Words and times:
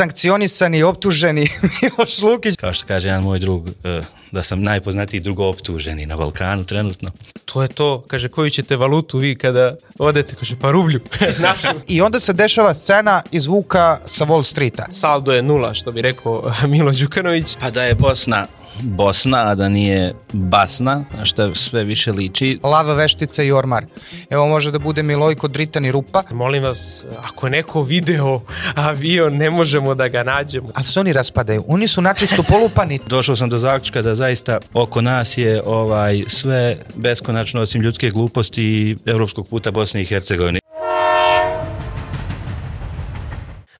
sankcionisani, 0.00 0.82
optuženi 0.82 1.48
Miloš 1.82 2.20
Lukić. 2.22 2.56
Kao 2.56 2.72
što 2.72 2.86
kaže 2.86 3.08
jedan 3.08 3.22
moj 3.22 3.38
drug, 3.38 3.68
e, 3.84 4.00
da 4.32 4.42
sam 4.42 4.62
najpoznatiji 4.62 5.20
drugo 5.20 5.48
optuženi 5.48 6.06
na 6.06 6.16
Balkanu 6.16 6.64
trenutno. 6.64 7.10
To 7.44 7.62
je 7.62 7.68
to, 7.68 8.04
kaže, 8.06 8.28
koju 8.28 8.50
ćete 8.50 8.76
valutu 8.76 9.18
vi 9.18 9.34
kada 9.34 9.76
odete, 9.98 10.34
kaže, 10.34 10.56
pa 10.60 10.70
rublju, 10.70 11.00
našu. 11.38 11.68
I 11.88 12.02
onda 12.02 12.20
se 12.20 12.32
dešava 12.32 12.74
scena 12.74 13.22
iz 13.30 13.46
Vuka 13.46 13.98
sa 14.06 14.24
Wall 14.24 14.42
Streeta. 14.42 14.86
Saldo 14.90 15.32
je 15.32 15.42
nula, 15.42 15.74
što 15.74 15.90
bi 15.90 16.02
rekao 16.02 16.52
Milo 16.72 16.92
Đukanović. 16.92 17.56
Pa 17.60 17.70
da 17.70 17.82
je 17.82 17.94
Bosna 17.94 18.46
Bosna, 18.82 19.48
a 19.48 19.54
da 19.54 19.68
nije 19.68 20.14
Basna, 20.32 21.04
a 21.20 21.24
što 21.24 21.54
sve 21.54 21.84
više 21.84 22.12
liči. 22.12 22.58
Lava, 22.62 22.94
veštica 22.94 23.42
i 23.42 23.52
ormar. 23.52 23.84
Evo 24.30 24.46
može 24.46 24.70
da 24.70 24.78
bude 24.78 25.02
Milojko 25.02 25.48
Dritan 25.48 25.84
i 25.84 25.92
Rupa. 25.92 26.22
Molim 26.30 26.62
vas, 26.62 27.04
ako 27.22 27.46
je 27.46 27.50
neko 27.50 27.82
video 27.82 28.40
avion, 28.74 29.36
ne 29.36 29.50
možemo 29.50 29.94
da 29.94 30.08
ga 30.08 30.22
nađemo. 30.22 30.68
A 30.74 30.82
se 30.82 31.00
oni 31.00 31.12
raspadaju. 31.12 31.64
Oni 31.68 31.88
su 31.88 32.02
načisto 32.02 32.42
polupani. 32.42 32.98
Došao 33.06 33.36
sam 33.36 33.48
do 33.48 33.58
zaključka 33.58 34.02
da 34.02 34.14
zaista 34.20 34.58
oko 34.74 35.00
nas 35.00 35.38
je 35.38 35.62
ovaj 35.64 36.22
sve 36.28 36.78
beskonačno 36.94 37.62
osim 37.62 37.82
ljudske 37.82 38.10
gluposti 38.10 38.62
i 38.62 38.96
evropskog 39.06 39.48
puta 39.48 39.70
Bosne 39.70 40.02
i 40.02 40.04
Hercegovine. 40.04 40.60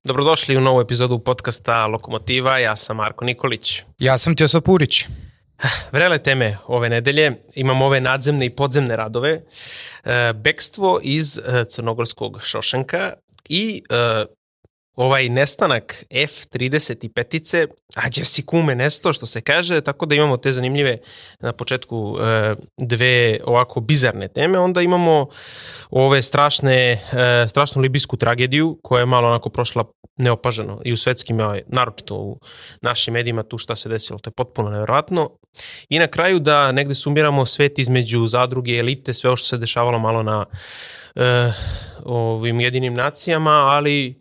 Dobrodošli 0.05 0.57
u 0.57 0.61
novu 0.61 0.81
epizodu 0.81 1.19
podcasta 1.19 1.87
Lokomotiva, 1.87 2.59
ja 2.59 2.77
sam 2.77 2.97
Marko 2.97 3.25
Nikolić. 3.25 3.83
Ja 3.99 4.19
sam 4.19 4.37
Tjosa 4.37 4.61
Purić. 4.61 5.05
Vrele 5.93 6.19
teme 6.19 6.57
ove 6.67 6.89
nedelje, 6.89 7.33
imamo 7.55 7.87
ove 7.87 8.01
nadzemne 8.01 8.47
i 8.47 8.51
podzemne 8.51 8.97
radove, 8.97 9.41
e, 10.05 10.33
bekstvo 10.33 11.01
iz 11.03 11.39
e, 11.39 11.65
crnogorskog 11.69 12.41
Šošenka 12.43 13.13
i 13.49 13.83
e, 13.91 14.25
ovaj 14.97 15.29
nestanak 15.29 16.05
F-35-ice, 16.11 17.67
a 17.95 18.25
si 18.25 18.47
kume 18.47 18.75
nesto 18.75 19.13
što 19.13 19.27
se 19.27 19.41
kaže, 19.41 19.81
tako 19.81 20.07
da 20.07 20.15
imamo 20.15 20.37
te 20.37 20.53
zanimljive 20.53 20.99
na 21.41 21.53
početku 21.53 22.17
e, 22.21 22.55
dve 22.77 23.41
ovako 23.45 23.81
bizarne 23.81 24.29
teme, 24.29 24.59
onda 24.59 24.83
imamo 24.83 25.27
ove 25.91 26.23
strašne, 26.23 26.93
e, 26.93 27.49
strašnu 27.49 27.83
libijsku 27.83 28.17
tragediju 28.17 28.79
koja 28.83 29.01
je 29.01 29.07
malo 29.07 29.29
onako 29.29 29.49
prošla 29.49 29.85
neopaženo 30.17 30.81
i 30.85 30.93
u 30.93 30.97
svetskim, 30.97 31.39
naročito 31.67 32.17
u 32.17 32.41
našim 32.83 33.15
medijima 33.15 33.43
tu 33.43 33.59
šta 33.59 33.77
se 33.77 33.89
desilo, 33.89 34.19
to 34.19 34.31
je 34.31 34.35
potpuno 34.35 34.71
nevjerojatno. 34.71 35.31
I 35.89 35.99
na 35.99 36.07
kraju 36.07 36.39
da 36.39 36.73
negde 36.73 36.95
sumiramo 36.95 37.47
svet 37.47 37.79
između 37.79 38.27
zadruge, 38.27 38.79
elite, 38.79 39.15
sve 39.15 39.31
ovo 39.31 39.37
što 39.37 39.47
se 39.47 39.59
dešavalo 39.59 39.99
malo 39.99 40.23
na 40.23 40.45
e, 41.17 41.53
ovim 42.05 42.61
jedinim 42.61 42.95
nacijama, 42.95 43.51
ali 43.51 44.15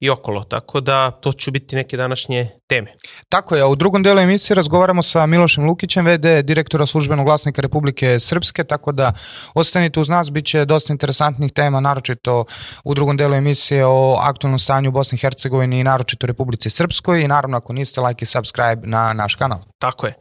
i 0.00 0.10
okolo, 0.10 0.42
tako 0.42 0.80
da 0.80 1.10
to 1.10 1.32
će 1.32 1.50
biti 1.50 1.76
neke 1.76 1.96
današnje 1.96 2.59
teme. 2.70 2.92
Tako 3.28 3.56
je, 3.56 3.62
a 3.62 3.66
u 3.66 3.76
drugom 3.76 4.02
delu 4.02 4.20
emisije 4.20 4.54
razgovaramo 4.54 5.02
sa 5.02 5.26
Milošem 5.26 5.64
Lukićem, 5.64 6.06
VD 6.06 6.26
direktora 6.42 6.86
službenog 6.86 7.26
glasnika 7.26 7.62
Republike 7.62 8.20
Srpske, 8.20 8.64
tako 8.64 8.92
da 8.92 9.12
ostanite 9.54 10.00
uz 10.00 10.08
nas, 10.08 10.30
bit 10.30 10.46
će 10.46 10.64
dosta 10.64 10.92
interesantnih 10.92 11.52
tema, 11.52 11.80
naročito 11.80 12.44
u 12.84 12.94
drugom 12.94 13.16
delu 13.16 13.34
emisije 13.34 13.86
o 13.86 14.16
aktualnom 14.20 14.58
stanju 14.58 14.88
u 14.88 14.92
Bosni 14.92 15.16
i 15.16 15.18
Hercegovini 15.18 15.80
i 15.80 15.84
naročito 15.84 16.26
Republici 16.26 16.70
Srpskoj 16.70 17.22
i 17.22 17.28
naravno 17.28 17.56
ako 17.56 17.72
niste 17.72 18.00
like 18.00 18.22
i 18.22 18.26
subscribe 18.26 18.86
na 18.86 19.12
naš 19.12 19.34
kanal. 19.34 19.58
Tako 19.78 20.06
je. 20.06 20.14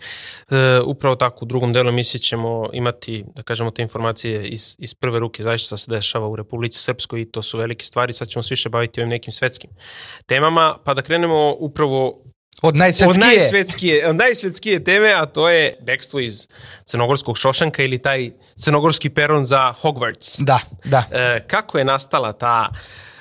E, 0.50 0.80
upravo 0.86 1.16
tako, 1.16 1.46
u 1.46 1.48
drugom 1.48 1.74
delu 1.74 1.90
emisije 1.90 2.22
ćemo 2.22 2.70
imati, 2.74 3.24
da 3.36 3.44
kažemo, 3.44 3.72
te 3.72 3.82
informacije 3.82 4.48
iz, 4.48 4.76
iz 4.80 4.94
prve 4.94 5.20
ruke 5.20 5.44
zaista 5.44 5.78
se 5.78 5.92
dešava 5.92 6.28
u 6.28 6.36
Republici 6.36 6.80
Srpskoj 6.80 7.22
i 7.22 7.32
to 7.32 7.42
su 7.42 7.58
velike 7.58 7.86
stvari. 7.86 8.14
Sad 8.14 8.28
ćemo 8.28 8.44
se 8.44 8.54
više 8.54 8.70
baviti 8.70 9.02
ovim 9.02 9.10
nekim 9.10 9.34
svetskim 9.34 9.70
temama, 10.26 10.76
pa 10.86 10.94
da 10.94 11.02
krenemo 11.02 11.56
upravo 11.60 12.24
Od 12.62 12.76
najsvetskije. 12.76 13.10
Od 13.10 13.18
najsvetskije, 13.18 14.10
od 14.10 14.16
najsvetskije 14.16 14.84
teme, 14.84 15.14
a 15.14 15.26
to 15.26 15.50
je 15.50 15.78
bekstvo 15.82 16.20
iz 16.20 16.48
crnogorskog 16.86 17.38
Šošanka 17.38 17.84
ili 17.84 17.98
taj 17.98 18.32
crnogorski 18.56 19.10
peron 19.10 19.46
za 19.46 19.74
Hogwarts. 19.82 20.42
Da, 20.44 20.60
da. 20.84 21.04
E, 21.12 21.44
kako 21.48 21.78
je 21.78 21.86
nastala 21.86 22.34
ta 22.34 22.70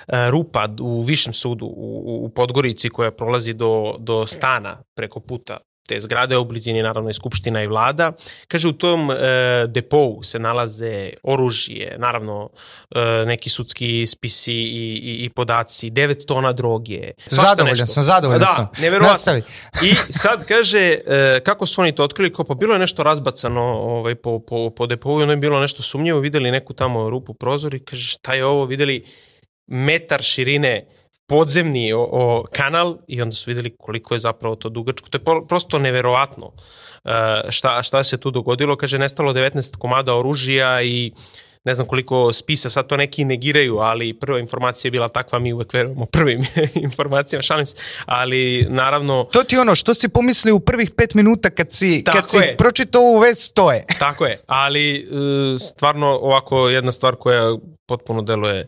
e, 0.09 0.31
rupa 0.31 0.69
u 0.81 1.03
višem 1.03 1.33
sudu 1.33 1.67
u, 1.67 2.25
u 2.25 2.28
Podgorici 2.28 2.88
koja 2.88 3.11
prolazi 3.11 3.53
do, 3.55 3.97
do 3.99 4.27
stana 4.27 4.83
preko 4.94 5.21
puta 5.21 5.59
te 5.88 6.00
zgrade, 6.00 6.37
u 6.37 6.44
blizini 6.44 6.82
naravno 6.82 7.10
i 7.10 7.15
Skupština 7.15 7.62
i 7.62 7.66
vlada. 7.66 8.12
Kaže, 8.49 8.69
u 8.69 8.72
tom 8.72 9.10
e, 9.10 9.15
depou 9.66 10.22
se 10.22 10.38
nalaze 10.38 11.10
oružje, 11.22 11.97
naravno 11.99 12.50
e, 12.91 13.00
neki 13.26 13.50
sudski 13.50 14.06
spisi 14.06 14.53
i, 14.53 15.00
i, 15.03 15.25
i 15.25 15.28
podaci, 15.28 15.91
9 15.91 16.26
tona 16.26 16.53
droge. 16.53 17.10
Zadovoljan 17.26 17.87
sam, 17.87 18.03
zadovoljan 18.03 18.41
da, 18.41 18.47
sam. 18.47 18.69
Neverovatno. 18.78 19.12
Nastavi. 19.12 19.43
I 19.82 19.94
sad 20.10 20.47
kaže, 20.47 20.99
e, 21.06 21.41
kako 21.44 21.66
su 21.66 21.81
oni 21.81 21.93
to 21.93 22.05
otkrili, 22.05 22.32
kao 22.32 22.44
pa 22.44 22.55
bilo 22.55 22.75
je 22.75 22.78
nešto 22.78 23.03
razbacano 23.03 23.62
ovaj, 23.62 24.15
po, 24.15 24.38
po, 24.38 24.70
po 24.70 24.87
depou 24.87 25.20
i 25.20 25.22
ono 25.22 25.32
je 25.32 25.37
bilo 25.37 25.60
nešto 25.60 25.82
sumnjivo, 25.82 26.20
videli 26.20 26.50
neku 26.50 26.72
tamo 26.72 27.10
rupu 27.10 27.34
prozor 27.34 27.75
i 27.75 27.84
kaže, 27.84 28.09
šta 28.09 28.34
je 28.34 28.44
ovo, 28.44 28.65
videli 28.65 29.05
metar 29.66 30.22
širine 30.22 30.87
podzemni 31.28 31.93
o, 31.93 32.00
o 32.00 32.44
kanal 32.53 32.97
i 33.06 33.22
onda 33.22 33.34
su 33.34 33.50
videli 33.50 33.77
koliko 33.77 34.15
je 34.15 34.19
zapravo 34.19 34.56
to 34.56 34.69
dugačko. 34.69 35.09
To 35.09 35.19
je 35.19 35.47
prosto 35.49 35.78
neverovatno 35.78 36.47
uh, 36.47 37.12
šta, 37.49 37.83
šta 37.83 38.03
se 38.03 38.16
tu 38.21 38.31
dogodilo. 38.31 38.77
Kaže, 38.77 38.99
nestalo 38.99 39.33
19 39.33 39.77
komada 39.77 40.15
oružja 40.15 40.83
i 40.83 41.12
ne 41.69 41.75
znam 41.75 41.87
koliko 41.87 42.33
spisa, 42.33 42.71
sad 42.71 42.87
to 42.87 42.97
neki 42.97 43.25
negiraju, 43.25 43.79
ali 43.79 44.12
prva 44.12 44.39
informacija 44.39 44.89
je 44.89 44.91
bila 44.91 45.09
takva, 45.09 45.39
mi 45.39 45.53
uvek 45.53 45.73
verujemo 45.73 46.06
prvim 46.06 46.47
informacijama, 46.89 47.43
šalim 47.43 47.67
se, 47.67 47.77
ali 48.06 48.67
naravno... 48.69 49.29
To 49.33 49.45
ti 49.45 49.59
ono, 49.59 49.75
što 49.75 49.95
si 49.95 50.09
pomislio 50.09 50.56
u 50.56 50.61
prvih 50.61 50.91
pet 50.97 51.15
minuta 51.15 51.51
kad 51.51 51.73
si, 51.73 52.05
Tako 52.05 52.19
kad 52.19 52.31
si 52.31 52.37
je. 52.37 52.56
pročitao 52.56 53.03
ovu 53.03 53.19
vest, 53.19 53.55
to 53.55 53.73
je. 53.73 53.84
Tako 53.99 54.27
je, 54.27 54.39
ali 54.47 55.09
uh, 55.11 55.61
stvarno 55.61 56.06
ovako 56.06 56.69
jedna 56.69 56.93
stvar 56.93 57.17
koja 57.17 57.56
potpuno 57.89 58.23
deluje 58.23 58.59
e, 58.61 58.67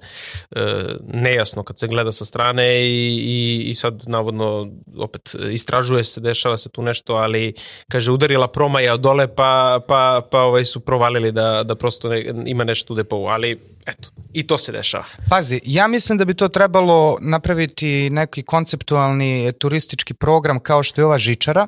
nejasno 1.13 1.63
kad 1.63 1.79
se 1.79 1.89
gleda 1.89 2.13
sa 2.13 2.25
strane 2.25 2.87
i, 2.89 3.07
i, 3.17 3.71
i 3.71 3.75
sad 3.75 4.03
navodno 4.07 4.69
opet 4.99 5.35
istražuje 5.53 6.05
se, 6.05 6.21
dešava 6.21 6.57
se 6.57 6.71
tu 6.71 6.83
nešto, 6.83 7.15
ali 7.15 7.55
kaže 7.89 8.11
udarila 8.13 8.49
promaja 8.49 8.97
dole 8.97 9.29
pa, 9.35 9.81
pa, 9.89 10.23
pa 10.31 10.43
ovaj 10.43 10.65
su 10.65 10.81
provalili 10.81 11.33
da, 11.33 11.63
da 11.63 11.75
prosto 11.75 12.09
ne, 12.09 12.25
ima 12.47 12.65
nešto 12.65 12.90
u 12.91 12.95
depovu, 12.95 13.27
ali 13.27 13.59
eto, 13.87 14.09
i 14.33 14.47
to 14.47 14.59
se 14.59 14.73
dešava. 14.73 15.05
Pazi, 15.31 15.61
ja 15.65 15.87
mislim 15.87 16.19
da 16.19 16.25
bi 16.25 16.35
to 16.35 16.49
trebalo 16.49 17.19
napraviti 17.21 18.11
neki 18.11 18.43
konceptualni 18.43 19.53
turistički 19.59 20.15
program 20.15 20.61
kao 20.61 20.83
što 20.83 21.01
je 21.01 21.05
ova 21.05 21.19
žičara, 21.19 21.67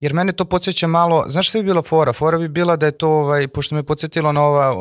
jer 0.00 0.14
mene 0.14 0.32
to 0.32 0.44
podsjeća 0.44 0.86
malo, 0.86 1.24
znaš 1.28 1.48
šta 1.48 1.58
bi 1.58 1.64
bila 1.64 1.82
fora? 1.82 2.12
Fora 2.12 2.38
bi 2.38 2.48
bila 2.48 2.76
da 2.76 2.86
je 2.86 2.92
to, 2.92 3.08
ovaj, 3.08 3.48
pošto 3.48 3.74
me 3.74 3.82
podsjetilo 3.82 4.32
na 4.32 4.42
ova, 4.42 4.72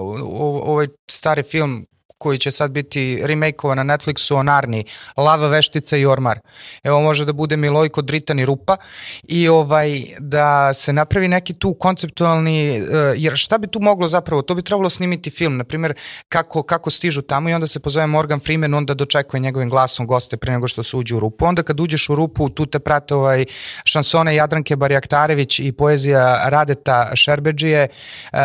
ovaj 0.64 0.88
stari 1.12 1.44
film 1.44 1.86
koji 2.18 2.38
će 2.38 2.52
sad 2.52 2.72
biti 2.72 3.22
remakeovan 3.24 3.78
na 3.78 3.84
Netflixu 3.84 4.36
o 4.36 4.44
Narni, 4.44 4.86
Lava, 5.18 5.48
Veštica 5.48 5.98
i 5.98 6.06
Ormar. 6.06 6.40
Evo 6.84 7.02
može 7.02 7.26
da 7.26 7.34
bude 7.34 7.58
Milojko, 7.58 8.02
Dritan 8.02 8.40
i 8.40 8.46
Rupa 8.46 8.78
i 9.24 9.48
ovaj 9.48 10.02
da 10.20 10.74
se 10.74 10.94
napravi 10.94 11.28
neki 11.28 11.54
tu 11.54 11.74
konceptualni, 11.74 12.82
uh, 12.82 12.88
jer 13.16 13.38
šta 13.38 13.58
bi 13.58 13.68
tu 13.68 13.80
moglo 13.82 14.08
zapravo, 14.08 14.42
to 14.42 14.56
bi 14.56 14.62
trebalo 14.62 14.90
snimiti 14.90 15.30
film, 15.30 15.58
na 15.58 15.64
primjer 15.64 15.94
kako, 16.30 16.64
kako 16.64 16.90
stižu 16.90 17.22
tamo 17.22 17.50
i 17.50 17.54
onda 17.54 17.68
se 17.68 17.80
pozove 17.80 18.08
Morgan 18.08 18.40
Freeman, 18.40 18.74
onda 18.74 18.94
dočekuje 18.94 19.40
njegovim 19.40 19.70
glasom 19.70 20.08
goste 20.08 20.38
pre 20.38 20.54
nego 20.54 20.68
što 20.68 20.84
se 20.84 20.98
uđe 20.98 21.16
u 21.16 21.20
rupu. 21.20 21.46
Onda 21.46 21.64
kad 21.64 21.80
uđeš 21.80 22.10
u 22.10 22.16
rupu, 22.16 22.50
tu 22.50 22.66
te 22.66 22.80
prate 22.80 23.16
ovaj 23.16 23.46
šansone 23.84 24.36
Jadranke 24.36 24.76
Barjaktarević 24.76 25.60
i 25.60 25.72
poezija 25.72 26.50
Radeta 26.50 27.12
Šerbeđije 27.14 27.88
uh, 28.34 28.40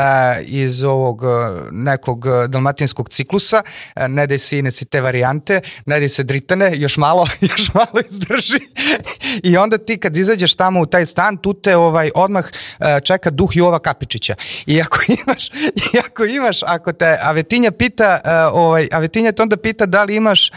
iz 0.46 0.84
ovog 0.84 1.22
nekog 1.70 2.26
dalmatinskog 2.48 3.08
ciklusa 3.08 3.59
E, 3.94 4.08
ne 4.08 4.26
daj 4.26 4.38
sine 4.38 4.70
si 4.70 4.84
te 4.84 5.00
varijante, 5.00 5.60
ne 5.86 6.00
daj 6.00 6.08
se 6.08 6.22
dritane, 6.22 6.72
još 6.76 6.96
malo, 6.96 7.26
još 7.50 7.74
malo 7.74 8.00
izdrži. 8.08 8.60
I 9.42 9.56
onda 9.56 9.78
ti 9.78 9.98
kad 9.98 10.16
izađeš 10.16 10.54
tamo 10.54 10.80
u 10.80 10.86
taj 10.86 11.06
stan, 11.06 11.36
tu 11.36 11.54
te 11.54 11.76
ovaj, 11.76 12.10
odmah 12.14 12.44
e, 12.80 13.00
čeka 13.04 13.30
duh 13.30 13.50
Jova 13.54 13.78
Kapičića. 13.78 14.34
I 14.66 14.80
ako 14.82 14.98
imaš, 15.26 15.48
i 15.94 15.98
ako 16.06 16.24
imaš, 16.24 16.62
ako 16.62 16.92
te 16.92 17.18
Avetinja 17.22 17.70
pita, 17.70 18.20
e, 18.24 18.30
ovaj, 18.52 18.88
Avetinja 18.92 19.32
te 19.32 19.42
onda 19.42 19.56
pita 19.56 19.86
da 19.86 20.04
li 20.04 20.16
imaš 20.16 20.50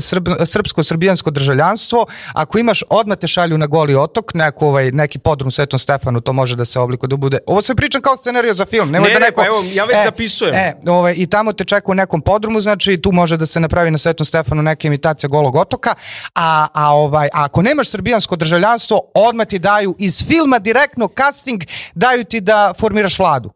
srb, 0.00 0.28
srpsko-srbijansko 0.46 1.30
državljanstvo, 1.30 2.06
ako 2.32 2.58
imaš, 2.58 2.82
odmah 2.88 3.18
te 3.18 3.26
šalju 3.26 3.58
na 3.58 3.66
goli 3.66 3.94
otok, 3.94 4.34
neko, 4.34 4.66
ovaj, 4.66 4.90
neki 4.92 5.18
podrum 5.18 5.50
Svetom 5.50 5.78
Stefanu, 5.78 6.20
to 6.20 6.32
može 6.32 6.56
da 6.56 6.64
se 6.64 6.78
oblikuje 6.78 7.08
da 7.08 7.16
bude. 7.16 7.38
Ovo 7.46 7.62
sve 7.62 7.74
pričam 7.74 8.02
kao 8.02 8.16
scenario 8.16 8.54
za 8.54 8.64
film. 8.64 8.90
Nemoj 8.90 9.08
ne, 9.08 9.14
da 9.14 9.20
neko, 9.20 9.40
neko, 9.40 9.40
pa 9.40 9.46
evo, 9.46 9.64
ja 9.74 9.84
već 9.84 9.96
e, 9.96 10.02
zapisujem. 10.04 10.54
E, 10.54 10.74
ovaj, 10.86 11.14
I 11.16 11.26
tamo 11.26 11.52
te 11.52 11.64
čeka 11.64 11.92
u 11.92 11.94
nekom 12.06 12.20
podrumu, 12.20 12.60
znači 12.60 13.00
tu 13.02 13.12
može 13.12 13.36
da 13.36 13.46
se 13.46 13.60
napravi 13.60 13.90
na 13.90 13.98
Svetom 13.98 14.24
Stefanu 14.24 14.62
neka 14.62 14.86
imitacija 14.86 15.28
golog 15.28 15.56
otoka, 15.56 15.94
a, 16.34 16.66
a, 16.74 16.94
ovaj, 16.94 17.26
a 17.26 17.44
ako 17.44 17.62
nemaš 17.62 17.90
srbijansko 17.90 18.36
državljanstvo, 18.36 19.00
odmah 19.14 19.46
ti 19.46 19.58
daju 19.58 19.94
iz 19.98 20.24
filma 20.26 20.58
direktno 20.58 21.08
casting, 21.18 21.62
daju 21.94 22.24
ti 22.24 22.40
da 22.40 22.72
formiraš 22.78 23.18
vladu. 23.18 23.50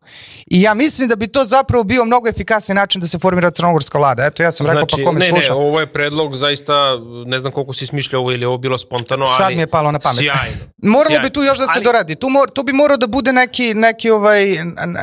I 0.47 0.63
ja 0.63 0.75
mislim 0.75 1.09
da 1.09 1.17
bi 1.17 1.27
to 1.27 1.45
zapravo 1.45 1.85
bio 1.85 2.05
mnogo 2.05 2.29
efikasni 2.29 2.75
način 2.75 3.01
da 3.01 3.07
se 3.07 3.19
formira 3.19 3.51
crnogorska 3.51 3.99
vlada. 3.99 4.25
Eto, 4.25 4.43
ja 4.43 4.51
sam 4.51 4.67
znači, 4.67 4.81
rekao 4.81 4.99
pa 4.99 5.05
kome 5.05 5.21
ne, 5.21 5.29
sluša. 5.29 5.53
Ne, 5.53 5.59
ovo 5.59 5.81
je 5.81 5.87
predlog 5.87 6.37
zaista, 6.37 6.75
ne 7.27 7.39
znam 7.39 7.53
koliko 7.53 7.73
si 7.73 7.87
smišljao 7.87 8.21
ovo 8.21 8.33
ili 8.33 8.45
ovo 8.45 8.59
bilo 8.59 8.79
spontano, 8.79 9.25
ali... 9.25 9.37
Sad 9.37 9.53
mi 9.53 9.63
je 9.63 9.67
palo 9.67 9.93
na 9.93 9.99
pamet. 9.99 10.19
Sjajno. 10.19 10.57
Moralo 10.83 11.11
sjajno. 11.11 11.29
bi 11.29 11.31
tu 11.31 11.43
još 11.43 11.59
da 11.59 11.67
se 11.67 11.73
ali, 11.77 11.85
doradi. 11.85 12.15
Tu, 12.15 12.29
mor, 12.29 12.51
tu 12.51 12.63
bi 12.63 12.73
morao 12.73 12.97
da 12.97 13.07
bude 13.07 13.33
neki, 13.33 13.75
neki, 13.75 14.11
ovaj, 14.11 14.57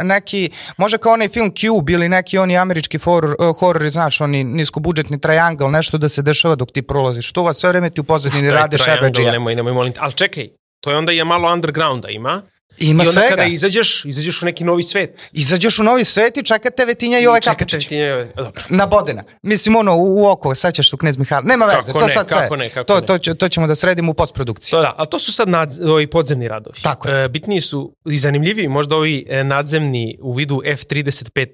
neki, 0.03 0.49
može 0.77 0.97
kao 0.97 1.13
onaj 1.13 1.29
film 1.29 1.51
Cube 1.51 1.93
ili 1.93 2.09
neki 2.09 2.37
oni 2.37 2.57
američki 2.57 2.97
horor, 2.97 3.35
uh, 3.36 3.36
horori, 3.59 3.89
znaš, 3.89 4.21
oni 4.21 4.43
niskobudžetni 4.43 5.19
triangle, 5.21 5.71
nešto 5.71 5.97
da 5.97 6.09
se 6.09 6.21
dešava 6.21 6.55
dok 6.55 6.71
ti 6.71 6.81
prolaziš. 6.81 7.31
To 7.31 7.43
vas 7.43 7.57
sve 7.57 7.69
vreme 7.69 7.89
ti 7.89 8.01
u 8.01 8.03
pozadini 8.03 8.49
rade 8.59 8.77
šebeđija. 8.77 9.31
Nemoj, 9.31 9.55
nemoj, 9.55 9.73
molim. 9.73 9.93
Ali 9.99 10.13
čekaj, 10.13 10.49
to 10.81 10.91
je 10.91 10.97
onda 10.97 11.11
je 11.11 11.23
malo 11.23 11.53
undergrounda 11.53 12.09
ima. 12.09 12.41
Ima 12.79 13.03
I 13.03 13.07
onda 13.07 13.11
svega. 13.11 13.29
kada 13.29 13.43
izađeš, 13.43 14.05
izađeš 14.05 14.41
u 14.41 14.45
neki 14.45 14.63
novi 14.63 14.83
svet. 14.83 15.29
Izađeš 15.33 15.79
u 15.79 15.83
novi 15.83 16.05
svet 16.05 16.37
i 16.37 16.43
čekate 16.43 16.85
Vetinja 16.85 17.19
i 17.19 17.27
ovaj 17.27 17.41
Čekate 17.41 17.65
Kapičić. 17.65 17.87
ti 17.89 17.97
ne, 17.97 18.31
dobro. 18.35 18.63
Na 18.69 18.85
Bodena. 18.85 19.23
Mislim, 19.41 19.75
ono, 19.75 19.95
u, 19.95 20.21
u 20.21 20.27
oko, 20.27 20.55
sad 20.55 20.73
ćeš 20.73 20.89
tu 20.89 20.97
knez 20.97 21.17
Mihajl. 21.17 21.41
Nema 21.43 21.65
veze, 21.65 21.85
Kako 21.85 21.99
to 21.99 22.05
ne, 22.05 22.13
sad 22.13 22.27
sve. 22.29 22.37
kako 22.37 22.55
ne, 22.55 22.69
kako 22.69 22.87
to, 22.87 22.99
ne. 22.99 23.05
to, 23.05 23.17
će, 23.17 23.35
to 23.35 23.49
ćemo 23.49 23.67
da 23.67 23.75
sredimo 23.75 24.11
u 24.11 24.15
postprodukciji. 24.15 24.71
To 24.71 24.81
da, 24.81 24.93
ali 24.97 25.07
to 25.09 25.19
su 25.19 25.33
sad 25.33 25.49
nad, 25.49 25.79
ovi 25.83 26.07
podzemni 26.07 26.47
radovi. 26.47 26.79
Tako 26.81 27.09
je. 27.09 27.25
E, 27.25 27.29
bitniji 27.29 27.61
su 27.61 27.95
i 28.05 28.17
zanimljiviji 28.17 28.67
možda 28.67 28.95
ovi 28.95 29.25
e, 29.29 29.43
nadzemni 29.43 30.17
u 30.21 30.33
vidu 30.33 30.61
F-35 30.65 31.47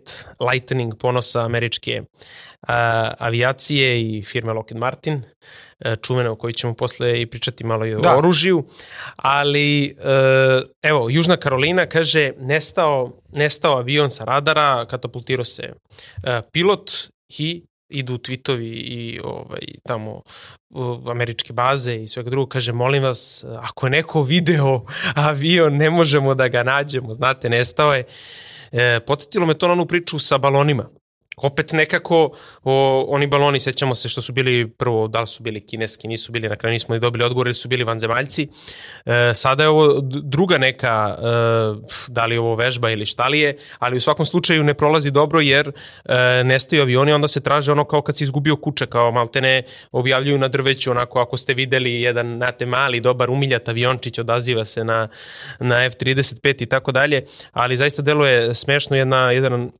Lightning 0.51 0.93
ponosa 0.95 1.41
američke 1.41 2.01
a, 2.67 3.11
avijacije 3.19 4.01
i 4.01 4.23
firme 4.23 4.53
Lockheed 4.53 4.79
Martin, 4.79 5.21
e, 5.79 5.95
čuvene 5.95 6.29
o 6.29 6.35
kojoj 6.35 6.53
ćemo 6.53 6.73
posle 6.73 7.21
i 7.21 7.25
pričati 7.25 7.63
malo 7.63 7.85
i 7.85 7.95
o 7.95 7.99
Da. 7.99 8.17
oružju, 8.17 8.63
ali 9.15 9.85
e, 9.85 9.93
evo, 10.81 11.09
Južna 11.09 11.37
Karolina 11.37 11.85
kaže 11.85 12.31
nestao, 12.39 13.11
nestao 13.31 13.77
avion 13.77 14.11
sa 14.11 14.23
radara, 14.23 14.85
katapultirao 14.85 15.45
se 15.45 15.73
e, 16.23 16.41
pilot 16.51 16.91
i 17.37 17.63
idu 17.89 18.17
tweetovi 18.17 18.73
i 18.73 19.19
ovaj, 19.23 19.61
tamo 19.83 20.21
američke 21.11 21.53
baze 21.53 21.95
i 21.95 22.07
svega 22.07 22.29
drugog, 22.29 22.49
kaže, 22.49 22.71
molim 22.73 23.03
vas, 23.03 23.45
ako 23.57 23.85
je 23.85 23.89
neko 23.89 24.23
video 24.23 24.81
avion, 25.15 25.77
ne 25.77 25.89
možemo 25.89 26.35
da 26.35 26.47
ga 26.47 26.63
nađemo, 26.63 27.13
znate, 27.13 27.49
nestao 27.49 27.93
je. 27.93 28.03
E, 28.71 28.99
podsjetilo 28.99 29.45
me 29.45 29.53
to 29.53 29.67
na 29.67 29.73
onu 29.73 29.85
priču 29.85 30.19
sa 30.19 30.37
balonima. 30.37 30.89
Opet 31.37 31.71
nekako 31.71 32.31
o, 32.63 33.05
oni 33.09 33.27
baloni, 33.27 33.59
sećamo 33.59 33.95
se 33.95 34.09
što 34.09 34.21
su 34.21 34.33
bili 34.33 34.69
prvo, 34.69 35.07
da 35.07 35.21
li 35.21 35.27
su 35.27 35.43
bili 35.43 35.61
kineski, 35.61 36.07
nisu 36.07 36.31
bili, 36.31 36.49
na 36.49 36.55
kraju 36.55 36.73
nismo 36.73 36.95
ni 36.95 36.99
dobili 36.99 37.23
odgovor 37.23 37.47
ili 37.47 37.55
su 37.55 37.67
bili 37.67 37.83
vanzemaljci. 37.83 38.47
E, 39.05 39.33
sada 39.33 39.63
je 39.63 39.69
ovo 39.69 39.99
druga 40.23 40.57
neka, 40.57 41.17
e, 41.17 41.23
da 42.07 42.25
li 42.25 42.35
je 42.35 42.39
ovo 42.39 42.55
vežba 42.55 42.91
ili 42.91 43.05
šta 43.05 43.27
li 43.27 43.39
je, 43.39 43.57
ali 43.79 43.97
u 43.97 44.01
svakom 44.01 44.25
slučaju 44.25 44.63
ne 44.63 44.73
prolazi 44.73 45.11
dobro 45.11 45.39
jer 45.41 45.71
e, 46.05 46.43
nestaju 46.43 46.81
avioni, 46.81 47.11
onda 47.11 47.27
se 47.27 47.41
traže 47.41 47.71
ono 47.71 47.83
kao 47.83 48.01
kad 48.01 48.17
si 48.17 48.23
izgubio 48.23 48.55
kuće, 48.55 48.85
kao 48.85 49.11
maltene 49.11 49.63
objavljuju 49.91 50.37
na 50.37 50.47
drveću, 50.47 50.91
onako 50.91 51.19
ako 51.19 51.37
ste 51.37 51.53
videli 51.53 52.01
jedan, 52.01 52.35
znate, 52.35 52.65
mali, 52.65 52.99
dobar, 52.99 53.29
umiljat 53.29 53.69
aviončić, 53.69 54.19
odaziva 54.19 54.65
se 54.65 54.83
na, 54.83 55.07
na 55.59 55.85
F-35 55.85 56.63
i 56.63 56.65
tako 56.65 56.91
dalje, 56.91 57.23
ali 57.51 57.77
zaista 57.77 58.01
deluje 58.01 58.53
smešno 58.53 58.97
jedna, 58.97 59.31
jedan 59.31 59.71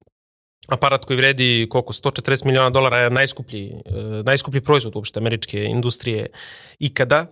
aparat 0.68 1.06
koji 1.06 1.18
vredi 1.18 1.68
koliko 1.70 1.94
140 1.94 2.46
miliona 2.46 2.70
dolara 2.70 2.98
je 2.98 3.10
najskuplji 3.10 3.72
e, 3.86 3.92
najskuplji 4.26 4.62
proizvod 4.62 4.96
uopšte 4.96 5.20
američke 5.20 5.64
industrije 5.64 6.28
ikada. 6.80 7.26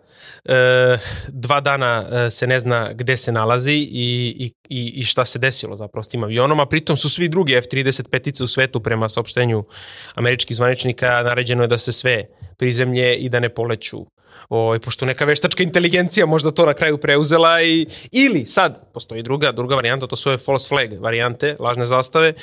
E, 0.45 0.97
dva 1.27 1.61
dana 1.61 2.05
e, 2.11 2.29
se 2.29 2.47
ne 2.47 2.59
zna 2.59 2.93
gde 2.93 3.17
se 3.17 3.31
nalazi 3.31 3.73
i, 3.91 4.51
i, 4.69 4.91
i, 4.95 5.03
šta 5.03 5.25
se 5.25 5.39
desilo 5.39 5.75
zapravo 5.75 6.03
s 6.03 6.07
tim 6.07 6.23
avionom, 6.23 6.59
a 6.59 6.65
pritom 6.65 6.97
su 6.97 7.09
svi 7.09 7.29
drugi 7.29 7.55
F-35 7.55 8.43
u 8.43 8.47
svetu 8.47 8.79
prema 8.79 9.09
saopštenju 9.09 9.63
američkih 10.15 10.57
zvaničnika 10.57 11.21
naređeno 11.23 11.63
je 11.63 11.67
da 11.67 11.77
se 11.77 11.91
sve 11.91 12.25
prizemlje 12.57 13.15
i 13.15 13.29
da 13.29 13.39
ne 13.39 13.49
poleću 13.49 14.05
Ovaj 14.49 14.79
pošto 14.79 15.05
neka 15.05 15.25
veštačka 15.25 15.63
inteligencija 15.63 16.25
možda 16.25 16.51
to 16.51 16.65
na 16.65 16.73
kraju 16.73 16.97
preuzela 16.97 17.61
i 17.61 17.85
ili 18.11 18.45
sad 18.45 18.91
postoji 18.93 19.23
druga 19.23 19.51
druga 19.51 19.75
varijanta 19.75 20.07
to 20.07 20.15
su 20.15 20.29
ove 20.29 20.37
false 20.37 20.67
flag 20.67 20.93
varijante 20.99 21.55
lažne 21.59 21.85
zastave 21.85 22.33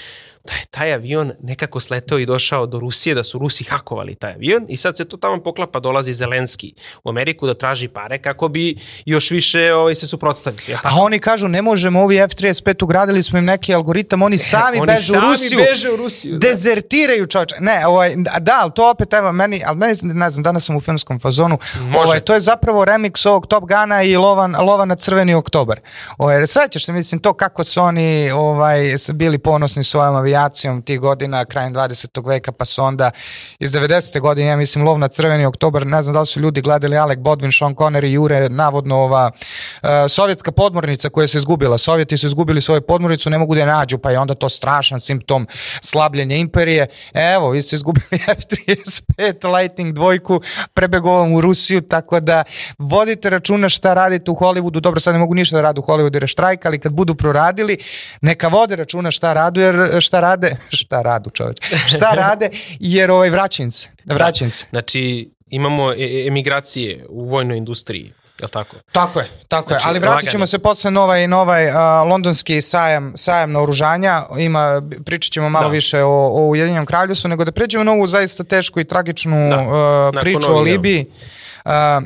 da 0.45 0.53
je 0.53 0.65
taj 0.71 0.93
avion 0.93 1.33
nekako 1.43 1.81
sleteo 1.81 2.19
i 2.19 2.27
došao 2.27 2.67
do 2.67 2.79
Rusije, 2.79 3.15
da 3.15 3.25
su 3.25 3.39
Rusi 3.39 3.65
hakovali 3.65 4.15
taj 4.15 4.33
avion 4.33 4.67
i 4.69 4.77
sad 4.77 4.97
se 4.97 5.05
to 5.05 5.17
tamo 5.17 5.43
poklapa, 5.43 5.81
dolazi 5.81 6.13
Zelenski 6.13 6.75
u 7.05 7.09
Ameriku 7.09 7.47
da 7.47 7.55
traži 7.55 7.89
pare 7.89 8.19
kako 8.19 8.49
bi 8.49 8.77
još 9.07 9.31
više 9.31 9.75
ovaj, 9.75 9.95
se 9.95 10.07
suprotstavili. 10.07 10.63
Ja, 10.69 10.79
A 10.83 11.01
oni 11.01 11.19
kažu, 11.19 11.49
ne 11.49 11.63
možemo, 11.63 12.03
ovi 12.03 12.19
F-35 12.19 12.85
ugradili 12.85 13.23
smo 13.23 13.39
im 13.39 13.45
neki 13.45 13.75
algoritam, 13.75 14.23
oni 14.23 14.39
sami 14.39 14.79
Oni 14.81 14.87
bežu 14.87 15.13
sami 15.13 15.27
u 15.27 15.31
Rusiju. 15.31 15.59
beže 15.71 15.91
u 15.91 15.97
Rusiju, 15.97 16.39
da. 16.39 16.49
Dezertiraju 16.49 17.27
čovječe. 17.27 17.57
Ne, 17.61 17.87
ovaj, 17.87 18.15
da, 18.41 18.59
ali 18.63 18.73
to 18.75 18.91
opet, 18.91 19.13
evo, 19.13 19.33
meni, 19.33 19.63
ali 19.67 19.77
meni, 19.77 19.95
ne 20.03 20.31
znam, 20.31 20.43
danas 20.43 20.65
sam 20.65 20.77
u 20.77 20.81
filmskom 20.81 21.19
fazonu, 21.21 21.59
Može. 21.81 21.99
ovaj, 21.99 22.21
to 22.21 22.35
je 22.35 22.41
zapravo 22.41 22.85
remix 22.85 23.29
ovog 23.29 23.47
Top 23.47 23.65
Gana 23.65 24.03
i 24.03 24.17
Lova, 24.17 24.47
Lova 24.47 24.85
na 24.85 24.95
crveni 24.95 25.35
oktobar. 25.35 25.81
Ovaj, 26.19 26.47
svećaš 26.47 26.85
se, 26.85 26.93
mislim, 26.93 27.21
to 27.21 27.33
kako 27.33 27.65
su 27.65 27.83
oni 27.83 28.31
ovaj, 28.31 28.95
bili 29.15 29.39
ponosni 29.39 29.85
svojom 29.85 30.15
avijacijom 30.29 30.83
tih 30.83 31.01
godina, 31.01 31.45
krajem 31.45 31.75
20. 31.75 32.29
veka, 32.29 32.53
pa 32.53 32.65
su 32.65 32.85
onda 32.85 33.11
iz 33.59 33.73
90. 33.73 34.21
godine, 34.21 34.49
ja 34.49 34.57
mislim, 34.57 34.85
Lov 34.85 34.99
na 34.99 35.09
crveni 35.09 35.47
oktobar, 35.47 35.87
ne 35.87 36.03
znam 36.03 36.15
da 36.15 36.21
li 36.21 36.27
su 36.27 36.41
ljudi 36.41 36.61
gledali 36.61 36.97
Alec 36.97 37.19
Bodwin, 37.19 37.59
Sean 37.59 37.75
Connery, 37.75 38.07
Jure, 38.07 38.49
navodno 38.49 38.97
ova 38.97 39.31
uh, 39.31 39.89
sovjetska 40.09 40.53
podmornica 40.53 41.09
koja 41.09 41.29
se 41.29 41.39
izgubila. 41.39 41.79
Sovjeti 41.79 42.17
su 42.17 42.27
izgubili 42.27 42.61
svoju 42.61 42.81
podmornicu, 42.81 43.31
ne 43.31 43.39
mogu 43.39 43.55
da 43.55 43.61
je 43.61 43.67
nađu, 43.67 43.99
pa 43.99 44.11
je 44.11 44.19
onda 44.19 44.35
to 44.35 44.49
strašan 44.49 45.01
simptom 45.01 45.47
slabljenja 45.83 46.37
imperije. 46.37 46.87
Evo, 47.15 47.51
vi 47.51 47.63
ste 47.63 47.77
izgubili 47.77 48.07
F-35 48.39 49.57
Lightning 49.57 49.95
dvojku, 49.95 50.41
prebegovom 50.75 51.33
u 51.33 51.41
Rusiju, 51.41 51.81
tako 51.81 52.21
da 52.21 52.45
vodite 52.79 53.31
računa 53.31 53.69
šta 53.69 53.95
radite 53.95 54.31
u 54.31 54.35
Hollywoodu. 54.35 54.81
Dobro, 54.81 55.01
sad 55.01 55.15
ne 55.15 55.19
mogu 55.19 55.35
ništa 55.35 55.57
da 55.57 55.63
rade 55.63 55.81
u 55.81 55.83
Hollywoodu 55.83 56.15
jer 56.15 56.23
je 56.23 56.27
štrajk, 56.27 56.67
ali 56.67 56.79
kad 56.79 56.93
budu 56.93 57.15
proradili, 57.15 57.79
neka 58.21 58.49
vode 58.49 58.77
računa 58.77 59.11
šta 59.11 59.33
radu, 59.33 59.61
jer 59.61 60.01
šta 60.01 60.18
rade, 60.21 60.57
šta 60.79 61.03
radu 61.03 61.31
čoveč, 61.31 61.57
šta 61.87 62.11
rade, 62.15 62.51
jer 62.81 63.11
ovaj 63.11 63.31
vraćim 63.31 63.71
se, 63.71 63.89
vraćam 64.05 64.51
se. 64.51 64.65
Znači, 64.71 65.31
imamo 65.47 65.93
e- 65.93 65.97
e- 65.99 66.27
emigracije 66.27 67.07
u 67.09 67.25
vojnoj 67.25 67.57
industriji, 67.57 68.13
je 68.41 68.45
li 68.45 68.51
tako? 68.51 68.77
Tako 68.93 69.21
je, 69.21 69.27
tako 69.49 69.75
je. 69.75 69.75
Znači, 69.75 69.89
Ali 69.89 69.99
vratit 69.99 70.31
ćemo 70.31 70.47
se 70.47 70.59
posle 70.59 70.91
na 70.91 71.03
ovaj, 71.03 71.29
na 71.29 71.41
ovaj 71.41 71.71
a, 71.71 72.03
londonski 72.03 72.61
sajam, 72.61 73.13
sajam 73.17 73.53
naoružanja. 73.53 74.23
Ima, 74.39 74.83
pričat 75.05 75.33
ćemo 75.33 75.49
malo 75.49 75.67
Da. 75.69 75.73
više 75.73 76.03
o, 76.03 76.09
o 76.11 76.49
Ujedinjenom 76.49 76.87
kraljevstvu, 76.87 77.29
nego 77.29 77.45
da 77.45 77.53
pređemo 77.53 77.85
na 77.85 77.93
ovu 77.93 78.07
zaista 78.07 78.45
tešku 78.45 78.81
i 78.81 78.85
tragičnu 78.85 79.49
Da, 79.51 79.57
nakon 79.57 80.21
priču 80.21 80.55
o 80.55 80.61
Libiji. 80.61 81.07
A, 81.11 81.38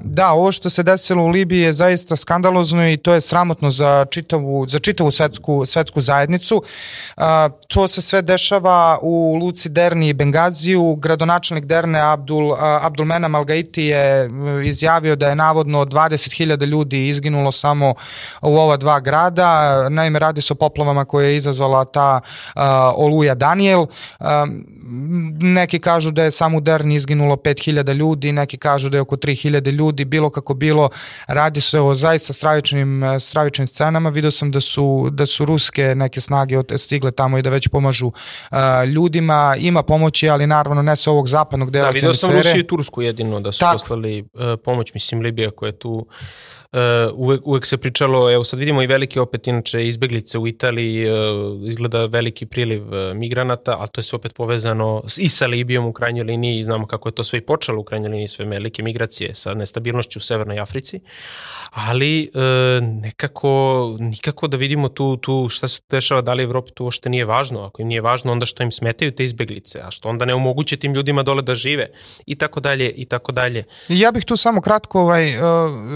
da, 0.05 0.33
ovo 0.33 0.53
što 0.53 0.71
se 0.71 0.83
desilo 0.83 1.25
u 1.25 1.29
Libiji 1.29 1.61
je 1.61 1.73
zaista 1.73 2.17
skandalozno 2.17 2.89
i 2.89 2.97
to 2.97 3.15
je 3.15 3.21
sramotno 3.21 3.71
za 3.71 4.07
čitavu, 4.11 4.67
za 4.67 4.79
čitavu 4.79 5.11
svetsku, 5.11 5.67
svetsku 5.67 6.01
zajednicu. 6.01 6.63
To 7.67 7.89
se 7.89 8.03
sve 8.03 8.23
dešava 8.23 8.99
u 9.03 9.35
Luci 9.41 9.69
Derni 9.69 10.09
i 10.09 10.13
Bengaziju. 10.13 10.95
Gradonačelnik 10.95 11.65
Derne 11.65 12.01
Abdul, 12.01 12.53
a, 12.53 12.79
Abdul 12.83 13.07
Menam 13.07 13.35
Algaiti 13.35 13.83
je 13.83 14.31
izjavio 14.65 15.17
da 15.17 15.29
je 15.29 15.35
navodno 15.35 15.85
20.000 15.85 16.67
ljudi 16.67 17.09
izginulo 17.09 17.53
samo 17.53 17.95
u 18.43 18.57
ova 18.57 18.77
dva 18.77 19.01
grada. 19.01 19.89
Naime, 19.89 20.19
radi 20.19 20.43
se 20.43 20.53
o 20.53 20.57
poplavama 20.57 21.05
koje 21.05 21.31
je 21.31 21.37
izazvala 21.37 21.85
ta 21.85 22.21
oluja 22.97 23.35
Daniel. 23.35 23.87
Neki 25.41 25.79
kažu 25.79 26.11
da 26.11 26.25
je 26.25 26.31
samo 26.31 26.59
u 26.59 26.61
Derni 26.61 26.95
izginulo 26.95 27.37
5.000 27.37 27.95
ljudi, 27.95 28.33
neki 28.33 28.59
kažu 28.59 28.89
da 28.89 28.97
je 28.97 29.01
oko 29.01 29.17
3.000 29.17 29.52
ljudi, 29.61 30.05
bilo 30.05 30.31
kako 30.31 30.55
bilo, 30.55 30.89
radi 31.27 31.61
se 31.61 31.81
o 31.81 31.95
zaista 31.95 32.33
stravičnim, 32.33 33.03
e, 33.05 33.21
stravičnim 33.21 33.67
scenama. 33.67 34.11
Video 34.11 34.31
sam 34.31 34.51
da 34.51 34.61
su, 34.61 35.09
da 35.13 35.27
su 35.27 35.45
ruske 35.45 35.95
neke 35.95 36.21
snage 36.21 36.59
od- 36.59 36.73
stigle 36.77 37.11
tamo 37.11 37.39
i 37.39 37.43
da 37.43 37.51
već 37.51 37.69
pomažu 37.69 38.07
uh, 38.07 38.15
ljudima. 38.87 39.57
Ima 39.59 39.83
pomoći, 39.83 40.29
ali 40.29 40.47
naravno 40.47 40.83
ne 40.83 40.97
sa 40.97 41.11
ovog 41.11 41.29
zapadnog 41.29 41.71
dela 41.71 41.85
Da, 41.85 41.91
video 41.91 42.15
sam. 42.15 42.31
Rusiju 42.31 42.61
i 42.61 42.67
Tursku 42.67 43.03
jedino 43.03 43.41
da 43.41 43.53
su 43.53 43.61
Tako. 43.61 43.73
poslali 43.73 44.21
uh, 44.21 44.29
pomoć, 44.65 44.95
mislim 44.95 45.21
Libija 45.21 45.51
koja 45.51 45.69
je 45.69 45.79
tu 45.79 46.07
uvek, 47.15 47.47
uvek 47.47 47.67
se 47.67 47.77
pričalo, 47.77 48.33
evo 48.33 48.45
sad 48.45 48.59
vidimo 48.59 48.83
i 48.83 48.87
velike 48.87 49.21
opet 49.21 49.47
inače 49.47 49.87
izbeglice 49.87 50.39
u 50.39 50.47
Italiji, 50.47 51.11
uh, 51.11 51.69
izgleda 51.69 52.05
veliki 52.07 52.47
priliv 52.47 52.83
uh, 52.83 53.17
migranata, 53.17 53.77
ali 53.79 53.89
to 53.93 53.99
je 53.99 54.03
sve 54.03 54.17
opet 54.17 54.35
povezano 54.35 55.03
i 55.19 55.29
sa 55.29 55.47
Libijom 55.47 55.87
u 55.87 55.93
krajnjoj 55.93 56.25
liniji. 56.25 56.59
I 56.59 56.65
znamo 56.65 56.87
kako 56.87 57.09
je 57.09 57.13
to 57.13 57.25
sve 57.25 57.39
i 57.39 57.43
počelo 57.43 57.81
u 57.81 57.85
krajnjoj 57.85 58.11
liniji, 58.11 58.29
sve 58.29 58.45
velike 58.45 58.83
migracije 58.83 59.35
sa 59.35 59.55
nestabilnošću 59.55 60.19
u 60.19 60.21
Severnoj 60.21 60.61
Africi, 60.61 61.01
ali 61.73 62.31
e, 62.35 62.81
nekako 62.81 63.97
nikako 64.01 64.47
da 64.47 64.57
vidimo 64.57 64.89
tu, 64.89 65.17
tu 65.17 65.49
šta 65.51 65.69
se 65.69 65.81
dešava, 65.91 66.21
da 66.21 66.35
li 66.35 66.43
Evropa 66.43 66.71
tu 66.75 66.85
uopšte 66.85 67.09
nije 67.09 67.25
važno, 67.25 67.63
ako 67.65 67.83
im 67.83 67.89
nije 67.89 68.01
važno 68.01 68.33
onda 68.33 68.47
što 68.47 68.63
im 68.63 68.73
smetaju 68.73 69.13
te 69.13 69.25
izbeglice, 69.25 69.81
a 69.85 69.91
što 69.91 70.09
onda 70.09 70.25
ne 70.25 70.35
omoguće 70.35 70.77
tim 70.77 70.95
ljudima 70.95 71.23
dole 71.23 71.43
da 71.43 71.55
žive 71.55 71.87
i 72.27 72.35
tako 72.35 72.61
dalje 72.61 72.91
i 72.91 73.05
tako 73.05 73.33
dalje. 73.33 73.65
Ja 73.89 74.13
bih 74.13 74.25
tu 74.25 74.37
samo 74.37 74.61
kratko 74.61 75.01
ovaj, 75.01 75.37
uh, 75.37 75.43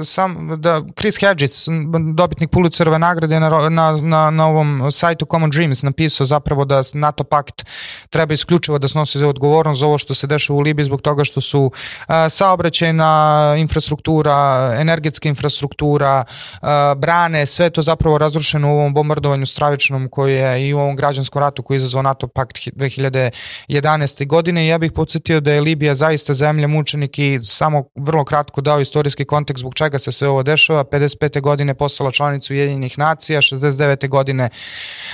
sam, 0.04 0.60
da 0.60 0.82
Chris 0.98 1.16
Hedges, 1.20 1.68
dobitnik 2.14 2.50
Pulitzerove 2.50 2.98
nagrade 2.98 3.40
na, 3.40 3.68
na, 3.70 3.96
na, 4.02 4.30
na 4.30 4.46
ovom 4.46 4.92
sajtu 4.92 5.26
Common 5.30 5.50
Dreams 5.50 5.82
napisao 5.82 6.26
zapravo 6.26 6.64
da 6.64 6.82
NATO 6.94 7.24
pakt 7.24 7.64
treba 8.10 8.34
isključivo 8.34 8.78
da 8.78 8.88
snosi 8.88 9.18
za 9.18 9.28
odgovornost 9.28 9.80
za 9.80 9.86
ovo 9.86 9.98
što 9.98 10.14
se 10.14 10.26
dešava 10.26 10.56
u 10.56 10.60
Libiji 10.60 10.84
zbog 10.84 11.02
toga 11.02 11.24
što 11.24 11.40
su 11.40 11.60
uh, 11.60 12.14
saobraćajna 12.30 13.54
infrastruktura, 13.58 14.74
energetska 14.80 15.28
infrastruktura, 15.28 15.65
uh, 15.74 16.68
brane, 16.96 17.46
sve 17.46 17.70
to 17.70 17.82
zapravo 17.82 18.18
razrušeno 18.18 18.68
u 18.68 18.78
ovom 18.78 18.94
bombardovanju 18.94 19.46
stravičnom 19.46 20.08
koji 20.08 20.34
je 20.34 20.68
i 20.68 20.74
u 20.74 20.78
ovom 20.78 20.96
građanskom 20.96 21.40
ratu 21.40 21.62
koji 21.62 21.74
je 21.74 21.78
izazvao 21.78 22.02
NATO 22.02 22.28
pakt 22.28 22.58
2011. 22.58 24.26
godine 24.26 24.66
ja 24.66 24.78
bih 24.78 24.92
podsjetio 24.92 25.40
da 25.40 25.52
je 25.52 25.60
Libija 25.60 25.94
zaista 25.94 26.34
zemlja 26.34 26.68
mučenik 26.68 27.18
i 27.18 27.38
samo 27.42 27.84
vrlo 27.94 28.24
kratko 28.24 28.60
dao 28.60 28.80
istorijski 28.80 29.24
kontekst 29.24 29.60
zbog 29.60 29.74
čega 29.74 29.98
se 29.98 30.12
sve 30.12 30.28
ovo 30.28 30.42
dešava. 30.42 30.84
55. 30.84 31.40
godine 31.40 31.74
postala 31.74 32.10
članicu 32.10 32.52
Ujedinjenih 32.52 32.98
nacija, 32.98 33.40
69. 33.40 34.08
godine 34.08 34.48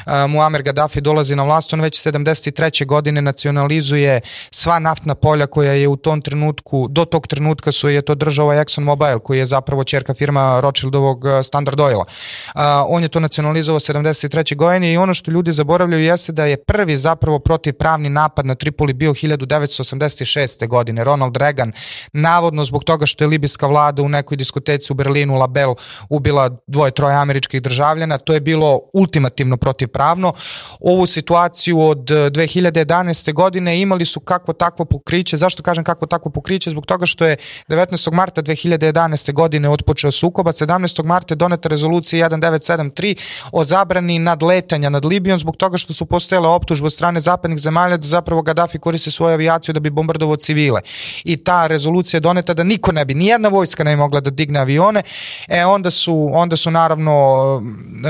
uh, 0.06 0.12
Muammar 0.28 0.62
Gaddafi 0.62 1.00
dolazi 1.00 1.37
na 1.37 1.42
vlast, 1.42 1.73
on 1.73 1.80
već 1.80 2.06
73. 2.06 2.87
godine 2.87 3.23
nacionalizuje 3.23 4.21
sva 4.50 4.78
naftna 4.78 5.14
polja 5.14 5.47
koja 5.47 5.73
je 5.73 5.88
u 5.88 5.97
tom 5.97 6.21
trenutku, 6.21 6.87
do 6.90 7.04
tog 7.04 7.26
trenutka 7.26 7.73
su 7.73 7.88
je 7.88 8.02
to 8.02 8.14
držao 8.14 8.47
ovaj 8.47 8.64
Exxon 8.64 8.80
Mobil 8.80 9.18
koji 9.18 9.38
je 9.38 9.47
zapravo 9.47 9.85
čerka 9.85 10.14
firma 10.14 10.41
Rothschildovog 10.61 11.25
Standard 11.42 11.80
Oila. 11.80 12.04
Uh, 12.04 12.61
on 12.88 13.02
je 13.02 13.08
to 13.08 13.20
nacionalizovao 13.20 13.80
73. 13.80 14.56
godine 14.56 14.92
i 14.92 14.96
ono 14.96 15.14
što 15.14 15.30
ljudi 15.30 15.52
zaboravljaju 15.52 16.04
jeste 16.04 16.32
da 16.32 16.44
je 16.44 16.56
prvi 16.56 16.96
zapravo 16.96 17.38
protivpravni 17.38 18.08
napad 18.08 18.46
na 18.46 18.54
Tripoli 18.54 18.92
bio 18.92 19.12
1986. 19.12 20.68
godine. 20.68 21.04
Ronald 21.04 21.37
Reagan, 21.37 21.72
navodno 22.12 22.64
zbog 22.64 22.84
toga 22.84 23.06
što 23.06 23.25
je 23.25 23.28
libijska 23.28 23.66
vlada 23.66 24.02
u 24.02 24.08
nekoj 24.08 24.37
diskoteci 24.37 24.92
u 24.92 24.94
Berlinu 24.94 25.34
Label 25.34 25.75
ubila 26.08 26.50
dvoje, 26.66 26.90
troje 26.90 27.16
američkih 27.16 27.62
državljana, 27.62 28.18
to 28.18 28.34
je 28.34 28.40
bilo 28.40 28.80
ultimativno 28.94 29.56
protivpravno. 29.56 30.32
Ovu 30.80 31.06
situaciju 31.06 31.80
od 31.80 31.99
2011. 31.99 33.32
godine 33.32 33.80
imali 33.80 34.04
su 34.04 34.20
kakvo 34.20 34.54
takvo 34.54 34.84
pokriće. 34.84 35.37
Zašto 35.37 35.62
kažem 35.62 35.84
kakvo 35.84 36.06
takvo 36.06 36.30
pokriće? 36.30 36.70
Zbog 36.70 36.87
toga 36.87 37.06
što 37.06 37.26
je 37.26 37.37
19. 37.68 38.12
marta 38.12 38.42
2011. 38.42 39.32
godine 39.32 39.70
otpočeo 39.70 40.11
sukoba, 40.32 40.52
17. 40.52 41.04
marta 41.04 41.34
je 41.34 41.36
doneta 41.36 41.68
rezolucija 41.68 42.28
1973 42.30 43.16
o 43.52 43.64
zabrani 43.64 44.18
nadletanja 44.18 44.90
nad 44.90 45.04
Libijom 45.04 45.38
zbog 45.38 45.56
toga 45.56 45.78
što 45.78 45.92
su 45.92 46.06
postojale 46.06 46.48
optužbe 46.48 46.86
od 46.86 46.92
strane 46.92 47.20
zapadnih 47.20 47.58
zemalja 47.58 47.96
da 47.96 48.06
zapravo 48.06 48.42
Gaddafi 48.42 48.78
koristi 48.78 49.10
svoju 49.10 49.34
avijaciju 49.34 49.72
da 49.72 49.80
bi 49.80 49.90
bombardovao 49.90 50.36
civile. 50.36 50.80
I 51.24 51.36
ta 51.36 51.66
rezolucija 51.66 52.18
je 52.18 52.20
doneta 52.20 52.54
da 52.54 52.64
niko 52.64 52.92
ne 52.92 53.04
bi, 53.04 53.14
nijedna 53.14 53.48
vojska 53.48 53.84
ne 53.84 53.90
bi 53.90 53.96
mogla 53.96 54.20
da 54.20 54.30
digne 54.30 54.60
avione. 54.60 55.02
E 55.48 55.64
onda 55.64 55.90
su, 55.90 56.30
onda 56.32 56.56
su 56.56 56.70
naravno 56.70 57.12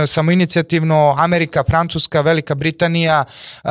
e, 0.02 0.06
samo 0.06 0.30
inicijativno 0.30 1.14
Amerika, 1.18 1.64
Francuska, 1.64 2.20
Velika 2.20 2.54
Britanija, 2.54 3.24
e, 3.64 3.68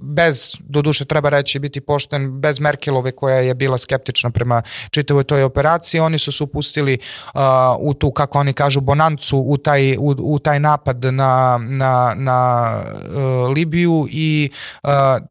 bez, 0.00 0.54
do 0.60 0.82
duše 0.82 1.04
treba 1.04 1.28
reći 1.28 1.58
biti 1.58 1.80
pošten, 1.80 2.40
bez 2.40 2.60
Merkelove 2.60 3.12
koja 3.12 3.36
je 3.36 3.54
bila 3.54 3.78
skeptična 3.78 4.30
prema 4.30 4.62
čitavoj 4.90 5.24
toj 5.24 5.42
operaciji, 5.42 6.00
oni 6.00 6.18
su 6.18 6.32
se 6.32 6.44
upustili 6.44 6.98
uh, 7.34 7.39
u 7.78 7.94
tu, 7.94 8.10
kako 8.10 8.38
oni 8.38 8.52
kažu, 8.52 8.80
bonancu, 8.80 9.38
u 9.38 9.56
taj, 9.56 9.96
u, 9.96 10.14
u 10.18 10.38
taj 10.38 10.60
napad 10.60 11.04
na, 11.04 11.58
na, 11.62 12.14
na 12.16 12.70
uh, 13.14 13.52
Libiju 13.54 14.06
i 14.10 14.50
uh, 14.82 14.90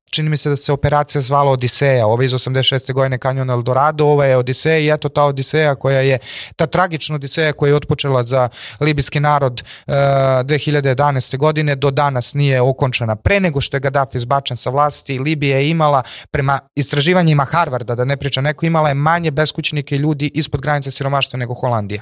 čini 0.10 0.30
mi 0.30 0.38
se 0.38 0.50
da 0.50 0.56
se 0.56 0.72
operacija 0.72 1.22
zvala 1.22 1.52
Odiseja, 1.52 2.08
ova 2.08 2.24
iz 2.24 2.32
86. 2.32 2.94
godine 2.94 3.18
Kanjon 3.18 3.50
Eldorado, 3.50 4.06
ova 4.06 4.26
je 4.26 4.38
Odiseja 4.38 4.78
i 4.80 4.90
eto 4.90 5.10
ta 5.10 5.24
Odiseja 5.24 5.76
koja 5.76 6.02
je, 6.02 6.20
ta 6.56 6.66
tragična 6.66 7.16
Odiseja 7.16 7.54
koja 7.54 7.70
je 7.70 7.76
otpočela 7.76 8.24
za 8.24 8.50
libijski 8.80 9.20
narod 9.20 9.64
uh, 9.88 9.94
2011. 9.94 11.38
godine 11.38 11.76
do 11.76 11.92
danas 11.92 12.34
nije 12.34 12.62
okončana. 12.62 13.16
Pre 13.16 13.40
nego 13.40 13.62
što 13.62 13.78
je 13.78 13.82
Gaddafi 13.82 14.18
izbačen 14.18 14.58
sa 14.58 14.70
vlasti, 14.70 15.20
Libija 15.20 15.58
je 15.58 15.70
imala, 15.70 16.04
prema 16.32 16.60
istraživanjima 16.76 17.46
Harvarda, 17.46 17.96
da 17.96 18.06
ne 18.06 18.18
priča 18.18 18.42
neko, 18.42 18.66
imala 18.66 18.90
je 18.90 18.96
manje 18.96 19.32
beskućnike 19.32 19.98
ljudi 19.98 20.32
ispod 20.34 20.62
granice 20.62 20.92
siromaštva 20.92 21.38
nego 21.38 21.54
Holandija. 21.54 22.02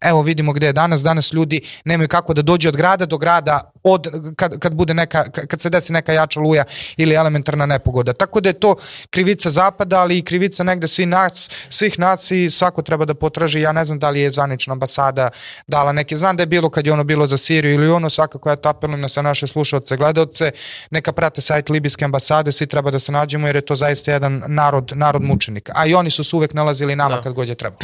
Evo 0.00 0.22
vidimo 0.22 0.52
gde 0.52 0.66
je 0.66 0.72
danas, 0.72 1.02
danas 1.02 1.32
ljudi 1.32 1.60
nemaju 1.84 2.08
kako 2.08 2.34
da 2.34 2.42
dođe 2.42 2.68
od 2.68 2.76
grada 2.76 3.06
do 3.06 3.18
grada 3.18 3.72
od, 3.82 4.32
kad, 4.36 4.58
kad, 4.58 4.74
bude 4.74 4.94
neka, 4.94 5.24
kad 5.24 5.60
se 5.60 5.70
desi 5.70 5.92
neka 5.92 6.12
jača 6.12 6.40
luja 6.40 6.64
ili 6.96 7.16
elementarna 7.48 7.66
nepogoda. 7.66 8.12
Tako 8.12 8.40
da 8.40 8.48
je 8.48 8.60
to 8.60 8.76
krivica 9.10 9.50
zapada, 9.50 10.00
ali 10.00 10.18
i 10.18 10.22
krivica 10.22 10.64
negde 10.64 10.88
svi 10.88 11.06
nas, 11.06 11.50
svih 11.68 11.98
nas 11.98 12.30
i 12.30 12.50
svako 12.50 12.82
treba 12.82 13.04
da 13.04 13.14
potraži. 13.14 13.60
Ja 13.60 13.72
ne 13.72 13.84
znam 13.84 13.98
da 13.98 14.10
li 14.10 14.20
je 14.20 14.30
zvanična 14.30 14.72
ambasada 14.72 15.30
dala 15.66 15.92
neke. 15.92 16.16
Znam 16.16 16.36
da 16.36 16.42
je 16.42 16.46
bilo 16.46 16.70
kad 16.70 16.86
je 16.86 16.92
ono 16.92 17.04
bilo 17.04 17.26
za 17.26 17.36
Siriju 17.36 17.74
ili 17.74 17.88
ono, 17.88 18.10
svakako 18.10 18.50
ja 18.50 18.56
to 18.56 18.68
apelujem 18.68 19.00
na 19.00 19.08
sve 19.08 19.22
naše 19.22 19.46
slušalce, 19.46 19.96
gledalce, 19.96 20.52
neka 20.90 21.12
prate 21.12 21.40
sajt 21.40 21.70
Libijske 21.70 22.04
ambasade, 22.04 22.52
svi 22.52 22.66
treba 22.66 22.90
da 22.90 22.98
se 22.98 23.12
nađemo 23.12 23.46
jer 23.46 23.56
je 23.56 23.66
to 23.66 23.76
zaista 23.76 24.12
jedan 24.12 24.42
narod, 24.46 24.92
narod 24.94 25.22
mučenik. 25.22 25.70
A 25.74 25.86
i 25.86 25.94
oni 25.94 26.10
su 26.10 26.24
se 26.24 26.36
uvek 26.36 26.54
nalazili 26.54 26.96
nama 26.96 27.16
da. 27.16 27.22
kad 27.22 27.32
god 27.32 27.48
je 27.48 27.54
treba. 27.54 27.76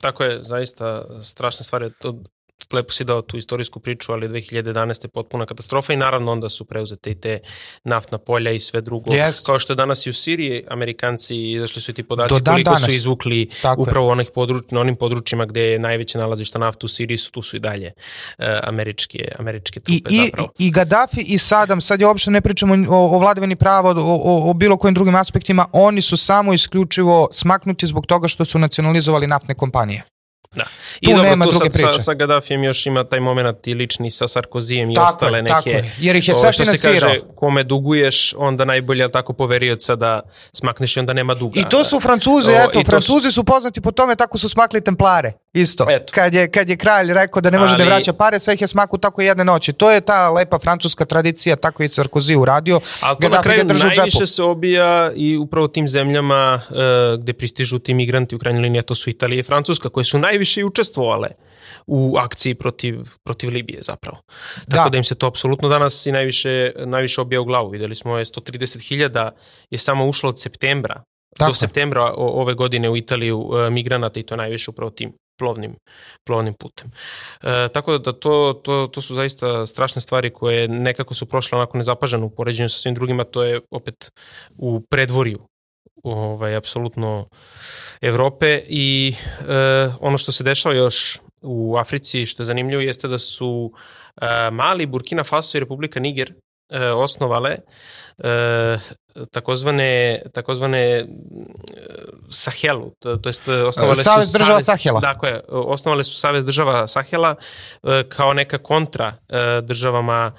Tako 0.00 0.24
je, 0.24 0.42
zaista 0.42 1.04
strašne 1.22 1.64
stvari. 1.64 1.90
Lepo 2.72 2.92
si 2.92 3.04
dao 3.04 3.22
tu 3.22 3.36
istorijsku 3.36 3.80
priču, 3.80 4.12
ali 4.12 4.28
2011. 4.28 5.04
je 5.04 5.08
potpuna 5.08 5.46
katastrofa 5.46 5.92
i 5.92 5.96
naravno 5.96 6.32
onda 6.32 6.48
su 6.48 6.64
preuzete 6.64 7.10
i 7.10 7.14
te 7.14 7.40
naftna 7.84 8.18
polja 8.18 8.50
i 8.50 8.60
sve 8.60 8.80
drugo. 8.80 9.10
Yes. 9.10 9.46
Kao 9.46 9.58
što 9.58 9.72
je 9.72 9.76
danas 9.76 10.06
i 10.06 10.10
u 10.10 10.12
Siriji, 10.12 10.64
Amerikanci 10.70 11.52
izašli 11.52 11.82
su 11.82 11.90
i 11.90 11.94
ti 11.94 12.02
podaci 12.02 12.40
dan 12.40 12.54
koliko 12.54 12.70
danas. 12.70 12.84
su 12.84 12.90
izvukli 12.90 13.48
Tako 13.62 13.82
upravo 13.82 14.08
onih 14.08 14.30
područ, 14.34 14.64
na 14.70 14.80
onim 14.80 14.96
područjima 14.96 15.44
gde 15.44 15.60
je 15.62 15.78
najveće 15.78 16.18
nalazišta 16.18 16.58
nafta 16.58 16.86
u 16.86 16.88
Siriji, 16.88 17.18
su, 17.18 17.32
tu 17.32 17.42
su 17.42 17.56
i 17.56 17.60
dalje 17.60 17.92
uh, 18.38 18.44
američke, 18.62 19.32
američke 19.38 19.80
trupe 19.80 20.14
I, 20.14 20.26
zapravo. 20.26 20.48
I, 20.58 20.66
I 20.66 20.70
Gaddafi 20.70 21.20
i 21.20 21.38
Sadam, 21.38 21.80
sad 21.80 22.00
je 22.00 22.06
uopšte 22.06 22.30
ne 22.30 22.40
pričamo 22.40 22.74
o, 22.88 23.16
o 23.16 23.18
vladavini 23.18 23.56
prava, 23.56 23.90
o, 23.90 23.94
o, 24.00 24.50
o 24.50 24.54
bilo 24.54 24.76
kojim 24.76 24.94
drugim 24.94 25.14
aspektima, 25.14 25.66
oni 25.72 26.02
su 26.02 26.16
samo 26.16 26.54
isključivo 26.54 27.28
smaknuti 27.32 27.86
zbog 27.86 28.06
toga 28.06 28.28
što 28.28 28.44
su 28.44 28.58
nacionalizovali 28.58 29.26
naftne 29.26 29.54
kompanije. 29.54 30.11
Da. 30.54 30.64
I 31.00 31.06
tu 31.06 31.10
dobro, 31.10 31.30
nema 31.30 31.44
tu 31.44 31.50
druge 31.50 31.72
sa, 31.72 31.78
priče. 31.78 31.92
Sa, 31.92 32.00
sa 32.00 32.14
Gaddafijem 32.14 32.64
još 32.64 32.86
ima 32.86 33.04
taj 33.04 33.20
moment 33.20 33.66
i 33.66 33.74
lični 33.74 34.10
sa 34.10 34.28
Sarkozijem 34.28 34.90
i 34.90 34.94
tako 34.94 35.06
ostale 35.06 35.38
je, 35.38 35.42
neke. 35.42 35.54
Tako 35.54 35.68
je, 35.68 35.92
jer 35.98 36.16
ih 36.16 36.28
je 36.28 36.34
sve 36.34 36.52
finansirao. 36.52 36.96
Što 36.96 37.06
se 37.06 37.06
kaže, 37.06 37.20
kome 37.34 37.64
duguješ, 37.64 38.34
onda 38.36 38.64
najbolje, 38.64 39.02
ali 39.02 39.12
tako, 39.12 39.32
poverioca 39.32 39.96
da 39.96 40.20
smakneš 40.52 40.96
i 40.96 41.00
onda 41.00 41.12
nema 41.12 41.34
duga. 41.34 41.60
I 41.60 41.64
to 41.70 41.84
su 41.84 42.00
Francuzi, 42.00 42.50
eto, 42.50 42.82
Francuzi 42.84 43.30
su 43.30 43.44
poznati 43.44 43.80
po 43.80 43.92
tome, 43.92 44.16
tako 44.16 44.38
su 44.38 44.48
smakli 44.48 44.80
templare. 44.80 45.32
Isto. 45.52 45.86
Eto. 45.90 46.12
Kad 46.14 46.34
je, 46.34 46.50
kad 46.50 46.68
je 46.68 46.76
kralj 46.76 47.12
rekao 47.12 47.42
da 47.42 47.50
ne 47.50 47.58
može 47.58 47.76
da 47.76 47.82
ali, 47.82 47.90
da 47.90 47.94
vraća 47.94 48.12
pare, 48.12 48.38
sve 48.38 48.54
ih 48.54 48.60
je 48.60 48.68
smaku 48.68 48.98
tako 48.98 49.22
jedne 49.22 49.44
noći. 49.44 49.72
To 49.72 49.90
je 49.90 50.00
ta 50.00 50.30
lepa 50.30 50.58
francuska 50.58 51.04
tradicija, 51.04 51.56
tako 51.56 51.82
i 51.82 51.88
Sarkozy 51.88 52.36
uradio. 52.36 52.80
Ali 53.00 53.16
to 53.20 53.28
na 53.28 53.42
kraju 53.42 53.64
najviše 53.64 54.26
se 54.26 54.42
obija 54.42 55.12
i 55.16 55.36
upravo 55.36 55.68
tim 55.68 55.88
zemljama 55.88 56.60
uh, 56.70 57.20
gde 57.20 57.32
pristižu 57.32 57.78
ti 57.78 57.94
migranti 57.94 58.36
u 58.36 58.38
krajnjoj 58.38 58.62
liniji, 58.62 58.82
to 58.82 58.94
su 58.94 59.10
Italija 59.10 59.40
i 59.40 59.42
Francuska, 59.42 59.88
koje 59.88 60.04
su 60.04 60.18
najviše 60.18 60.60
i 60.60 60.64
učestvovale 60.64 61.28
u 61.86 62.16
akciji 62.16 62.54
protiv, 62.54 63.00
protiv 63.24 63.50
Libije 63.50 63.82
zapravo. 63.82 64.18
Tako 64.70 64.84
da. 64.84 64.90
da 64.90 64.98
im 64.98 65.04
se 65.04 65.14
to 65.14 65.26
apsolutno 65.26 65.68
danas 65.68 66.06
i 66.06 66.12
najviše, 66.12 66.72
najviše 66.84 67.20
obija 67.20 67.40
u 67.40 67.44
glavu. 67.44 67.68
Videli 67.70 67.94
smo 67.94 68.18
je 68.18 68.24
130.000 68.24 69.30
je 69.70 69.78
samo 69.78 70.06
ušlo 70.06 70.28
od 70.28 70.40
septembra 70.40 71.02
Tako. 71.38 71.50
do 71.50 71.54
septembra 71.54 72.12
ove 72.16 72.54
godine 72.54 72.90
u 72.90 72.96
Italiju 72.96 73.38
uh, 73.38 73.70
migranata 73.70 74.20
i 74.20 74.22
to 74.22 74.36
najviše 74.36 74.70
upravo 74.70 74.90
tim 74.90 75.12
plovnim, 75.42 75.74
plovnim 76.24 76.54
putem. 76.54 76.90
E, 77.42 77.68
tako 77.74 77.98
da 77.98 78.12
to, 78.12 78.60
to, 78.64 78.86
to 78.86 79.02
su 79.02 79.14
zaista 79.14 79.66
strašne 79.66 80.00
stvari 80.02 80.30
koje 80.30 80.68
nekako 80.68 81.14
su 81.14 81.26
prošle 81.26 81.58
onako 81.58 81.78
nezapaženo 81.78 82.26
u 82.26 82.30
poređenju 82.30 82.68
sa 82.68 82.78
svim 82.78 82.94
drugima, 82.94 83.24
to 83.24 83.42
je 83.42 83.60
opet 83.70 84.12
u 84.58 84.80
predvoriju 84.90 85.38
ovaj, 86.02 86.56
apsolutno 86.56 87.26
Evrope 88.00 88.60
i 88.68 89.14
e, 89.14 89.88
ono 90.00 90.18
što 90.18 90.32
se 90.32 90.44
dešava 90.44 90.74
još 90.74 91.18
u 91.42 91.76
Africi 91.76 92.26
što 92.26 92.42
je 92.42 92.46
zanimljivo 92.46 92.82
jeste 92.82 93.08
da 93.08 93.18
su 93.18 93.72
e, 94.22 94.50
Mali, 94.50 94.86
Burkina 94.86 95.24
Faso 95.24 95.58
i 95.58 95.60
Republika 95.60 96.00
Niger 96.00 96.34
osnovale 96.96 97.56
e, 98.18 98.78
takozvane, 99.30 100.22
takozvane 100.32 100.78
e, 100.78 101.06
Sahelu, 102.30 102.90
to, 102.98 103.16
to 103.16 103.28
jest 103.28 103.48
osnovale 103.48 103.94
Savez 103.94 104.26
su 104.26 104.38
država 104.38 104.60
Savez, 104.60 104.66
Sahela. 104.66 105.00
Dakle, 105.00 105.40
osnovale 105.48 106.04
su 106.04 106.20
Savez 106.20 106.44
država 106.44 106.86
Sahela 106.86 107.34
e, 107.82 108.04
kao 108.08 108.32
neka 108.32 108.58
kontra 108.58 109.12
e, 109.28 109.60
državama 109.62 110.32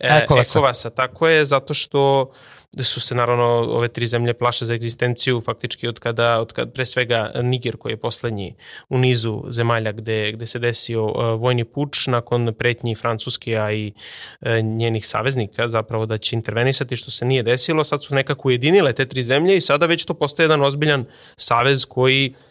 e, 0.00 0.20
Ekovasa. 0.22 0.58
Ekovasa, 0.58 0.90
tako 0.90 1.28
je, 1.28 1.44
zato 1.44 1.74
što 1.74 2.30
su 2.78 3.00
se 3.00 3.14
naravno 3.14 3.44
ove 3.46 3.88
tri 3.88 4.06
zemlje 4.06 4.34
plaše 4.34 4.64
za 4.64 4.74
egzistenciju 4.74 5.40
faktički 5.40 5.88
od 5.88 5.98
kada, 5.98 6.40
od 6.40 6.52
kada 6.52 6.70
pre 6.70 6.86
svega 6.86 7.32
Niger 7.42 7.76
koji 7.76 7.92
je 7.92 7.96
poslednji 7.96 8.54
u 8.88 8.98
nizu 8.98 9.42
zemalja 9.48 9.92
gde, 9.92 10.32
gde 10.32 10.46
se 10.46 10.58
desio 10.58 11.04
uh, 11.04 11.40
vojni 11.40 11.64
puč 11.64 12.06
nakon 12.06 12.54
pretnji 12.58 12.94
Francuske, 12.94 13.56
a 13.56 13.72
i 13.72 13.92
uh, 14.40 14.48
njenih 14.62 15.06
saveznika 15.06 15.68
zapravo 15.68 16.06
da 16.06 16.18
će 16.18 16.36
intervenisati 16.36 16.96
što 16.96 17.10
se 17.10 17.24
nije 17.24 17.42
desilo. 17.42 17.84
Sad 17.84 18.04
su 18.04 18.14
nekako 18.14 18.48
ujedinile 18.48 18.92
te 18.92 19.06
tri 19.06 19.22
zemlje 19.22 19.56
i 19.56 19.60
sada 19.60 19.86
već 19.86 20.04
to 20.04 20.14
postaje 20.14 20.44
jedan 20.44 20.62
ozbiljan 20.62 21.04
savez 21.36 21.84
koji 21.84 22.34
uh, 22.34 22.49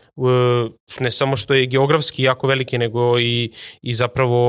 ne 0.99 1.11
samo 1.11 1.35
što 1.35 1.53
je 1.53 1.65
geografski 1.65 2.23
jako 2.23 2.47
veliki, 2.47 2.77
nego 2.77 3.19
i, 3.19 3.51
i 3.81 3.93
zapravo 3.93 4.39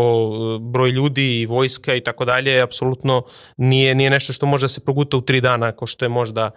e, 0.56 0.58
broj 0.60 0.90
ljudi 0.90 1.40
i 1.40 1.46
vojska 1.46 1.94
i 1.94 2.00
tako 2.00 2.24
dalje, 2.24 2.60
apsolutno 2.60 3.22
nije, 3.56 3.94
nije 3.94 4.10
nešto 4.10 4.32
što 4.32 4.46
može 4.46 4.64
da 4.64 4.68
se 4.68 4.84
proguta 4.84 5.16
u 5.16 5.20
tri 5.20 5.40
dana, 5.40 5.72
kao 5.72 5.86
što 5.86 6.04
je 6.04 6.08
možda 6.08 6.50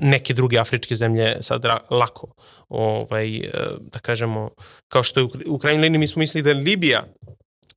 neke 0.00 0.34
druge 0.34 0.58
afričke 0.58 0.94
zemlje 0.94 1.36
sad 1.40 1.64
lako, 1.90 2.34
ovaj, 2.68 3.36
e, 3.36 3.50
da 3.80 3.98
kažemo, 3.98 4.50
kao 4.88 5.02
što 5.02 5.20
je 5.20 5.26
u 5.46 5.58
krajnjoj 5.58 5.82
liniji 5.82 5.98
mi 5.98 6.06
smo 6.06 6.20
mislili 6.20 6.42
da 6.42 6.50
je 6.50 6.56
Libija 6.56 7.04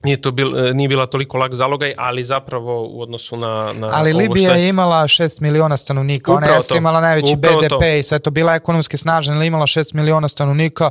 nije 0.03 0.21
to 0.21 0.31
bil, 0.31 0.67
e, 0.67 0.73
nije 0.73 0.89
bila 0.89 1.05
toliko 1.05 1.37
lag 1.37 1.53
zalogaj, 1.53 1.93
ali 1.97 2.23
zapravo 2.23 2.87
u 2.87 3.01
odnosu 3.01 3.37
na, 3.37 3.73
na 3.73 3.89
Ali 3.93 4.13
Libija 4.13 4.53
je... 4.53 4.63
je 4.63 4.69
imala 4.69 5.03
6 5.03 5.41
miliona 5.41 5.77
stanovnika, 5.77 6.33
ona 6.33 6.47
je 6.47 6.61
imala 6.77 7.01
najveći 7.01 7.35
Upravo 7.37 7.59
BDP 7.61 7.69
to. 7.69 7.85
i 7.85 8.03
sve 8.03 8.19
to 8.19 8.31
bila 8.31 8.55
ekonomski 8.55 8.97
snažna, 8.97 9.35
ali 9.35 9.47
imala 9.47 9.65
6 9.65 9.95
miliona 9.95 10.27
stanovnika, 10.27 10.89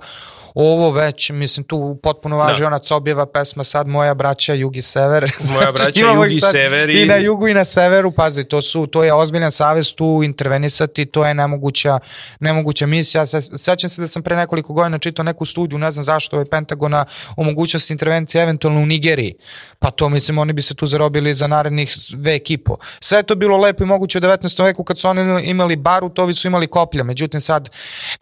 ovo 0.54 0.90
već, 0.90 1.30
mislim, 1.30 1.64
tu 1.64 1.98
potpuno 2.02 2.36
važi 2.36 2.60
da. 2.60 2.66
ona 2.66 2.78
Cobjeva 2.78 3.26
pesma 3.26 3.64
sad 3.64 3.86
Moja 3.86 4.14
braća 4.14 4.54
jug 4.54 4.76
i 4.76 4.82
sever. 4.82 5.32
Moja 5.52 5.72
braća 5.76 6.06
jug 6.14 6.32
i 6.32 6.40
sever. 6.40 6.90
I... 6.90 7.02
I 7.02 7.06
na 7.06 7.16
jugu 7.16 7.48
i 7.48 7.54
na 7.54 7.64
severu, 7.64 8.10
pazi, 8.10 8.44
to 8.44 8.62
su, 8.62 8.86
to 8.86 9.04
je 9.04 9.12
ozbiljan 9.12 9.50
savez 9.50 9.94
tu 9.94 10.20
intervenisati, 10.24 11.06
to 11.06 11.26
je 11.26 11.34
nemoguća, 11.34 11.98
nemoguća 12.40 12.86
misija. 12.86 13.26
Se, 13.26 13.42
sećam 13.42 13.90
se 13.90 14.00
da 14.00 14.08
sam 14.08 14.22
pre 14.22 14.36
nekoliko 14.36 14.72
godina 14.72 14.98
čitao 14.98 15.22
neku 15.22 15.44
studiju, 15.44 15.78
ne 15.78 15.90
znam 15.90 16.04
zašto 16.04 16.38
je 16.38 16.44
Pentagona 16.44 17.04
o 17.36 17.42
mogućnosti 17.42 17.92
intervencije 17.92 18.42
eventualno 18.42 18.80
u 18.80 18.86
Nigeriji. 19.00 19.34
Pa 19.78 19.90
to, 19.90 20.08
mislim, 20.08 20.38
oni 20.38 20.52
bi 20.52 20.62
se 20.62 20.74
tu 20.74 20.86
zarobili 20.86 21.34
za 21.34 21.46
narednih 21.46 21.96
vek 22.16 22.50
i 22.50 22.58
po. 22.58 22.76
Sve 23.00 23.18
je 23.18 23.22
to 23.22 23.34
bilo 23.34 23.56
lepo 23.56 23.84
i 23.84 23.86
moguće 23.86 24.18
u 24.18 24.20
19. 24.20 24.64
veku 24.64 24.84
kad 24.84 24.98
su 24.98 25.08
oni 25.08 25.48
imali 25.48 25.76
barut, 25.76 26.18
ovi 26.18 26.34
su 26.34 26.48
imali 26.48 26.66
koplja. 26.66 27.04
Međutim, 27.04 27.40
sad, 27.40 27.68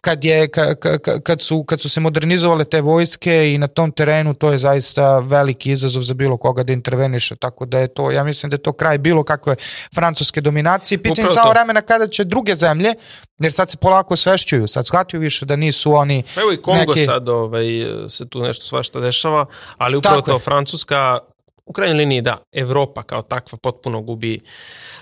kad, 0.01 0.25
je, 0.25 0.47
kad, 0.47 0.77
kad, 1.23 1.41
su, 1.41 1.63
kad 1.63 1.81
su 1.81 1.89
se 1.89 1.99
moderni 1.99 2.29
modernizovale 2.29 2.65
te 2.65 2.81
vojske 2.81 3.53
i 3.53 3.57
na 3.57 3.67
tom 3.67 3.91
terenu 3.91 4.33
to 4.33 4.51
je 4.51 4.57
zaista 4.57 5.19
veliki 5.19 5.71
izazov 5.71 6.03
za 6.03 6.13
bilo 6.13 6.37
koga 6.37 6.63
da 6.63 6.73
interveniše, 6.73 7.35
tako 7.35 7.65
da 7.65 7.79
je 7.79 7.87
to, 7.87 8.11
ja 8.11 8.23
mislim 8.23 8.49
da 8.49 8.53
je 8.53 8.61
to 8.61 8.73
kraj 8.73 8.97
bilo 8.97 9.23
kakve 9.23 9.55
francuske 9.95 10.41
dominacije. 10.41 10.97
Pitanje 10.97 11.29
samo 11.29 11.49
vremena 11.49 11.81
kada 11.81 12.07
će 12.07 12.23
druge 12.23 12.55
zemlje, 12.55 12.93
jer 13.39 13.53
sad 13.53 13.71
se 13.71 13.77
polako 13.77 14.15
svešćuju, 14.15 14.67
sad 14.67 14.85
shvataju 14.85 15.21
više 15.21 15.45
da 15.45 15.55
nisu 15.55 15.93
oni 15.93 16.23
Evo 16.35 16.51
i 16.51 16.57
Kongo 16.57 16.93
neki... 16.93 17.05
sad 17.05 17.29
ovaj, 17.29 17.65
se 18.09 18.29
tu 18.29 18.41
nešto 18.41 18.65
svašta 18.65 18.99
dešava, 18.99 19.45
ali 19.77 19.97
upravo 19.97 20.15
tako 20.15 20.31
to 20.31 20.35
je. 20.35 20.39
Francuska 20.69 21.19
u 21.65 21.73
krajnjoj 21.73 21.97
liniji 21.97 22.21
da, 22.21 22.37
Evropa 22.51 23.03
kao 23.03 23.21
takva 23.21 23.57
potpuno 23.57 24.01
gubi 24.01 24.39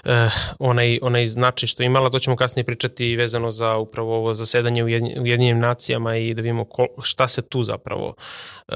uh, 0.06 0.12
onaj, 0.60 1.00
onaj 1.02 1.28
značaj 1.28 1.68
što 1.68 1.84
imala, 1.84 2.10
to 2.10 2.20
ćemo 2.20 2.36
kasnije 2.36 2.64
pričati 2.64 3.16
vezano 3.16 3.52
za 3.52 3.76
upravo 3.76 4.16
ovo 4.18 4.34
zasedanje 4.34 4.84
u 4.84 4.86
Ujedinjenim 5.22 5.60
nacijama 5.60 6.16
i 6.16 6.34
da 6.34 6.42
vidimo 6.42 6.66
kol, 6.66 6.88
šta 7.02 7.28
se 7.28 7.42
tu 7.42 7.64
zapravo 7.64 8.08
uh, 8.08 8.76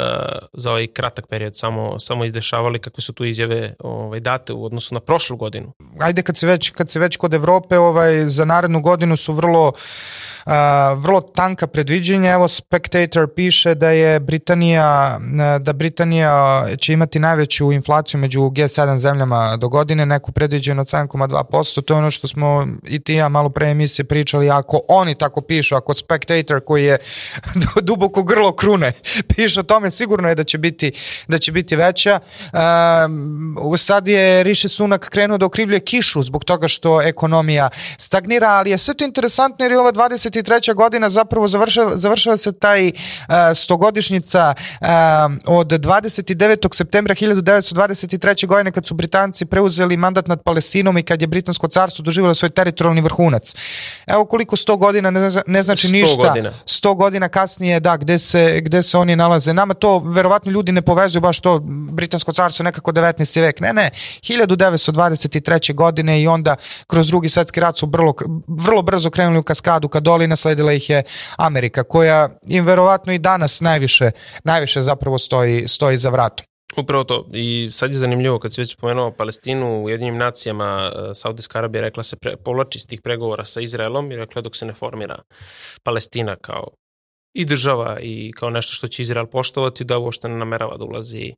za 0.54 0.72
ovaj 0.72 0.88
kratak 0.88 1.28
period 1.28 1.58
samo, 1.58 2.00
samo 2.00 2.26
izdešavali, 2.26 2.80
kakve 2.80 3.02
su 3.02 3.14
tu 3.14 3.26
izjave 3.26 3.76
ovaj, 3.80 4.20
date 4.20 4.54
u 4.54 4.66
odnosu 4.66 4.94
na 4.96 5.00
prošlu 5.00 5.38
godinu. 5.38 5.74
Ajde 6.00 6.22
kad 6.22 6.38
se 6.38 6.48
već, 6.48 6.70
kad 6.70 6.90
se 6.90 7.00
već 7.00 7.18
kod 7.18 7.34
Evrope, 7.34 7.78
ovaj, 7.78 8.26
za 8.26 8.46
narednu 8.46 8.82
godinu 8.82 9.18
su 9.18 9.34
vrlo 9.34 9.68
uh, 9.68 9.74
vrlo 10.96 11.22
tanka 11.22 11.68
predviđenja. 11.68 12.32
Evo 12.32 12.48
Spectator 12.48 13.28
piše 13.36 13.76
da 13.76 13.90
je 13.90 14.20
Britanija 14.20 15.20
da 15.60 15.74
Britanija 15.74 16.66
će 16.78 16.94
imati 16.94 17.20
najveću 17.20 17.72
inflaciju 17.72 18.20
među 18.20 18.42
G7 18.42 18.98
zemljama 18.98 19.58
do 19.58 19.70
godine, 19.70 20.06
neku 20.06 20.32
predviđenu 20.32 20.82
od 20.82 20.88
7,2%. 20.88 21.82
To 21.82 21.94
je 21.94 21.98
ono 21.98 22.12
što 22.12 22.28
smo 22.28 22.68
i 22.88 23.00
ti 23.00 23.14
ja 23.14 23.30
malo 23.30 23.50
pre 23.50 23.70
emisije 23.70 24.06
pričali. 24.06 24.50
Ako 24.50 24.82
oni 24.88 25.16
tako 25.16 25.42
pišu, 25.42 25.76
ako 25.76 25.94
Spectator 25.94 26.62
koji 26.66 26.86
je 26.86 26.98
duboko 27.82 28.24
grlo 28.24 28.52
krune 28.52 28.94
piše 29.36 29.60
o 29.60 29.64
tome, 29.64 29.92
sigurno 29.92 30.30
je 30.30 30.36
da 30.36 30.44
će 30.44 30.58
biti, 30.58 30.92
da 31.28 31.38
će 31.38 31.52
biti 31.52 31.76
veća. 31.76 32.20
Uh, 32.54 33.78
sad 33.78 34.08
je 34.08 34.44
Rishi 34.44 34.70
Sunak 34.70 35.10
krenuo 35.10 35.38
da 35.38 35.46
okrivljuje 35.46 35.80
kišu 35.80 36.22
zbog 36.22 36.44
toga 36.44 36.68
što 36.68 37.02
ekonomija 37.02 37.70
stagnira, 37.98 38.50
ali 38.50 38.72
je 38.72 38.78
sve 38.78 38.94
to 38.94 39.06
interesantno 39.06 39.66
jer 39.66 39.72
je 39.72 39.80
ova 39.80 39.92
20 39.92 40.31
23. 40.32 40.74
godina 40.74 41.10
zapravo 41.10 41.48
završava, 41.48 41.98
završava 41.98 42.38
se 42.38 42.52
taj 42.52 42.88
uh, 42.88 43.34
stogodišnjica 43.56 44.54
uh, 44.58 44.88
od 45.46 45.68
29. 45.68 46.76
septembra 46.76 47.16
1923. 47.16 48.48
godine 48.48 48.72
kad 48.72 48.86
su 48.86 48.94
Britanci 48.94 49.46
preuzeli 49.46 49.98
mandat 49.98 50.28
nad 50.28 50.44
Palestinom 50.44 50.98
i 50.98 51.04
kad 51.04 51.22
je 51.22 51.28
Britansko 51.28 51.68
carstvo 51.68 52.04
doživjelo 52.04 52.34
svoj 52.34 52.50
teritorijalni 52.50 53.02
vrhunac. 53.02 53.56
Evo 54.08 54.26
koliko 54.26 54.56
100 54.56 54.78
godina 54.78 55.12
ne, 55.12 55.30
zna, 55.30 55.42
ne 55.48 55.64
znači 55.64 55.88
100 55.88 55.92
ništa. 55.92 56.28
Godina. 56.28 56.52
100 56.66 56.96
godina 56.96 57.28
kasnije, 57.28 57.80
da, 57.80 57.98
gde 57.98 58.18
se, 58.18 58.62
gde 58.62 58.84
se 58.84 58.98
oni 58.98 59.16
nalaze. 59.16 59.54
Nama 59.54 59.74
to, 59.74 60.00
verovatno 60.00 60.52
ljudi 60.52 60.72
ne 60.72 60.82
povezuju 60.82 61.22
baš 61.22 61.40
to 61.40 61.60
Britansko 61.92 62.32
carstvo 62.32 62.64
nekako 62.64 62.92
19. 62.92 63.42
vek. 63.42 63.60
Ne, 63.60 63.74
ne, 63.74 63.90
1923. 64.22 65.74
godine 65.74 66.22
i 66.22 66.28
onda 66.28 66.56
kroz 66.88 67.08
drugi 67.08 67.30
svetski 67.30 67.60
rat 67.60 67.78
su 67.78 67.86
vrlo, 67.86 68.14
vrlo 68.48 68.82
brzo 68.82 69.10
krenuli 69.10 69.40
u 69.40 69.44
kaskadu 69.44 69.88
kad 69.88 70.04
dole 70.04 70.21
ali 70.22 70.28
nasledila 70.28 70.74
ih 70.74 70.90
je 70.90 71.04
Amerika, 71.38 71.84
koja 71.84 72.30
im 72.48 72.66
verovatno 72.66 73.14
i 73.14 73.20
danas 73.20 73.62
najviše, 73.62 74.12
najviše 74.44 74.82
zapravo 74.82 75.18
stoji, 75.18 75.68
stoji 75.68 75.98
za 75.98 76.10
vratom. 76.10 76.46
Upravo 76.78 77.04
to. 77.04 77.28
I 77.34 77.70
sad 77.72 77.92
je 77.92 78.00
zanimljivo 78.00 78.40
kad 78.40 78.54
se 78.54 78.62
već 78.62 78.74
spomenuo 78.74 79.12
Palestinu 79.12 79.84
u 79.84 79.90
jedinim 79.90 80.18
nacijama 80.18 80.92
e, 80.92 81.14
Saudijska 81.14 81.58
Arabija 81.60 81.82
rekla 81.82 82.04
se 82.04 82.16
pre, 82.16 82.36
povlači 82.38 82.80
s 82.80 82.86
tih 82.86 83.02
pregovora 83.02 83.46
sa 83.46 83.62
Izraelom 83.62 84.12
i 84.12 84.16
rekla 84.16 84.42
dok 84.42 84.56
se 84.56 84.66
ne 84.66 84.74
formira 84.74 85.20
Palestina 85.84 86.36
kao 86.36 86.68
i 87.34 87.46
država 87.46 87.98
i 88.02 88.32
kao 88.36 88.50
nešto 88.50 88.74
što 88.74 88.88
će 88.88 89.02
Izrael 89.02 89.26
poštovati 89.26 89.84
da 89.84 89.98
uopšte 89.98 90.30
ne 90.30 90.38
namerava 90.38 90.78
da 90.78 90.86
ulazi 90.86 91.34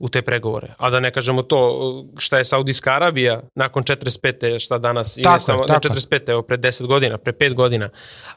u 0.00 0.08
te 0.08 0.22
pregovore. 0.22 0.68
A 0.78 0.90
da 0.90 1.00
ne 1.00 1.10
kažemo 1.10 1.42
to 1.42 2.04
šta 2.18 2.38
je 2.38 2.44
Saudijska 2.44 2.94
Arabija 2.94 3.40
nakon 3.54 3.82
45. 3.82 4.58
šta 4.58 4.78
danas, 4.78 5.14
tako, 5.14 5.34
ne, 5.34 5.40
samo, 5.40 5.64
tako. 5.66 5.88
ne 5.88 6.00
45. 6.00 6.30
evo 6.30 6.42
pre 6.42 6.58
10 6.58 6.86
godina, 6.86 7.18
pre 7.18 7.32
5 7.32 7.54
godina, 7.54 7.88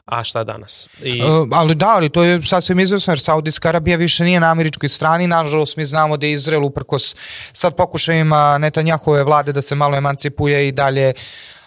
a 0.04 0.24
šta 0.24 0.44
danas. 0.44 0.88
I... 1.02 1.22
Uh, 1.22 1.48
ali 1.52 1.74
da, 1.74 1.88
ali 1.88 2.08
to 2.08 2.24
je 2.24 2.42
sasvim 2.42 2.80
izvesno 2.80 3.10
jer 3.10 3.20
Saudijska 3.20 3.68
Arabija 3.68 3.96
više 3.96 4.24
nije 4.24 4.40
na 4.40 4.50
američkoj 4.50 4.88
strani, 4.88 5.26
nažalost 5.26 5.76
mi 5.76 5.84
znamo 5.84 6.16
da 6.16 6.26
je 6.26 6.32
Izrael 6.32 6.64
uprkos 6.64 7.16
sad 7.52 7.76
pokušajima 7.76 8.58
Netanjahove 8.58 9.24
vlade 9.24 9.52
da 9.52 9.62
se 9.62 9.74
malo 9.74 9.96
emancipuje 9.96 10.68
i 10.68 10.72
dalje 10.72 11.12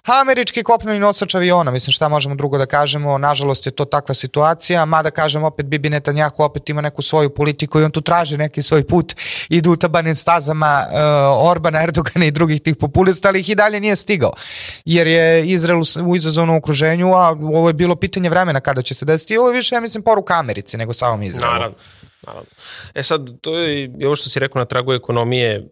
uh, 0.07 0.13
Američki 0.21 0.63
kopneni 0.63 0.99
nosač 0.99 1.35
aviona, 1.35 1.71
mislim 1.71 1.91
šta 1.91 2.07
možemo 2.09 2.35
drugo 2.35 2.57
da 2.57 2.65
kažemo, 2.65 3.17
nažalost 3.17 3.65
je 3.65 3.71
to 3.71 3.85
takva 3.85 4.15
situacija, 4.15 4.85
mada 4.85 5.11
kažem 5.11 5.43
opet 5.43 5.65
Bibi 5.65 5.89
Netanjahu 5.89 6.43
opet 6.43 6.69
ima 6.69 6.81
neku 6.81 7.01
svoju 7.01 7.29
politiku 7.29 7.79
i 7.79 7.83
on 7.83 7.91
tu 7.91 8.01
traži 8.01 8.37
neki 8.37 8.61
svoj 8.61 8.87
put, 8.87 9.13
idu 9.49 9.71
utabanim 9.71 10.15
stazama 10.15 10.85
uh, 10.87 11.49
Orbana, 11.51 11.83
Erdogana 11.83 12.25
i 12.25 12.31
drugih 12.31 12.61
tih 12.61 12.75
populista, 12.75 13.27
ali 13.27 13.39
ih 13.39 13.49
i 13.49 13.55
dalje 13.55 13.79
nije 13.79 13.95
stigao, 13.95 14.31
jer 14.85 15.07
je 15.07 15.47
Izrael 15.47 15.81
u 16.05 16.15
izazovnom 16.15 16.55
okruženju, 16.55 17.13
a 17.13 17.29
ovo 17.29 17.69
je 17.69 17.73
bilo 17.73 17.95
pitanje 17.95 18.29
vremena 18.29 18.59
kada 18.59 18.81
će 18.81 18.93
se 18.93 19.05
desiti, 19.05 19.37
ovo 19.37 19.49
je 19.49 19.55
više, 19.55 19.75
ja 19.75 19.81
mislim, 19.81 20.03
poruka 20.03 20.33
Americi 20.33 20.77
nego 20.77 20.93
samom 20.93 21.23
Izraelu. 21.23 21.53
Naravno. 21.53 21.77
Naravno. 22.27 22.49
E 22.93 23.03
sad, 23.03 23.41
to 23.41 23.57
je, 23.57 23.91
ovo 24.05 24.15
što 24.15 24.29
si 24.29 24.39
rekao 24.39 24.59
na 24.59 24.65
tragu 24.65 24.93
ekonomije, 24.93 25.67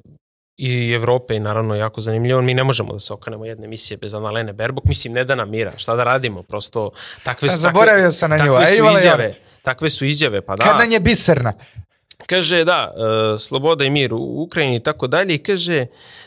i 0.58 0.92
Evrope 0.92 1.36
i 1.36 1.40
naravno 1.40 1.76
jako 1.76 2.02
zanimljivo. 2.02 2.42
Mi 2.42 2.54
ne 2.54 2.64
možemo 2.64 2.94
da 2.94 3.00
se 3.00 3.14
okanemo 3.14 3.46
jedne 3.46 3.66
emisije 3.66 3.98
bez 3.98 4.14
Analene 4.14 4.54
Berbok. 4.54 4.86
Mislim, 4.86 5.14
ne 5.14 5.24
da 5.24 5.36
nam 5.36 5.50
mira. 5.50 5.74
Šta 5.78 5.96
da 5.96 6.04
radimo? 6.04 6.44
Prosto 6.44 6.92
takve 7.24 7.50
su, 7.50 7.58
Zaboravio 7.58 8.12
sam 8.12 8.30
na 8.30 8.38
nju. 8.38 8.54
Takve 8.54 8.68
su 8.68 8.98
izjave. 8.98 9.34
Takve 9.62 9.90
su 9.90 10.06
izjave, 10.06 10.42
pa 10.42 10.56
da. 10.56 10.64
Kad 10.64 10.78
nam 10.78 10.92
je 10.92 11.00
biserna. 11.00 11.54
Kaže, 12.26 12.64
da, 12.64 12.94
e, 13.36 13.40
sloboda 13.40 13.86
i 13.86 13.90
mir 13.90 14.14
u 14.14 14.42
Ukrajini 14.42 14.76
i 14.76 14.80
tako 14.80 15.08
dalje 15.08 15.36
i 15.36 15.38
kaže 15.38 15.86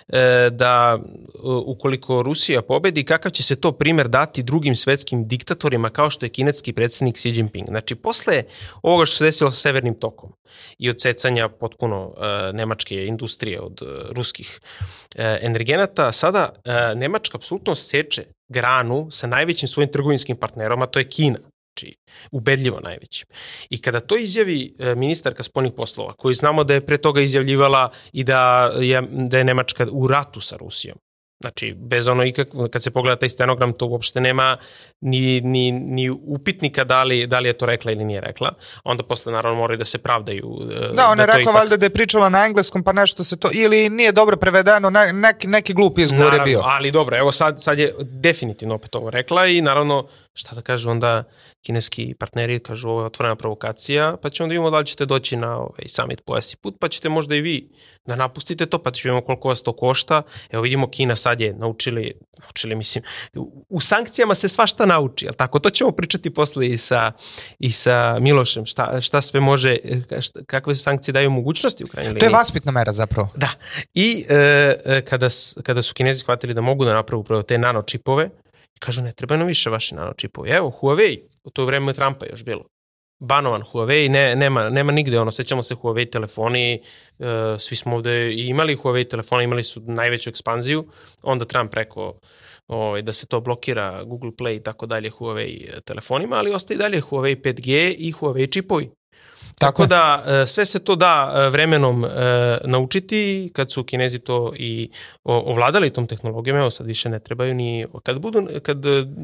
e, 0.09 0.51
da 0.51 0.99
e, 0.99 1.03
ukoliko 1.45 2.23
Rusija 2.23 2.63
pobedi, 2.63 3.05
kakav 3.05 3.33
će 3.33 3.43
se 3.43 3.57
to 3.57 3.73
primer 3.73 4.09
dati 4.09 4.43
drugim 4.43 4.77
svetskim 4.77 5.29
diktatorima 5.29 5.91
kao 5.91 6.11
što 6.11 6.27
je 6.27 6.31
kinetski 6.31 6.73
predsednik 6.73 7.17
Xi 7.17 7.29
Jinping. 7.29 7.67
Znači, 7.67 7.95
posle 7.95 8.43
ovoga 8.83 9.05
što 9.05 9.17
se 9.17 9.25
desilo 9.25 9.51
sa 9.51 9.61
Severnim 9.61 9.95
tokom 9.95 10.33
i 10.79 10.91
odsecanja 10.91 11.49
potpuno 11.49 12.15
nemačke 12.53 13.07
industrije 13.07 13.61
od 13.61 13.83
ruskih 14.11 14.61
energenata, 15.17 16.13
sada 16.13 16.53
Nemačka 16.97 17.39
apsolutno 17.39 17.75
seče 17.75 18.25
granu 18.49 19.07
sa 19.11 19.27
najvećim 19.27 19.69
svojim 19.69 19.93
trgovinskim 19.93 20.37
partnerom, 20.37 20.83
a 20.83 20.87
to 20.87 20.99
je 20.99 21.09
Kina 21.09 21.39
znači 21.71 21.97
ubedljivo 22.31 22.81
najveći. 22.81 23.25
I 23.71 23.83
kada 23.83 24.01
to 24.01 24.17
izjavi 24.17 24.75
e, 24.79 24.95
ministarka 24.95 25.43
spoljnih 25.43 25.73
poslova, 25.77 26.13
koji 26.13 26.35
znamo 26.35 26.65
da 26.65 26.75
je 26.75 26.87
pre 26.87 26.99
toga 26.99 27.21
izjavljivala 27.21 27.91
i 28.13 28.25
da 28.25 28.73
je, 28.81 29.03
da 29.11 29.39
je 29.39 29.45
Nemačka 29.45 29.87
u 29.91 30.07
ratu 30.07 30.41
sa 30.41 30.57
Rusijom, 30.57 30.99
Znači, 31.41 31.75
bez 31.79 32.09
ono 32.09 32.25
ikak, 32.25 32.49
kad 32.73 32.83
se 32.83 32.91
pogleda 32.91 33.17
taj 33.17 33.29
stenogram, 33.29 33.73
to 33.73 33.87
uopšte 33.87 34.21
nema 34.21 34.57
ni, 35.01 35.41
ni, 35.41 35.73
ni 35.73 36.11
upitnika 36.11 36.85
da 36.85 37.03
li, 37.03 37.27
da 37.27 37.39
li 37.39 37.49
je 37.49 37.53
to 37.53 37.67
rekla 37.67 37.93
ili 37.93 38.05
nije 38.05 38.21
rekla. 38.21 38.53
Onda 38.85 39.03
posle, 39.03 39.33
naravno, 39.33 39.59
moraju 39.59 39.79
da 39.79 39.85
se 39.85 39.99
pravdaju. 39.99 40.59
e, 40.71 40.95
Da, 40.95 41.09
ona 41.09 41.15
da 41.15 41.23
je 41.23 41.27
rekla 41.27 41.43
ipak... 41.43 41.55
valjda 41.55 41.77
da 41.77 41.87
je 41.87 41.91
pričala 41.91 42.29
na 42.29 42.47
engleskom, 42.47 42.83
pa 42.83 42.93
nešto 42.93 43.25
se 43.25 43.37
to, 43.37 43.49
ili 43.55 43.89
nije 43.89 44.13
dobro 44.13 44.37
prevedeno, 44.37 44.91
ne, 44.91 45.13
neki, 45.13 45.47
neki 45.47 45.75
glup 45.75 45.99
izgovor 45.99 46.35
je 46.35 46.41
bio. 46.41 46.61
Ali 46.65 46.91
dobro, 46.91 47.17
evo 47.17 47.33
sad, 47.33 47.63
sad 47.63 47.79
je 47.79 47.95
definitivno 48.01 48.75
opet 48.75 48.95
ovo 48.95 49.11
rekla 49.11 49.47
i 49.47 49.61
naravno, 49.61 50.07
šta 50.35 50.55
da 50.55 50.63
kažu 50.63 50.91
onda, 50.91 51.25
kineski 51.63 52.15
partneri 52.19 52.59
kažu 52.59 52.89
ovo 52.89 53.01
je 53.01 53.07
otvorena 53.07 53.37
provokacija, 53.37 54.17
pa 54.23 54.31
ćemo 54.31 54.47
da 54.47 54.51
vidimo 54.51 54.71
da 54.71 54.79
li 54.79 54.87
ćete 54.87 55.07
doći 55.07 55.37
na 55.37 55.57
ovaj 55.59 55.89
summit 55.89 56.21
po 56.25 56.39
ESI 56.39 56.57
put, 56.57 56.77
pa 56.81 56.89
ćete 56.89 57.09
možda 57.09 57.35
i 57.35 57.41
vi 57.41 57.71
da 58.07 58.17
napustite 58.17 58.67
to, 58.67 58.83
pa 58.83 58.91
ćemo 58.91 59.21
koliko 59.21 59.49
vas 59.49 59.63
to 59.63 59.73
košta. 59.73 60.23
Evo 60.51 60.63
vidimo 60.63 60.91
Kina 60.91 61.17
sad 61.17 61.41
je 61.41 61.53
naučili, 61.53 62.13
naučili 62.39 62.77
mislim, 62.77 63.05
u 63.69 63.81
sankcijama 63.81 64.35
se 64.35 64.49
svašta 64.49 64.87
nauči, 64.87 65.27
al 65.27 65.35
tako? 65.35 65.59
To 65.59 65.71
ćemo 65.71 65.91
pričati 65.91 66.31
posle 66.31 66.67
i 66.67 66.77
sa, 66.77 67.13
i 67.59 67.71
sa 67.71 68.19
Milošem, 68.21 68.67
šta, 68.67 69.01
šta 69.01 69.21
sve 69.21 69.41
može, 69.41 69.77
šta, 70.21 70.41
kakve 70.47 70.75
sankcije 70.75 71.13
daju 71.13 71.31
mogućnosti 71.31 71.85
u 71.85 71.87
krajnjoj 71.87 72.09
liniji. 72.09 72.21
To 72.21 72.27
je 72.27 72.33
vaspitna 72.39 72.73
mera 72.73 72.93
zapravo. 72.93 73.29
Da. 73.37 73.51
I 73.95 74.25
e, 74.29 75.03
kada, 75.09 75.29
kada 75.63 75.83
su 75.83 75.95
Kinezi 75.95 76.19
shvatili 76.19 76.55
da 76.55 76.61
mogu 76.61 76.85
da 76.85 76.95
napravu 76.95 77.21
upravo 77.21 77.43
te 77.43 77.59
nanočipove, 77.59 78.31
kažu 78.81 79.03
ne 79.03 79.13
treba 79.13 79.37
nam 79.37 79.47
više 79.47 79.71
vaši 79.71 79.95
nanočipovi. 79.95 80.51
Evo, 80.51 80.73
Huawei, 80.81 81.19
u 81.45 81.51
to 81.51 81.65
vreme 81.65 81.93
Trumpa 81.93 82.27
još 82.27 82.45
bilo. 82.45 82.65
Banovan 83.21 83.63
Huawei, 83.63 84.09
ne, 84.09 84.37
nema, 84.37 84.71
nema 84.71 84.93
nigde, 84.93 85.21
ono, 85.21 85.31
sećamo 85.31 85.63
se 85.63 85.75
Huawei 85.75 86.11
telefoni, 86.11 86.81
uh, 87.19 87.27
svi 87.59 87.77
smo 87.77 87.97
ovde 87.97 88.33
imali 88.35 88.77
Huawei 88.77 89.09
telefone, 89.09 89.45
imali 89.45 89.65
su 89.65 89.81
najveću 89.81 90.31
ekspanziju, 90.31 90.87
onda 91.23 91.45
Trump 91.45 91.75
rekao 91.75 92.19
ovaj, 92.67 93.03
da 93.03 93.13
se 93.13 93.27
to 93.27 93.41
blokira 93.41 94.05
Google 94.05 94.31
Play 94.31 94.57
i 94.57 94.63
tako 94.63 94.87
dalje 94.87 95.11
Huawei 95.11 95.81
telefonima, 95.85 96.37
ali 96.37 96.53
ostaje 96.53 96.79
dalje 96.79 97.01
Huawei 97.01 97.43
5G 97.43 97.95
i 97.99 98.13
Huawei 98.13 98.53
čipovi. 98.53 98.91
Tako, 99.61 99.83
Tako 99.83 99.87
da 99.87 100.23
e, 100.43 100.47
sve 100.47 100.65
se 100.65 100.85
to 100.85 100.97
da 100.97 101.33
e, 101.35 101.49
vremenom 101.51 102.05
e, 102.05 102.09
naučiti 102.65 103.51
kad 103.55 103.71
su 103.71 103.85
Kinezi 103.85 104.19
to 104.19 104.53
i 104.57 104.91
ovladali 105.25 105.91
tom 105.91 106.07
tehnologijom, 106.07 106.59
evo 106.59 106.71
sad 106.71 106.87
više 106.87 107.09
ne 107.09 107.19
trebaju 107.19 107.55
ni 107.55 107.87
kad 108.03 108.21
budu 108.21 108.49
kad 108.63 108.79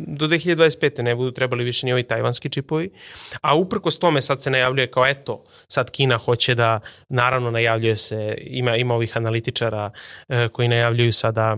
do 0.07 0.27
2025. 0.27 1.03
ne 1.03 1.15
budu 1.15 1.31
trebali 1.31 1.65
više 1.65 1.87
ni 1.87 1.93
ovi 1.93 2.03
tajvanski 2.03 2.49
čipovi, 2.49 2.91
a 3.41 3.55
uprkos 3.55 3.99
tome 3.99 4.23
sad 4.23 4.43
se 4.43 4.51
najavljuje 4.51 4.91
kao 4.91 5.07
eto, 5.07 5.45
sad 5.69 5.91
Kina 5.91 6.19
hoće 6.19 6.55
da 6.55 6.81
naravno 7.09 7.51
najavljuje 7.51 7.97
se 7.97 8.39
ima 8.41 8.77
ima 8.77 8.95
ovih 8.95 9.17
analitičara 9.17 9.91
koji 10.53 10.69
najavljuju 10.69 11.13
sada 11.13 11.57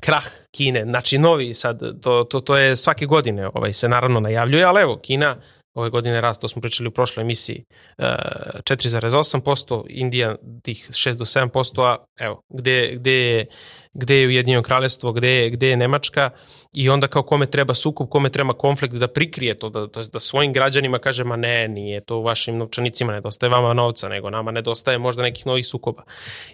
krah 0.00 0.24
Kine, 0.50 0.82
znači 0.84 1.18
novi 1.18 1.54
sad, 1.54 2.02
to, 2.02 2.24
to, 2.24 2.40
to 2.40 2.56
je 2.56 2.76
svake 2.76 3.06
godine 3.06 3.48
ovaj, 3.54 3.72
se 3.72 3.88
naravno 3.88 4.20
najavljuje, 4.20 4.64
ali 4.64 4.82
evo, 4.82 4.98
Kina 4.98 5.36
ove 5.78 5.90
godine 5.90 6.20
rast, 6.20 6.40
to 6.40 6.48
smo 6.48 6.62
pričali 6.62 6.88
u 6.88 6.90
prošloj 6.90 7.22
emisiji, 7.22 7.64
4,8%, 7.98 9.84
Indija 9.88 10.36
tih 10.62 10.88
6 10.90 11.16
do 11.18 11.24
7%, 11.24 11.82
a 11.82 11.96
evo, 12.16 12.42
gde, 12.48 12.92
gde 12.94 13.12
je 13.12 13.46
gde 13.94 14.20
je 14.20 14.26
Ujedinjeno 14.26 14.62
kraljestvo, 14.62 15.12
gde 15.12 15.30
je, 15.30 15.50
gde 15.50 15.68
je 15.68 15.76
Nemačka 15.76 16.30
i 16.74 16.88
onda 16.88 17.06
kao 17.06 17.22
kome 17.22 17.46
treba 17.46 17.74
sukup, 17.74 18.10
kome 18.10 18.28
treba 18.28 18.52
konflikt 18.52 18.94
da 18.94 19.08
prikrije 19.08 19.54
to, 19.58 19.68
da, 19.68 19.86
da, 19.86 20.02
da 20.12 20.20
svojim 20.20 20.52
građanima 20.52 20.98
kaže 20.98 21.24
ma 21.24 21.36
ne, 21.36 21.68
nije 21.68 22.00
to 22.00 22.18
u 22.18 22.22
vašim 22.22 22.56
novčanicima, 22.56 23.12
nedostaje 23.12 23.50
vama 23.50 23.74
novca, 23.74 24.08
nego 24.08 24.30
nama 24.30 24.50
nedostaje 24.50 24.98
možda 24.98 25.22
nekih 25.22 25.46
novih 25.46 25.66
sukoba. 25.66 26.02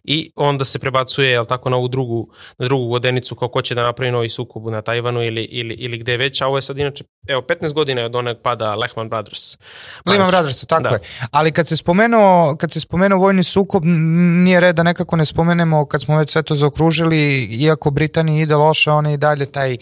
I 0.05 0.31
onda 0.37 0.65
se 0.65 0.79
prebacuje, 0.79 1.31
jel 1.31 1.45
tako, 1.45 1.71
na 1.71 1.77
ovu 1.77 1.89
drugu, 1.89 2.29
na 2.59 2.65
drugu 2.67 2.89
vodenicu 2.89 3.35
kao 3.35 3.49
ko 3.49 3.63
će 3.63 3.75
da 3.75 3.83
napravi 3.83 4.13
novi 4.13 4.29
sukob 4.29 4.67
na 4.67 4.83
Tajvanu 4.83 5.23
ili, 5.23 5.43
ili, 5.45 5.75
ili 5.75 5.99
gde 5.99 6.17
već, 6.17 6.41
a 6.41 6.47
ovo 6.47 6.59
je 6.59 6.63
sad 6.63 6.79
inače, 6.79 7.05
evo, 7.27 7.43
15 7.43 7.73
godina 7.73 8.01
je 8.01 8.07
od 8.07 8.17
onog 8.17 8.37
pada 8.43 8.75
Lehman 8.75 9.09
Brothers. 9.09 9.59
Lehman 10.07 10.31
Brothers, 10.31 10.67
tako 10.67 10.83
da. 10.83 10.89
je. 10.89 11.01
Ali 11.31 11.53
kad 11.53 11.69
se 11.69 11.77
spomenuo, 11.77 12.57
kad 12.61 12.73
se 12.73 12.81
spomenuo 12.81 13.19
vojni 13.19 13.43
sukob, 13.43 13.83
nije 13.85 14.61
red 14.61 14.77
da 14.77 14.83
nekako 14.83 15.17
ne 15.17 15.27
spomenemo 15.27 15.87
kad 15.87 16.03
smo 16.03 16.19
već 16.19 16.31
sve 16.31 16.43
to 16.43 16.55
zaokružili 16.55 17.24
iako 17.51 17.91
Britaniji 17.91 18.43
ide 18.43 18.57
loše, 18.57 18.91
ona 18.91 19.13
i 19.13 19.17
dalje 19.17 19.47
taj, 19.47 19.77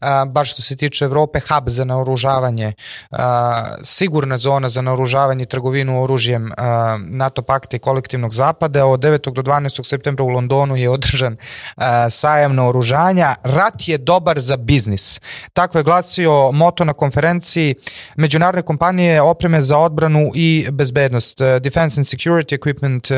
a, 0.00 0.24
baš 0.24 0.52
što 0.52 0.62
se 0.62 0.76
tiče 0.76 1.04
Evrope, 1.04 1.40
hub 1.40 1.68
za 1.68 1.84
naoružavanje, 1.84 2.72
a, 3.10 3.76
sigurna 3.84 4.38
zona 4.38 4.68
za 4.68 4.82
naoružavanje 4.82 5.42
i 5.42 5.46
trgovinu 5.46 6.02
oružjem 6.02 6.52
a, 6.56 6.98
NATO 7.00 7.42
pakta 7.42 7.76
i 7.76 7.78
kolektivnog 7.78 8.34
zapada. 8.34 8.86
Od 8.86 9.00
9. 9.00 9.32
do 9.32 9.42
12. 9.42 9.88
septembra 9.88 10.24
u 10.24 10.28
Londonu 10.28 10.76
je 10.76 10.90
održan 10.90 11.36
a, 11.76 12.10
sajam 12.10 12.54
naoružanja. 12.54 13.34
Rat 13.42 13.88
je 13.88 13.98
dobar 13.98 14.40
za 14.40 14.56
biznis. 14.56 15.20
Tako 15.52 15.78
je 15.78 15.84
glasio 15.84 16.52
moto 16.52 16.84
na 16.84 16.92
konferenciji 16.92 17.74
međunarodne 18.16 18.62
kompanije 18.62 19.22
opreme 19.22 19.62
za 19.62 19.78
odbranu 19.78 20.30
i 20.34 20.66
bezbednost 20.70 21.38
Defense 21.60 22.00
and 22.00 22.06
Security 22.06 22.58
Equipment 22.58 23.10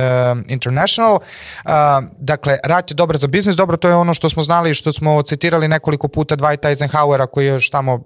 International. 0.48 1.18
Dakle, 2.18 2.58
rat 2.64 2.90
je 2.90 2.94
dobar 2.94 3.16
za 3.16 3.26
biznis, 3.26 3.56
dobro 3.70 3.78
to 3.78 3.88
je 3.88 3.94
ono 3.94 4.14
što 4.14 4.28
smo 4.28 4.42
znali 4.42 4.70
i 4.70 4.74
što 4.74 4.92
smo 4.92 5.22
citirali 5.22 5.68
nekoliko 5.68 6.08
puta 6.08 6.36
Dwight 6.36 6.66
Eisenhowera 6.68 7.26
koji 7.26 7.46
je 7.46 7.52
još 7.52 7.70
tamo 7.70 8.02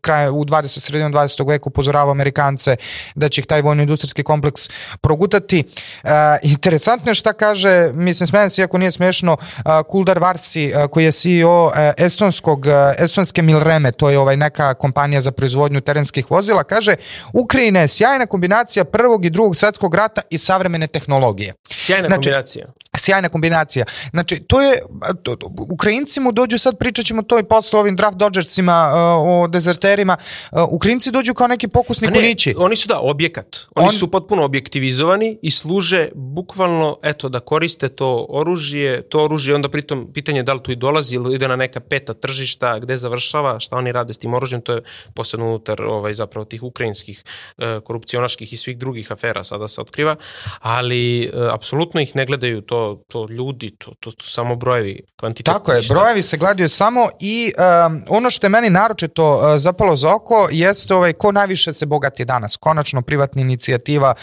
kraj, 0.00 0.28
u 0.28 0.44
20. 0.44 0.80
sredinom 0.80 1.12
20. 1.12 1.48
veku 1.48 1.68
upozoravao 1.68 2.10
Amerikance 2.10 2.76
da 3.14 3.28
će 3.28 3.40
ih 3.40 3.46
taj 3.46 3.62
vojno-industrijski 3.62 4.22
kompleks 4.22 4.68
progutati. 5.00 5.64
Uh, 6.02 6.10
interesantno 6.42 7.10
je 7.10 7.14
šta 7.14 7.32
kaže, 7.32 7.90
mislim 7.94 8.26
smijem 8.26 8.50
se 8.50 8.60
iako 8.60 8.78
nije 8.78 8.90
smešno, 8.90 9.32
uh, 9.32 9.64
Kuldar 9.88 10.18
Varsi 10.18 10.72
uh, 10.74 10.90
koji 10.90 11.04
je 11.04 11.12
CEO 11.12 11.66
uh, 11.66 11.72
estonskog, 11.96 12.66
uh, 12.66 12.72
estonske 12.98 13.42
Milreme, 13.42 13.92
to 13.92 14.10
je 14.10 14.18
ovaj 14.18 14.36
neka 14.36 14.74
kompanija 14.74 15.20
za 15.20 15.32
proizvodnju 15.32 15.80
terenskih 15.80 16.30
vozila, 16.30 16.64
kaže 16.64 16.96
Ukrajina 17.32 17.80
je 17.80 17.88
sjajna 17.88 18.26
kombinacija 18.26 18.84
prvog 18.84 19.24
i 19.24 19.30
drugog 19.30 19.56
svetskog 19.56 19.94
rata 19.94 20.20
i 20.30 20.38
savremene 20.38 20.86
tehnologije. 20.86 21.54
Sjajna 21.70 22.08
znači, 22.08 22.16
kombinacija. 22.16 22.66
Sjajna 22.98 23.28
kombinacija. 23.28 23.84
Znači, 24.10 24.40
to 24.40 24.60
je, 24.60 24.78
to, 25.22 25.36
Ukrajinci 25.70 26.20
mu 26.20 26.32
dođu, 26.32 26.58
sad 26.58 26.78
pričat 26.78 27.04
ćemo 27.04 27.22
to 27.22 27.38
i 27.38 27.44
posle 27.44 27.80
ovim 27.80 27.96
draft 27.96 28.16
dodgersima 28.16 28.92
uh, 28.92 29.44
o 29.44 29.48
dezerterima, 29.48 30.16
uh, 30.52 30.58
Ukrajinci 30.70 31.10
dođu 31.10 31.34
kao 31.34 31.46
neki 31.46 31.68
pokusni 31.68 32.08
ne, 32.08 32.14
kunići. 32.14 32.54
Oni 32.58 32.76
su 32.76 32.88
da, 32.88 33.00
objekat. 33.00 33.56
Oni 33.74 33.88
On... 33.88 33.92
su 33.92 34.10
potpuno 34.10 34.44
objektivizovani 34.44 35.38
i 35.42 35.50
služe 35.50 36.08
bukvalno, 36.14 36.96
eto, 37.02 37.28
da 37.28 37.40
koriste 37.40 37.88
to 37.88 38.26
oružje, 38.28 39.02
to 39.02 39.24
oružje, 39.24 39.54
onda 39.54 39.68
pritom 39.68 40.12
pitanje 40.14 40.42
da 40.42 40.52
li 40.52 40.62
tu 40.62 40.72
i 40.72 40.76
dolazi 40.76 41.16
ili 41.16 41.34
ide 41.34 41.48
na 41.48 41.56
neka 41.56 41.80
peta 41.80 42.14
tržišta, 42.14 42.78
gde 42.78 42.96
završava, 42.96 43.60
šta 43.60 43.76
oni 43.76 43.92
rade 43.92 44.12
s 44.12 44.18
tim 44.18 44.34
oružjem, 44.34 44.60
to 44.60 44.72
je 44.72 44.82
posebno 45.14 45.46
unutar 45.46 45.82
ovaj, 45.82 46.14
zapravo 46.14 46.44
tih 46.44 46.62
ukrajinskih 46.62 47.24
uh, 47.58 47.64
korupcionaških 47.84 48.52
i 48.52 48.56
svih 48.56 48.78
drugih 48.78 49.12
afera 49.12 49.44
sada 49.44 49.68
se 49.68 49.80
otkriva, 49.80 50.16
ali 50.60 51.30
uh, 51.34 51.54
apsolutno 51.54 52.00
ih 52.00 52.16
ne 52.16 52.26
gledaju 52.26 52.60
to, 52.60 52.81
to 53.08 53.26
ljudi, 53.30 53.70
to, 53.78 53.92
to, 54.00 54.10
to 54.10 54.24
samo 54.26 54.56
brojevi, 54.56 55.00
kvantitet. 55.16 55.54
Tako 55.54 55.72
je, 55.72 55.82
brojevi 55.88 56.22
se 56.22 56.36
gledaju 56.36 56.68
samo 56.68 57.08
i 57.20 57.52
um, 57.86 58.02
ono 58.08 58.30
što 58.30 58.46
je 58.46 58.50
meni 58.50 58.70
naročito 58.70 59.34
uh, 59.34 59.42
zapalo 59.56 59.96
za 59.96 60.14
oko 60.14 60.48
jeste 60.50 60.94
ovaj, 60.94 61.12
ko 61.12 61.32
najviše 61.32 61.72
se 61.72 61.86
bogati 61.86 62.24
danas. 62.24 62.56
Konačno 62.56 63.02
privatna 63.02 63.40
inicijativa 63.40 64.14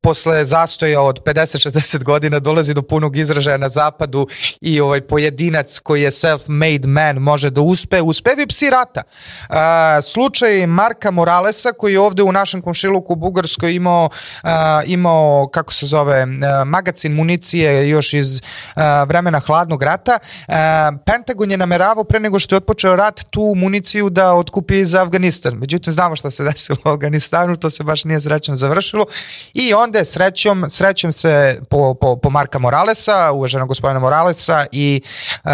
posle 0.00 0.44
zastoja 0.44 1.02
od 1.02 1.22
50-60 1.24 2.04
godina 2.04 2.38
dolazi 2.38 2.74
do 2.74 2.82
punog 2.82 3.16
izražaja 3.16 3.56
na 3.56 3.68
zapadu 3.68 4.26
i 4.60 4.80
ovaj 4.80 5.00
pojedinac 5.00 5.78
koji 5.78 6.02
je 6.02 6.10
self-made 6.10 6.86
man 6.86 7.16
može 7.16 7.50
da 7.50 7.60
uspe, 7.60 8.00
uspevi 8.00 8.46
psi 8.46 8.70
rata. 8.70 9.02
Uh, 9.48 9.56
slučaj 10.02 10.66
Marka 10.66 11.10
Moralesa 11.10 11.72
koji 11.72 11.92
je 11.92 12.00
ovde 12.00 12.22
u 12.22 12.32
našem 12.32 12.62
komšiluku 12.62 13.12
u 13.12 13.16
Bugarskoj 13.16 13.74
imao, 13.74 14.08
uh, 14.44 14.50
imao 14.86 15.48
kako 15.52 15.72
se 15.72 15.86
zove, 15.86 16.22
uh, 16.22 16.28
magacin 16.66 17.14
municije 17.14 17.88
još 17.88 18.01
iz 18.12 18.40
uh, 18.40 18.82
vremena 19.06 19.40
hladnog 19.40 19.82
rata. 19.82 20.18
Uh, 20.48 20.54
Pentagon 21.06 21.50
je 21.50 21.56
nameravao 21.56 22.04
pre 22.04 22.20
nego 22.20 22.38
što 22.38 22.54
je 22.54 22.56
otpočeo 22.56 22.96
rat 22.96 23.20
tu 23.30 23.54
municiju 23.56 24.10
da 24.10 24.32
otkupi 24.32 24.84
za 24.84 25.02
Afganistan. 25.02 25.54
Međutim, 25.54 25.92
znamo 25.92 26.16
šta 26.16 26.30
se 26.30 26.44
desilo 26.50 26.78
u 26.84 26.88
Afganistanu, 26.88 27.56
to 27.56 27.70
se 27.70 27.84
baš 27.84 28.04
nije 28.04 28.20
srećom 28.20 28.56
završilo. 28.56 29.06
I 29.54 29.74
onda 29.74 29.98
je 29.98 30.04
srećom, 30.04 30.64
srećom 30.68 31.12
se 31.12 31.60
po, 31.70 31.94
po, 31.94 32.16
po 32.16 32.30
Marka 32.30 32.58
Moralesa, 32.58 33.32
uvaženog 33.32 33.68
gospodina 33.68 34.00
Moralesa 34.00 34.66
i 34.72 35.00
uh, 35.44 35.50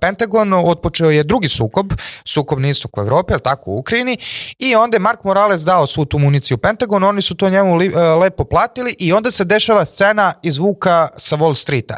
Pentagon 0.00 0.52
otpočeo 0.52 1.10
je 1.10 1.22
drugi 1.22 1.48
sukob, 1.48 1.92
sukob 2.24 2.58
na 2.58 2.68
istoku 2.68 3.00
Evrope, 3.00 3.32
ali 3.34 3.42
tako 3.42 3.70
u 3.70 3.78
Ukrajini, 3.78 4.18
i 4.58 4.74
onda 4.76 4.94
je 4.94 5.00
Mark 5.00 5.24
Morales 5.24 5.62
dao 5.62 5.86
svu 5.86 6.04
tu 6.04 6.18
municiju 6.18 6.58
Pentagon, 6.58 7.04
oni 7.04 7.22
su 7.22 7.34
to 7.34 7.50
njemu 7.50 7.76
li, 7.76 7.92
lepo 8.20 8.44
platili 8.44 8.96
i 8.98 9.12
onda 9.12 9.30
se 9.30 9.44
dešava 9.44 9.84
scena 9.84 10.32
iz 10.42 10.58
Vuka 10.58 11.08
sa 11.16 11.36
Wall 11.36 11.54
Street 11.54 11.83
satelita. 11.84 11.96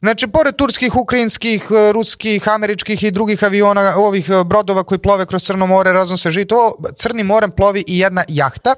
Znači, 0.00 0.26
pored 0.26 0.56
turskih, 0.56 0.96
ukrajinskih, 0.96 1.66
ruskih, 1.92 2.48
američkih 2.48 3.02
i 3.02 3.10
drugih 3.10 3.44
aviona, 3.44 3.94
ovih 3.96 4.30
brodova 4.44 4.84
koji 4.84 4.98
plove 4.98 5.26
kroz 5.26 5.42
Crno 5.42 5.66
more, 5.66 5.92
raznose 5.92 6.30
žito, 6.30 6.74
Crnim 6.94 7.26
morem 7.26 7.50
plovi 7.50 7.84
i 7.86 7.98
jedna 7.98 8.24
jahta. 8.28 8.74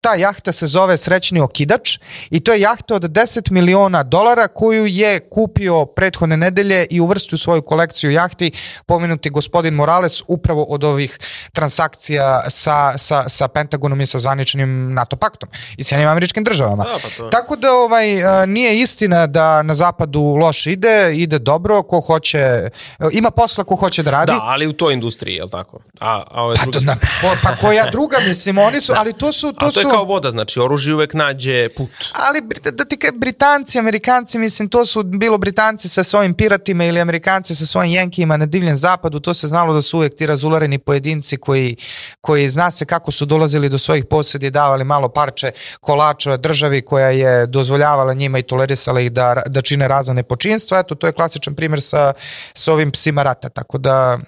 Ta 0.00 0.14
jahta 0.14 0.52
se 0.52 0.66
zove 0.66 0.96
Srećni 0.96 1.40
okidač 1.40 1.98
i 2.30 2.40
to 2.40 2.52
je 2.52 2.60
jahta 2.60 2.94
od 2.94 3.02
10 3.02 3.50
miliona 3.50 4.02
dolara 4.02 4.48
koju 4.48 4.86
je 4.86 5.20
kupio 5.30 5.86
prethodne 5.86 6.36
nedelje 6.36 6.86
i 6.90 7.00
uvrstio 7.00 7.36
u 7.36 7.38
svoju 7.38 7.62
kolekciju 7.62 8.10
jahti 8.10 8.50
pomenuti 8.86 9.30
gospodin 9.30 9.74
Morales 9.74 10.22
upravo 10.28 10.62
od 10.62 10.84
ovih 10.84 11.18
transakcija 11.52 12.44
sa, 12.50 12.98
sa, 12.98 13.28
sa 13.28 13.48
Pentagonom 13.48 14.00
i 14.00 14.06
sa 14.06 14.18
zvaničnim 14.18 14.94
NATO 14.94 15.16
paktom 15.16 15.48
i 15.76 15.84
Sjednim 15.84 16.08
američkim 16.08 16.44
državama. 16.44 16.84
Da, 16.84 16.98
pa 17.02 17.08
to. 17.16 17.28
Tako 17.28 17.56
da 17.56 17.72
ovaj, 17.72 18.06
nije 18.46 18.80
istina 18.80 19.26
da 19.26 19.62
na 19.62 19.74
zapadu 19.86 20.36
loš 20.36 20.66
ide, 20.66 21.12
ide 21.14 21.38
dobro, 21.38 21.82
ko 21.82 22.00
hoće, 22.00 22.68
ima 23.12 23.30
posla 23.30 23.64
ko 23.64 23.76
hoće 23.76 24.02
da 24.02 24.10
radi. 24.10 24.32
Da, 24.32 24.38
ali 24.42 24.66
u 24.66 24.72
toj 24.72 24.94
industriji, 24.94 25.34
je 25.34 25.44
li 25.44 25.50
tako? 25.50 25.78
A, 26.00 26.22
a 26.30 26.42
ove 26.44 26.54
Pa, 26.54 26.62
druge 26.62 26.78
to, 26.78 26.84
na, 26.84 26.96
po, 27.22 27.28
pa 27.42 27.56
koja 27.56 27.90
druga, 27.90 28.18
mislim, 28.26 28.58
oni 28.58 28.80
su, 28.80 28.92
ali 28.96 29.12
to 29.12 29.32
su... 29.32 29.52
To 29.52 29.66
A 29.66 29.70
to 29.70 29.72
su 29.72 29.80
je 29.80 29.84
kao 29.84 30.04
voda, 30.04 30.30
znači 30.30 30.60
oružje 30.60 30.94
uvek 30.94 31.14
nađe 31.14 31.68
put. 31.76 31.90
Ali 32.12 32.40
Brit- 32.40 32.70
da 32.70 32.84
ti 32.84 32.96
kažem, 32.96 33.20
Britanci, 33.20 33.78
Amerikanci, 33.78 34.38
mislim, 34.38 34.68
to 34.68 34.86
su 34.86 35.02
bilo 35.02 35.38
Britanci 35.38 35.88
sa 35.88 36.04
svojim 36.04 36.34
piratima 36.34 36.84
ili 36.84 37.00
Amerikanci 37.00 37.54
sa 37.54 37.66
svojim 37.66 37.92
jenkijima 37.92 38.36
na 38.36 38.46
divljem 38.46 38.76
zapadu, 38.76 39.20
to 39.20 39.34
se 39.34 39.46
znalo 39.46 39.74
da 39.74 39.82
su 39.82 39.98
uvek 39.98 40.14
ti 40.14 40.26
razulareni 40.26 40.78
pojedinci 40.78 41.36
koji, 41.36 41.76
koji 42.20 42.48
zna 42.48 42.70
se 42.70 42.84
kako 42.84 43.12
su 43.12 43.26
dolazili 43.26 43.68
do 43.68 43.78
svojih 43.78 44.04
posjedi, 44.04 44.50
davali 44.50 44.84
malo 44.84 45.08
parče 45.08 45.50
kolača 45.80 46.36
državi 46.36 46.82
koja 46.82 47.08
je 47.08 47.46
dozvoljavala 47.46 48.14
njima 48.14 48.38
i 48.38 48.42
tolerisala 48.42 49.00
ih 49.00 49.12
da, 49.12 49.42
da 49.46 49.62
čine 49.62 49.75
razne 49.84 50.14
nepočinstva. 50.14 50.78
Eto, 50.78 50.94
to 50.94 51.06
je 51.06 51.12
klasičan 51.12 51.54
primjer 51.54 51.80
sa, 51.80 52.12
sa 52.54 52.72
ovim 52.72 52.90
psima 52.90 53.22
rata, 53.22 53.48
tako 53.48 53.78
da, 53.78 54.18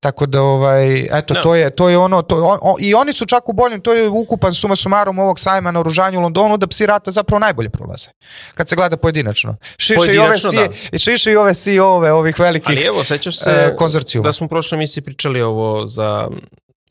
tako 0.00 0.26
da 0.26 0.42
ovaj, 0.42 1.00
eto, 1.18 1.34
Da. 1.34 1.42
to 1.42 1.54
je, 1.54 1.70
to 1.70 1.88
je 1.88 1.98
ono, 1.98 2.22
to, 2.22 2.36
on, 2.44 2.58
on, 2.62 2.74
i 2.80 2.94
oni 2.94 3.12
su 3.12 3.26
čak 3.26 3.48
u 3.48 3.52
boljem, 3.52 3.80
to 3.80 3.92
je 3.92 4.08
ukupan 4.08 4.54
suma 4.54 4.76
sumarom 4.76 5.18
ovog 5.18 5.38
sajma 5.38 5.70
na 5.70 5.80
oružanju 5.80 6.18
u 6.18 6.22
Londonu, 6.22 6.56
da 6.56 6.66
psi 6.66 6.86
rata 6.86 7.10
zapravo 7.10 7.38
najbolje 7.38 7.70
prolaze, 7.70 8.10
kad 8.54 8.68
se 8.68 8.76
gleda 8.76 8.96
pojedinačno. 8.96 9.56
Šiše 9.76 9.94
Pojedinačno, 9.96 10.50
i 10.52 10.56
ove, 10.56 10.68
da. 10.68 10.98
si, 10.98 11.04
šiše 11.04 11.32
i 11.32 11.36
ove 11.36 11.54
CEO-ove, 11.54 12.12
ovih 12.12 12.38
velikih 12.38 12.76
Ali 12.76 12.86
evo, 12.86 13.04
sećaš 13.04 13.38
se 13.38 13.50
e, 13.50 13.76
konzorcijuma. 13.76 14.24
da 14.28 14.32
smo 14.32 14.44
u 14.44 14.48
prošloj 14.48 14.86
pričali 15.04 15.42
ovo 15.42 15.86
za 15.86 16.28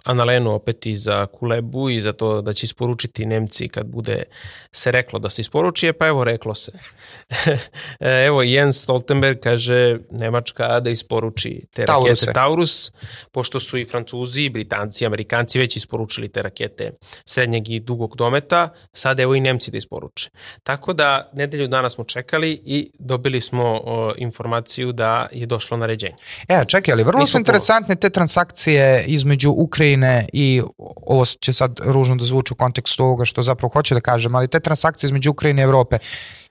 Analenu 0.04 0.52
opet 0.52 0.86
i 0.86 0.96
za 0.96 1.26
Kulebu 1.26 1.90
i 1.90 2.00
za 2.00 2.14
to 2.14 2.42
da 2.42 2.54
će 2.54 2.66
isporučiti 2.66 3.26
Nemci 3.26 3.68
kad 3.68 3.86
bude 3.86 4.24
se 4.72 4.92
reklo 4.92 5.20
da 5.20 5.30
se 5.30 5.42
isporuči, 5.42 5.88
e, 5.88 5.94
pa 5.94 6.08
evo 6.08 6.24
reklo 6.24 6.56
se. 6.56 6.72
E, 8.00 8.26
evo 8.26 8.42
Jens 8.42 8.82
Stoltenberg 8.82 9.40
kaže 9.40 9.98
Nemačka 10.12 10.80
da 10.80 10.90
isporuči 10.90 11.62
te 11.74 11.86
Tauruse. 11.86 12.10
rakete 12.10 12.34
Taurus, 12.34 12.92
pošto 13.32 13.60
su 13.60 13.78
i 13.78 13.86
Francuzi, 13.86 14.44
i 14.44 14.50
Britanci, 14.50 15.04
i 15.04 15.08
Amerikanci 15.08 15.60
već 15.60 15.76
isporučili 15.76 16.30
te 16.30 16.42
rakete 16.42 16.92
srednjeg 17.26 17.70
i 17.70 17.80
dugog 17.80 18.16
dometa, 18.16 18.70
sad 18.94 19.20
evo 19.20 19.36
i 19.36 19.40
Nemci 19.40 19.72
da 19.72 19.78
isporuče. 19.78 20.30
Tako 20.64 20.94
da 20.94 21.30
nedelju 21.34 21.68
dana 21.68 21.90
smo 21.90 22.04
čekali 22.04 22.62
i 22.66 22.92
dobili 23.00 23.42
smo 23.42 23.82
o, 23.84 24.14
informaciju 24.18 24.92
da 24.92 25.28
je 25.32 25.46
došlo 25.46 25.78
naređenje. 25.78 26.16
E, 26.48 26.66
čekaj, 26.68 26.92
ali 26.92 27.04
vrlo 27.04 27.20
Nismo 27.20 27.32
su 27.32 27.38
interesantne 27.38 27.96
te 27.96 28.10
transakcije 28.10 29.04
između 29.08 29.52
Ukrajine 29.52 29.91
i, 30.34 30.62
ovo 31.06 31.26
će 31.26 31.54
sad 31.54 31.80
ružno 31.84 32.16
da 32.16 32.26
zvuči 32.26 32.54
u 32.54 32.58
kontekstu 32.58 33.04
ovoga 33.04 33.26
što 33.26 33.44
zapravo 33.44 33.70
hoću 33.70 33.94
da 33.94 34.02
kažem, 34.02 34.36
ali 34.36 34.48
te 34.48 34.60
transakcije 34.60 35.08
između 35.08 35.32
Ukrajine 35.32 35.62
i 35.62 35.64
Evrope. 35.64 35.98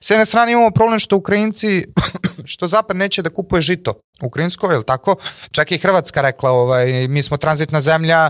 S 0.03 0.09
jedne 0.09 0.25
strane 0.25 0.51
imamo 0.51 0.71
problem 0.71 0.99
što 0.99 1.17
Ukrajinci, 1.17 1.85
što 2.51 2.67
Zapad 2.67 2.97
neće 2.97 3.21
da 3.21 3.29
kupuje 3.29 3.61
žito 3.61 3.93
ukrajinsko, 4.23 4.71
je 4.71 4.77
li 4.77 4.83
tako? 4.83 5.15
Čak 5.51 5.71
i 5.71 5.77
Hrvatska 5.77 6.21
rekla, 6.21 6.51
ovaj, 6.51 7.07
mi 7.07 7.23
smo 7.23 7.37
tranzitna 7.37 7.81
zemlja, 7.81 8.29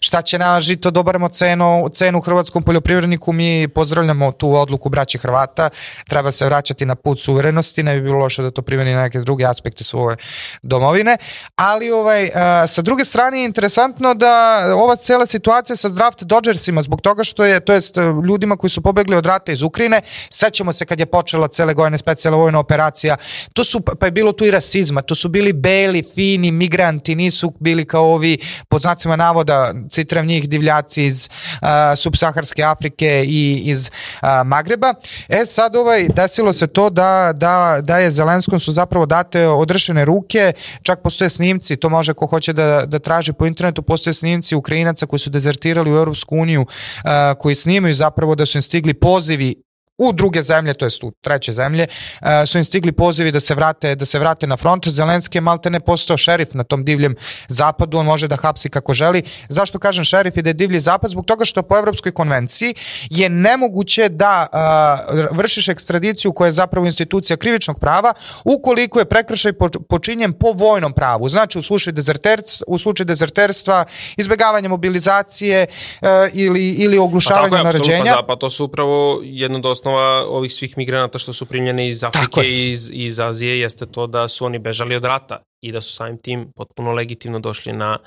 šta 0.00 0.22
će 0.22 0.38
na 0.38 0.60
žito, 0.60 0.90
dobaremo 0.90 1.28
cenu, 1.28 1.88
cenu 1.92 2.20
hrvatskom 2.20 2.62
poljoprivredniku, 2.62 3.32
mi 3.32 3.68
pozdravljamo 3.68 4.32
tu 4.32 4.54
odluku 4.54 4.88
braći 4.88 5.18
Hrvata, 5.18 5.70
treba 6.08 6.32
se 6.32 6.44
vraćati 6.44 6.84
na 6.84 6.94
put 6.94 7.20
suverenosti, 7.20 7.82
ne 7.82 7.94
bi 7.94 8.02
bilo 8.02 8.18
loše 8.18 8.42
da 8.42 8.50
to 8.50 8.62
primeni 8.62 8.94
na 8.94 9.02
neke 9.02 9.18
druge 9.18 9.44
aspekte 9.44 9.84
svoje 9.84 10.16
domovine, 10.62 11.16
ali 11.56 11.90
ovaj, 11.90 12.30
a, 12.34 12.66
sa 12.66 12.82
druge 12.82 13.04
strane 13.04 13.38
je 13.38 13.44
interesantno 13.44 14.14
da 14.14 14.64
ova 14.76 14.96
cela 14.96 15.26
situacija 15.26 15.76
sa 15.76 15.88
draft 15.88 16.22
Dodgersima 16.22 16.82
zbog 16.82 17.00
toga 17.00 17.24
što 17.24 17.44
je, 17.44 17.60
to 17.60 17.72
jest 17.72 17.96
ljudima 18.28 18.56
koji 18.56 18.70
su 18.70 18.82
pobegli 18.82 19.16
od 19.16 19.26
rata 19.26 19.52
iz 19.52 19.62
Ukrajine, 19.62 20.00
sećamo 20.30 20.72
se 20.72 20.86
kad 20.86 21.00
je 21.00 21.06
počela 21.10 21.48
cele 21.48 21.74
godine 21.74 21.98
specijalna 21.98 22.38
vojna 22.38 22.58
operacija, 22.58 23.16
to 23.52 23.64
su, 23.64 23.80
pa 23.80 24.06
je 24.06 24.12
bilo 24.12 24.32
tu 24.32 24.44
i 24.44 24.50
rasizma, 24.50 25.02
to 25.02 25.14
su 25.14 25.28
bili 25.28 25.52
beli, 25.52 26.02
fini 26.14 26.50
migranti, 26.52 27.14
nisu 27.14 27.52
bili 27.60 27.84
kao 27.84 28.04
ovi, 28.04 28.38
pod 28.68 28.82
znacima 28.82 29.16
navoda, 29.16 29.74
citiram 29.90 30.26
njih, 30.26 30.48
divljaci 30.48 31.04
iz 31.04 31.28
a, 31.60 31.96
subsaharske 31.96 32.62
Afrike 32.62 33.24
i 33.26 33.62
iz 33.64 33.90
a, 34.20 34.42
Magreba. 34.44 34.94
E 35.28 35.46
sad 35.46 35.76
ovaj, 35.76 36.08
desilo 36.08 36.52
se 36.52 36.66
to 36.66 36.90
da, 36.90 37.32
da, 37.34 37.78
da 37.82 37.98
je 37.98 38.10
Zelenskom 38.10 38.60
su 38.60 38.72
zapravo 38.72 39.06
date 39.06 39.48
odrešene 39.48 40.04
ruke, 40.04 40.52
čak 40.82 41.02
postoje 41.02 41.30
snimci, 41.30 41.76
to 41.76 41.88
može 41.88 42.14
ko 42.14 42.26
hoće 42.26 42.52
da, 42.52 42.84
da 42.86 42.98
traži 42.98 43.32
po 43.32 43.46
internetu, 43.46 43.82
postoje 43.82 44.14
snimci 44.14 44.54
Ukrajinaca 44.54 45.06
koji 45.06 45.20
su 45.20 45.30
dezertirali 45.30 45.92
u 45.92 45.96
Europsku 45.96 46.36
uniju, 46.36 46.66
a, 47.04 47.34
koji 47.38 47.54
snimaju 47.54 47.94
zapravo 47.94 48.34
da 48.34 48.46
su 48.46 48.58
im 48.58 48.62
stigli 48.62 48.94
pozivi 48.94 49.69
u 50.00 50.12
druge 50.12 50.42
zemlje, 50.42 50.74
to 50.74 50.84
jest 50.84 51.04
u 51.04 51.10
treće 51.20 51.52
zemlje, 51.52 51.86
uh, 52.20 52.28
su 52.46 52.58
im 52.58 52.64
stigli 52.64 52.92
pozivi 52.92 53.32
da 53.32 53.40
se 53.40 53.54
vrate 53.54 53.94
da 53.94 54.06
se 54.06 54.18
vrate 54.18 54.46
na 54.46 54.56
front. 54.56 54.88
Zelenski 54.88 55.38
je 55.38 55.42
malte 55.42 55.70
ne 55.70 55.80
postao 55.80 56.16
šerif 56.16 56.54
na 56.54 56.64
tom 56.64 56.84
divljem 56.84 57.14
zapadu, 57.48 57.98
on 57.98 58.06
može 58.06 58.28
da 58.28 58.36
hapsi 58.36 58.68
kako 58.68 58.94
želi. 58.94 59.22
Zašto 59.48 59.78
kažem 59.78 60.04
šerif 60.04 60.36
i 60.36 60.42
da 60.42 60.50
je 60.50 60.54
divlji 60.54 60.80
zapad? 60.80 61.10
Zbog 61.10 61.26
toga 61.26 61.44
što 61.44 61.62
po 61.62 61.78
Evropskoj 61.78 62.12
konvenciji 62.12 62.74
je 63.10 63.28
nemoguće 63.28 64.08
da 64.08 64.46
uh, 64.52 65.36
vršiš 65.36 65.68
ekstradiciju 65.68 66.32
koja 66.32 66.46
je 66.46 66.52
zapravo 66.52 66.86
institucija 66.86 67.36
krivičnog 67.36 67.78
prava 67.80 68.12
ukoliko 68.44 68.98
je 68.98 69.04
prekršaj 69.04 69.52
po, 69.52 69.68
počinjen 69.88 70.32
po 70.32 70.52
vojnom 70.52 70.92
pravu. 70.92 71.28
Znači 71.28 71.58
u 71.58 71.62
slučaju 71.62 71.94
dezerterstva, 71.94 72.64
u 72.68 72.78
slučaju 72.78 73.04
dezerterstva, 73.04 73.84
izbegavanje 74.16 74.68
mobilizacije 74.68 75.66
uh, 76.00 76.08
ili 76.32 76.70
ili 76.70 76.98
oglušavanje 76.98 77.56
je, 77.56 77.60
apsolutno, 77.60 77.92
naređenja. 77.92 78.14
Da, 78.16 78.22
pa 78.26 78.36
to 78.36 78.50
su 78.50 78.64
upravo 78.64 79.20
jedna 79.24 79.58
od 79.58 79.66
osnova 79.90 80.26
ovih 80.28 80.52
svih 80.52 80.78
migranata 80.78 81.18
što 81.18 81.32
su 81.32 81.46
primljeni 81.46 81.88
iz 81.88 82.04
Afrike 82.04 82.40
i 82.42 82.70
iz, 82.70 82.90
iz 82.92 83.20
Azije 83.20 83.60
jeste 83.60 83.86
to 83.86 84.06
da 84.06 84.28
su 84.28 84.44
oni 84.44 84.58
bežali 84.58 84.96
od 84.96 85.04
rata 85.04 85.42
i 85.62 85.72
da 85.72 85.80
su 85.80 85.92
samim 85.92 86.18
tim 86.18 86.52
potpuno 86.56 86.92
legitimno 86.92 87.38
došli 87.38 87.72
na 87.72 87.98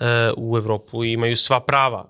e, 0.00 0.04
u 0.36 0.56
Evropu 0.56 1.04
i 1.04 1.12
imaju 1.12 1.36
sva 1.36 1.60
prava 1.60 2.08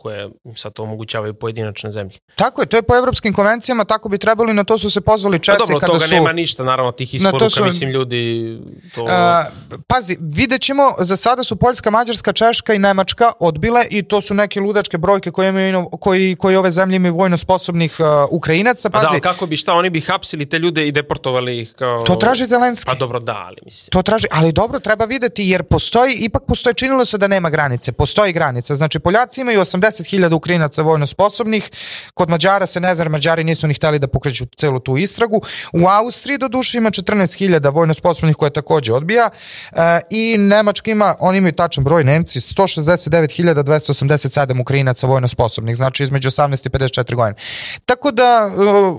koje 0.00 0.30
sad 0.56 0.72
to 0.72 0.82
omogućavaju 0.82 1.34
pojedinačne 1.34 1.90
zemlje. 1.90 2.18
Tako 2.34 2.62
je, 2.62 2.66
to 2.66 2.76
je 2.76 2.82
po 2.82 2.96
evropskim 2.96 3.32
konvencijama, 3.34 3.84
tako 3.84 4.08
bi 4.08 4.18
trebali, 4.18 4.54
na 4.54 4.64
to 4.64 4.78
su 4.78 4.90
se 4.90 5.00
pozvali 5.00 5.38
Pa 5.38 5.42
Česi 5.42 5.58
dobro, 5.58 5.80
kada 5.80 5.92
toga 5.92 6.06
su... 6.06 6.14
nema 6.14 6.32
ništa, 6.32 6.64
naravno, 6.64 6.92
tih 6.92 7.22
Na 7.22 7.30
to 7.30 7.36
isporuka, 7.36 7.50
su- 7.50 7.64
mislim, 7.64 7.90
ljudi 7.90 8.58
to... 8.94 9.06
A, 9.08 9.44
pazi, 9.86 10.16
vidjet 10.20 10.62
ćemo, 10.62 10.82
za 10.98 11.16
sada 11.16 11.44
su 11.44 11.56
Poljska, 11.56 11.90
Mađarska, 11.90 12.32
Češka 12.32 12.74
i 12.74 12.78
Nemačka 12.78 13.32
odbile 13.40 13.84
i 13.90 14.02
to 14.02 14.20
su 14.20 14.34
neke 14.34 14.60
ludačke 14.60 14.98
brojke 14.98 15.30
koje, 15.30 15.48
imaju, 15.48 15.88
koji, 16.00 16.36
koji 16.36 16.56
ove 16.56 16.72
zemlje 16.72 16.96
imaju 16.96 17.14
vojno 17.14 17.36
sposobnih 17.36 17.96
uh, 17.98 18.06
Ukrajinaca. 18.30 18.88
Da, 18.88 18.92
Pazi, 18.92 19.06
ali 19.10 19.20
kako 19.20 19.46
bi, 19.46 19.56
šta, 19.56 19.74
oni 19.74 19.90
bi 19.90 20.00
hapsili 20.00 20.46
te 20.46 20.58
ljude 20.58 20.88
i 20.88 20.92
deportovali 20.92 21.60
ih 21.60 21.72
kao... 21.72 22.02
to 22.02 22.16
traži 22.16 22.46
Zelenski. 22.46 22.86
Pa 22.86 22.94
dobro, 22.94 23.20
da, 23.20 23.44
ali 23.46 23.56
mislim. 23.64 23.90
To 23.90 24.02
traži, 24.02 24.26
ali 24.30 24.52
dobro, 24.52 24.78
treba 24.80 25.04
videti 25.04 25.48
jer 25.48 25.62
postoji, 25.62 26.14
ipak 26.14 26.42
postoji, 26.46 26.74
činilo 26.74 27.04
se 27.04 27.18
da 27.18 27.26
nema 27.26 27.50
granice, 27.50 27.92
postoji 27.92 28.32
granica. 28.32 28.74
Znači, 28.74 28.98
Poljaci 28.98 29.40
imaju 29.40 29.60
80.000 29.90 30.34
Ukrajinaca 30.34 30.82
vojno 30.82 31.06
sposobnih, 31.06 31.70
kod 32.14 32.28
Mađara 32.28 32.66
se 32.66 32.80
ne 32.80 32.94
zna, 32.94 33.08
Mađari 33.08 33.44
nisu 33.44 33.66
ni 33.66 33.74
hteli 33.74 33.98
da 33.98 34.06
pokreću 34.06 34.46
celu 34.56 34.80
tu 34.80 34.96
istragu. 34.96 35.40
U 35.72 35.88
Austriji 35.88 36.38
do 36.38 36.48
duše 36.48 36.78
ima 36.78 36.90
14.000 36.90 37.72
vojno 37.72 37.94
sposobnih 37.94 38.36
koje 38.36 38.50
takođe 38.50 38.92
odbija 38.92 39.30
e, 39.72 40.00
i 40.10 40.36
Nemačka 40.38 40.90
ima, 40.90 41.14
oni 41.20 41.38
imaju 41.38 41.52
tačan 41.52 41.84
broj 41.84 42.04
Nemci, 42.04 42.40
169.287 42.40 44.60
Ukrajinaca 44.60 45.06
vojno 45.06 45.28
sposobnih, 45.28 45.76
znači 45.76 46.02
između 46.02 46.30
18 46.30 46.66
i 46.66 46.70
54 46.70 47.14
godine. 47.14 47.34
Tako 47.84 48.10
da, 48.10 48.50
uh, 48.56 48.96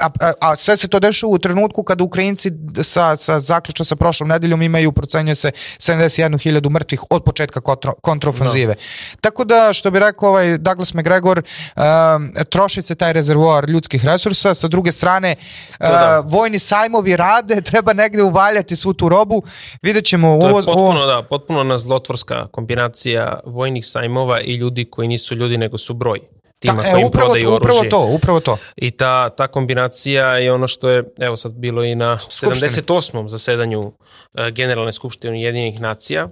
a, 0.00 0.10
a, 0.20 0.32
a 0.40 0.56
sve 0.56 0.76
se 0.76 0.88
to 0.88 1.00
dešava 1.00 1.32
u 1.32 1.38
trenutku 1.38 1.82
kada 1.82 2.04
Ukrajinci 2.04 2.50
sa, 2.82 3.16
sa 3.16 3.40
zaključno 3.40 3.84
sa 3.84 3.96
prošlom 3.96 4.28
nedeljom 4.28 4.62
imaju, 4.62 4.92
procenjuje 4.92 5.34
se 5.34 5.50
71.000 5.78 6.70
mrtvih 6.70 7.00
od 7.10 7.24
početka 7.24 7.60
kontro, 7.60 7.92
kontrofanzive. 7.92 8.74
Tako 9.20 9.44
da, 9.44 9.72
što 9.72 9.90
bi 9.90 9.98
rekao 9.98 10.15
ovaj 10.22 10.58
Douglas 10.58 10.94
McGregor, 10.94 11.42
um, 11.76 12.32
troši 12.48 12.82
se 12.82 12.94
taj 12.94 13.12
rezervoar 13.12 13.68
ljudskih 13.68 14.04
resursa, 14.04 14.54
sa 14.54 14.68
druge 14.68 14.92
strane, 14.92 15.36
uh, 15.70 15.76
da. 15.78 16.22
vojni 16.28 16.58
sajmovi 16.58 17.16
rade, 17.16 17.60
treba 17.70 17.92
negde 17.92 18.22
uvaljati 18.22 18.76
svu 18.76 18.92
tu 18.92 19.08
robu, 19.08 19.42
vidjet 19.82 20.04
ćemo 20.04 20.28
To 20.40 20.46
ovo, 20.46 20.58
je 20.58 20.64
potpuno, 20.64 21.00
ovo, 21.00 21.06
da, 21.06 21.22
potpuno 21.22 21.64
na 21.64 21.78
zlotvorska 21.78 22.46
kombinacija 22.46 23.40
vojnih 23.44 23.86
sajmova 23.86 24.40
i 24.40 24.54
ljudi 24.54 24.84
koji 24.84 25.08
nisu 25.08 25.34
ljudi 25.34 25.58
nego 25.58 25.78
su 25.78 25.94
broj. 25.94 26.35
Tima 26.58 26.82
Ta, 26.82 26.90
koji 26.90 27.00
e, 27.00 27.00
im 27.00 27.06
upravo, 27.06 27.26
prodaju 27.26 27.54
upravo 27.56 27.78
oružje. 27.78 27.90
to, 27.90 28.06
upravo 28.06 28.40
to. 28.40 28.58
I 28.76 28.90
ta, 28.90 29.30
ta 29.30 29.48
kombinacija 29.48 30.38
je 30.38 30.52
ono 30.52 30.66
što 30.66 30.88
je, 30.88 31.02
evo 31.18 31.36
sad 31.36 31.52
bilo 31.52 31.84
i 31.84 31.94
na 31.94 32.18
Skupštini. 32.18 32.70
78. 32.70 33.28
zasedanju 33.28 33.92
e, 34.34 34.50
Generalne 34.50 34.92
skupštine 34.92 35.32
Ujedinjenih 35.32 35.80
nacija, 35.80 36.28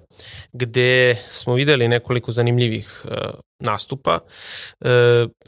gde 0.53 1.17
smo 1.29 1.55
videli 1.55 1.89
nekoliko 1.89 2.31
zanimljivih 2.31 3.05
e, 3.05 3.17
nastupa. 3.59 4.19
E, 4.81 4.89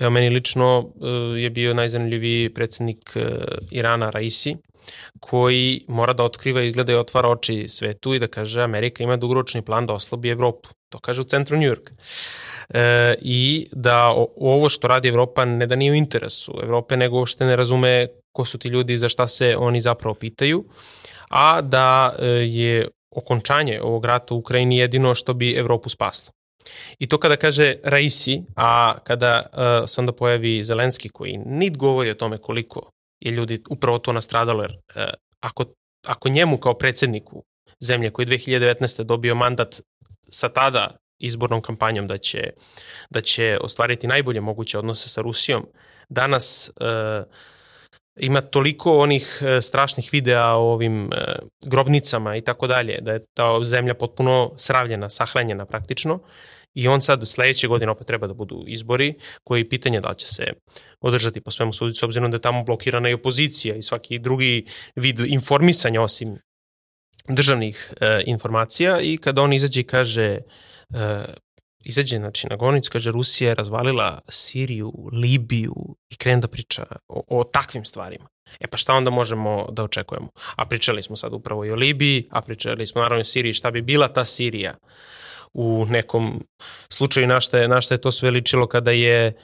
evo, 0.00 0.10
meni 0.10 0.30
lično 0.30 0.88
je 1.36 1.50
bio 1.50 1.74
najzanimljiviji 1.74 2.54
predsednik 2.54 3.16
Irana 3.70 4.10
Raisi, 4.10 4.56
koji 5.20 5.84
mora 5.88 6.12
da 6.12 6.24
otkriva, 6.24 6.62
izgleda 6.62 6.92
i 6.92 6.96
otvara 6.96 7.28
oči 7.28 7.68
svetu 7.68 8.14
i 8.14 8.18
da 8.18 8.26
kaže 8.26 8.62
Amerika 8.62 9.04
ima 9.04 9.16
dugoročni 9.16 9.62
plan 9.62 9.86
da 9.86 9.92
oslabi 9.92 10.30
Evropu. 10.30 10.68
To 10.88 10.98
kaže 10.98 11.20
u 11.20 11.24
centru 11.24 11.56
Njujorka. 11.56 11.92
E, 12.74 13.14
I 13.20 13.68
da 13.72 14.14
ovo 14.36 14.68
što 14.68 14.88
radi 14.88 15.08
Evropa 15.08 15.44
ne 15.44 15.66
da 15.66 15.76
nije 15.76 15.92
u 15.92 15.94
interesu 15.94 16.52
Evrope, 16.62 16.96
nego 16.96 17.18
uopšte 17.18 17.44
ne 17.44 17.56
razume 17.56 18.06
ko 18.32 18.44
su 18.44 18.58
ti 18.58 18.68
ljudi 18.68 18.92
i 18.92 18.98
za 18.98 19.08
šta 19.08 19.26
se 19.26 19.56
oni 19.56 19.80
zapravo 19.80 20.14
pitaju, 20.14 20.64
a 21.30 21.60
da 21.60 22.14
e, 22.18 22.26
je 22.26 22.88
okončanje 23.16 23.80
ovog 23.82 24.04
rata 24.04 24.34
u 24.34 24.38
Ukrajini 24.38 24.78
jedino 24.78 25.14
što 25.14 25.34
bi 25.34 25.54
Evropu 25.54 25.88
spaslo. 25.88 26.32
I 26.98 27.06
to 27.06 27.18
kada 27.18 27.36
kaže 27.36 27.76
Raisi, 27.84 28.42
a 28.56 28.98
kada 29.04 29.42
uh, 29.52 29.88
se 29.88 30.00
onda 30.00 30.12
pojavi 30.12 30.62
Zelenski 30.62 31.08
koji 31.08 31.36
nit 31.36 31.76
govori 31.76 32.10
o 32.10 32.14
tome 32.14 32.38
koliko 32.38 32.90
je 33.20 33.32
ljudi 33.32 33.62
upravo 33.70 33.98
to 33.98 34.12
nastradalo, 34.12 34.62
jer 34.62 34.72
uh, 34.72 35.02
ako, 35.40 35.64
ako 36.06 36.28
njemu 36.28 36.58
kao 36.58 36.74
predsedniku 36.74 37.42
zemlje 37.80 38.10
koji 38.10 38.26
2019. 38.26 39.02
dobio 39.02 39.34
mandat 39.34 39.80
sa 40.28 40.48
tada 40.48 40.96
izbornom 41.18 41.62
kampanjom 41.62 42.06
da 42.06 42.18
će, 42.18 42.50
da 43.10 43.20
će 43.20 43.58
ostvariti 43.60 44.06
najbolje 44.06 44.40
moguće 44.40 44.78
odnose 44.78 45.08
sa 45.08 45.20
Rusijom, 45.20 45.66
danas 46.08 46.70
uh, 46.80 47.26
ima 48.16 48.40
toliko 48.40 48.98
onih 48.98 49.38
uh, 49.40 49.62
strašnih 49.62 50.08
videa 50.12 50.54
o 50.54 50.72
ovim 50.72 51.04
uh, 51.04 51.10
grobnicama 51.66 52.36
i 52.36 52.40
tako 52.40 52.66
dalje, 52.66 52.98
da 53.00 53.12
je 53.12 53.24
ta 53.34 53.64
zemlja 53.64 53.94
potpuno 53.94 54.52
sravljena, 54.56 55.10
sahranjena 55.10 55.66
praktično, 55.66 56.20
I 56.76 56.88
on 56.88 57.00
sad 57.00 57.22
sledeće 57.28 57.68
godine 57.68 57.92
opet 57.92 58.06
treba 58.06 58.26
da 58.26 58.34
budu 58.34 58.64
izbori, 58.68 59.14
koji 59.44 59.60
je 59.60 59.68
pitanje 59.68 60.00
da 60.00 60.14
će 60.14 60.26
se 60.26 60.44
održati 61.00 61.40
po 61.40 61.50
svemu 61.50 61.72
sudicu, 61.72 62.04
obzirom 62.04 62.30
da 62.30 62.36
je 62.36 62.40
tamo 62.40 62.64
blokirana 62.64 63.08
i 63.08 63.14
opozicija 63.14 63.74
i 63.74 63.82
svaki 63.82 64.18
drugi 64.18 64.66
vid 64.96 65.20
informisanja 65.20 66.02
osim 66.02 66.36
državnih 67.28 67.92
e, 68.00 68.22
informacija 68.26 69.00
i 69.00 69.16
kada 69.16 69.42
on 69.42 69.52
izađe 69.52 69.80
i 69.80 69.84
kaže 69.84 70.38
e, 70.94 71.24
izađe 71.84 72.16
znači, 72.16 72.46
na 72.50 72.56
govornicu, 72.56 72.90
kaže 72.92 73.10
Rusija 73.10 73.48
je 73.48 73.54
razvalila 73.54 74.20
Siriju, 74.28 74.92
Libiju 75.12 75.74
i 76.10 76.16
krene 76.16 76.40
da 76.40 76.48
priča 76.48 76.86
o, 77.08 77.22
o 77.28 77.44
takvim 77.44 77.84
stvarima. 77.84 78.28
E 78.60 78.66
pa 78.66 78.76
šta 78.76 78.94
onda 78.94 79.10
možemo 79.10 79.68
da 79.72 79.84
očekujemo? 79.84 80.28
A 80.56 80.66
pričali 80.66 81.02
smo 81.02 81.16
sad 81.16 81.32
upravo 81.32 81.64
i 81.64 81.70
o 81.70 81.74
Libiji, 81.74 82.26
a 82.30 82.40
pričali 82.40 82.86
smo 82.86 83.02
naravno 83.02 83.20
i 83.20 83.20
o 83.20 83.24
Siriji, 83.24 83.52
šta 83.52 83.70
bi 83.70 83.82
bila 83.82 84.08
ta 84.08 84.24
Sirija 84.24 84.74
u 85.52 85.86
nekom 85.88 86.44
slučaju 86.88 87.26
na 87.26 87.40
šta 87.40 87.58
je, 87.58 87.68
na 87.68 87.80
šta 87.80 87.94
je 87.94 88.00
to 88.00 88.10
sve 88.10 88.30
ličilo 88.30 88.66
kada 88.66 88.90
je 88.90 89.26
uh, 89.28 89.42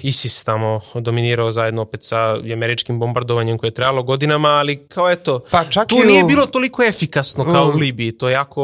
ISIS 0.00 0.44
tamo 0.44 0.80
dominirao 0.94 1.50
zajedno 1.50 1.82
opet 1.82 2.02
sa 2.02 2.18
američkim 2.52 2.98
bombardovanjem 2.98 3.58
koje 3.58 3.68
je 3.68 3.74
trajalo 3.74 4.02
godinama, 4.02 4.48
ali 4.48 4.86
kao 4.88 5.10
eto, 5.10 5.40
Pa 5.50 5.64
čak 5.64 5.88
tu 5.88 5.94
i 5.94 6.00
u- 6.00 6.04
nije 6.04 6.24
bilo 6.24 6.46
toliko 6.46 6.82
efikasno 6.82 7.44
kao 7.44 7.64
u 7.64 7.68
Um, 7.68 7.76
Libiji, 7.76 8.12
to 8.12 8.28
je 8.28 8.32
jako 8.32 8.62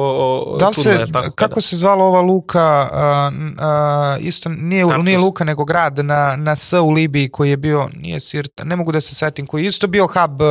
Da 0.61 0.69
li 0.69 0.75
čudno. 0.75 0.83
se, 0.85 0.91
jel 0.91 1.09
tako, 1.09 1.27
kako 1.27 1.49
kada- 1.49 1.61
se 1.61 1.77
zvala 1.77 2.05
ova 2.05 2.21
luka, 2.21 2.61
a, 2.93 3.31
a, 3.59 4.17
isto 4.21 4.49
nije, 4.51 4.85
Tartus. 4.85 5.05
nije 5.05 5.19
luka 5.19 5.45
nego 5.45 5.65
grad 5.65 5.99
na, 5.99 6.37
na 6.37 6.57
S 6.57 6.73
u 6.75 6.91
Libiji 6.91 7.29
koji 7.29 7.51
je 7.51 7.57
bio, 7.57 7.89
nije 7.95 8.21
Sirta, 8.21 8.65
ne 8.65 8.77
mogu 8.77 8.93
da 8.93 9.01
se 9.01 9.15
setim, 9.15 9.47
koji 9.47 9.63
je 9.63 9.69
isto 9.69 9.87
bio 9.87 10.07
hub, 10.07 10.43
uh, 10.43 10.49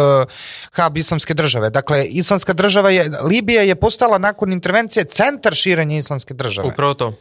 hub 0.78 0.98
islamske 0.98 1.34
države. 1.34 1.70
Dakle, 1.70 2.06
islamska 2.06 2.54
država 2.54 2.90
je, 2.90 3.06
Libija 3.24 3.62
je 3.62 3.76
postala 3.76 4.18
nakon 4.18 4.52
intervencije 4.52 5.04
centar 5.06 5.54
širenja 5.54 5.98
islamske 5.98 6.34
države. 6.34 6.68
Upravo 6.68 6.94
to. 6.94 7.14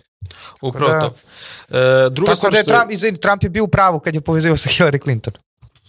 Upravo 0.62 0.92
Da. 0.92 1.00
to. 1.00 1.06
E, 2.06 2.10
druga 2.10 2.26
Tako 2.26 2.36
stvar 2.36 2.52
da 2.52 2.58
je 2.58 2.64
Trump, 2.64 2.90
izvini, 2.90 3.18
Trump 3.18 3.42
je 3.42 3.50
bio 3.50 3.64
u 3.64 3.68
pravu 3.68 4.00
kad 4.00 4.14
je 4.14 4.20
povezio 4.20 4.56
sa 4.56 4.68
Hillary 4.70 5.02
Clinton. 5.02 5.32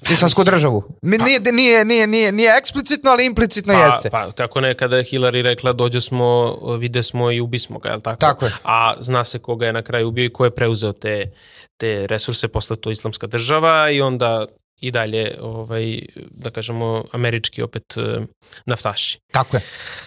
Islamsku 0.09 0.43
državu. 0.43 0.83
Mi- 1.01 1.17
Nije, 1.17 1.39
nije, 1.41 1.85
nije, 1.85 2.07
nije, 2.07 2.31
nije 2.31 2.55
eksplicitno, 2.57 3.11
ali 3.11 3.25
implicitno 3.25 3.73
Pa, 3.73 3.79
jeste. 3.79 4.09
pa 4.09 4.31
tako 4.31 4.61
ne, 4.61 4.75
kada 4.75 4.97
je 4.97 5.03
Hillary 5.03 5.41
rekla 5.41 5.73
dođe 5.73 6.01
smo, 6.01 6.55
vide 6.77 7.03
smo 7.03 7.31
i 7.31 7.41
ubismo 7.41 7.79
ga, 7.79 7.89
je 7.89 7.95
li 7.95 8.01
tako? 8.01 8.19
Tako 8.19 8.45
je. 8.45 8.51
A 8.63 8.93
zna 8.99 9.23
se 9.23 9.39
koga 9.39 9.65
je 9.65 9.73
na 9.73 9.81
kraju 9.81 10.07
ubio 10.07 10.25
i 10.25 10.29
ko 10.29 10.45
je 10.45 10.51
preuzeo 10.51 10.93
te, 10.93 11.31
te 11.77 12.07
resurse 12.07 12.47
posle 12.47 12.75
to 12.75 12.91
islamska 12.91 13.27
država 13.27 13.89
i 13.89 14.01
onda 14.01 14.45
i 14.81 14.91
dalje, 14.91 15.35
ovaj, 15.41 15.99
da 16.31 16.49
kažemo, 16.49 17.05
američki 17.11 17.61
opet 17.61 17.97
eh, 17.97 18.25
naftaši. 18.65 19.19
Tako 19.31 19.57
je. 19.57 19.61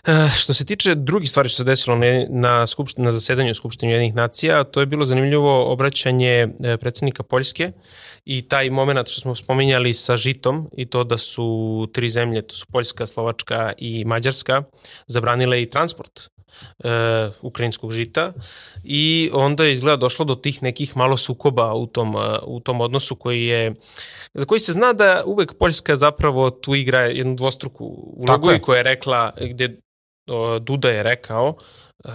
E, 0.06 0.28
što 0.36 0.54
se 0.54 0.64
tiče 0.64 0.94
drugih 0.94 1.30
stvari 1.30 1.48
što 1.48 1.56
se 1.56 1.64
desilo 1.64 1.96
na, 1.96 2.06
na, 2.28 2.64
na 2.96 3.10
zasedanju 3.10 3.54
Skupštine 3.54 3.92
Jedinih 3.92 4.14
nacija, 4.14 4.64
to 4.64 4.80
je 4.80 4.86
bilo 4.86 5.04
zanimljivo 5.04 5.72
obraćanje 5.72 6.48
e, 6.64 6.76
predsednika 6.76 7.22
Poljske 7.22 7.72
i 8.24 8.48
taj 8.48 8.70
moment 8.70 9.08
što 9.08 9.20
smo 9.20 9.34
spominjali 9.34 9.94
sa 9.94 10.16
žitom 10.16 10.70
i 10.76 10.86
to 10.86 11.04
da 11.04 11.18
su 11.18 11.88
tri 11.92 12.08
zemlje, 12.08 12.42
to 12.42 12.54
su 12.54 12.66
Poljska, 12.72 13.06
Slovačka 13.06 13.72
i 13.78 14.04
Mađarska, 14.04 14.62
zabranile 15.06 15.62
i 15.62 15.70
transport 15.70 16.31
e, 16.84 16.88
ukrajinskog 17.42 17.92
žita 17.92 18.32
i 18.84 19.30
onda 19.32 19.64
je 19.64 19.72
izgleda 19.72 19.96
došlo 19.96 20.24
do 20.24 20.34
tih 20.34 20.62
nekih 20.62 20.96
malo 20.96 21.16
sukoba 21.16 21.74
u 21.74 21.86
tom, 21.86 22.16
e, 22.16 22.38
u 22.42 22.60
tom 22.60 22.80
odnosu 22.80 23.16
koji 23.16 23.46
je 23.46 23.74
za 24.34 24.46
koji 24.46 24.60
se 24.60 24.72
zna 24.72 24.92
da 24.92 25.22
uvek 25.26 25.54
Poljska 25.58 25.96
zapravo 25.96 26.50
tu 26.50 26.74
igra 26.74 27.00
jednu 27.00 27.34
dvostruku 27.34 27.84
ulogu 28.16 28.52
i 28.52 28.58
koja 28.58 28.76
je 28.76 28.82
rekla 28.82 29.32
gde 29.40 29.76
o, 30.28 30.58
Duda 30.58 30.90
je 30.90 31.02
rekao 31.02 31.54
e, 32.04 32.08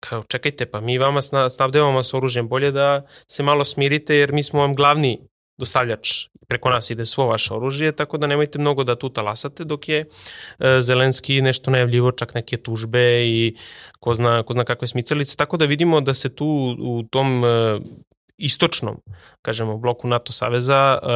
kao 0.00 0.22
čekajte 0.22 0.66
pa 0.66 0.80
mi 0.80 0.98
vama 0.98 1.22
sna- 1.22 1.50
snabdevamo 1.50 2.02
s 2.02 2.14
oružjem 2.14 2.48
bolje 2.48 2.70
da 2.70 3.06
se 3.30 3.42
malo 3.42 3.64
smirite 3.64 4.16
jer 4.16 4.32
mi 4.32 4.42
smo 4.42 4.60
vam 4.60 4.74
glavni 4.74 5.28
dostavljač 5.58 6.26
preko 6.48 6.70
nas 6.70 6.90
ide 6.90 7.04
svo 7.04 7.26
vaše 7.26 7.54
oružje, 7.54 7.92
tako 7.92 8.18
da 8.18 8.26
nemojte 8.26 8.58
mnogo 8.58 8.84
da 8.84 8.96
tu 8.96 9.08
talasate, 9.08 9.64
dok 9.64 9.88
je 9.88 10.00
e, 10.00 10.80
Zelenski 10.80 11.40
nešto 11.42 11.70
najavljivo, 11.70 12.12
čak 12.12 12.34
neke 12.34 12.56
tužbe 12.56 13.26
i 13.26 13.56
ko 14.00 14.14
zna, 14.14 14.42
ko 14.42 14.52
zna 14.52 14.64
kakve 14.64 14.88
smicalice, 14.88 15.36
tako 15.36 15.56
da 15.56 15.64
vidimo 15.64 16.00
da 16.00 16.14
se 16.14 16.28
tu 16.28 16.76
u 16.80 17.02
tom 17.10 17.44
e, 17.44 17.78
istočnom, 18.38 19.00
kažemo, 19.42 19.76
bloku 19.78 20.08
NATO 20.08 20.32
saveza, 20.32 20.98
e, 21.02 21.06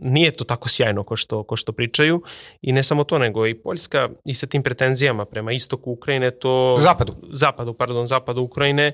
nije 0.00 0.30
to 0.30 0.44
tako 0.44 0.68
sjajno 0.68 1.04
ko 1.04 1.16
što, 1.16 1.42
ko 1.42 1.56
što 1.56 1.72
pričaju 1.72 2.22
i 2.62 2.72
ne 2.72 2.82
samo 2.82 3.04
to, 3.04 3.18
nego 3.18 3.46
i 3.46 3.54
Poljska 3.54 4.08
i 4.24 4.34
sa 4.34 4.46
tim 4.46 4.62
pretenzijama 4.62 5.24
prema 5.24 5.52
istoku 5.52 5.92
Ukrajine, 5.92 6.30
to... 6.30 6.76
Zapadu. 6.78 7.14
Zapadu, 7.32 7.74
pardon, 7.74 8.06
zapadu 8.06 8.42
Ukrajine, 8.42 8.92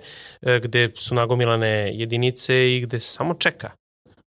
gde 0.63 0.91
su 0.95 1.15
nagomilane 1.15 1.91
jedinice 1.95 2.77
i 2.77 2.81
gde 2.81 3.01
se 3.01 3.13
samo 3.13 3.35
čeka 3.35 3.71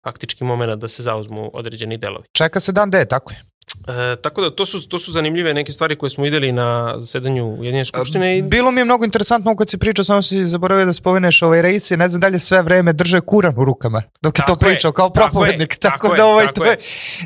faktički 0.07 0.43
moment 0.43 0.81
da 0.81 0.87
se 0.87 1.03
zauzmu 1.03 1.51
određeni 1.53 1.97
delovi. 1.97 2.25
Čeka 2.31 2.59
se 2.59 2.71
dan 2.71 2.89
D, 2.91 3.05
tako 3.05 3.33
je. 3.33 3.56
E, 3.87 4.15
tako 4.21 4.41
da 4.41 4.55
to 4.55 4.65
su, 4.65 4.87
to 4.89 4.99
su 4.99 5.11
zanimljive 5.11 5.53
neke 5.53 5.71
stvari 5.71 5.95
koje 5.95 6.09
smo 6.09 6.23
videli 6.23 6.51
na 6.51 6.93
zasedanju 6.97 7.45
Ujedinjene 7.45 7.85
skupštine 7.85 8.37
i 8.37 8.41
Bilo 8.41 8.71
mi 8.71 8.81
je 8.81 8.85
mnogo 8.85 9.05
interesantno 9.05 9.55
kad 9.55 9.69
si 9.69 9.77
pričao, 9.77 10.05
samo 10.05 10.21
si 10.21 10.45
zaboravio 10.45 10.85
da 10.85 10.93
spomeneš 10.93 11.41
ovaj 11.41 11.61
rejsi, 11.61 11.97
ne 11.97 12.09
znam 12.09 12.21
dalje 12.21 12.39
sve 12.39 12.61
vreme 12.61 12.93
drže 12.93 13.21
Kuran 13.21 13.53
u 13.57 13.65
rukama 13.65 14.03
dok 14.21 14.37
je 14.37 14.43
Tako 14.45 14.51
to 14.51 14.59
pričao 14.59 14.89
je, 14.89 14.93
kao 14.93 15.09
tako 15.09 15.25
je, 15.25 15.31
propovednik. 15.31 15.75
Tako, 15.75 16.07
tako 16.07 16.15
da 16.15 16.21
je, 16.21 16.25
ovaj 16.25 16.45
tako 16.45 16.59
to 16.59 16.65
je, 16.65 16.77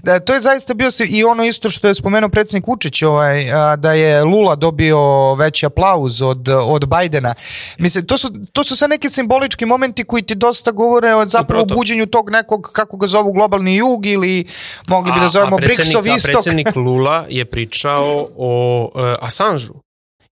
da, 0.04 0.20
to 0.20 0.34
je 0.34 0.40
zaista 0.40 0.74
bio 0.74 0.92
si, 0.92 1.04
i 1.04 1.24
ono 1.24 1.44
isto 1.44 1.70
što 1.70 1.88
je 1.88 1.96
spomenuo 1.96 2.30
predsjednik 2.30 2.68
Vučić, 2.68 3.02
ovaj 3.02 3.52
a, 3.52 3.76
da 3.76 3.94
je 3.94 4.24
Lula 4.24 4.56
dobio 4.56 5.34
veći 5.34 5.66
aplauz 5.66 6.22
od 6.22 6.50
od 6.50 6.88
Bajdena. 6.88 7.34
Mislim 7.78 8.06
to 8.06 8.18
su 8.18 8.30
to 8.54 8.64
su 8.64 8.76
sve 8.76 8.88
neki 8.88 9.10
simbolički 9.10 9.66
momenti 9.66 10.04
koji 10.04 10.22
ti 10.24 10.36
dosta 10.36 10.72
govore 10.72 11.16
o 11.16 11.26
zapravo 11.26 11.64
Upravo 11.64 11.66
to. 11.66 11.76
buđenju 11.76 12.06
tog 12.06 12.30
nekog 12.30 12.70
kako 12.74 12.98
ga 12.98 13.08
zovu 13.08 13.32
globalni 13.32 13.76
jug 13.76 14.06
ili 14.06 14.46
mogli 14.88 15.12
bi 15.12 15.20
da 15.20 15.28
zovemo 15.28 15.58
BRICS-ov 15.58 16.06
a 16.06 16.16
istok. 16.16 16.31
Predsednik 16.32 16.76
Lula 16.86 17.26
je 17.30 17.46
pričao 17.46 18.28
o 18.38 18.84
uh, 18.96 19.02
Assange-u 19.20 19.82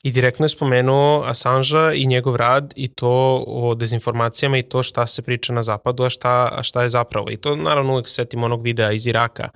i 0.03 0.11
direktno 0.11 0.45
je 0.45 0.49
spomenuo 0.49 1.23
Assange-a 1.25 1.93
i 1.93 2.05
njegov 2.05 2.35
rad 2.35 2.73
i 2.75 2.87
to 2.87 3.43
o 3.47 3.75
dezinformacijama 3.75 4.57
i 4.57 4.63
to 4.63 4.83
šta 4.83 5.07
se 5.07 5.21
priča 5.21 5.53
na 5.53 5.63
zapadu, 5.63 6.03
a 6.03 6.09
šta, 6.09 6.49
a 6.51 6.63
šta 6.63 6.81
je 6.81 6.89
zapravo. 6.89 7.31
I 7.31 7.37
to 7.37 7.55
naravno 7.55 7.93
uvek 7.93 8.07
se 8.07 8.13
setimo 8.13 8.45
onog 8.45 8.63
videa 8.63 8.91
iz 8.91 9.07
Iraka 9.07 9.49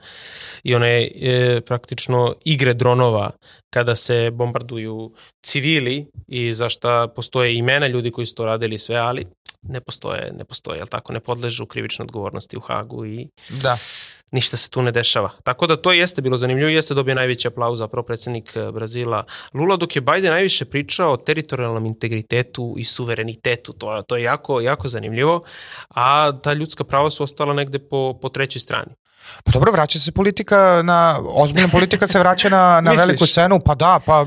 i 0.64 0.76
one 0.76 1.08
e, 1.22 1.62
praktično 1.66 2.36
igre 2.46 2.74
dronova 2.74 3.32
kada 3.74 3.96
se 3.96 4.32
bombarduju 4.32 5.12
civili 5.46 6.06
i 6.28 6.54
za 6.54 6.70
šta 6.70 7.08
postoje 7.16 7.56
imena 7.56 7.88
ljudi 7.88 8.12
koji 8.12 8.26
su 8.26 8.36
to 8.36 8.46
radili 8.46 8.78
sve, 8.78 8.96
ali 8.96 9.26
ne 9.62 9.82
postoje, 9.82 10.34
ne 10.38 10.46
postoje, 10.46 10.78
jel 10.78 10.88
tako, 10.88 11.14
ne 11.14 11.20
podležu 11.20 11.66
krivičnoj 11.66 12.04
odgovornosti 12.04 12.58
u 12.58 12.60
Hagu 12.60 13.06
i 13.06 13.28
Da. 13.50 13.78
Ništa 14.32 14.58
se 14.58 14.70
tu 14.70 14.82
ne 14.82 14.92
dešava. 14.92 15.30
Tako 15.44 15.68
da 15.68 15.76
to 15.76 15.92
jeste 15.92 16.22
bilo 16.22 16.38
zanimljivo 16.38 16.70
i 16.70 16.74
jeste 16.74 16.94
dobio 16.94 17.16
najveći 17.16 17.48
aplauz 17.48 17.80
zapravo 17.80 18.06
predsednik 18.06 18.56
eh, 18.56 18.72
Brazila 18.72 19.24
Lula, 19.54 19.78
dok 19.78 19.96
je 19.96 20.02
Biden 20.02 20.32
najviše 20.32 20.66
pričao 20.66 21.14
o 21.14 21.18
teritorijalnom 21.18 21.86
integritetu 21.86 22.76
i 22.78 22.84
suverenitetu. 22.84 23.74
To, 23.74 24.02
to 24.02 24.16
je 24.16 24.24
jako, 24.24 24.62
jako 24.62 24.88
zanimljivo, 24.88 25.44
a 25.96 26.32
ta 26.44 26.54
ljudska 26.54 26.84
prava 26.84 27.10
su 27.10 27.24
ostala 27.24 27.54
negde 27.54 27.80
po, 27.80 28.20
po 28.22 28.30
trećoj 28.30 28.60
strani. 28.60 28.92
Pa 29.44 29.52
dobro, 29.52 29.72
vraća 29.72 30.00
se 30.00 30.12
politika 30.12 30.82
na, 30.84 31.20
ozbiljna 31.36 31.68
politika 31.68 32.08
se 32.08 32.20
vraća 32.20 32.50
na, 32.50 32.82
na 32.82 32.92
veliku 33.02 33.26
scenu, 33.26 33.60
pa 33.66 33.76
da, 33.76 34.00
pa, 34.06 34.26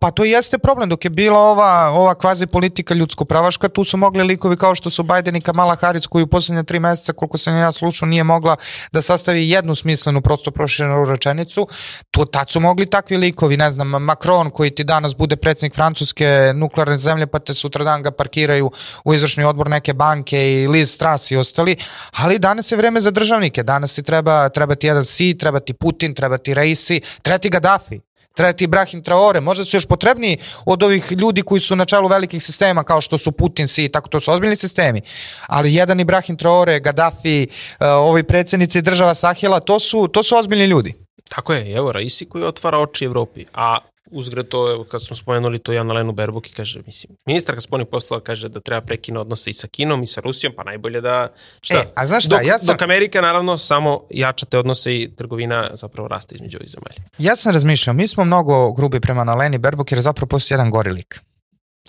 pa 0.00 0.10
to 0.10 0.24
jeste 0.24 0.58
problem, 0.58 0.88
dok 0.88 1.04
je 1.04 1.10
bila 1.10 1.38
ova, 1.38 1.90
ova 1.90 2.14
kvazi 2.14 2.46
politika 2.46 2.94
ljudsko-pravaška, 2.94 3.68
tu 3.68 3.84
su 3.84 3.96
mogli 3.96 4.22
likovi 4.22 4.56
kao 4.56 4.74
što 4.74 4.90
su 4.90 5.02
Biden 5.02 5.36
i 5.36 5.40
Kamala 5.40 5.76
Harris, 5.76 6.06
koji 6.06 6.22
u 6.22 6.26
poslednje 6.26 6.64
tri 6.64 6.80
meseca, 6.80 7.12
koliko 7.12 7.38
sam 7.38 7.56
ja 7.56 7.72
slušao, 7.72 8.08
nije 8.08 8.24
mogla 8.24 8.56
da 8.92 9.02
sastavi 9.02 9.50
jednu 9.50 9.74
smislenu, 9.74 10.20
prosto 10.20 10.50
proširenu 10.50 11.04
rečenicu, 11.04 11.68
tu 12.10 12.24
tad 12.24 12.50
su 12.50 12.60
mogli 12.60 12.86
takvi 12.86 13.16
likovi, 13.16 13.56
ne 13.56 13.70
znam, 13.70 13.88
Macron 13.88 14.50
koji 14.50 14.70
ti 14.70 14.84
danas 14.84 15.16
bude 15.16 15.36
predsednik 15.36 15.74
Francuske 15.74 16.52
nuklearne 16.54 16.98
zemlje, 16.98 17.26
pa 17.26 17.38
te 17.38 17.54
sutradan 17.54 18.02
ga 18.02 18.10
parkiraju 18.10 18.70
u 19.04 19.14
izvršni 19.14 19.44
odbor 19.44 19.70
neke 19.70 19.94
banke 19.94 20.52
i 20.52 20.68
Liz 20.68 20.90
Strass 20.90 21.30
i 21.30 21.36
ostali, 21.36 21.76
ali 22.12 22.38
danas 22.38 22.72
je 22.72 22.76
vreme 22.76 23.00
za 23.00 23.10
državnike, 23.10 23.62
danas 23.62 23.85
si 23.86 24.02
treba, 24.02 24.48
treba 24.48 24.74
ti 24.74 24.86
jedan 24.86 25.04
Si, 25.04 25.38
treba 25.38 25.60
ti 25.60 25.72
Putin, 25.72 26.14
treba 26.14 26.38
ti 26.38 26.54
Reisi, 26.54 27.00
treba 27.22 27.38
ti 27.38 27.48
Gaddafi 27.48 28.00
treba 28.36 28.52
ti 28.52 28.64
Ibrahim 28.64 29.02
Traore, 29.02 29.40
možda 29.40 29.64
su 29.64 29.76
još 29.76 29.86
potrebniji 29.86 30.38
od 30.66 30.82
ovih 30.82 31.12
ljudi 31.12 31.42
koji 31.42 31.60
su 31.60 31.76
na 31.76 31.84
čelu 31.84 32.08
velikih 32.08 32.42
sistema 32.42 32.84
kao 32.84 33.00
što 33.00 33.18
su 33.18 33.32
Putin, 33.32 33.68
Si, 33.68 33.88
tako 33.88 34.08
to 34.08 34.20
su 34.20 34.32
ozbiljni 34.32 34.56
sistemi, 34.56 35.00
ali 35.46 35.74
jedan 35.74 36.00
Ibrahim 36.00 36.36
Traore, 36.36 36.80
Gaddafi, 36.80 37.46
uh, 37.48 37.86
ovi 37.86 38.22
predsednici 38.22 38.82
država 38.82 39.14
Sahela, 39.14 39.60
to 39.60 39.78
su, 39.80 40.08
to 40.08 40.22
su 40.22 40.36
ozbiljni 40.36 40.64
ljudi. 40.66 40.94
Tako 41.28 41.54
je, 41.54 41.72
evo 41.72 41.92
Raisi 41.92 42.26
koji 42.26 42.44
otvara 42.44 42.78
oči 42.78 43.04
Evropi, 43.04 43.44
a 43.54 43.78
uzgred 44.10 44.48
to, 44.48 44.72
evo, 44.72 44.84
kad 44.84 45.02
smo 45.02 45.16
spomenuli 45.16 45.58
to 45.58 45.72
Jan 45.72 45.92
Lenu 45.92 46.12
Berbuk 46.12 46.50
i 46.50 46.52
kaže, 46.52 46.80
mislim, 46.86 47.16
ministarka 47.26 47.60
spolnih 47.60 47.86
poslova 47.90 48.20
kaže 48.20 48.48
da 48.48 48.60
treba 48.60 48.80
prekinu 48.80 49.20
odnose 49.20 49.50
i 49.50 49.52
sa 49.52 49.66
Kinom 49.68 50.02
i 50.02 50.06
sa 50.06 50.20
Rusijom, 50.20 50.52
pa 50.56 50.64
najbolje 50.64 51.00
da, 51.00 51.32
šta? 51.60 51.78
E, 51.78 51.92
a 51.94 52.06
znaš 52.06 52.26
šta, 52.26 52.36
dok, 52.36 52.46
ja 52.46 52.58
sam... 52.58 52.66
Dok 52.66 52.82
Amerika, 52.82 53.20
naravno, 53.20 53.58
samo 53.58 54.02
jačate 54.10 54.58
odnose 54.58 54.94
i 54.94 55.16
trgovina 55.16 55.70
zapravo 55.74 56.08
raste 56.08 56.34
između 56.34 56.58
ovih 56.58 56.70
zemalja. 56.70 57.10
Ja 57.18 57.36
sam 57.36 57.52
razmišljao, 57.52 57.94
mi 57.94 58.08
smo 58.08 58.24
mnogo 58.24 58.72
grubi 58.72 59.00
prema 59.00 59.24
Naleni 59.24 59.58
Berbuk 59.58 59.92
jer 59.92 60.00
zapravo 60.00 60.26
postoji 60.26 60.56
jedan 60.56 60.70
gori 60.70 60.90
lik. 60.90 61.20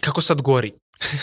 Kako 0.01 0.22
sad 0.22 0.41
gori? 0.41 0.74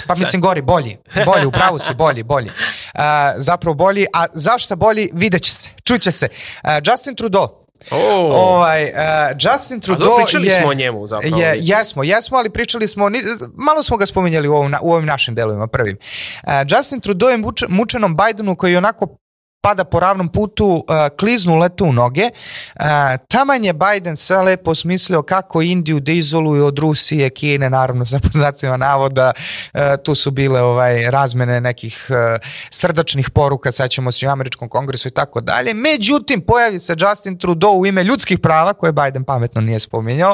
Pa 0.06 0.14
mislim 0.14 0.42
gori, 0.42 0.62
bolji, 0.62 0.96
bolji, 1.26 1.46
upravo 1.46 1.78
si, 1.78 1.94
bolji, 1.94 2.22
bolji. 2.22 2.46
Uh, 2.46 3.02
zapravo 3.36 3.74
bolji, 3.74 4.06
a 4.12 4.26
zašto 4.32 4.76
bolji, 4.76 5.10
vidjet 5.12 5.42
će 5.42 5.50
se, 5.50 5.70
čuće 5.84 6.10
se. 6.10 6.28
Uh, 6.64 6.70
Justin 6.86 7.14
Trudeau, 7.14 7.63
Oh. 7.90 8.32
Ovaj, 8.32 8.84
uh, 8.84 8.90
Justin 9.40 9.80
Trudeau 9.80 10.12
A 10.12 10.16
pričali 10.16 10.46
je, 10.46 10.60
smo 10.60 10.68
o 10.68 10.74
njemu 10.74 11.06
zapravo. 11.06 11.36
Je, 11.36 11.54
jesmo, 11.60 12.04
jesmo, 12.04 12.38
ali 12.38 12.50
pričali 12.50 12.88
smo, 12.88 13.08
malo 13.54 13.82
smo 13.82 13.96
ga 13.96 14.06
spominjali 14.06 14.48
u, 14.48 14.54
ovom, 14.54 14.74
u 14.82 14.92
ovim 14.92 15.06
našim 15.06 15.34
delovima 15.34 15.66
prvim. 15.66 15.96
Uh, 16.42 16.52
Justin 16.68 17.00
Trudeau 17.00 17.30
je 17.30 17.36
muč, 17.36 17.62
mučenom 17.68 18.16
Bidenu 18.16 18.56
koji 18.56 18.72
je 18.72 18.78
onako 18.78 19.16
pada 19.64 19.84
po 19.84 20.00
ravnom 20.00 20.28
putu, 20.28 20.66
uh, 20.66 20.82
kliznu 21.20 21.56
letu 21.58 21.84
u 21.84 21.92
noge. 21.92 22.22
Uh, 22.22 22.84
taman 23.28 23.64
je 23.64 23.72
Biden 23.72 24.16
sve 24.16 24.42
lepo 24.42 24.74
smislio 24.74 25.22
kako 25.22 25.62
Indiju 25.62 26.00
da 26.00 26.12
izoluju 26.12 26.66
od 26.66 26.78
Rusije, 26.78 27.30
Kine, 27.30 27.70
naravno 27.70 28.04
sa 28.10 28.18
poznacima 28.18 28.76
navoda. 28.76 29.32
Uh, 29.74 29.80
tu 30.04 30.14
su 30.14 30.30
bile 30.30 30.62
ovaj 30.62 31.10
razmene 31.10 31.60
nekih 31.60 32.06
uh, 32.10 32.16
srdačnih 32.70 33.30
poruka, 33.30 33.72
sećamo 33.72 34.12
se 34.12 34.28
u 34.28 34.30
američkom 34.30 34.68
kongresu 34.68 35.08
i 35.08 35.10
tako 35.10 35.40
dalje. 35.40 35.74
Međutim, 35.74 36.40
pojavi 36.40 36.78
se 36.78 36.96
Justin 36.98 37.38
Trudeau 37.38 37.80
u 37.80 37.86
ime 37.86 38.04
ljudskih 38.04 38.38
prava, 38.38 38.72
koje 38.72 38.92
Biden 38.92 39.24
pametno 39.24 39.60
nije 39.60 39.80
spominjao, 39.80 40.32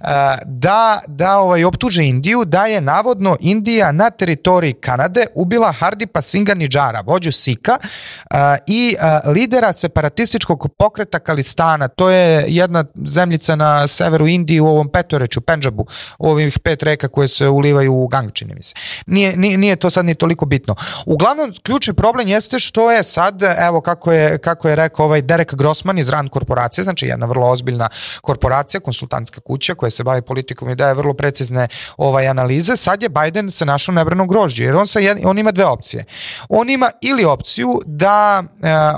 uh, 0.00 0.06
da, 0.44 1.00
da 1.06 1.38
ovaj, 1.38 1.64
optuže 1.64 2.04
Indiju 2.04 2.44
da 2.44 2.66
je 2.66 2.80
navodno 2.80 3.36
Indija 3.40 3.92
na 3.92 4.10
teritoriji 4.10 4.72
Kanade 4.72 5.26
ubila 5.34 5.72
Hardipa 5.72 6.22
Singha 6.22 6.54
Nijara, 6.54 7.00
vođu 7.00 7.32
Sika, 7.32 7.78
uh, 7.80 8.61
i 8.66 8.94
lidera 9.24 9.72
separatističkog 9.72 10.68
pokreta 10.78 11.18
Kalistana. 11.18 11.88
To 11.88 12.10
je 12.10 12.44
jedna 12.48 12.84
zemljica 12.94 13.56
na 13.56 13.88
severu 13.88 14.26
Indije 14.28 14.60
u 14.60 14.68
ovom 14.68 14.88
petoreču, 14.88 15.40
Pendžabu, 15.40 15.86
u 16.18 16.30
ovih 16.30 16.58
pet 16.58 16.82
reka 16.82 17.08
koje 17.08 17.28
se 17.28 17.48
ulivaju 17.48 17.94
u 17.94 18.08
Gang, 18.08 18.32
čini 18.32 18.54
mi 18.54 18.62
se. 18.62 18.74
Nije, 19.06 19.36
nije, 19.36 19.58
nije 19.58 19.76
to 19.76 19.90
sad 19.90 20.04
ni 20.04 20.14
toliko 20.14 20.46
bitno. 20.46 20.74
Uglavnom, 21.06 21.52
ključni 21.62 21.94
problem 21.94 22.28
jeste 22.28 22.58
što 22.58 22.90
je 22.90 23.02
sad, 23.02 23.42
evo 23.58 23.80
kako 23.80 24.12
je, 24.12 24.38
kako 24.38 24.68
je 24.68 24.76
rekao 24.76 25.06
ovaj 25.06 25.22
Derek 25.22 25.54
Grossman 25.54 25.98
iz 25.98 26.08
RAND 26.08 26.30
korporacije, 26.30 26.84
znači 26.84 27.06
jedna 27.06 27.26
vrlo 27.26 27.50
ozbiljna 27.50 27.88
korporacija, 28.20 28.80
konsultantska 28.80 29.40
kuća 29.40 29.74
koja 29.74 29.90
se 29.90 30.04
bavi 30.04 30.22
politikom 30.22 30.70
i 30.70 30.74
daje 30.74 30.94
vrlo 30.94 31.14
precizne 31.14 31.68
ovaj 31.96 32.28
analize, 32.28 32.76
sad 32.76 33.02
je 33.02 33.08
Biden 33.08 33.50
se 33.50 33.64
našao 33.64 33.94
nebranog 33.94 34.28
grožđu, 34.28 34.62
jer 34.62 34.76
on, 34.76 34.86
sa 34.86 34.98
jed, 34.98 35.18
on 35.24 35.38
ima 35.38 35.52
dve 35.52 35.64
opcije. 35.64 36.04
On 36.48 36.70
ima 36.70 36.90
ili 37.00 37.24
opciju 37.24 37.80
da 37.86 38.42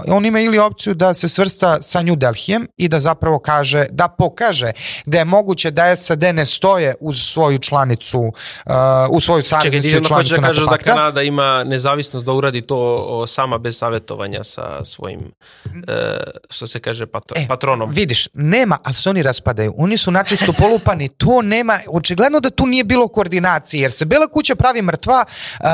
on 0.08 0.26
ima 0.26 0.40
ili 0.40 0.58
opciju 0.58 0.94
da 0.94 1.14
se 1.14 1.28
svrsta 1.28 1.82
sa 1.82 2.02
New 2.02 2.16
Delhijem 2.16 2.66
i 2.76 2.88
da 2.88 3.00
zapravo 3.00 3.38
kaže, 3.38 3.86
da 3.90 4.08
pokaže 4.08 4.72
da 5.06 5.18
je 5.18 5.24
moguće 5.24 5.70
da 5.70 5.96
SAD 5.96 6.22
ne 6.22 6.46
stoje 6.46 6.94
uz 7.00 7.20
svoju 7.22 7.58
članicu, 7.58 8.20
uh, 8.20 8.72
u 9.10 9.20
svoju 9.20 9.42
saveznicu 9.42 9.88
Čekaj, 9.88 10.02
ti 10.02 10.14
hoćeš 10.14 10.30
da 10.30 10.42
kažeš 10.42 10.64
da 10.64 10.78
Kanada 10.78 11.22
ima 11.22 11.64
nezavisnost 11.64 12.26
da 12.26 12.32
uradi 12.32 12.60
to 12.60 13.24
sama 13.26 13.58
bez 13.58 13.78
savjetovanja 13.78 14.44
sa 14.44 14.84
svojim, 14.84 15.20
uh, 15.64 15.72
što 16.50 16.66
se 16.66 16.80
kaže, 16.80 17.06
patro, 17.06 17.40
e, 17.40 17.46
patronom. 17.48 17.90
Vidiš, 17.90 18.28
nema, 18.32 18.78
ali 18.84 18.94
se 18.94 19.10
oni 19.10 19.22
raspadaju. 19.22 19.74
Oni 19.76 19.96
su 19.96 20.10
načisto 20.10 20.52
polupani, 20.52 21.08
to 21.22 21.42
nema, 21.42 21.78
očigledno 21.90 22.40
da 22.40 22.50
tu 22.50 22.66
nije 22.66 22.84
bilo 22.84 23.08
koordinacije, 23.08 23.82
jer 23.82 23.92
se 23.92 24.04
Bela 24.04 24.28
kuća 24.28 24.54
pravi 24.54 24.82
mrtva, 24.82 25.24
uh, 25.24 25.66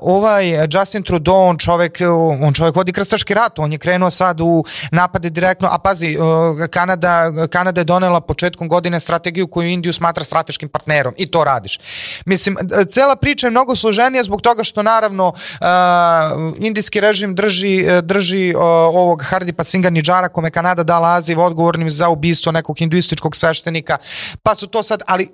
ovaj 0.00 0.44
Justin 0.72 1.02
Trudeau, 1.02 1.48
on 1.48 1.58
čovek, 1.58 1.98
on 2.40 2.54
čovek 2.54 2.76
vodi 2.76 2.92
krstaški 3.26 3.34
rat, 3.34 3.58
on 3.58 3.72
je 3.72 3.78
krenuo 3.78 4.10
sad 4.10 4.40
u 4.40 4.64
napade 4.90 5.30
direktno, 5.30 5.68
a 5.70 5.78
pazi, 5.78 6.16
uh, 6.16 6.66
Kanada, 6.70 7.32
Kanada 7.50 7.80
je 7.80 7.84
donela 7.84 8.20
početkom 8.20 8.68
godine 8.68 9.00
strategiju 9.00 9.46
koju 9.46 9.68
Indiju 9.68 9.92
smatra 9.92 10.24
strateškim 10.24 10.68
partnerom 10.68 11.14
i 11.18 11.26
to 11.26 11.44
radiš. 11.44 11.78
Mislim, 12.26 12.56
cela 12.88 13.16
priča 13.16 13.46
je 13.46 13.50
mnogo 13.50 13.76
složenija 13.76 14.22
zbog 14.22 14.42
toga 14.42 14.64
što 14.64 14.82
naravno 14.82 15.28
uh, 15.28 15.66
indijski 16.58 17.00
režim 17.00 17.34
drži, 17.34 17.84
drži 18.02 18.54
uh, 18.54 18.62
ovog 18.94 19.22
Hardipa 19.22 19.64
Singha 19.64 19.90
Nijara 19.90 20.28
kome 20.28 20.50
Kanada 20.50 20.82
dala 20.82 21.14
aziv 21.14 21.40
odgovornim 21.40 21.90
za 21.90 22.08
ubistvo 22.08 22.52
nekog 22.52 22.78
hinduističkog 22.78 23.36
sveštenika, 23.36 23.98
pa 24.42 24.54
su 24.54 24.66
to 24.66 24.82
sad, 24.82 25.02
ali 25.06 25.30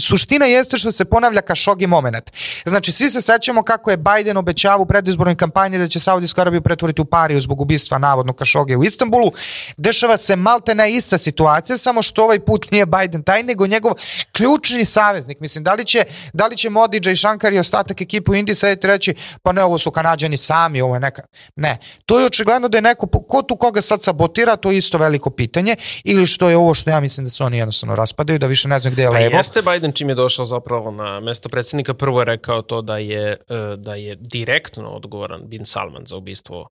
suština 0.00 0.46
jeste 0.46 0.78
što 0.78 0.92
se 0.92 1.04
ponavlja 1.04 1.40
Kašogi 1.40 1.86
moment. 1.86 2.30
Znači, 2.64 2.92
svi 2.92 3.08
se 3.08 3.20
sećamo 3.20 3.62
kako 3.62 3.90
je 3.90 3.96
Biden 3.96 4.36
obećavao 4.36 4.82
u 4.82 4.86
predizbornoj 4.86 5.36
kampanji 5.36 5.78
da 5.78 5.88
će 5.88 6.00
Saudijsku 6.00 6.40
Arabiju 6.40 6.62
pretvoriti 6.62 7.02
u 7.02 7.04
pariju 7.34 7.40
zbog 7.40 7.60
ubistva 7.60 7.98
navodno 7.98 8.32
Kašoge 8.32 8.76
u 8.76 8.84
Istanbulu. 8.84 9.32
Dešava 9.76 10.16
se 10.16 10.36
malte 10.36 10.74
na 10.74 10.86
ista 10.86 11.18
situacija, 11.18 11.78
samo 11.78 12.02
što 12.02 12.24
ovaj 12.24 12.40
put 12.40 12.70
nije 12.70 12.86
Biden 12.86 13.22
taj, 13.22 13.42
nego 13.42 13.66
njegov 13.66 13.92
ključni 14.32 14.84
saveznik. 14.84 15.40
Mislim, 15.40 15.64
da 15.64 15.74
li 15.74 15.84
će, 15.84 16.04
da 16.32 16.46
li 16.46 16.56
će 16.56 16.70
Modiđa 16.70 17.10
i 17.10 17.16
Shankar 17.16 17.52
i 17.52 17.58
ostatak 17.58 18.00
ekipu 18.00 18.32
u 18.32 18.34
Indiji 18.34 18.54
sedeti 18.54 18.86
reći, 18.86 19.14
pa 19.42 19.52
ne, 19.52 19.62
ovo 19.62 19.78
su 19.78 19.90
Kanadjani 19.90 20.36
sami, 20.36 20.80
ovo 20.80 20.94
je 20.94 21.00
neka... 21.00 21.22
Ne, 21.56 21.78
to 22.06 22.20
je 22.20 22.26
očigledno 22.26 22.68
da 22.68 22.78
je 22.78 22.82
neko, 22.82 23.06
ko 23.06 23.42
tu 23.42 23.56
koga 23.56 23.80
sad 23.80 24.02
sabotira, 24.02 24.56
to 24.56 24.70
je 24.70 24.78
isto 24.78 24.98
veliko 24.98 25.30
pitanje, 25.30 25.76
ili 26.04 26.26
što 26.26 26.48
je 26.48 26.56
ovo 26.56 26.74
što 26.74 26.90
ja 26.90 27.00
mislim 27.00 27.24
da 27.24 27.30
se 27.30 27.44
oni 27.44 27.58
jednostavno 27.58 27.94
raspadaju, 27.94 28.38
da 28.38 28.46
više 28.46 28.68
ne 28.68 28.78
znam 28.78 28.92
gde 28.92 29.02
je 29.02 29.08
pa 29.08 29.14
levo. 29.14 29.36
Jeste 29.36 29.62
Biden 29.62 29.92
čim 29.92 30.08
je 30.08 30.14
došao 30.14 30.44
zapravo 30.44 30.90
na 30.90 31.20
mesto 31.20 31.48
predsednika, 31.48 31.94
prvo 31.94 32.20
je 32.20 32.24
rekao 32.24 32.62
to 32.62 32.82
da 32.82 32.98
je, 32.98 33.30
e, 33.30 33.76
da 33.76 33.94
je 33.94 34.16
direktno 34.20 34.88
odgovoran 34.88 35.40
Bin 35.48 35.64
Salman 35.64 36.06
za 36.06 36.16
ubistvo 36.16 36.68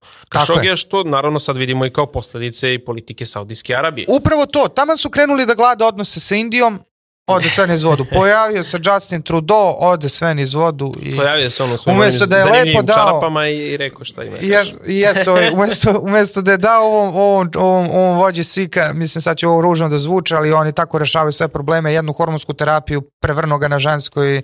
Kašogija, 0.48 0.76
što 0.76 1.04
naravno 1.04 1.40
sad 1.40 1.58
vidimo 1.58 1.86
i 1.86 1.90
kao 1.90 2.06
posledice 2.06 2.74
i 2.74 2.86
politike 2.86 3.26
Saudijske 3.26 3.76
Arabije. 3.76 4.06
Upravo 4.10 4.46
to, 4.46 4.68
tamo 4.68 4.98
su 4.98 5.10
krenuli 5.10 5.46
da 5.46 5.54
glada 5.54 5.88
odnose 5.88 6.20
sa 6.20 6.36
Indijom, 6.36 6.80
ode 7.28 7.50
sve 7.50 7.68
niz 7.68 7.84
vodu. 7.84 8.06
Pojavio 8.14 8.64
se 8.64 8.80
Justin 8.86 9.22
Trudeau, 9.22 9.76
ode 9.80 10.10
sve 10.10 10.36
niz 10.36 10.54
vodu. 10.54 10.94
I... 11.02 11.16
Pojavio 11.16 11.50
se 11.50 11.64
ono 11.64 11.78
svojim 11.78 12.00
umesto 12.00 12.26
da 12.26 12.38
je 12.38 12.46
lepo 12.46 12.82
dao, 12.82 12.96
čarapama 12.96 13.48
i, 13.48 13.78
rekao 13.78 14.04
šta 14.04 14.24
ima. 14.24 14.38
Je, 14.42 14.64
jesu, 14.86 15.32
ovaj, 15.32 15.50
umesto, 15.54 16.00
umesto 16.00 16.42
da 16.42 16.52
je 16.52 16.58
dao 16.58 16.84
ovom, 16.86 17.16
ovom, 17.16 17.50
ovom, 17.56 17.90
ovom 17.92 18.18
vođi 18.18 18.44
Sika, 18.44 18.92
mislim 18.94 19.22
sad 19.22 19.38
će 19.38 19.48
ovo 19.48 19.62
ružno 19.62 19.90
da 19.90 19.98
zvuče, 19.98 20.36
ali 20.36 20.54
oni 20.54 20.74
tako 20.74 21.00
rešavaju 21.00 21.32
sve 21.32 21.48
probleme, 21.48 21.94
jednu 21.94 22.14
hormonsku 22.14 22.54
terapiju, 22.54 23.02
prevrno 23.02 23.58
ga 23.58 23.68
na 23.68 23.80
žensko 23.80 24.26
i, 24.26 24.42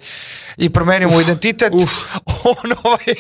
i 0.57 0.69
promenio 0.69 1.09
mu 1.09 1.21
identitet. 1.21 1.73
on, 2.43 2.71
ovaj, 2.84 3.15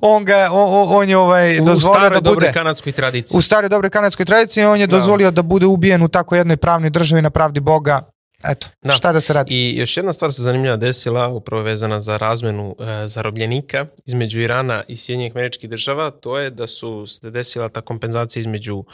on, 0.00 0.24
ga, 0.24 0.48
on, 0.52 0.86
on 0.90 1.08
je 1.08 1.16
ovaj, 1.16 1.60
dozvolio 1.60 2.10
da 2.10 2.20
bude... 2.20 2.30
U 2.30 2.34
staroj 2.34 2.52
kanadskoj 2.52 2.92
tradiciji. 2.92 3.38
U 3.38 3.42
staroj 3.42 3.68
dobroj 3.68 3.90
kanadskoj 3.90 4.26
tradiciji 4.26 4.64
on 4.64 4.80
je 4.80 4.86
da. 4.86 4.96
dozvolio 4.96 5.30
da. 5.30 5.34
da 5.34 5.42
bude 5.42 5.66
ubijen 5.66 6.02
u 6.02 6.08
tako 6.08 6.36
jednoj 6.36 6.56
pravnoj 6.56 6.90
državi 6.90 7.22
na 7.22 7.30
pravdi 7.30 7.60
Boga 7.60 8.02
Eto, 8.44 8.68
da. 8.84 8.92
šta 8.92 9.12
da 9.12 9.20
se 9.20 9.32
radi? 9.32 9.54
I 9.54 9.76
još 9.76 9.96
jedna 9.96 10.12
stvar 10.12 10.32
se 10.32 10.42
zanimljiva 10.42 10.76
desila, 10.76 11.28
upravo 11.28 11.62
vezana 11.62 12.00
za 12.00 12.16
razmenu 12.16 12.76
e, 12.78 13.06
zarobljenika 13.06 13.86
između 14.06 14.40
Irana 14.40 14.84
i 14.88 14.96
Sjedinjenih 14.96 15.32
američkih 15.36 15.70
država, 15.70 16.10
to 16.10 16.38
je 16.38 16.50
da 16.50 16.66
su 16.66 17.06
se 17.06 17.30
desila 17.30 17.68
ta 17.68 17.80
kompenzacija 17.80 18.40
između 18.40 18.84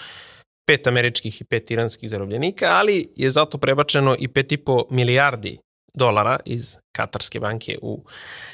pet 0.66 0.86
američkih 0.86 1.40
i 1.40 1.44
pet 1.44 1.70
iranskih 1.70 2.10
zarobljenika, 2.10 2.66
ali 2.66 3.08
je 3.16 3.30
zato 3.30 3.58
prebačeno 3.58 4.16
i 4.18 4.28
5,5 4.28 4.84
milijardi 4.90 5.58
dolara 5.94 6.38
iz 6.44 6.78
Katarske 6.96 7.40
banke 7.40 7.78
u 7.82 8.04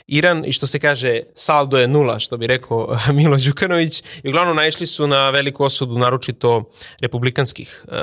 Iran. 0.07 0.45
I 0.47 0.53
što 0.53 0.67
se 0.67 0.79
kaže 0.79 1.21
saldo 1.35 1.79
je 1.79 1.89
nula, 1.89 2.19
što 2.19 2.37
bi 2.37 2.47
rekao 2.47 2.97
Milo 3.17 3.37
Đukanović. 3.37 4.03
I 4.23 4.29
uglavnom 4.29 4.57
naišli 4.57 4.87
su 4.87 5.07
na 5.07 5.31
veliku 5.31 5.65
osudu 5.65 5.99
naročito 5.99 6.65
republikanskih 7.01 7.85
uh, 7.89 7.95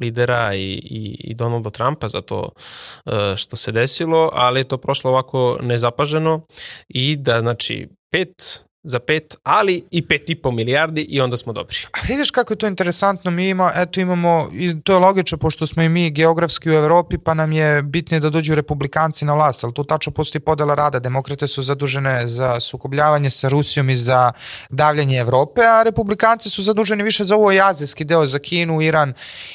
lidera 0.00 0.54
i, 0.54 0.72
i, 0.72 1.16
i 1.20 1.34
Donalda 1.34 1.70
Trumpa 1.70 2.08
za 2.08 2.20
to 2.20 2.48
uh, 2.48 3.12
što 3.36 3.56
se 3.56 3.72
desilo, 3.72 4.30
ali 4.32 4.60
je 4.60 4.68
to 4.68 4.78
prošlo 4.78 5.10
ovako 5.10 5.58
nezapaženo. 5.62 6.40
I 6.88 7.16
da 7.16 7.40
znači 7.40 7.88
pet 8.10 8.67
za 8.88 8.98
pet, 8.98 9.36
ali 9.42 9.84
i 9.90 10.06
pet 10.06 10.30
i 10.30 10.34
po 10.34 10.50
milijardi 10.50 11.02
i 11.02 11.20
onda 11.20 11.36
smo 11.36 11.52
dobri. 11.52 11.76
A 11.92 11.98
vidiš 12.08 12.30
kako 12.30 12.52
je 12.52 12.56
to 12.56 12.66
interesantno, 12.66 13.30
mi 13.30 13.48
ima, 13.48 13.72
eto 13.76 14.00
imamo, 14.00 14.48
i 14.52 14.80
to 14.80 14.92
je 14.92 14.98
logično 14.98 15.38
pošto 15.38 15.66
smo 15.66 15.82
i 15.82 15.88
mi 15.88 16.10
geografski 16.10 16.70
u 16.70 16.72
Evropi, 16.72 17.18
pa 17.18 17.34
nam 17.34 17.52
je 17.52 17.82
bitnije 17.82 18.20
da 18.20 18.30
dođu 18.30 18.54
republikanci 18.54 19.24
na 19.24 19.34
vlast, 19.34 19.64
ali 19.64 19.74
tu 19.74 19.84
tačno 19.84 20.12
postoji 20.12 20.42
podela 20.42 20.74
rada, 20.74 20.98
demokrate 20.98 21.46
su 21.46 21.62
zadužene 21.62 22.28
za 22.28 22.60
sukobljavanje 22.60 23.30
sa 23.30 23.48
Rusijom 23.48 23.90
i 23.90 23.96
za 23.96 24.32
davljanje 24.70 25.18
Evrope, 25.18 25.60
a 25.60 25.82
republikanci 25.82 26.50
su 26.50 26.62
zaduženi 26.62 27.02
više 27.02 27.24
za 27.24 27.36
ovo 27.36 27.50
azijski 27.62 28.04
deo, 28.04 28.26
za 28.26 28.38
Kinu, 28.38 28.82
Iran 28.82 29.12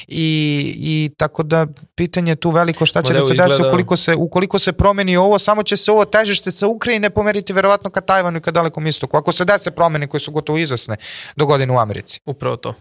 i, 0.08 0.74
i 0.78 1.12
tako 1.18 1.44
da 1.44 1.68
pitanje 1.96 2.36
tu 2.36 2.52
veliko 2.52 2.86
šta 2.86 3.02
će 3.02 3.14
da 3.14 3.22
se 3.22 3.34
desi 3.34 3.62
ukoliko 3.68 3.98
se, 3.98 4.16
ukoliko 4.16 4.60
se 4.60 4.74
promeni 4.74 5.18
ovo, 5.18 5.40
samo 5.40 5.64
će 5.64 5.78
se 5.78 5.92
ovo 5.92 6.06
težište 6.06 6.52
sa 6.52 6.68
Ukrajine 6.68 7.10
pomeriti 7.10 7.54
verovatno 7.54 7.90
ka 7.90 8.02
Tajvanu 8.02 8.38
i 8.38 8.42
ka 8.42 8.52
dalekom 8.52 8.88
istoku 8.88 9.18
ako 9.24 9.32
se 9.32 9.46
dese 9.46 9.72
promene 9.72 10.08
koje 10.08 10.22
su 10.22 10.32
gotovo 10.32 10.58
izvesne 10.58 10.96
do 11.36 11.46
godine 11.46 11.74
u 11.74 11.80
Americi. 11.80 12.20
Upravo 12.26 12.56
to. 12.56 12.74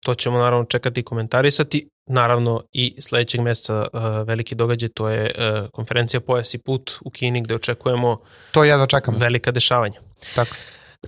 To 0.00 0.14
ćemo 0.14 0.38
naravno 0.38 0.64
čekati 0.64 1.00
i 1.00 1.04
komentarisati. 1.04 1.88
Naravno 2.10 2.62
i 2.72 2.96
sledećeg 3.00 3.40
meseca 3.40 3.86
uh, 3.92 4.00
veliki 4.26 4.54
događaj, 4.54 4.88
to 4.88 5.08
je 5.08 5.22
uh, 5.30 5.70
konferencija 5.70 6.20
Pojas 6.20 6.54
i 6.54 6.58
put 6.58 6.92
u 7.04 7.10
Kini 7.10 7.42
gde 7.42 7.54
očekujemo 7.54 8.20
to 8.52 8.64
jedno 8.64 8.86
čekamo. 8.86 9.18
velika 9.18 9.50
dešavanja. 9.50 10.00
Tako. 10.34 10.56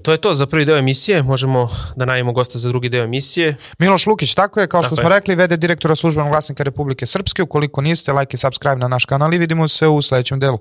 To 0.02 0.12
je 0.12 0.18
to 0.18 0.34
za 0.34 0.46
prvi 0.46 0.64
deo 0.64 0.76
emisije, 0.76 1.22
možemo 1.22 1.68
da 1.96 2.04
najemo 2.04 2.32
gosta 2.32 2.58
za 2.58 2.68
drugi 2.68 2.88
deo 2.88 3.04
emisije. 3.04 3.56
Miloš 3.78 4.06
Lukić, 4.06 4.34
tako 4.34 4.60
je, 4.60 4.66
kao 4.66 4.82
što 4.82 4.90
tako 4.90 5.02
smo 5.02 5.10
je. 5.10 5.18
rekli, 5.18 5.34
vede 5.34 5.56
direktora 5.56 5.96
službenog 5.96 6.30
glasnika 6.30 6.62
Republike 6.62 7.06
Srpske. 7.06 7.42
Ukoliko 7.42 7.80
niste, 7.80 8.12
like 8.12 8.34
i 8.34 8.38
subscribe 8.38 8.76
na 8.76 8.88
naš 8.88 9.04
kanal 9.04 9.34
i 9.34 9.38
vidimo 9.38 9.68
se 9.68 9.88
u 9.88 10.02
sledećem 10.02 10.40
delu. 10.40 10.58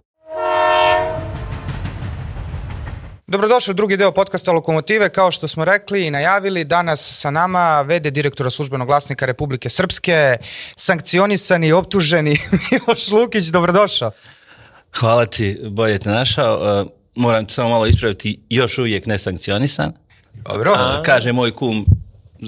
Dobrodošli 3.29 3.71
u 3.71 3.73
drugi 3.73 3.97
deo 3.97 4.11
podcasta 4.11 4.51
Lokomotive. 4.51 5.09
Kao 5.09 5.31
što 5.31 5.47
smo 5.47 5.65
rekli 5.65 6.05
i 6.05 6.11
najavili, 6.11 6.63
danas 6.63 7.19
sa 7.21 7.31
nama 7.31 7.81
vede 7.81 8.11
direktora 8.11 8.49
službenog 8.49 8.87
glasnika 8.87 9.25
Republike 9.25 9.69
Srpske, 9.69 10.37
sankcionisani 10.75 11.67
i 11.67 11.71
optuženi 11.73 12.39
Miloš 12.71 13.11
Lukić. 13.11 13.45
Dobrodošao. 13.45 14.11
Hvala 14.99 15.25
ti, 15.25 15.59
bolje 15.63 15.99
te 15.99 16.09
našao. 16.09 16.81
Uh, 16.81 16.91
moram 17.15 17.45
te 17.45 17.53
samo 17.53 17.69
malo 17.69 17.85
ispraviti, 17.85 18.39
još 18.49 18.77
uvijek 18.77 19.05
nesankcionisan. 19.05 19.93
Dobro. 20.33 20.71
Uh, 20.71 21.05
kaže 21.05 21.31
moj 21.31 21.51
kum, 21.51 21.85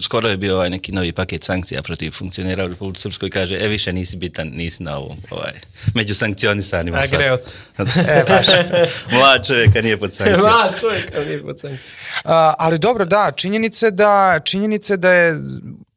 skoro 0.02 0.30
je 0.30 0.38
bio 0.38 0.56
ovaj 0.56 0.70
neki 0.70 0.92
novi 0.92 1.12
paket 1.12 1.44
sankcija 1.44 1.82
protiv 1.82 2.12
funkcionera 2.12 2.66
u 2.66 2.68
Republike 2.68 3.00
Srpskoj 3.00 3.30
kaže, 3.30 3.56
e 3.56 3.68
više 3.68 3.94
nisi 3.94 4.18
bitan, 4.18 4.48
nisi 4.48 4.84
na 4.84 4.98
ovom, 4.98 5.18
ovaj, 5.30 5.54
među 5.96 6.16
sankcionisanima. 6.16 6.98
A 6.98 7.18
greot. 7.18 7.42
e, 8.08 8.24
baš. 8.28 8.46
Mlad 9.14 9.48
čovjek, 9.48 9.76
a 9.76 9.82
nije 9.82 9.98
pod 9.98 10.14
sankcijom. 10.14 10.42
Mlad 10.50 10.80
čovjek, 10.80 11.16
a 11.18 11.24
nije 11.26 11.42
pod 11.42 11.60
sankcijom. 11.60 11.96
Uh, 12.26 12.32
ali 12.58 12.80
dobro, 12.80 13.06
da, 13.06 13.32
činjenice 13.36 13.92
da, 13.92 14.40
činjenice 14.44 14.98
da 14.98 15.12
je 15.12 15.36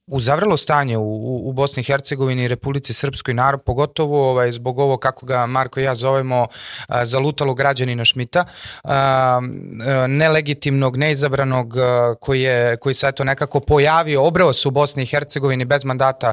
uzavrelo 0.06 0.56
stanje 0.56 0.98
u, 0.98 1.48
u 1.48 1.52
Bosni 1.52 1.80
i 1.80 1.84
Hercegovini 1.84 2.44
i 2.44 2.48
Republici 2.48 2.92
Srpskoj 2.92 3.34
narod, 3.34 3.62
pogotovo 3.62 4.30
ovaj, 4.30 4.52
zbog 4.52 4.78
ovo 4.78 4.96
kako 4.96 5.26
ga 5.26 5.46
Marko 5.46 5.80
i 5.80 5.82
ja 5.82 5.94
zovemo 5.94 6.46
zalutalo 7.02 7.54
građanina 7.54 8.04
Šmita, 8.04 8.44
nelegitimnog, 10.08 10.96
neizabranog 10.96 11.74
koji, 12.20 12.42
je, 12.42 12.76
koji 12.76 12.94
se 12.94 13.08
eto 13.08 13.24
nekako 13.24 13.60
pojavio, 13.60 14.22
obrao 14.22 14.52
se 14.52 14.68
u 14.68 14.70
Bosni 14.70 15.02
i 15.02 15.06
Hercegovini 15.06 15.64
bez 15.64 15.84
mandata 15.84 16.32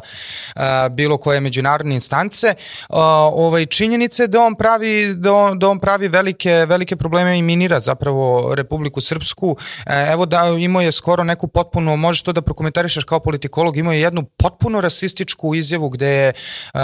bilo 0.91 1.17
koje 1.17 1.39
međunarodne 1.39 1.93
instance. 1.93 2.53
Ovaj, 2.89 3.65
činjenice 3.65 4.27
da 4.27 4.41
on 4.41 4.55
pravi, 4.55 5.15
da 5.15 5.33
on, 5.33 5.59
da 5.59 5.69
on 5.69 5.79
pravi 5.79 6.07
velike, 6.07 6.65
velike 6.67 6.95
probleme 6.95 7.37
i 7.37 7.41
minira 7.41 7.79
zapravo 7.79 8.55
Republiku 8.55 9.01
Srpsku. 9.01 9.57
E, 9.85 10.07
evo 10.11 10.25
da 10.25 10.45
imao 10.59 10.81
je 10.81 10.91
skoro 10.91 11.23
neku 11.23 11.47
potpuno, 11.47 11.95
možeš 11.95 12.21
to 12.21 12.33
da 12.33 12.41
prokomentarišeš 12.41 13.03
kao 13.03 13.19
politiko 13.19 13.60
psiholog 13.61 13.77
imao 13.77 13.93
je 13.93 14.01
jednu 14.01 14.23
potpuno 14.23 14.81
rasističku 14.81 15.55
izjavu 15.55 15.89
gde 15.89 16.07
je 16.07 16.33
uh, 16.73 16.79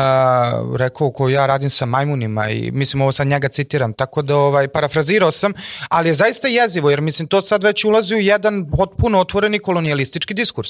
rekao 0.78 1.11
ko 1.11 1.30
ja 1.30 1.45
radim 1.45 1.69
sa 1.69 1.86
majmunima 1.86 2.49
i 2.49 2.71
mislim 2.71 3.01
ovo 3.01 3.11
sad 3.11 3.28
njega 3.28 3.47
citiram, 3.47 3.93
tako 3.93 4.21
da 4.21 4.36
ovaj, 4.36 4.67
parafrazirao 4.67 5.32
sam, 5.32 5.53
ali 5.89 6.09
je 6.09 6.13
zaista 6.13 6.47
jezivo 6.47 6.89
jer 6.89 7.01
mislim 7.01 7.28
to 7.28 7.41
sad 7.41 7.63
već 7.63 7.86
ulazi 7.86 8.15
u 8.15 8.19
jedan 8.19 8.69
potpuno 8.78 9.19
otvoreni 9.19 9.59
kolonijalistički 9.59 10.34
diskurs. 10.34 10.69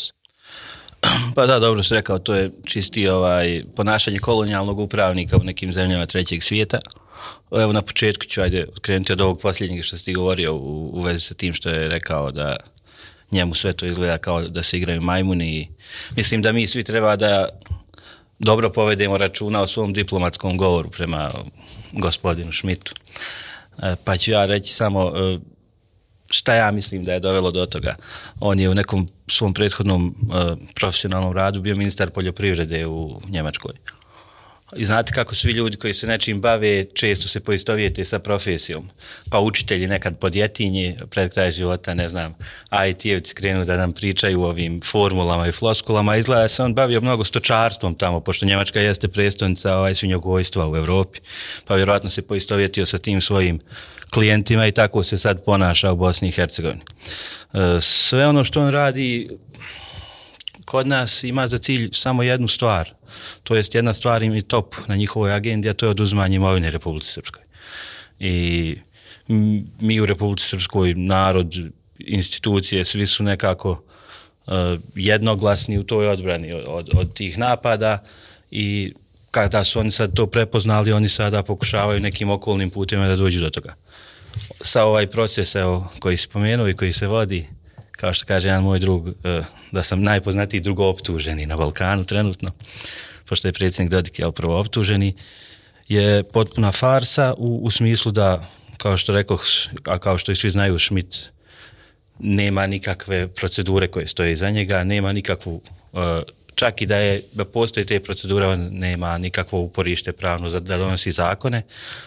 Pa 1.35 1.45
da, 1.45 1.59
dobro 1.59 1.83
se 1.83 1.95
rekao, 1.95 2.19
to 2.19 2.35
je 2.35 2.51
čisti 2.65 3.07
ovaj, 3.09 3.63
ponašanje 3.75 4.19
kolonijalnog 4.19 4.79
upravnika 4.79 5.37
u 5.37 5.43
nekim 5.43 5.71
zemljama 5.71 6.05
trećeg 6.05 6.43
svijeta. 6.43 6.79
Evo 7.51 7.73
na 7.73 7.81
početku 7.81 8.25
ću 8.25 8.41
ajde 8.41 8.67
krenuti 8.81 9.13
od 9.13 9.21
ovog 9.21 9.39
posljednjeg 9.41 9.83
što 9.83 9.97
si 9.97 10.05
ti 10.05 10.13
govorio 10.13 10.53
u, 10.53 10.89
u 10.93 11.01
vezi 11.01 11.19
sa 11.19 11.33
tim 11.33 11.53
što 11.53 11.69
je 11.69 11.87
rekao 11.87 12.31
da 12.31 12.55
njemu 13.31 13.55
sve 13.55 13.73
to 13.73 13.85
izgleda 13.85 14.17
kao 14.17 14.41
da 14.41 14.63
se 14.63 14.77
igraju 14.77 15.01
majmuni 15.01 15.59
i 15.59 15.67
mislim 16.15 16.41
da 16.41 16.51
mi 16.51 16.67
svi 16.67 16.83
treba 16.83 17.15
da 17.15 17.47
dobro 18.39 18.69
povedemo 18.69 19.17
računa 19.17 19.61
o 19.61 19.67
svom 19.67 19.93
diplomatskom 19.93 20.57
govoru 20.57 20.89
prema 20.89 21.29
gospodinu 21.91 22.51
Šmitu. 22.51 22.93
E, 23.83 23.95
pa 24.03 24.17
ću 24.17 24.31
ja 24.31 24.45
reći 24.45 24.73
samo 24.73 25.13
e, 25.17 25.39
šta 26.29 26.55
ja 26.55 26.71
mislim 26.71 27.03
da 27.03 27.13
je 27.13 27.19
dovelo 27.19 27.51
do 27.51 27.65
toga. 27.65 27.95
On 28.39 28.59
je 28.59 28.69
u 28.69 28.75
nekom 28.75 29.07
svom 29.27 29.53
prethodnom 29.53 30.07
e, 30.07 30.55
profesionalnom 30.75 31.33
radu 31.33 31.61
bio 31.61 31.75
ministar 31.75 32.09
poljoprivrede 32.09 32.87
u 32.87 33.21
Njemačkoj. 33.29 33.73
I 34.75 34.85
znate 34.85 35.13
kako 35.13 35.35
svi 35.35 35.51
ljudi 35.51 35.77
koji 35.77 35.93
se 35.93 36.07
nečim 36.07 36.41
bave 36.41 36.85
često 36.93 37.27
se 37.27 37.39
poistovijete 37.39 38.05
sa 38.05 38.19
profesijom. 38.19 38.89
Pa 39.29 39.39
učitelji 39.39 39.87
nekad 39.87 40.19
podjetinji 40.19 40.97
pred 41.09 41.33
kraj 41.33 41.51
života, 41.51 41.93
ne 41.93 42.09
znam, 42.09 42.35
IT-evci 42.71 43.33
krenu 43.33 43.65
da 43.65 43.77
nam 43.77 43.91
pričaju 43.91 44.41
o 44.41 44.47
ovim 44.47 44.81
formulama 44.81 45.47
i 45.47 45.51
floskulama. 45.51 46.17
Izgleda 46.17 46.41
da 46.41 46.47
se 46.47 46.63
on 46.63 46.73
bavio 46.73 47.01
mnogo 47.01 47.23
stočarstvom 47.23 47.95
tamo, 47.95 48.19
pošto 48.19 48.45
Njemačka 48.45 48.79
jeste 48.79 49.07
predstavnica 49.07 49.77
ovaj 49.77 49.95
svinjogojstva 49.95 50.69
u 50.69 50.75
Evropi. 50.75 51.19
Pa 51.65 51.75
vjerojatno 51.75 52.09
se 52.09 52.21
poistovjetio 52.21 52.85
sa 52.85 52.97
tim 52.97 53.21
svojim 53.21 53.59
klijentima 54.13 54.67
i 54.67 54.71
tako 54.71 55.03
se 55.03 55.17
sad 55.17 55.45
ponaša 55.45 55.91
u 55.91 55.95
Bosni 55.95 56.27
i 56.27 56.31
Hercegovini. 56.31 56.81
E, 57.53 57.81
sve 57.81 58.27
ono 58.27 58.43
što 58.43 58.61
on 58.61 58.71
radi 58.71 59.29
kod 60.67 60.87
nas 60.87 61.23
ima 61.23 61.47
za 61.47 61.57
cilj 61.57 61.89
samo 61.93 62.23
jednu 62.23 62.47
stvar, 62.47 62.89
to 63.43 63.55
jest 63.55 63.75
jedna 63.75 63.93
stvar 63.93 64.23
im 64.23 64.33
je 64.33 64.41
top 64.41 64.75
na 64.87 64.95
njihovoj 64.95 65.33
agendi, 65.33 65.69
a 65.69 65.73
to 65.73 65.85
je 65.85 65.89
oduzmanje 65.89 66.35
imovine 66.35 66.71
Republici 66.71 67.11
Srpskoj. 67.11 67.43
I 68.19 68.75
mi 69.79 69.99
u 69.99 70.05
Republici 70.05 70.47
Srpskoj, 70.47 70.93
narod, 70.93 71.55
institucije, 71.99 72.85
svi 72.85 73.07
su 73.07 73.23
nekako 73.23 73.71
uh, 73.71 74.53
jednoglasni 74.95 75.77
u 75.77 75.83
toj 75.83 76.07
odbrani 76.07 76.53
od, 76.53 76.63
od, 76.67 76.89
od 76.93 77.13
tih 77.13 77.37
napada 77.37 78.03
i 78.51 78.93
kada 79.31 79.63
su 79.63 79.79
oni 79.79 79.91
sad 79.91 80.13
to 80.13 80.27
prepoznali, 80.27 80.91
oni 80.91 81.09
sada 81.09 81.43
pokušavaju 81.43 81.99
nekim 81.99 82.29
okolnim 82.29 82.69
putima 82.69 83.07
da 83.07 83.15
dođu 83.15 83.39
do 83.39 83.49
toga. 83.49 83.75
Sa 84.61 84.83
ovaj 84.83 85.07
proces 85.07 85.55
evo, 85.55 85.91
koji 85.99 86.17
spomenuo 86.17 86.67
i 86.67 86.75
koji 86.75 86.93
se 86.93 87.07
vodi, 87.07 87.45
kao 87.97 88.13
što 88.13 88.25
kaže 88.25 88.47
jedan 88.47 88.63
moj 88.63 88.79
drug, 88.79 89.07
uh, 89.07 89.13
da 89.71 89.83
sam 89.83 90.03
najpoznatiji 90.03 90.59
drugo 90.59 90.87
optuženi 90.89 91.45
na 91.45 91.57
Balkanu 91.57 92.05
trenutno, 92.05 92.51
pošto 93.25 93.47
je 93.47 93.53
predsjednik 93.53 93.91
Dodik 93.91 94.19
je 94.19 94.31
prvo 94.31 94.59
optuženi, 94.59 95.13
je 95.87 96.23
potpuna 96.23 96.71
farsa 96.71 97.33
u, 97.37 97.59
u 97.63 97.71
smislu 97.71 98.11
da, 98.11 98.41
kao 98.77 98.97
što 98.97 99.13
rekao, 99.13 99.37
a 99.85 99.97
kao 99.99 100.17
što 100.17 100.31
i 100.31 100.35
svi 100.35 100.49
znaju, 100.49 100.79
Schmidt 100.79 101.31
nema 102.19 102.67
nikakve 102.67 103.27
procedure 103.27 103.87
koje 103.87 104.07
stoje 104.07 104.33
iza 104.33 104.49
njega, 104.49 104.83
nema 104.83 105.13
nikakvu 105.13 105.61
uh, 105.91 106.01
čak 106.57 106.81
i 106.81 106.85
da, 106.85 106.97
je, 106.97 107.21
da 107.33 107.45
postoji 107.45 107.85
te 107.85 107.99
procedure, 107.99 108.47
on 108.47 108.69
nema 108.71 109.17
nikakvo 109.17 109.59
uporište 109.59 110.11
pravno 110.11 110.49
za, 110.49 110.59
da 110.59 110.77
donosi 110.77 111.11
zakone, 111.11 111.61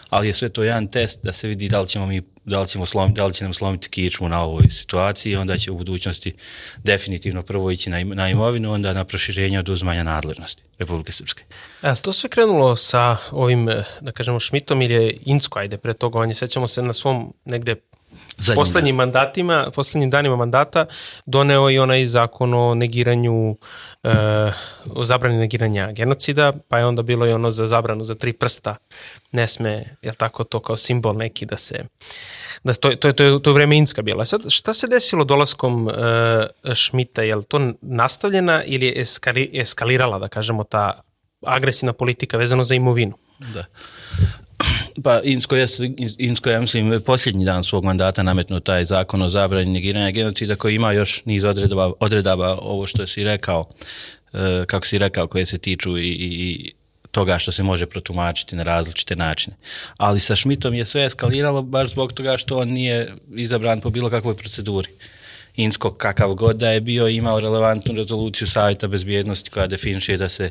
ali 0.09 0.27
je 0.27 0.35
sve 0.35 0.49
to 0.49 0.63
jedan 0.63 0.87
test 0.87 1.23
da 1.23 1.33
se 1.33 1.49
vidi 1.49 1.69
da 1.69 1.81
li 1.81 1.89
ćemo 1.89 2.07
mi 2.07 2.23
da 2.45 2.61
li, 2.61 2.69
ćemo 2.69 2.87
slomiti, 2.87 3.17
da 3.17 3.27
li 3.27 3.35
će 3.35 3.45
nam 3.45 3.55
slomiti 3.55 3.89
kičmu 3.89 4.29
na 4.29 4.43
ovoj 4.43 4.71
situaciji, 4.71 5.37
onda 5.37 5.59
će 5.59 5.71
u 5.71 5.77
budućnosti 5.77 6.35
definitivno 6.85 7.43
prvo 7.43 7.71
ići 7.71 7.91
na, 7.91 8.05
na 8.05 8.31
imovinu, 8.31 8.73
onda 8.73 8.93
na 8.93 9.05
proširenje 9.05 9.59
oduzmanja 9.59 10.03
nadležnosti 10.03 10.63
Republike 10.79 11.13
Srpske. 11.13 11.45
E, 11.83 11.95
to 12.03 12.13
sve 12.13 12.31
krenulo 12.31 12.77
sa 12.77 13.17
ovim, 13.31 13.69
da 14.01 14.13
kažemo, 14.13 14.41
Šmitom 14.41 14.83
ili 14.83 14.95
je 14.95 15.17
Insko, 15.25 15.59
ajde, 15.59 15.77
pre 15.77 15.95
toga, 15.95 16.19
on 16.19 16.29
je, 16.29 16.35
sećamo 16.35 16.69
se 16.69 16.83
na 16.83 16.93
svom 16.93 17.35
negde 17.45 17.77
Zadnjim 18.41 18.55
poslednjim 18.55 18.97
dan. 18.97 19.07
mandatima, 19.07 19.71
poslednjim 19.75 20.11
danima 20.11 20.37
mandata 20.37 20.87
doneo 21.27 21.71
i 21.71 21.79
onaj 21.79 22.05
zakon 22.05 22.55
o 22.55 22.75
negiranju 22.75 23.57
e, 24.03 24.11
o 24.91 25.05
zabrani 25.05 25.39
negiranja 25.39 25.93
genocida, 25.93 26.53
pa 26.69 26.79
je 26.79 26.87
onda 26.87 27.03
bilo 27.03 27.27
i 27.27 27.33
ono 27.33 27.51
za 27.51 27.67
zabranu 27.67 28.05
za 28.05 28.15
tri 28.15 28.33
prsta. 28.33 28.77
Ne 29.33 29.49
sme, 29.49 29.85
je 30.03 30.13
tako, 30.13 30.45
to 30.45 30.61
kao 30.61 30.77
simbol 30.77 31.17
neki 31.17 31.47
da 31.47 31.57
se 31.57 31.85
da 32.65 32.75
to, 32.75 32.91
to, 32.97 33.13
to, 33.13 33.39
to 33.39 33.51
je 33.51 33.55
vreme 33.55 33.77
Inska 33.77 34.03
bila. 34.03 34.25
Sad, 34.25 34.41
šta 34.49 34.75
se 34.75 34.89
desilo 34.89 35.25
dolaskom 35.25 35.87
uh, 35.87 35.95
Šmita? 36.75 37.23
Je 37.23 37.37
li 37.37 37.45
to 37.45 37.73
nastavljena 37.81 38.63
ili 38.65 38.87
je 38.87 39.01
eskali, 39.01 39.51
eskalirala, 39.55 40.19
da 40.19 40.29
kažemo, 40.29 40.65
ta 40.65 41.01
agresivna 41.47 41.93
politika 41.93 42.37
vezano 42.37 42.65
za 42.65 42.75
imovinu? 42.75 43.13
Da. 43.55 43.65
Pa 45.05 45.21
Insko 45.25 45.57
je, 45.57 45.67
Insko 46.19 46.51
je, 46.51 46.61
mislim, 46.61 47.03
posljednji 47.07 47.45
dan 47.45 47.65
svog 47.65 47.85
mandata 47.85 48.23
nametnuo 48.23 48.61
taj 48.61 48.85
zakon 48.85 49.23
o 49.23 49.29
zabrani 49.29 49.73
negiranja 49.73 50.11
genocida 50.11 50.57
koji 50.57 50.75
ima 50.75 50.93
još 50.93 51.25
niz 51.25 51.45
odredaba, 51.45 51.93
odredaba 52.01 52.59
ovo 52.61 52.87
što 52.87 53.07
si 53.07 53.25
rekao, 53.25 53.69
e, 54.33 54.65
kako 54.67 54.87
si 54.87 54.99
rekao, 54.99 55.27
koje 55.27 55.47
se 55.47 55.59
tiču 55.59 55.99
i, 55.99 56.09
i 56.11 56.73
toga 57.11 57.39
što 57.39 57.53
se 57.53 57.63
može 57.63 57.87
protumačiti 57.87 58.57
na 58.57 58.63
različite 58.63 59.17
načine. 59.17 59.57
Ali 59.97 60.21
sa 60.21 60.37
Šmitom 60.37 60.75
je 60.75 60.85
sve 60.85 61.05
eskaliralo 61.05 61.63
baš 61.63 61.91
zbog 61.91 62.13
toga 62.13 62.37
što 62.37 62.59
on 62.59 62.69
nije 62.69 63.15
izabran 63.37 63.81
po 63.81 63.91
bilo 63.91 64.11
kakvoj 64.11 64.37
proceduri. 64.37 64.89
Insko 65.57 65.91
kakav 65.91 66.35
god 66.35 66.57
da 66.57 66.71
je 66.71 66.81
bio 66.81 67.09
imao 67.09 67.41
relevantnu 67.41 67.95
rezoluciju 67.95 68.47
Savjeta 68.47 68.89
bezbjednosti 68.89 69.51
koja 69.51 69.67
definiše 69.67 70.17
da 70.17 70.29
se 70.29 70.51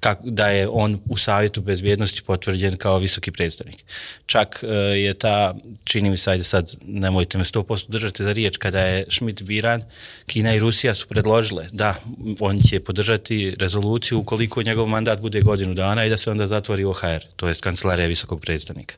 kak, 0.00 0.18
da 0.24 0.48
je 0.48 0.68
on 0.72 1.00
u 1.08 1.16
savjetu 1.16 1.60
bezbjednosti 1.60 2.22
potvrđen 2.22 2.76
kao 2.76 2.98
visoki 2.98 3.30
predstavnik. 3.30 3.84
Čak 4.26 4.60
uh, 4.62 4.70
je 4.96 5.14
ta, 5.14 5.54
čini 5.84 6.10
mi 6.10 6.16
se, 6.16 6.30
ajde 6.30 6.44
sad 6.44 6.74
nemojte 6.82 7.38
me 7.38 7.44
100% 7.44 7.88
držati 7.88 8.22
za 8.22 8.32
riječ, 8.32 8.56
kada 8.56 8.80
je 8.80 9.04
Schmidt 9.10 9.42
biran, 9.42 9.82
Kina 10.26 10.54
i 10.54 10.60
Rusija 10.60 10.94
su 10.94 11.06
predložile 11.08 11.66
da 11.72 11.94
on 12.40 12.60
će 12.60 12.80
podržati 12.80 13.56
rezoluciju 13.58 14.18
ukoliko 14.18 14.62
njegov 14.62 14.86
mandat 14.86 15.20
bude 15.20 15.40
godinu 15.40 15.74
dana 15.74 16.04
i 16.04 16.10
da 16.10 16.16
se 16.16 16.30
onda 16.30 16.46
zatvori 16.46 16.84
OHR, 16.84 17.24
to 17.36 17.48
je 17.48 17.54
kancelarija 17.54 18.06
visokog 18.08 18.40
predstavnika. 18.40 18.94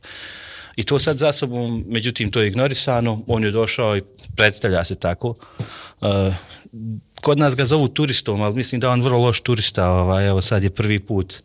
I 0.77 0.83
to 0.83 0.99
sad 0.99 1.19
za 1.19 1.33
sobom, 1.33 1.85
međutim, 1.89 2.31
to 2.31 2.41
je 2.41 2.49
ignorisano, 2.49 3.23
on 3.27 3.45
je 3.45 3.51
došao 3.51 3.97
i 3.97 4.03
predstavlja 4.37 4.85
se 4.85 4.95
tako. 4.95 5.35
Uh, 6.01 6.35
kod 7.21 7.39
nas 7.39 7.57
ga 7.57 7.65
zovu 7.65 7.89
turistom, 7.89 8.43
ali 8.43 8.55
mislim 8.55 8.81
da 8.81 8.91
on 8.91 9.03
vrlo 9.03 9.19
loš 9.19 9.41
turista, 9.41 9.89
ovaj, 9.89 10.29
evo 10.29 10.41
sad 10.41 10.63
je 10.63 10.71
prvi 10.71 10.99
put 10.99 11.43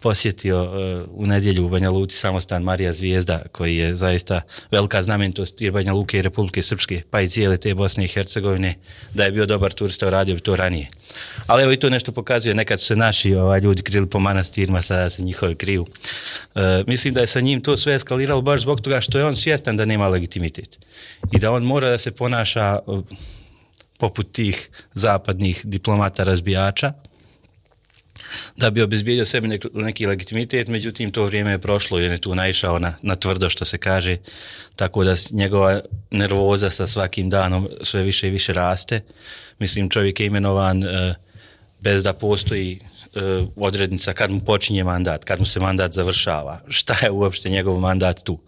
posjetio 0.00 0.62
uh, 0.62 1.08
u 1.10 1.26
nedjelju 1.26 1.66
u 1.66 1.68
Banja 1.68 1.90
Luci 1.90 2.16
samostan 2.16 2.62
Marija 2.62 2.92
Zvijezda, 2.92 3.42
koji 3.52 3.76
je 3.76 3.94
zaista 3.94 4.40
velika 4.70 5.02
znamenitost 5.02 5.62
i 5.62 5.70
Banja 5.70 5.92
Luke 5.92 6.18
i 6.18 6.22
Republike 6.22 6.62
Srpske, 6.62 7.02
pa 7.10 7.20
i 7.20 7.28
cijele 7.28 7.56
te 7.56 7.74
Bosne 7.74 8.04
i 8.04 8.08
Hercegovine, 8.08 8.74
da 9.14 9.24
je 9.24 9.30
bio 9.30 9.46
dobar 9.46 9.72
turista, 9.72 10.10
radio 10.10 10.34
bi 10.34 10.40
to 10.40 10.56
ranije. 10.56 10.86
Ali 11.46 11.62
evo 11.62 11.72
i 11.72 11.76
to 11.76 11.90
nešto 11.90 12.12
pokazuje, 12.12 12.54
nekad 12.54 12.80
su 12.80 12.86
se 12.86 12.96
naši 12.96 13.34
ovaj, 13.34 13.60
ljudi 13.60 13.82
krili 13.82 14.06
po 14.06 14.18
manastirima, 14.18 14.82
sada 14.82 15.10
se 15.10 15.22
njihovi 15.22 15.54
kriju. 15.54 15.82
Uh, 16.54 16.62
mislim 16.86 17.14
da 17.14 17.20
je 17.20 17.26
sa 17.26 17.40
njim 17.40 17.60
to 17.60 17.76
sve 17.76 17.94
eskaliralo 17.94 18.42
baš 18.42 18.60
zbog 18.60 18.80
toga 18.80 19.00
što 19.00 19.18
je 19.18 19.24
on 19.24 19.36
svjestan 19.36 19.76
da 19.76 19.84
nema 19.84 20.08
legitimitet 20.08 20.78
i 21.32 21.38
da 21.38 21.52
on 21.52 21.64
mora 21.64 21.90
da 21.90 21.98
se 21.98 22.10
ponaša 22.10 22.78
uh, 22.86 23.00
poput 23.98 24.32
tih 24.32 24.70
zapadnih 24.94 25.60
diplomata 25.64 26.24
razbijača, 26.24 26.92
da 28.56 28.70
bi 28.70 28.82
obezbijedio 28.82 29.24
sebi 29.24 29.48
neki, 29.48 29.68
neki 29.74 30.06
legitimitet, 30.06 30.68
međutim 30.68 31.10
to 31.10 31.24
vrijeme 31.24 31.50
je 31.50 31.58
prošlo 31.58 32.00
i 32.00 32.06
on 32.06 32.12
je 32.12 32.18
tu 32.18 32.34
naišao 32.34 32.78
na, 32.78 32.94
na 33.02 33.14
tvrdo 33.14 33.50
što 33.50 33.64
se 33.64 33.78
kaže, 33.78 34.16
tako 34.76 35.04
da 35.04 35.14
njegova 35.30 35.80
nervoza 36.10 36.70
sa 36.70 36.86
svakim 36.86 37.30
danom 37.30 37.68
sve 37.82 38.02
više 38.02 38.28
i 38.28 38.30
više 38.30 38.52
raste. 38.52 39.00
Mislim 39.58 39.90
čovjek 39.90 40.20
je 40.20 40.26
imenovan 40.26 40.84
uh, 40.84 41.14
bez 41.80 42.02
da 42.02 42.12
postoji 42.12 42.80
odrednica 43.56 44.12
kad 44.12 44.30
mu 44.30 44.40
počinje 44.40 44.84
mandat, 44.84 45.24
kad 45.24 45.40
mu 45.40 45.46
se 45.46 45.60
mandat 45.60 45.92
završava, 45.92 46.60
šta 46.68 46.94
je 47.02 47.10
uopšte 47.10 47.48
njegov 47.48 47.80
mandat 47.80 48.22
tu. 48.24 48.38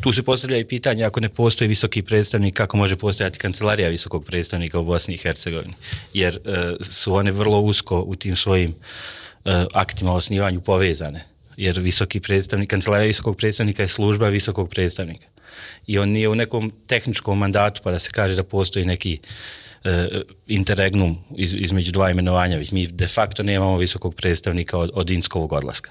Tu 0.00 0.12
se 0.12 0.22
postavlja 0.22 0.58
i 0.58 0.64
pitanje 0.64 1.04
ako 1.04 1.20
ne 1.20 1.28
postoji 1.28 1.68
visoki 1.68 2.02
predstavnik, 2.02 2.54
kako 2.54 2.76
može 2.76 2.96
postojati 2.96 3.38
kancelarija 3.38 3.88
visokog 3.88 4.24
predstavnika 4.24 4.78
u 4.78 4.84
Bosni 4.84 5.14
i 5.14 5.18
Hercegovini, 5.18 5.74
jer 6.14 6.38
uh, 6.44 6.86
su 6.86 7.14
one 7.14 7.32
vrlo 7.32 7.60
usko 7.60 8.00
u 8.06 8.16
tim 8.16 8.36
svojim 8.36 8.70
uh, 8.70 9.52
aktima 9.72 10.12
o 10.12 10.16
osnivanju 10.16 10.60
povezane, 10.60 11.24
jer 11.56 11.80
visoki 11.80 12.20
predstavnik, 12.20 12.70
kancelarija 12.70 13.06
visokog 13.06 13.36
predstavnika 13.36 13.82
je 13.82 13.88
služba 13.88 14.28
visokog 14.28 14.68
predstavnika. 14.68 15.26
I 15.86 15.98
on 15.98 16.08
nije 16.08 16.28
u 16.28 16.34
nekom 16.34 16.72
tehničkom 16.86 17.38
mandatu 17.38 17.80
pa 17.84 17.90
da 17.90 17.98
se 17.98 18.10
kaže 18.10 18.34
da 18.34 18.42
postoji 18.42 18.84
neki 18.84 19.18
uh, 19.22 19.28
E, 19.28 19.63
interregnum 20.46 21.18
iz, 21.36 21.54
između 21.58 21.92
dva 21.92 22.10
imenovanja, 22.10 22.56
već 22.56 22.72
mi 22.72 22.86
de 22.86 23.06
facto 23.06 23.42
nemamo 23.42 23.76
visokog 23.76 24.14
predstavnika 24.14 24.78
od, 24.78 24.90
od 24.94 25.10
Inskovog 25.10 25.52
odlaska 25.52 25.90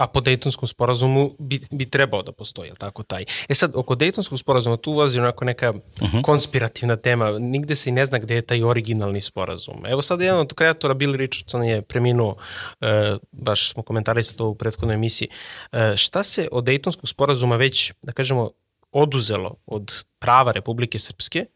a 0.00 0.06
po 0.08 0.20
Dejtonskom 0.20 0.68
sporazumu 0.68 1.30
bi, 1.38 1.60
bi 1.70 1.90
trebao 1.90 2.22
da 2.22 2.32
postoji, 2.32 2.68
je 2.68 2.74
tako 2.74 3.02
taj? 3.02 3.24
E 3.48 3.54
sad, 3.54 3.72
oko 3.74 3.94
Dejtonskog 3.94 4.38
sporazuma 4.38 4.76
tu 4.76 4.92
ulazi 4.92 5.18
onako 5.18 5.44
neka 5.44 5.70
uh 5.70 5.76
mhm. 6.02 6.16
-huh. 6.16 6.22
konspirativna 6.22 6.96
tema, 6.96 7.38
nigde 7.38 7.76
se 7.76 7.90
i 7.90 7.92
ne 7.92 8.06
zna 8.06 8.18
gde 8.18 8.34
je 8.34 8.42
taj 8.42 8.62
originalni 8.62 9.20
sporazum. 9.20 9.86
Evo 9.86 10.02
sad 10.02 10.20
jedan 10.20 10.40
od 10.40 10.54
kreatora, 10.54 10.94
Bill 10.94 11.16
Richardson 11.16 11.64
je 11.64 11.82
preminuo, 11.82 12.36
e, 12.80 13.16
baš 13.32 13.72
smo 13.72 13.82
komentarisali 13.82 14.38
to 14.38 14.48
u 14.48 14.54
prethodnoj 14.54 14.94
emisiji, 14.94 15.28
e, 15.72 15.96
šta 15.96 16.22
se 16.22 16.48
od 16.52 16.64
Dejtonskog 16.64 17.08
sporazuma 17.08 17.56
već, 17.56 17.92
da 18.02 18.12
kažemo, 18.12 18.50
oduzelo 18.92 19.54
od 19.66 20.04
prava 20.18 20.52
Republike 20.52 20.98
Srpske, 20.98 21.46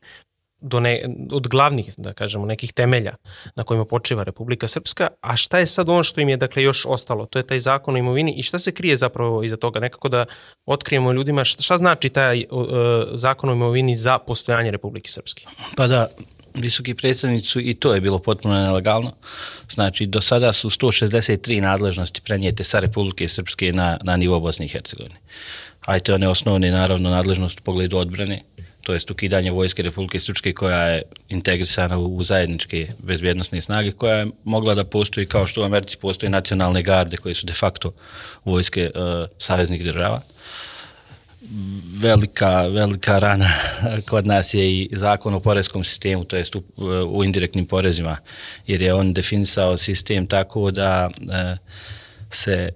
do 0.64 0.80
ne, 0.80 1.02
od 1.30 1.48
glavnih, 1.48 1.94
da 1.96 2.12
kažemo, 2.12 2.46
nekih 2.46 2.72
temelja 2.72 3.14
na 3.56 3.64
kojima 3.64 3.84
počiva 3.84 4.22
Republika 4.22 4.68
Srpska, 4.68 5.08
a 5.20 5.36
šta 5.36 5.58
je 5.58 5.66
sad 5.66 5.88
ono 5.88 6.02
što 6.02 6.20
im 6.20 6.28
je 6.28 6.36
dakle 6.36 6.62
još 6.62 6.86
ostalo? 6.86 7.26
To 7.26 7.38
je 7.38 7.46
taj 7.46 7.58
zakon 7.58 7.94
o 7.94 7.98
imovini 7.98 8.32
i 8.32 8.42
šta 8.42 8.58
se 8.58 8.72
krije 8.72 8.96
zapravo 8.96 9.42
iza 9.42 9.56
toga? 9.56 9.80
Nekako 9.80 10.08
da 10.08 10.24
otkrijemo 10.66 11.12
ljudima 11.12 11.44
šta, 11.44 11.62
šta 11.62 11.76
znači 11.78 12.08
taj 12.08 12.44
uh, 12.50 12.66
zakon 13.12 13.50
o 13.50 13.52
imovini 13.52 13.96
za 13.96 14.18
postojanje 14.18 14.70
Republike 14.70 15.10
Srpske? 15.10 15.46
Pa 15.76 15.86
da, 15.86 16.08
visoki 16.54 16.94
predstavnici 16.94 17.60
i 17.60 17.74
to 17.74 17.94
je 17.94 18.00
bilo 18.00 18.18
potpuno 18.18 18.54
nelegalno. 18.54 19.12
Znači, 19.70 20.06
do 20.06 20.20
sada 20.20 20.52
su 20.52 20.70
163 20.70 21.60
nadležnosti 21.60 22.20
prenijete 22.24 22.64
sa 22.64 22.78
Republike 22.78 23.28
Srpske 23.28 23.72
na, 23.72 23.98
na 24.02 24.16
nivo 24.16 24.40
Bosne 24.40 24.66
i 24.66 24.68
Hercegovine. 24.68 25.16
Ajte 25.84 26.14
one 26.14 26.28
osnovne, 26.28 26.70
naravno, 26.70 27.10
nadležnost 27.10 27.60
u 27.60 27.62
pogledu 27.62 27.96
odbrane, 27.98 28.40
to 28.84 28.92
jest 28.92 29.10
ukidanje 29.10 29.50
Vojske 29.50 29.82
Republike 29.82 30.20
Srpske 30.20 30.52
koja 30.52 30.80
je 30.88 31.02
integrisana 31.28 31.98
u 31.98 32.22
zajedničke 32.22 32.88
bezbjednostne 32.98 33.60
snage 33.60 33.92
koja 33.92 34.16
je 34.16 34.26
mogla 34.44 34.74
da 34.74 34.84
postoji 34.84 35.26
kao 35.26 35.46
što 35.46 35.62
u 35.62 35.64
Americi 35.64 35.96
postoje 35.96 36.30
nacionalne 36.30 36.82
garde 36.82 37.16
koje 37.16 37.34
su 37.34 37.46
de 37.46 37.52
facto 37.52 37.92
vojske 38.44 38.90
uh, 38.94 39.28
saveznih 39.38 39.84
država. 39.84 40.20
Velika, 41.94 42.66
velika 42.66 43.18
rana 43.18 43.48
kod 44.10 44.26
nas 44.26 44.54
je 44.54 44.72
i 44.72 44.88
zakon 44.92 45.34
o 45.34 45.40
porezkom 45.40 45.84
sistemu, 45.84 46.24
to 46.24 46.36
jest 46.36 46.56
u, 46.56 46.62
u 47.08 47.24
indirektnim 47.24 47.66
porezima, 47.66 48.16
jer 48.66 48.82
je 48.82 48.94
on 48.94 49.12
definisao 49.12 49.76
sistem 49.76 50.26
tako 50.26 50.70
da 50.70 51.08
uh, 51.20 51.58
se 52.30 52.70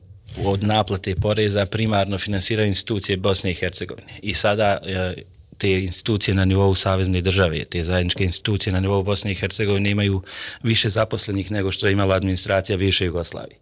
od 0.45 0.63
naplate 0.63 1.15
poreza 1.15 1.67
primarno 1.67 2.19
finansiraju 2.19 2.69
institucije 2.69 3.17
Bosne 3.17 3.51
i 3.51 3.55
Hercegovine. 3.55 4.13
I 4.23 4.35
sada 4.35 4.79
uh, 4.83 5.38
te 5.59 5.71
institucije 5.71 6.35
na 6.35 6.45
nivou 6.45 6.75
savezne 6.75 7.21
države, 7.21 7.65
te 7.65 7.85
zajedničke 7.85 8.25
institucije 8.25 8.73
na 8.73 8.81
nivou 8.81 9.03
Bosne 9.03 9.33
i 9.33 9.35
Hercegovine 9.35 9.91
imaju 9.91 10.23
više 10.63 10.89
zaposlenih 10.89 11.51
nego 11.51 11.73
što 11.73 11.87
je 11.87 11.93
imala 11.93 12.15
administracija 12.15 12.77
više 12.77 13.05
Jugoslavije. 13.05 13.57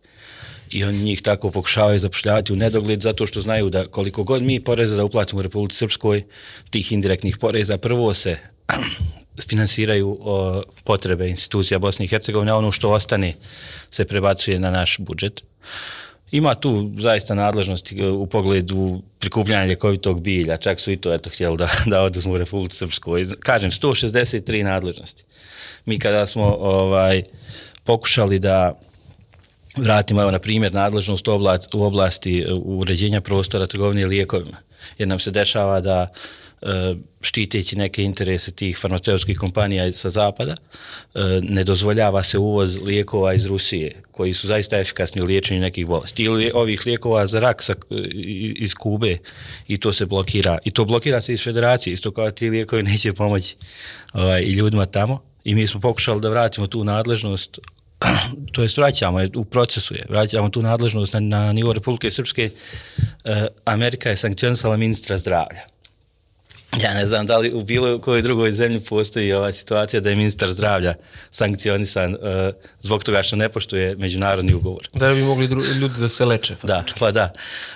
I 0.71 0.85
oni 0.85 0.99
njih 0.99 1.23
tako 1.23 1.51
pokušavaju 1.51 1.99
zapošljavati 1.99 2.53
u 2.53 2.57
nedogled 2.57 3.01
zato 3.01 3.27
što 3.27 3.41
znaju 3.41 3.71
da 3.71 3.87
koliko 3.87 4.25
god 4.25 4.43
mi 4.43 4.61
poreza 4.61 4.97
da 4.97 5.05
uplatimo 5.05 5.39
u 5.39 5.43
Republici 5.43 5.79
Srpskoj, 5.79 6.25
tih 6.71 6.93
indirektnih 6.93 7.39
poreza 7.39 7.79
prvo 7.79 8.15
se 8.15 8.37
finansiraju 9.49 10.19
o, 10.21 10.63
potrebe 10.85 11.29
institucija 11.29 11.79
Bosne 11.79 12.05
i 12.05 12.09
Hercegovine, 12.09 12.53
a 12.53 12.57
ono 12.57 12.73
što 12.73 12.93
ostane 12.93 13.35
se 13.91 14.05
prebacuje 14.05 14.59
na 14.59 14.71
naš 14.71 14.97
budžet. 14.99 15.43
Ima 16.31 16.55
tu 16.55 16.91
zaista 16.99 17.35
nadležnosti 17.35 18.01
e, 18.01 18.09
u 18.09 18.27
pogledu 18.27 19.03
prikupljanja 19.19 19.67
ljekovitog 19.67 20.23
bilja, 20.23 20.57
čak 20.57 20.81
su 20.81 20.93
i 20.93 20.97
to 20.97 21.15
eto 21.15 21.31
htjeli 21.31 21.57
da, 21.57 21.69
da 21.91 22.03
oduzmu 22.03 22.35
u 22.35 22.39
Republiku 22.39 22.75
Srpskoj. 22.75 23.27
Kažem, 23.41 23.71
163 23.71 24.63
nadležnosti. 24.63 25.25
Mi 25.85 25.99
kada 25.99 26.27
smo 26.27 26.45
ovaj, 26.61 27.23
pokušali 27.85 28.39
da 28.39 28.79
vratimo, 29.77 30.23
evo, 30.23 30.31
na 30.31 30.39
primjer, 30.39 30.75
nadležnost 30.75 31.29
u 31.29 31.33
oblasti, 31.33 31.77
u 31.77 31.83
oblasti 31.83 32.47
uređenja 32.65 33.21
prostora 33.21 33.67
trgovine 33.67 34.07
lijekovima. 34.07 34.57
Jer 34.99 35.09
nam 35.09 35.19
se 35.19 35.31
dešava 35.31 35.81
da 35.81 36.07
E, 36.07 36.46
štiteći 37.21 37.79
neke 37.79 38.03
interese 38.03 38.51
tih 38.51 38.79
farmaceutskih 38.79 39.39
kompanija 39.39 39.93
sa 39.93 40.11
zapada, 40.11 40.55
e, 40.55 41.21
ne 41.43 41.65
dozvoljava 41.65 42.23
se 42.23 42.39
uvoz 42.39 42.79
lijekova 42.83 43.35
iz 43.35 43.47
Rusije, 43.47 44.03
koji 44.11 44.33
su 44.33 44.47
zaista 44.47 44.79
efikasni 44.79 45.23
u 45.23 45.25
liječenju 45.25 45.61
nekih 45.61 45.87
bolesti. 45.87 46.23
Ili 46.23 46.51
ovih 46.55 46.87
lijekova 46.87 47.27
za 47.27 47.41
rak 47.41 47.63
sa, 47.63 47.75
iz 48.57 48.75
Kube 48.75 49.19
i 49.69 49.79
to 49.79 49.93
se 49.93 50.07
blokira. 50.07 50.59
I 50.65 50.71
to 50.71 50.85
blokira 50.85 51.21
se 51.21 51.33
iz 51.33 51.45
federacije, 51.45 51.93
isto 51.95 52.11
kao 52.11 52.31
ti 52.31 52.51
lijekovi 52.51 52.83
neće 52.83 53.13
pomoći 53.13 53.57
ovaj, 54.13 54.43
i 54.43 54.53
ljudima 54.53 54.87
tamo. 54.87 55.23
I 55.45 55.55
mi 55.55 55.67
smo 55.67 55.81
pokušali 55.81 56.21
da 56.21 56.29
vratimo 56.29 56.67
tu 56.67 56.85
nadležnost 56.85 57.59
to 58.53 58.63
jest 58.63 58.77
vraćamo 58.77 59.19
u 59.35 59.45
procesu 59.45 59.95
je, 59.95 60.07
vraćamo 60.09 60.49
tu 60.49 60.63
nadležnost 60.63 61.13
na, 61.13 61.21
na 61.21 61.53
nivo 61.53 61.73
Republike 61.73 62.11
Srpske, 62.11 62.51
e, 63.25 63.47
Amerika 63.65 64.11
je 64.11 64.17
sankcionisala 64.17 64.77
ministra 64.77 65.19
zdravlja 65.19 65.76
ja 66.83 66.95
ne 66.95 67.07
znam 67.07 67.27
da 67.27 67.39
li 67.39 67.53
u 67.53 67.65
bilo 67.65 67.99
kojoj 67.99 68.23
drugoj 68.23 68.53
zemlji 68.53 68.81
postoji 68.81 69.33
ova 69.33 69.53
situacija 69.53 70.01
da 70.01 70.11
je 70.11 70.17
ministar 70.17 70.51
zdravlja 70.51 70.95
sankcionisan 71.31 72.15
uh, 72.15 72.21
zbog 72.81 73.05
toga 73.05 73.23
što 73.23 73.37
ne 73.37 73.49
poštuje 73.49 73.97
međunarodni 73.97 74.55
ugovor. 74.55 74.89
Da 74.95 75.15
bi 75.15 75.23
mogli 75.23 75.47
ljudi 75.81 75.95
da 75.99 76.09
se 76.09 76.25
leče. 76.25 76.55
Faktički. 76.55 76.67
Da, 76.67 76.85
pa 76.99 77.11
da. 77.11 77.33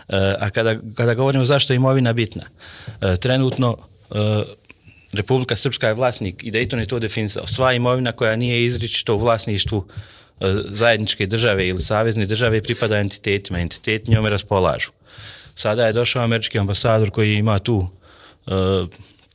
Uh, 0.09 0.15
a 0.39 0.51
kada, 0.51 0.77
kada 0.97 1.15
govorimo 1.15 1.45
zašto 1.45 1.73
je 1.73 1.77
imovina 1.77 2.13
bitna, 2.13 2.43
uh, 2.87 3.17
trenutno 3.17 3.77
uh, 4.11 4.17
Republika 5.13 5.57
Srpska 5.57 5.89
je 5.89 5.95
vlasnik 5.95 6.45
i 6.45 6.53
Dayton 6.53 6.79
je 6.79 6.87
to 6.87 6.99
definisao. 6.99 7.47
Sva 7.47 7.73
imovina 7.73 8.13
koja 8.13 8.37
nije 8.37 8.65
izričito 8.65 9.15
u 9.15 9.19
vlasništvu 9.19 9.87
zajedničke 10.69 11.27
države 11.27 11.69
ili 11.69 11.81
savezne 11.81 12.27
države 12.27 12.63
pripada 12.63 12.99
entitetima. 12.99 13.59
Entiteti 13.61 14.13
njome 14.13 14.31
raspolažu. 14.31 14.91
Sada 15.55 15.87
je 15.87 15.93
došao 15.93 16.23
američki 16.23 16.59
ambasador 16.59 17.11
koji 17.11 17.35
ima 17.35 17.59
tu 17.59 17.89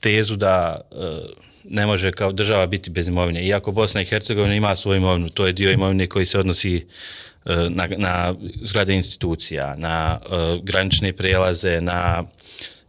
tezu 0.01 0.35
da 0.35 0.81
e, 0.91 0.95
ne 1.63 1.85
može 1.85 2.11
kao 2.11 2.31
država 2.31 2.65
biti 2.65 2.89
bez 2.89 3.07
imovine. 3.07 3.45
Iako 3.45 3.71
Bosna 3.71 4.01
i 4.01 4.05
Hercegovina 4.05 4.55
ima 4.55 4.75
svoju 4.75 4.97
imovinu, 4.97 5.29
to 5.29 5.47
je 5.47 5.53
dio 5.53 5.71
imovine 5.71 6.07
koji 6.07 6.25
se 6.25 6.39
odnosi 6.39 6.75
e, 7.45 7.55
na, 7.69 7.87
na 7.97 8.35
zgrade 8.61 8.93
institucija, 8.93 9.75
na 9.77 10.19
granične 10.63 11.13
prelaze, 11.13 11.81
na 11.81 12.23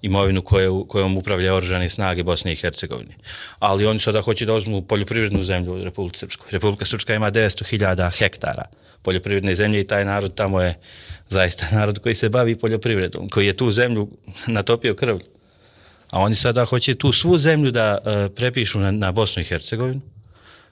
imovinu 0.02 0.42
koju, 0.42 0.84
kojom 0.88 1.16
upravlja 1.16 1.54
oružane 1.54 1.88
snage 1.88 2.22
Bosne 2.22 2.52
i 2.52 2.56
Hercegovine. 2.56 3.14
Ali 3.58 3.86
oni 3.86 3.98
sada 3.98 4.20
hoće 4.20 4.46
da 4.46 4.54
uzmu 4.54 4.82
poljoprivrednu 4.82 5.44
zemlju 5.44 5.72
u 5.72 5.84
Republike 5.84 6.18
Srpskoj. 6.18 6.48
Republika 6.50 6.84
Srpska 6.84 7.14
ima 7.14 7.30
900.000 7.30 8.18
hektara 8.18 8.64
poljoprivredne 9.02 9.54
zemlje 9.54 9.80
i 9.80 9.86
taj 9.86 10.04
narod 10.04 10.34
tamo 10.34 10.60
je 10.60 10.74
zaista 11.28 11.66
narod 11.78 11.98
koji 11.98 12.14
se 12.14 12.28
bavi 12.28 12.54
poljoprivredom, 12.54 13.28
koji 13.28 13.46
je 13.46 13.56
tu 13.56 13.70
zemlju 13.70 14.08
natopio 14.46 14.94
krvlju 14.94 15.35
a 16.10 16.20
oni 16.20 16.34
sada 16.34 16.64
hoće 16.64 16.94
tu 16.94 17.12
svu 17.12 17.38
zemlju 17.38 17.70
da 17.70 17.98
uh, 17.98 18.34
prepišu 18.36 18.80
na, 18.80 18.90
na 18.90 19.12
Bosnu 19.12 19.42
i 19.42 19.44
Hercegovinu, 19.44 20.00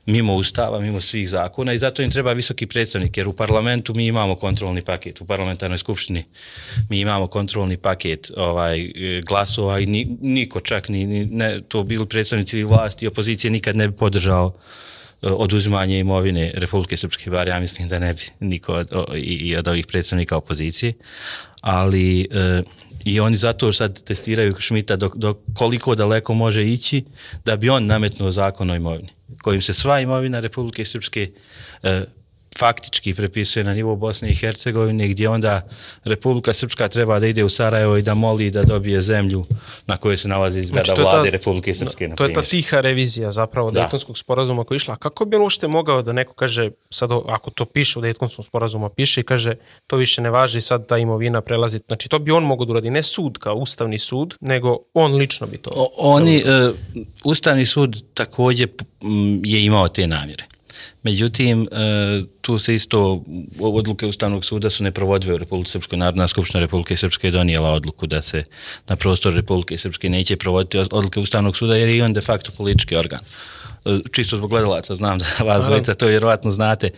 mimo 0.07 0.35
ustava, 0.35 0.81
mimo 0.81 1.01
svih 1.01 1.29
zakona 1.29 1.73
i 1.73 1.79
zato 1.79 2.03
im 2.03 2.11
treba 2.11 2.33
visoki 2.33 2.67
predstavnik, 2.67 3.17
jer 3.17 3.29
u 3.29 3.33
parlamentu 3.33 3.95
mi 3.95 4.07
imamo 4.07 4.35
kontrolni 4.35 4.83
paket, 4.83 5.21
u 5.21 5.25
parlamentarnoj 5.25 5.79
skupštini 5.79 6.25
mi 6.89 7.01
imamo 7.01 7.27
kontrolni 7.27 7.77
paket 7.77 8.31
ovaj 8.37 8.93
glasova 9.27 9.81
i 9.81 9.87
ni, 9.87 10.17
niko 10.21 10.61
čak 10.61 10.89
ni, 10.89 11.07
ni 11.07 11.25
ne, 11.25 11.61
to 11.69 11.83
bili 11.83 12.07
predstavnici 12.07 12.63
vlasti 12.63 13.05
i 13.05 13.09
opozicije 13.09 13.51
nikad 13.51 13.77
ne 13.77 13.89
bi 13.89 13.97
podržao 13.97 14.53
e, 15.23 15.27
oduzimanje 15.27 15.99
imovine 15.99 16.53
Republike 16.55 16.97
Srpske, 16.97 17.31
bar 17.31 17.49
ja 17.49 17.61
mislim 17.61 17.89
da 17.89 17.99
ne 17.99 18.15
bi 18.15 18.21
niko 18.41 18.75
od, 18.75 18.89
o, 18.93 19.17
i, 19.17 19.21
i 19.21 19.57
od 19.57 19.69
ovih 19.69 19.87
predstavnika 19.87 20.37
opozicije, 20.37 20.93
ali 21.61 22.29
e, 22.31 22.63
i 23.05 23.21
oni 23.21 23.37
zato 23.37 23.73
sad 23.73 24.03
testiraju 24.03 24.55
Šmita 24.59 24.97
do, 24.97 25.11
do 25.15 25.35
koliko 25.55 25.95
daleko 25.95 26.35
može 26.35 26.65
ići 26.65 27.05
da 27.45 27.57
bi 27.57 27.71
on 27.71 27.87
nametnuo 27.87 28.31
zakon 28.31 28.71
o 28.71 28.77
imovini, 28.77 29.09
kojim 29.43 29.63
se 29.63 29.73
sva 29.73 30.01
imovina 30.01 30.41
Republike 30.41 30.85
Srpske 30.85 31.31
e, 31.83 32.05
faktički 32.59 33.15
prepisuje 33.15 33.65
na 33.65 33.75
nivou 33.75 33.97
Bosne 33.97 34.31
i 34.31 34.35
Hercegovine 34.35 35.09
gdje 35.09 35.29
onda 35.29 35.61
Republika 36.05 36.53
Srpska 36.53 36.89
treba 36.89 37.21
da 37.21 37.27
ide 37.27 37.45
u 37.45 37.49
Sarajevo 37.49 37.97
i 37.97 38.03
da 38.03 38.15
moli 38.15 38.51
da 38.51 38.63
dobije 38.63 39.03
zemlju 39.03 39.45
na 39.87 39.97
kojoj 39.97 40.17
se 40.17 40.29
nalazi 40.29 40.61
izgleda 40.61 40.85
znači, 40.85 41.01
vlade 41.01 41.31
ta, 41.31 41.33
Republike 41.33 41.75
Srpske. 41.75 42.11
To 42.17 42.25
je 42.25 42.33
ta 42.33 42.43
tiha 42.43 42.81
revizija 42.81 43.31
zapravo 43.31 43.71
da. 43.71 43.81
Dejtonskog 43.81 44.19
sporazuma 44.19 44.65
koji 44.65 44.77
je 44.77 44.77
išla. 44.77 44.97
Kako 44.97 45.25
bi 45.25 45.37
on 45.37 45.47
ušte 45.47 45.69
mogao 45.69 46.03
da 46.03 46.13
neko 46.13 46.35
kaže, 46.35 46.71
sad 46.91 47.11
ako 47.29 47.51
to 47.51 47.65
piše 47.65 47.99
u 47.99 48.03
Dejtonskom 48.03 48.45
sporazumu, 48.45 48.89
piše 48.89 49.21
i 49.21 49.25
kaže 49.25 49.55
to 49.87 49.97
više 49.97 50.23
ne 50.23 50.31
važi, 50.31 50.61
sad 50.61 50.87
ta 50.87 50.99
imovina 50.99 51.41
prelazi. 51.41 51.81
Znači 51.87 52.09
to 52.09 52.19
bi 52.19 52.31
on 52.31 52.45
mogao 52.45 52.67
da 52.67 52.73
uradi, 52.73 52.91
ne 52.91 53.03
sud 53.03 53.39
kao 53.39 53.55
ustavni 53.55 53.99
sud, 53.99 54.35
nego 54.41 54.79
on 54.95 55.15
lično 55.15 55.47
bi 55.47 55.59
to. 55.59 55.71
O, 55.75 55.91
oni, 55.97 56.45
uh, 56.45 56.75
ustavni 57.25 57.67
sud 57.67 58.03
takođe 58.15 58.67
je 59.45 59.65
imao 59.65 59.89
te 59.89 60.07
namjere. 60.07 60.45
Međutim, 61.05 61.69
e, 61.73 62.23
tu 62.41 62.59
se 62.59 62.75
isto 62.75 63.25
odluke 63.61 64.07
Ustavnog 64.07 64.45
suda 64.45 64.71
su 64.71 64.85
neprovodive 64.85 65.35
u 65.35 65.39
Republike 65.39 65.71
Srpskoj. 65.71 65.99
Narodna 65.99 66.29
skupština 66.29 66.61
Republike 66.61 66.97
Srpske 66.97 67.27
je 67.27 67.31
donijela 67.31 67.71
odluku 67.71 68.07
da 68.07 68.23
se 68.23 68.45
na 68.89 68.97
prostor 68.97 69.35
Republike 69.35 69.79
Srpske 69.79 70.09
neće 70.09 70.37
provoditi 70.37 70.79
odluke 70.79 71.21
Ustavnog 71.21 71.57
suda 71.57 71.77
jer 71.77 71.89
je 71.89 72.05
on 72.05 72.13
de 72.13 72.21
facto 72.21 72.53
politički 72.57 72.97
organ. 72.97 73.21
E, 73.85 73.99
čisto 74.13 74.37
zbog 74.37 74.51
gledalaca, 74.51 74.95
znam 74.95 75.19
da 75.19 75.27
vas 75.45 75.65
dvojica 75.65 75.95
to 75.95 76.07
vjerovatno 76.07 76.51
znate. 76.51 76.91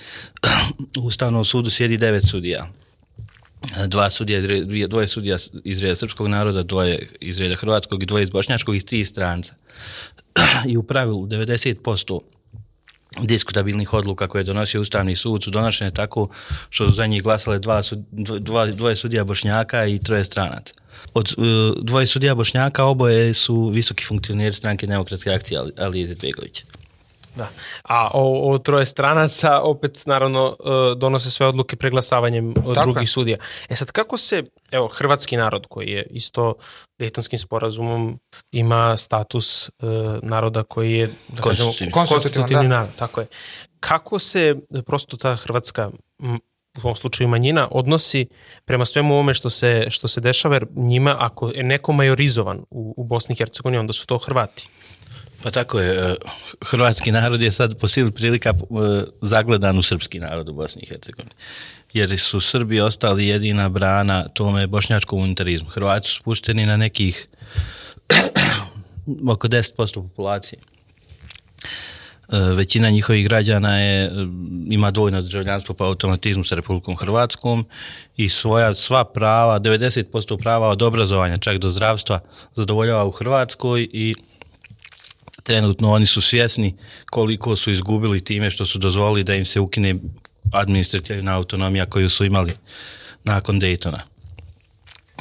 U 0.99 1.07
Ustavnom 1.07 1.45
sudu 1.45 1.71
sjedi 1.71 1.97
devet 1.97 2.29
sudija 2.29 2.73
dva 3.87 4.11
sudija, 4.11 4.41
dvoje 4.89 5.09
sudija 5.09 5.37
iz 5.65 5.83
reda 5.83 5.95
srpskog 5.95 6.29
naroda, 6.29 6.63
dvoje 6.63 7.09
iz 7.21 7.41
reda 7.41 7.55
hrvatskog 7.55 8.03
i 8.03 8.07
dvoje 8.07 8.23
iz 8.23 8.31
bošnjačkog 8.31 8.77
i 8.77 8.81
tri 8.81 9.05
stranca. 9.05 9.55
I 10.73 10.77
u 10.77 10.83
pravilu 10.83 11.27
90% 11.27 12.21
diskutabilnih 13.23 13.93
odluka 13.93 14.29
koje 14.29 14.41
je 14.41 14.45
donosio 14.45 14.81
Ustavni 14.81 15.17
sud 15.17 15.43
su 15.43 15.51
donošene 15.51 15.91
tako 15.91 16.29
što 16.71 16.87
su 16.87 16.93
za 16.93 17.07
njih 17.07 17.23
glasale 17.23 17.59
dva, 17.59 17.83
dva, 18.41 18.67
dvoje 18.67 18.97
sudija 18.97 19.25
Bošnjaka 19.25 19.87
i 19.87 19.99
troje 19.99 20.25
stranaca. 20.25 20.75
Od 21.15 21.35
uh, 21.37 21.45
dvoje 21.83 22.07
sudija 22.07 22.35
Bošnjaka 22.35 22.85
oboje 22.85 23.35
su 23.35 23.69
visoki 23.69 24.05
funkcioneri 24.05 24.55
stranke 24.55 24.87
demokratske 24.87 25.31
akcije 25.31 25.61
Alije 25.79 26.07
Zetbegovića. 26.07 26.65
Da. 27.37 27.49
A 27.83 28.11
o, 28.15 28.53
o 28.53 28.59
troje 28.59 28.87
stranaca 28.87 29.61
opet 29.61 30.03
naravno 30.07 30.57
e, 30.61 30.95
donose 30.97 31.31
sve 31.31 31.47
odluke 31.47 31.77
preglasavanjem 31.77 32.55
Tako 32.55 32.73
drugih 32.73 33.03
je. 33.03 33.07
sudija. 33.07 33.39
E 33.69 33.77
sad 33.77 33.91
kako 33.91 34.19
se, 34.19 34.43
evo, 34.71 34.89
hrvatski 34.89 35.37
narod 35.37 35.67
koji 35.69 35.89
je 35.89 36.07
isto 36.11 36.55
Dejtonskim 36.99 37.39
sporazumom 37.39 38.19
ima 38.53 38.97
status 38.97 39.69
uh, 39.69 39.91
naroda 40.23 40.63
koji 40.63 40.93
je 40.93 41.11
da 41.29 41.43
konstitutivni, 41.43 41.93
konstitutivni 41.93 42.69
da. 42.69 42.77
narod, 42.77 42.91
tako 42.97 43.21
je. 43.21 43.27
Kako 43.81 44.19
se 44.19 44.57
prosto 44.87 45.17
ta 45.17 45.37
hrvatska 45.37 45.91
u 46.77 46.81
ovom 46.83 46.97
slučaju 46.97 47.29
manjina 47.29 47.69
odnosi 47.71 48.27
prema 48.65 48.85
svemu 48.85 49.15
ovome 49.15 49.35
što 49.35 49.51
se, 49.51 49.87
što 49.91 50.09
se 50.09 50.21
dešava, 50.21 50.55
jer 50.55 50.67
njima 50.75 51.17
ako 51.19 51.49
je 51.49 51.63
neko 51.63 51.93
majorizovan 51.93 52.59
u, 52.71 52.95
u 52.97 53.05
Bosni 53.05 53.33
i 53.33 53.37
Hercegovini, 53.37 53.79
onda 53.79 53.93
su 53.93 54.07
to 54.07 54.19
Hrvati. 54.19 54.69
Pa 55.47 55.51
tako 55.51 55.81
je, 55.81 55.95
e, 55.95 56.15
hrvatski 56.65 57.13
narod 57.13 57.43
je 57.43 57.53
sad 57.53 57.79
po 57.81 57.89
sili 57.89 58.11
prilika 58.11 58.51
e, 58.51 58.55
zagledan 59.21 59.79
u 59.79 59.83
srpski 59.83 60.19
narod 60.19 60.49
u 60.49 60.53
Bosni 60.53 60.83
i 60.83 60.87
Hercegovini. 60.87 61.31
Jer 61.93 62.19
su 62.19 62.41
Srbi 62.41 62.81
ostali 62.81 63.27
jedina 63.27 63.69
brana 63.69 64.29
tome 64.29 64.67
bošnjačkom 64.67 65.21
unitarizmu. 65.21 65.69
Hrvati 65.69 66.09
su 66.09 66.15
spušteni 66.15 66.67
na 66.67 66.77
nekih 66.77 67.29
oko 69.33 69.49
10% 69.49 69.95
populacije. 69.95 70.59
E, 70.59 72.39
većina 72.39 72.91
njihovih 72.91 73.25
građana 73.25 73.79
je, 73.79 74.11
ima 74.71 74.91
dvojno 74.91 75.23
državljanstvo 75.23 75.75
po 75.75 75.85
automatizmu 75.85 76.45
sa 76.45 76.55
Republikom 76.55 76.97
Hrvatskom 76.97 77.67
i 78.17 78.29
svoja 78.29 78.75
sva 78.75 79.05
prava, 79.05 79.61
90% 79.61 80.39
prava 80.43 80.69
od 80.69 80.83
obrazovanja, 80.83 81.37
čak 81.37 81.59
do 81.59 81.69
zdravstva, 81.69 82.21
zadovoljava 82.55 83.05
u 83.05 83.11
Hrvatskoj 83.11 83.89
i 83.93 84.15
trenutno 85.47 85.93
oni 85.93 86.07
su 86.07 86.23
svjesni 86.23 86.75
koliko 87.11 87.57
su 87.57 87.71
izgubili 87.71 88.25
time 88.25 88.51
što 88.51 88.65
su 88.65 88.79
dozvolili 88.79 89.25
da 89.25 89.35
im 89.35 89.45
se 89.45 89.61
ukine 89.61 89.95
administrativna 90.53 91.35
autonomija 91.37 91.87
koju 91.87 92.11
su 92.11 92.25
imali 92.25 92.53
nakon 93.25 93.61
Daytona. 93.61 94.01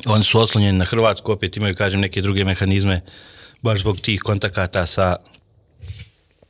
Oni 0.06 0.24
su 0.24 0.40
oslonjeni 0.40 0.78
na 0.78 0.86
Hrvatsku, 0.86 1.32
opet 1.32 1.58
imaju, 1.58 1.74
kažem, 1.74 2.02
neke 2.02 2.22
druge 2.22 2.46
mehanizme 2.46 3.02
baš 3.62 3.80
zbog 3.80 4.00
tih 4.00 4.22
kontakata 4.22 4.86
sa 4.86 5.16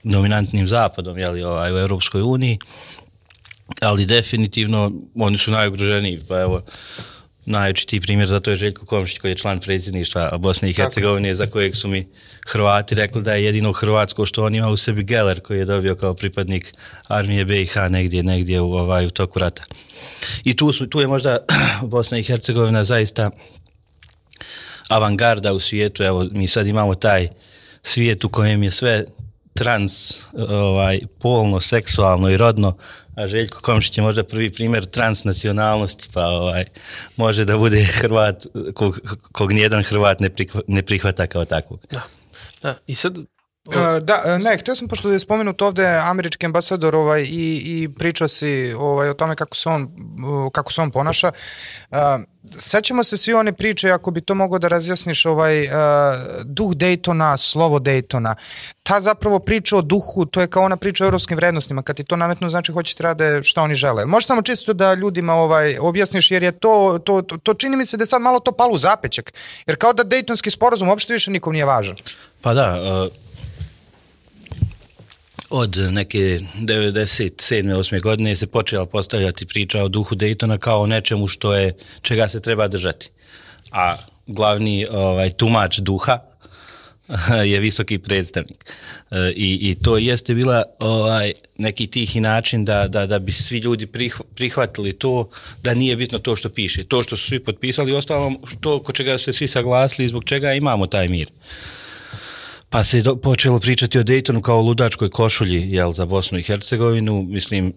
dominantnim 0.04 0.68
zapadom 0.68 1.18
jeli, 1.18 1.44
ovaj, 1.44 1.74
u 1.74 1.78
Europskoj 1.78 2.22
uniji, 2.22 2.60
ali 3.82 4.06
definitivno 4.06 4.92
oni 5.16 5.38
su 5.38 5.52
najugroženiji. 5.52 6.20
Pa 6.28 6.42
evo, 6.42 6.62
najočitiji 7.46 8.02
primjer 8.02 8.28
za 8.28 8.40
to 8.40 8.52
je 8.52 8.58
Željko 8.58 8.86
Komšić 8.86 9.20
koji 9.20 9.32
je 9.32 9.36
član 9.36 9.60
predsjedništva 9.60 10.38
Bosne 10.38 10.70
i 10.70 10.74
Hercegovine 10.74 11.36
za 11.36 11.48
kojeg 11.48 11.76
su 11.76 11.88
mi 11.88 12.08
Hrvati 12.48 12.96
rekli 12.96 13.22
da 13.22 13.34
je 13.34 13.44
jedino 13.44 13.72
Hrvatsko 13.72 14.26
što 14.26 14.46
on 14.46 14.56
ima 14.56 14.70
u 14.70 14.78
sebi 14.78 15.04
Geller 15.04 15.40
koji 15.40 15.58
je 15.58 15.66
dobio 15.66 15.96
kao 15.96 16.14
pripadnik 16.14 16.74
armije 17.08 17.46
BiH 17.46 17.78
negdje, 17.90 18.24
negdje 18.24 18.62
u, 18.62 18.74
ovaj, 18.74 19.06
u 19.06 19.10
toku 19.10 19.40
rata. 19.40 19.64
I 20.44 20.56
tu, 20.56 20.74
su, 20.74 20.88
tu 20.88 21.00
je 21.00 21.08
možda 21.08 21.38
Bosna 21.94 22.18
i 22.18 22.24
Hercegovina 22.24 22.84
zaista 22.84 23.30
avangarda 24.90 25.54
u 25.54 25.60
svijetu, 25.60 26.04
evo 26.04 26.28
mi 26.32 26.48
sad 26.48 26.68
imamo 26.68 26.96
taj 26.96 27.28
svijet 27.82 28.24
u 28.24 28.30
kojem 28.30 28.64
je 28.64 28.72
sve 28.72 29.06
trans, 29.54 30.24
ovaj, 30.50 31.00
polno, 31.20 31.60
seksualno 31.60 32.30
i 32.30 32.38
rodno, 32.38 32.78
a 33.16 33.28
Željko 33.28 33.62
Komšić 33.62 33.98
je 33.98 34.04
možda 34.04 34.24
prvi 34.24 34.52
primjer 34.52 34.86
transnacionalnosti, 34.86 36.10
pa 36.14 36.28
ovaj, 36.28 36.66
može 37.18 37.46
da 37.46 37.58
bude 37.58 37.84
Hrvat 37.84 38.46
kog, 38.74 39.00
kog 39.32 39.52
nijedan 39.52 39.84
Hrvat 39.84 40.20
ne, 40.20 40.30
prihva, 40.30 40.62
ne 40.68 40.82
prihvata 40.82 41.28
kao 41.28 41.46
takvog. 41.46 41.80
Da. 41.92 42.02
da. 42.62 42.78
I 42.88 42.96
sad 42.96 43.18
da, 44.02 44.22
e, 44.26 44.40
ne, 44.40 44.58
htio 44.58 44.76
sam, 44.76 44.88
pošto 44.88 45.12
je 45.12 45.20
spomenut 45.20 45.62
ovde 45.62 45.88
američki 45.88 46.46
ambasador 46.46 46.96
ovaj, 46.96 47.22
i, 47.22 47.62
i 47.66 47.90
pričao 47.98 48.28
si 48.28 48.74
ovaj, 48.74 49.10
o 49.10 49.14
tome 49.14 49.36
kako 49.36 49.56
se 49.56 49.70
on, 49.70 49.90
kako 50.52 50.74
se 50.74 50.82
on 50.82 50.92
ponaša. 50.92 51.32
Uh, 51.92 51.98
sećamo 52.58 53.04
se 53.04 53.18
svi 53.18 53.34
one 53.34 53.54
priče, 53.54 53.92
ako 53.92 54.12
bi 54.12 54.22
to 54.22 54.36
mogo 54.36 54.60
da 54.60 54.68
razjasniš, 54.68 55.26
ovaj, 55.26 55.64
uh, 55.64 55.72
duh 56.44 56.72
Daytona, 56.72 57.38
slovo 57.38 57.80
Daytona. 57.80 58.36
Ta 58.84 59.02
zapravo 59.02 59.40
priča 59.40 59.78
o 59.78 59.82
duhu, 59.82 60.26
to 60.26 60.42
je 60.42 60.48
kao 60.48 60.64
ona 60.64 60.78
priča 60.78 61.04
o 61.04 61.08
evropskim 61.08 61.38
vrednostima. 61.38 61.82
Kad 61.82 61.96
ti 61.96 62.04
to 62.04 62.16
nametnu, 62.16 62.50
znači 62.50 62.72
hoćete 62.72 63.04
rade 63.04 63.44
šta 63.44 63.62
oni 63.62 63.76
žele. 63.76 64.06
Može 64.06 64.28
samo 64.28 64.42
čisto 64.42 64.74
da 64.74 64.94
ljudima 64.94 65.34
ovaj, 65.34 65.78
objasniš, 65.80 66.32
jer 66.32 66.44
je 66.44 66.52
to, 66.52 67.00
to, 67.06 67.22
to, 67.22 67.38
to 67.38 67.54
čini 67.54 67.78
mi 67.78 67.86
se 67.86 67.98
da 67.98 68.02
je 68.02 68.08
sad 68.08 68.22
malo 68.22 68.40
to 68.40 68.52
palu 68.52 68.78
zapećak. 68.78 69.34
Jer 69.68 69.78
kao 69.78 69.94
da 69.94 70.04
Daytonski 70.04 70.50
sporazum 70.50 70.90
uopšte 70.90 71.14
više 71.14 71.32
nikom 71.32 71.54
nije 71.54 71.66
važan. 71.66 71.96
Pa 72.42 72.54
da, 72.54 72.82
uh 73.06 73.25
od 75.50 75.78
neke 75.92 76.40
97. 76.62 77.78
8. 77.78 78.02
godine 78.02 78.36
se 78.36 78.48
počela 78.48 78.86
postavljati 78.86 79.46
priča 79.46 79.84
o 79.84 79.88
duhu 79.88 80.16
Daytona 80.16 80.58
kao 80.58 80.82
o 80.82 80.88
nečemu 80.88 81.28
što 81.28 81.54
je, 81.54 81.74
čega 82.02 82.28
se 82.28 82.42
treba 82.42 82.68
držati. 82.68 83.10
A 83.72 83.96
glavni 84.28 84.86
ovaj, 84.92 85.30
tumač 85.30 85.78
duha 85.78 86.20
je 87.52 87.60
visoki 87.60 87.98
predstavnik. 87.98 88.66
E, 89.12 89.34
I, 89.36 89.70
I 89.70 89.76
to 89.76 89.98
jeste 89.98 90.34
bila 90.34 90.64
ovaj, 90.80 91.34
neki 91.58 91.88
tihi 91.88 92.20
način 92.20 92.66
da, 92.66 92.88
da, 92.88 93.06
da 93.06 93.20
bi 93.20 93.32
svi 93.32 93.58
ljudi 93.58 93.88
prihvatili 94.36 94.94
to, 94.94 95.30
da 95.64 95.74
nije 95.74 95.96
bitno 95.96 96.20
to 96.20 96.36
što 96.36 96.50
piše. 96.50 96.84
To 96.84 97.04
što 97.04 97.18
su 97.18 97.28
svi 97.28 97.40
potpisali, 97.40 97.94
ostalom 97.94 98.38
to 98.60 98.80
ko 98.84 98.92
čega 98.92 99.18
se 99.18 99.34
svi 99.34 99.48
saglasili 99.48 100.06
i 100.06 100.10
zbog 100.10 100.24
čega 100.24 100.54
imamo 100.54 100.88
taj 100.88 101.08
mir. 101.08 101.28
Uh, 101.28 101.85
Pa 102.70 102.84
se 102.84 103.02
do, 103.02 103.16
počelo 103.16 103.60
pričati 103.60 104.00
o 104.00 104.04
Daytonu 104.04 104.42
kao 104.42 104.62
ludačkoj 104.62 105.10
košulji 105.10 105.72
jel, 105.72 105.92
za 105.92 106.06
Bosnu 106.06 106.40
i 106.40 106.44
Hercegovinu. 106.44 107.22
Mislim, 107.22 107.74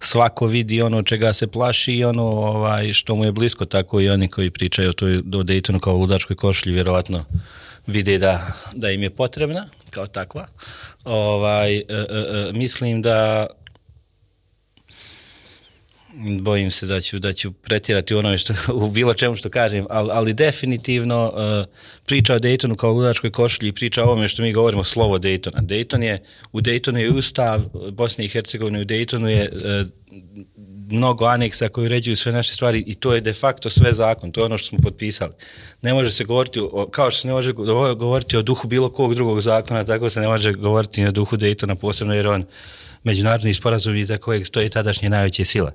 svako 0.00 0.46
vidi 0.46 0.82
ono 0.82 1.02
čega 1.02 1.32
se 1.32 1.46
plaši 1.46 1.92
i 1.92 2.04
ono 2.04 2.24
ovaj, 2.24 2.92
što 2.92 3.16
mu 3.16 3.24
je 3.24 3.32
blisko, 3.32 3.64
tako 3.64 4.00
i 4.00 4.08
oni 4.08 4.28
koji 4.28 4.50
pričaju 4.50 4.88
o, 4.88 4.92
toj, 4.92 5.16
o 5.16 5.20
Daytonu 5.20 5.80
kao 5.80 5.96
ludačkoj 5.96 6.36
košulji, 6.36 6.74
vjerovatno 6.74 7.24
vide 7.86 8.18
da, 8.18 8.46
da 8.74 8.90
im 8.90 9.02
je 9.02 9.10
potrebna 9.10 9.68
kao 9.90 10.06
takva. 10.06 10.46
Ovaj, 11.04 11.76
e, 11.76 11.84
e, 11.88 12.06
e, 12.10 12.52
mislim 12.52 13.02
da 13.02 13.46
bojim 16.40 16.70
se 16.70 16.86
da 16.86 17.00
ću, 17.00 17.18
da 17.18 17.32
ću 17.32 17.52
pretjerati 17.52 18.14
u 18.14 18.18
onome 18.18 18.38
što, 18.38 18.54
u 18.84 18.90
bilo 18.90 19.14
čemu 19.14 19.34
što 19.34 19.50
kažem, 19.50 19.86
ali, 19.90 20.10
ali 20.12 20.34
definitivno 20.34 21.32
uh, 21.34 21.74
priča 22.06 22.34
o 22.34 22.38
Daytonu 22.38 22.76
kao 22.76 22.92
ludačkoj 22.92 23.30
košulji 23.30 23.68
i 23.68 23.72
priča 23.72 24.02
o 24.02 24.06
ovome 24.06 24.28
što 24.28 24.42
mi 24.42 24.52
govorimo 24.52 24.84
slovo 24.84 25.18
Daytona. 25.18 25.60
Dayton 25.60 26.02
je, 26.02 26.22
u 26.52 26.60
Daytonu 26.60 26.96
je 26.96 27.10
ustav 27.10 27.62
Bosne 27.92 28.24
i 28.24 28.28
Hercegovine, 28.28 28.80
u 28.80 28.84
Daytonu 28.84 29.26
je 29.26 29.50
uh, 29.52 29.86
mnogo 30.90 31.24
aneksa 31.24 31.68
koji 31.68 31.86
uređuju 31.86 32.16
sve 32.16 32.32
naše 32.32 32.54
stvari 32.54 32.84
i 32.86 32.94
to 32.94 33.14
je 33.14 33.20
de 33.20 33.32
facto 33.32 33.70
sve 33.70 33.92
zakon, 33.92 34.30
to 34.30 34.40
je 34.40 34.44
ono 34.44 34.58
što 34.58 34.68
smo 34.68 34.78
potpisali. 34.82 35.32
Ne 35.82 35.94
može 35.94 36.12
se 36.12 36.24
govoriti, 36.24 36.60
o, 36.62 36.88
kao 36.90 37.10
što 37.10 37.20
se 37.20 37.28
ne 37.28 37.34
može 37.34 37.52
govoriti 37.96 38.36
o 38.36 38.42
duhu 38.42 38.68
bilo 38.68 38.88
kog 38.88 39.14
drugog 39.14 39.40
zakona, 39.40 39.84
tako 39.84 40.10
se 40.10 40.20
ne 40.20 40.28
može 40.28 40.52
govoriti 40.52 41.06
o 41.06 41.10
duhu 41.10 41.36
Daytona 41.36 41.74
posebno 41.74 42.14
jer 42.14 42.26
on 42.26 42.44
međunarodni 43.06 43.54
sporazum 43.54 43.96
iza 43.96 44.18
kojeg 44.18 44.46
stoji 44.46 44.68
tadašnje 44.68 45.10
najveće 45.10 45.44
sile. 45.44 45.72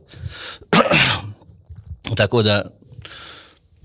Tako 2.19 2.41
da 2.43 2.65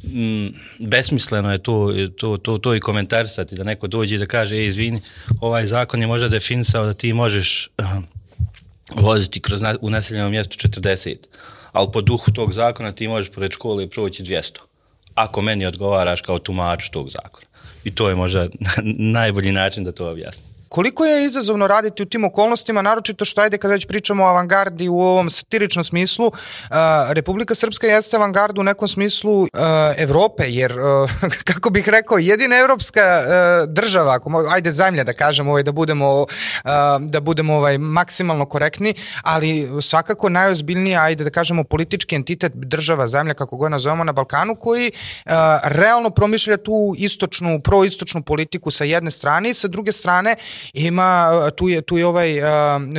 mm, 0.02 0.46
besmisleno 0.78 1.52
je 1.52 1.58
to, 1.58 1.92
to, 2.18 2.36
to, 2.36 2.58
to 2.58 2.74
i 2.74 2.80
komentarisati, 2.80 3.56
da 3.56 3.64
neko 3.64 3.86
dođe 3.86 4.16
i 4.16 4.18
da 4.18 4.26
kaže, 4.26 4.56
e, 4.56 4.66
izvini, 4.66 5.00
ovaj 5.40 5.66
zakon 5.66 6.00
je 6.00 6.06
možda 6.06 6.28
definisao 6.28 6.86
da 6.86 6.92
ti 6.92 7.12
možeš 7.12 7.68
voziti 9.06 9.40
kroz 9.40 9.62
na, 9.62 9.76
u 9.80 9.90
naseljenom 9.90 10.30
mjestu 10.30 10.68
40, 10.68 11.16
ali 11.72 11.88
po 11.92 12.00
duhu 12.00 12.32
tog 12.32 12.52
zakona 12.52 12.92
ti 12.92 13.08
možeš 13.08 13.30
pored 13.30 13.52
škole 13.52 13.88
proći 13.90 14.22
200, 14.22 14.58
ako 15.14 15.42
meni 15.42 15.66
odgovaraš 15.66 16.20
kao 16.20 16.38
tumač 16.38 16.88
tog 16.88 17.10
zakona. 17.10 17.46
I 17.84 17.94
to 17.94 18.08
je 18.08 18.14
možda 18.14 18.48
najbolji 19.18 19.52
način 19.52 19.84
da 19.84 19.92
to 19.92 20.10
objasnim. 20.10 20.55
Koliko 20.68 21.04
je 21.04 21.24
izazovno 21.24 21.66
raditi 21.66 22.02
u 22.02 22.06
tim 22.06 22.24
okolnostima, 22.24 22.82
naročito 22.82 23.24
što 23.24 23.40
ajde 23.40 23.58
kada 23.58 23.74
već 23.74 23.86
pričamo 23.86 24.24
o 24.24 24.26
avangardi 24.26 24.88
u 24.88 25.00
ovom 25.00 25.30
satiričnom 25.30 25.84
smislu, 25.84 26.26
uh, 26.26 26.32
Republika 27.10 27.54
Srpska 27.54 27.86
jeste 27.86 28.16
avangard 28.16 28.58
u 28.58 28.62
nekom 28.62 28.88
smislu 28.88 29.40
uh, 29.40 29.48
Evrope, 29.96 30.44
jer, 30.46 30.72
uh, 30.72 31.10
kako 31.50 31.70
bih 31.70 31.88
rekao, 31.88 32.18
jedina 32.18 32.56
evropska 32.56 33.22
država, 33.68 34.14
ako 34.14 34.44
ajde 34.50 34.70
zemlja 34.70 35.04
da 35.04 35.12
kažemo, 35.12 35.50
ovaj, 35.50 35.62
da 35.62 35.72
budemo, 35.72 36.26
da 37.00 37.20
budemo 37.20 37.54
ovaj, 37.54 37.78
maksimalno 37.78 38.46
korektni, 38.46 38.94
ali 39.22 39.68
svakako 39.82 40.28
najozbiljnija, 40.28 41.02
ajde 41.02 41.24
da 41.24 41.30
kažemo, 41.30 41.64
politički 41.64 42.14
entitet 42.14 42.52
država, 42.54 43.08
zemlja, 43.08 43.34
kako 43.34 43.56
god 43.56 43.70
nazovemo 43.70 44.04
na 44.04 44.12
Balkanu, 44.12 44.54
koji 44.54 44.90
realno 45.64 46.10
promišlja 46.10 46.56
tu 46.56 46.94
istočnu, 46.98 47.60
proistočnu 47.60 48.22
politiku 48.22 48.70
sa 48.70 48.84
jedne 48.84 49.10
strane 49.10 49.50
i 49.50 49.54
sa 49.54 49.68
druge 49.68 49.92
strane 49.92 50.34
ima, 50.72 51.30
tu 51.56 51.68
je, 51.68 51.82
tu 51.82 51.98
je, 51.98 52.06
ovaj, 52.06 52.34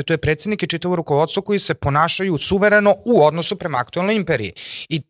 tu 0.05 0.13
je 0.13 0.17
predsednik 0.17 0.63
i 0.63 0.67
čitavo 0.67 0.95
rukovodstvo 0.95 1.41
koji 1.41 1.59
se 1.59 1.73
ponašaju 1.73 2.37
suvereno 2.37 2.95
u 3.05 3.23
odnosu 3.25 3.55
prema 3.55 3.77
aktualnoj 3.77 4.15
imperiji. 4.15 4.53
I 4.89 5.01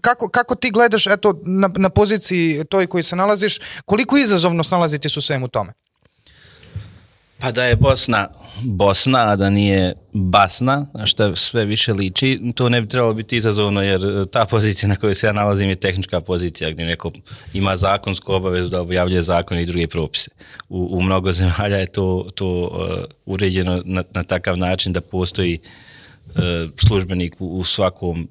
kako, 0.00 0.28
kako 0.28 0.54
ti 0.54 0.70
gledaš 0.70 1.06
eto, 1.06 1.40
na, 1.42 1.70
na 1.76 1.88
poziciji 1.88 2.64
toj 2.64 2.86
koji 2.86 3.02
se 3.02 3.16
nalaziš, 3.16 3.60
koliko 3.84 4.16
izazovno 4.16 4.64
snalaziti 4.64 5.08
su 5.08 5.20
svemu 5.20 5.48
tome? 5.48 5.72
Pa 7.38 7.52
da 7.52 7.64
je 7.64 7.76
Bosna 7.76 8.28
Bosna, 8.62 9.30
a 9.30 9.36
da 9.36 9.50
nije 9.50 9.94
Basna, 10.12 10.86
na 10.94 11.06
što 11.06 11.36
sve 11.36 11.64
više 11.64 11.92
liči, 11.92 12.40
to 12.54 12.68
ne 12.68 12.80
bi 12.80 12.88
trebalo 12.88 13.12
biti 13.14 13.36
izazovno, 13.36 13.82
jer 13.82 14.26
ta 14.30 14.44
pozicija 14.44 14.88
na 14.88 14.96
kojoj 14.96 15.14
se 15.14 15.26
ja 15.26 15.32
nalazim 15.32 15.68
je 15.68 15.74
tehnička 15.74 16.20
pozicija 16.20 16.70
gdje 16.70 16.84
neko 16.84 17.12
ima 17.54 17.76
zakonsku 17.76 18.32
obavezu 18.32 18.68
da 18.68 18.80
objavljuje 18.80 19.22
zakon 19.22 19.58
i 19.58 19.66
druge 19.66 19.86
propise. 19.86 20.30
U, 20.68 20.88
u 20.92 21.02
mnogo 21.02 21.32
zemalja 21.32 21.76
je 21.76 21.86
to, 21.86 22.26
to 22.34 22.62
uh, 22.62 23.04
uređeno 23.26 23.82
na, 23.84 24.04
na 24.14 24.22
takav 24.22 24.58
način 24.58 24.92
da 24.92 25.00
postoji 25.00 25.58
uh, 26.26 26.42
službenik 26.86 27.36
u, 27.38 27.46
u 27.46 27.64
svakom 27.64 28.28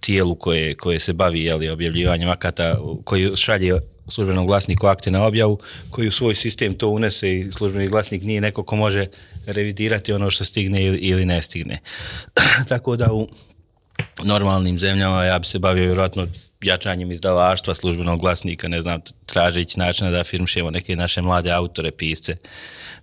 tijelu 0.00 0.34
koje, 0.34 0.74
koje 0.74 0.98
se 0.98 1.12
bavi 1.12 1.44
jeli, 1.44 1.70
objavljivanjem 1.70 2.28
akata, 2.28 2.78
koji 3.04 3.36
šalje 3.36 3.74
službenom 4.08 4.46
glasniku 4.46 4.86
akte 4.86 5.10
na 5.10 5.26
objavu, 5.26 5.58
koji 5.90 6.08
u 6.08 6.12
svoj 6.12 6.34
sistem 6.34 6.74
to 6.74 6.88
unese 6.88 7.38
i 7.38 7.52
službeni 7.52 7.88
glasnik 7.88 8.22
nije 8.22 8.40
neko 8.40 8.62
ko 8.62 8.76
može 8.76 9.06
revidirati 9.46 10.12
ono 10.12 10.30
što 10.30 10.44
stigne 10.44 10.84
ili, 10.84 11.24
ne 11.24 11.42
stigne. 11.42 11.78
Tako 12.68 12.96
da 12.96 13.12
u 13.12 13.28
normalnim 14.24 14.78
zemljama 14.78 15.24
ja 15.24 15.38
bi 15.38 15.46
se 15.46 15.58
bavio 15.58 15.84
vjerojatno 15.84 16.26
jačanjem 16.62 17.12
izdavaštva 17.12 17.74
službenog 17.74 18.20
glasnika, 18.20 18.68
ne 18.68 18.82
znam, 18.82 19.00
tražeći 19.26 19.78
načina 19.78 20.10
da 20.10 20.20
afirmšemo 20.20 20.70
neke 20.70 20.96
naše 20.96 21.22
mlade 21.22 21.50
autore, 21.50 21.90
pisce, 21.90 22.36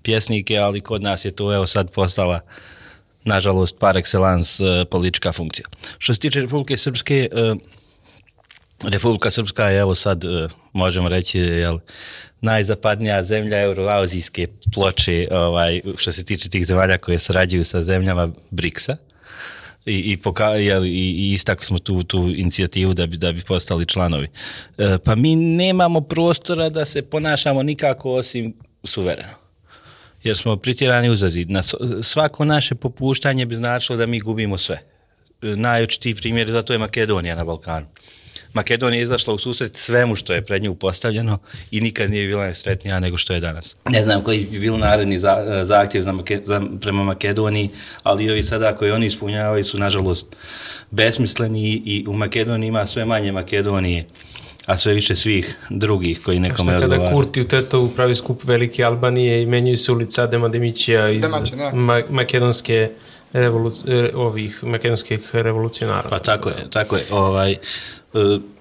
pjesnike, 0.01 0.57
ali 0.57 0.81
kod 0.81 1.03
nas 1.03 1.25
je 1.25 1.31
to 1.31 1.53
evo 1.53 1.67
sad 1.67 1.91
postala 1.91 2.39
nažalost 3.23 3.79
par 3.79 3.95
excellence 3.95 4.63
uh, 4.63 4.87
politička 4.87 5.31
funkcija. 5.31 5.65
Što 5.97 6.13
se 6.13 6.19
tiče 6.19 6.41
Republike 6.41 6.77
Srpske, 6.77 7.29
uh, 7.31 7.57
Republika 8.83 9.31
Srpska 9.31 9.69
je 9.69 9.79
evo 9.79 9.95
sad, 9.95 10.25
uh, 10.25 10.51
možemo 10.73 11.09
reći, 11.09 11.39
jel, 11.39 11.79
najzapadnija 12.41 13.23
zemlja 13.23 13.61
euroazijske 13.61 14.47
ploče 14.73 15.27
ovaj, 15.31 15.81
što 15.97 16.11
se 16.11 16.25
tiče 16.25 16.49
tih 16.49 16.65
zemalja 16.65 16.97
koje 16.97 17.19
sarađuju 17.19 17.63
sa 17.63 17.83
zemljama 17.83 18.29
BRICS-a 18.51 18.95
i, 19.85 20.11
i, 20.11 20.17
poka, 20.17 20.47
jel, 20.47 20.85
i, 20.85 20.89
i 20.89 21.33
istakli 21.33 21.65
smo 21.65 21.79
tu, 21.79 22.03
tu 22.03 22.33
inicijativu 22.35 22.93
da 22.93 23.05
bi, 23.05 23.17
da 23.17 23.31
bi 23.31 23.41
postali 23.41 23.85
članovi. 23.85 24.27
E, 24.77 24.97
pa 25.05 25.15
mi 25.15 25.35
nemamo 25.35 26.01
prostora 26.01 26.69
da 26.69 26.85
se 26.85 27.01
ponašamo 27.01 27.63
nikako 27.63 28.11
osim 28.11 28.53
suvereno. 28.83 29.33
Jer 30.23 30.37
smo 30.37 30.57
pritjerani 30.57 31.09
uzazid. 31.09 31.51
Na 31.51 31.61
svako 32.03 32.45
naše 32.45 32.75
popuštanje 32.75 33.45
bi 33.45 33.55
značilo 33.55 33.97
da 33.97 34.05
mi 34.05 34.19
gubimo 34.19 34.57
sve. 34.57 34.75
E, 35.41 35.47
najočitiji 35.55 36.15
primjer 36.15 36.51
za 36.51 36.61
to 36.61 36.73
je 36.73 36.79
Makedonija 36.79 37.35
na 37.35 37.43
Balkanu 37.43 37.85
Makedonija 38.55 38.99
je 38.99 39.03
izašla 39.03 39.33
u 39.33 39.37
susret 39.37 39.75
svemu 39.75 40.15
što 40.15 40.33
je 40.33 40.45
pred 40.45 40.63
nju 40.63 40.75
postavljeno 40.75 41.37
i 41.71 41.81
nikad 41.81 42.09
nije 42.09 42.27
bila 42.27 42.45
nesretnija 42.45 42.99
nego 42.99 43.17
što 43.17 43.33
je 43.33 43.39
danas. 43.39 43.75
Ne 43.89 44.03
znam 44.03 44.21
koji 44.21 44.47
bi 44.51 44.59
bil 44.59 44.77
naredni 44.77 45.19
za, 45.19 45.61
zahtjev 45.63 46.03
za, 46.03 46.11
Make, 46.11 46.41
za, 46.43 46.61
prema 46.81 47.03
Makedoniji, 47.03 47.69
ali 48.03 48.31
ovi 48.31 48.43
sada 48.43 48.75
koji 48.75 48.91
oni 48.91 49.05
ispunjavaju 49.05 49.63
su 49.63 49.79
nažalost 49.79 50.25
besmisleni 50.91 51.69
i, 51.69 51.81
i 51.85 52.05
u 52.07 52.13
Makedoniji 52.13 52.67
ima 52.67 52.85
sve 52.85 53.05
manje 53.05 53.31
Makedonije 53.31 54.03
a 54.65 54.77
sve 54.77 54.93
više 54.93 55.15
svih 55.15 55.57
drugih 55.69 56.21
koji 56.21 56.39
nekome 56.39 56.75
odgovara. 56.75 57.01
Kada 57.03 57.15
Kurti 57.15 57.41
u 57.41 57.47
Tetovu 57.47 57.89
pravi 57.89 58.15
skup 58.15 58.43
Velike 58.43 58.83
Albanije 58.83 59.41
i 59.41 59.45
menjaju 59.45 59.77
se 59.77 59.91
ulica 59.91 60.23
Adema 60.23 60.49
Demićija 60.49 61.09
iz 61.09 61.21
Demaće, 61.21 61.55
da. 61.55 61.71
ma 61.73 62.01
makedonske 62.09 62.89
revoluci, 63.33 63.87
ovih 64.13 64.63
makedonskih 64.63 65.19
revolucionara. 65.33 66.09
Pa 66.09 66.19
tako 66.19 66.49
je, 66.49 66.69
tako 66.69 66.95
je. 66.95 67.05
Ovaj, 67.11 67.55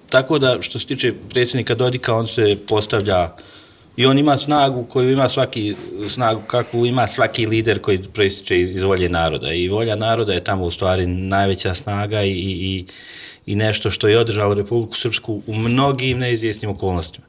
tako 0.09 0.39
da 0.39 0.61
što 0.61 0.79
se 0.79 0.87
tiče 0.87 1.13
predsjednika 1.29 1.75
Dodika, 1.75 2.15
on 2.15 2.27
se 2.27 2.49
postavlja 2.67 3.35
i 3.97 4.05
on 4.05 4.17
ima 4.17 4.37
snagu 4.37 4.83
koju 4.83 5.11
ima 5.11 5.29
svaki 5.29 5.75
snagu 6.09 6.41
kakvu 6.47 6.85
ima 6.85 7.07
svaki 7.07 7.45
lider 7.45 7.81
koji 7.81 8.03
proističe 8.03 8.61
iz 8.61 8.83
volje 8.83 9.09
naroda 9.09 9.53
i 9.53 9.67
volja 9.67 9.95
naroda 9.95 10.33
je 10.33 10.43
tamo 10.43 10.65
u 10.65 10.71
stvari 10.71 11.07
najveća 11.07 11.73
snaga 11.73 12.23
i, 12.23 12.31
i, 12.31 12.85
i 13.45 13.55
nešto 13.55 13.91
što 13.91 14.07
je 14.07 14.19
održalo 14.19 14.53
Republiku 14.53 14.95
Srpsku 14.95 15.41
u 15.47 15.55
mnogim 15.55 16.19
neizvjesnim 16.19 16.71
okolnostima. 16.71 17.25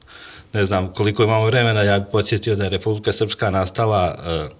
Ne 0.53 0.65
znam 0.65 0.93
koliko 0.93 1.23
imamo 1.23 1.45
vremena, 1.45 1.81
ja 1.81 1.99
bih 1.99 2.07
podsjetio 2.11 2.55
da 2.55 2.63
je 2.63 2.69
Republika 2.69 3.11
Srpska 3.11 3.49
nastala 3.49 4.17
uh, 4.17 4.57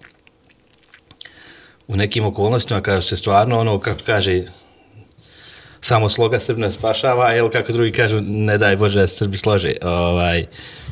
u 1.88 1.96
nekim 1.96 2.26
okolnostima 2.26 2.82
kada 2.82 3.02
se 3.02 3.18
stvarno 3.18 3.60
ono, 3.60 3.80
kako 3.80 4.00
kaže, 4.06 4.44
samo 5.82 6.10
sloga 6.10 6.40
Srb 6.40 6.58
ne 6.58 6.72
spašava, 6.72 7.32
jel 7.32 7.50
kako 7.50 7.72
drugi 7.72 7.92
kažu, 7.92 8.22
ne 8.22 8.58
daj 8.58 8.76
Bože 8.76 9.00
da 9.00 9.08
se 9.08 9.16
Srbi 9.16 9.38
slože. 9.38 9.74
Ovaj, 9.82 10.46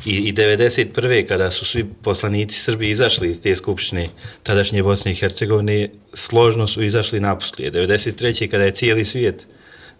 i, 0.04 0.16
I 0.16 0.32
91. 0.32 1.26
kada 1.28 1.50
su 1.50 1.64
svi 1.64 1.84
poslanici 2.02 2.60
Srbi 2.60 2.90
izašli 2.90 3.30
iz 3.30 3.40
te 3.40 3.56
skupštine 3.56 4.08
tadašnje 4.42 4.82
Bosne 4.82 5.12
i 5.12 5.14
Hercegovine, 5.14 5.88
složno 6.14 6.66
su 6.66 6.82
izašli 6.82 7.20
naposlije. 7.20 7.72
93. 7.72 8.50
kada 8.50 8.64
je 8.64 8.70
cijeli 8.70 9.04
svijet 9.04 9.46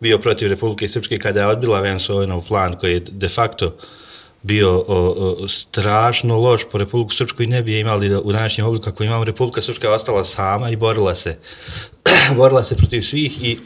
bio 0.01 0.19
protiv 0.19 0.49
Republike 0.49 0.89
Srpske, 0.89 1.19
kada 1.19 1.41
je 1.41 1.47
odbila 1.47 1.81
Vensovinov 1.81 2.47
plan 2.49 2.77
koji 2.77 2.93
je 2.93 3.01
de 3.11 3.29
facto 3.29 3.77
bio 4.43 4.71
o, 4.71 4.85
o, 4.89 5.49
strašno 5.49 6.37
loš 6.37 6.65
po 6.73 6.79
Republiku 6.79 7.15
Srpsku 7.15 7.43
i 7.43 7.47
ne 7.47 7.63
bi 7.63 7.73
je 7.73 7.81
imali 7.81 8.09
da, 8.09 8.21
u 8.21 8.33
današnjem 8.33 8.67
obliku 8.67 8.85
kako 8.85 9.05
imamo. 9.05 9.25
Republika 9.25 9.61
Srpska 9.61 9.91
ostala 9.91 10.25
sama 10.25 10.71
i 10.71 10.77
borila 10.77 11.15
se. 11.15 11.37
borila 12.37 12.63
se 12.65 12.77
protiv 12.77 13.01
svih 13.01 13.45
i 13.45 13.59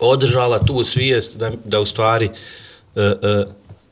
održala 0.00 0.58
tu 0.58 0.84
svijest 0.84 1.36
da, 1.36 1.50
da 1.64 1.80
u 1.80 1.86
stvari 1.86 2.30
e, 2.96 3.00
e, 3.00 3.44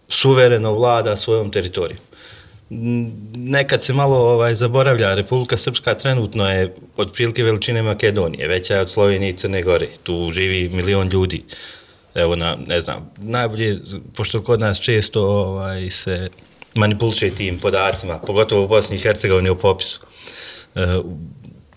suvereno 0.09 0.73
vlada 0.73 1.17
svojom 1.17 1.51
teritorijom. 1.51 2.01
Nekad 3.37 3.83
se 3.83 3.93
malo 3.93 4.17
ovaj 4.17 4.55
zaboravlja, 4.55 5.15
Republika 5.15 5.57
Srpska 5.57 5.95
trenutno 5.95 6.51
je 6.51 6.75
od 6.97 7.13
prilike 7.13 7.43
veličine 7.43 7.83
Makedonije, 7.83 8.49
veća 8.49 8.75
je 8.75 8.81
od 8.81 8.91
Slovenije 8.91 9.31
i 9.31 9.37
Crne 9.37 9.63
Gore, 9.63 9.89
tu 10.03 10.31
živi 10.33 10.69
milion 10.69 11.09
ljudi 11.09 11.45
evo 12.15 12.37
na, 12.37 12.57
ne 12.67 12.81
znam, 12.81 13.11
najbolje, 13.19 13.79
pošto 14.15 14.43
kod 14.43 14.61
nas 14.61 14.81
često 14.81 15.23
ovaj, 15.23 15.91
se 15.91 16.29
manipuliše 16.75 17.31
tim 17.31 17.59
podacima, 17.59 18.19
pogotovo 18.19 18.65
u 18.65 18.69
Bosni 18.69 18.97
i 18.97 19.01
Hercegovini 19.01 19.51
u 19.51 19.59
popisu. 19.59 20.01
E, 20.75 20.87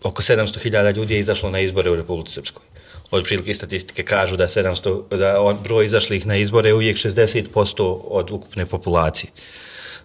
oko 0.04 0.22
700.000 0.22 0.96
ljudi 0.96 1.14
je 1.14 1.20
izašlo 1.20 1.50
na 1.50 1.60
izbore 1.60 1.92
u 1.92 1.96
Republici 1.96 2.34
Srpskoj. 2.34 2.66
Od 3.12 3.24
prilike 3.24 3.54
statistike 3.54 4.04
kažu 4.04 4.36
da 4.36 4.48
700, 4.48 5.18
da 5.18 5.42
on, 5.42 5.58
broj 5.64 5.86
izašlih 5.86 6.26
na 6.28 6.36
izbore 6.36 6.70
je 6.70 6.74
uvijek 6.74 6.98
60% 6.98 8.02
od 8.04 8.32
ukupne 8.32 8.66
populacije. 8.66 9.32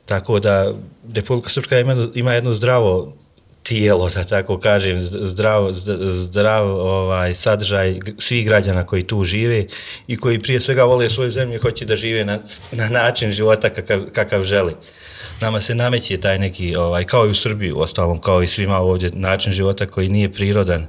Tako 0.04 0.40
da 0.40 0.74
Republika 1.14 1.48
Srpska 1.48 1.78
ima, 1.78 2.06
ima 2.14 2.34
jedno 2.34 2.52
zdravo 2.52 3.16
tijelo, 3.62 4.10
da 4.10 4.24
tako 4.24 4.58
kažem, 4.58 4.96
zdrav, 5.00 5.68
zdrav 5.72 6.66
ovaj, 6.66 7.34
sadržaj 7.34 8.00
svih 8.18 8.46
građana 8.46 8.86
koji 8.86 9.02
tu 9.02 9.24
žive 9.24 9.66
i 10.06 10.16
koji 10.16 10.38
prije 10.38 10.60
svega 10.60 10.84
vole 10.84 11.08
svoju 11.08 11.30
zemlju 11.30 11.54
i 11.54 11.58
hoće 11.58 11.84
da 11.84 11.96
žive 11.96 12.24
na, 12.24 12.38
na 12.72 12.88
način 12.88 13.32
života 13.32 13.70
kakav, 13.70 14.00
kakav 14.12 14.44
želi. 14.44 14.74
Nama 15.40 15.60
se 15.60 15.74
nameće 15.74 16.20
taj 16.20 16.38
neki, 16.38 16.76
ovaj, 16.76 17.04
kao 17.04 17.26
i 17.26 17.30
u 17.30 17.34
Srbiji, 17.34 17.72
u 17.72 17.80
ostalom, 17.80 18.18
kao 18.18 18.42
i 18.42 18.48
svima 18.48 18.78
ovdje, 18.78 19.10
način 19.14 19.52
života 19.52 19.86
koji 19.86 20.08
nije 20.08 20.32
prirodan 20.32 20.86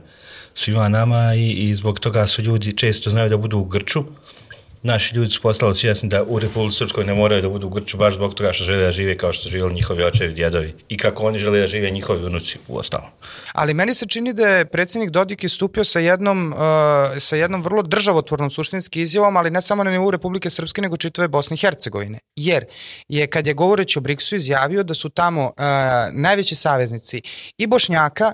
svima 0.54 0.90
nama 0.90 1.36
i, 1.36 1.52
i 1.52 1.76
zbog 1.76 2.00
toga 2.00 2.28
su 2.28 2.42
ljudi 2.42 2.78
često 2.78 3.10
znaju 3.10 3.30
da 3.30 3.38
budu 3.38 3.58
u 3.58 3.66
grču, 3.66 4.04
naši 4.84 5.16
ljudi 5.16 5.32
su 5.32 5.42
postali 5.42 5.76
svjesni 5.76 6.10
da 6.10 6.24
u 6.24 6.40
Republike 6.40 6.76
Srpskoj 6.76 7.06
ne 7.06 7.14
moraju 7.14 7.42
da 7.42 7.50
budu 7.50 7.68
u 7.68 7.70
Grču 7.70 7.98
baš 7.98 8.16
zbog 8.16 8.34
toga 8.34 8.54
što 8.54 8.64
žele 8.64 8.84
da 8.84 8.92
žive 8.92 9.18
kao 9.18 9.34
što 9.34 9.50
živjeli 9.50 9.74
njihovi 9.74 10.04
očevi, 10.04 10.34
djedovi 10.34 10.74
i 10.90 10.98
kako 10.98 11.24
oni 11.28 11.40
žele 11.40 11.60
da 11.60 11.68
žive 11.68 11.92
njihovi 11.92 12.26
unuci 12.26 12.58
u 12.68 12.78
ostalom. 12.78 13.10
Ali 13.54 13.74
meni 13.74 13.94
se 13.94 14.06
čini 14.06 14.34
da 14.34 14.48
je 14.48 14.66
predsjednik 14.66 15.10
Dodik 15.10 15.44
istupio 15.44 15.84
sa 15.84 16.00
jednom, 16.00 16.54
uh, 16.54 16.60
sa 17.18 17.36
jednom 17.36 17.64
vrlo 17.64 17.82
državotvornom 17.82 18.50
suštinski 18.50 19.02
izjavom, 19.02 19.38
ali 19.38 19.52
ne 19.52 19.62
samo 19.62 19.84
na 19.84 19.92
nivou 19.92 20.12
Republike 20.12 20.50
Srpske, 20.50 20.82
nego 20.82 20.98
čitave 20.98 21.28
Bosne 21.28 21.56
i 21.56 21.58
Hercegovine. 21.58 22.20
Jer 22.36 22.66
je, 23.10 23.28
kad 23.28 23.48
je 23.48 23.54
govoreći 23.54 24.00
o 24.00 24.02
Briksu, 24.02 24.36
izjavio 24.36 24.84
da 24.84 24.94
su 24.94 25.10
tamo 25.10 25.44
uh, 25.44 25.54
najveći 26.14 26.56
saveznici 26.56 27.22
i 27.58 27.68
Bošnjaka 27.68 28.34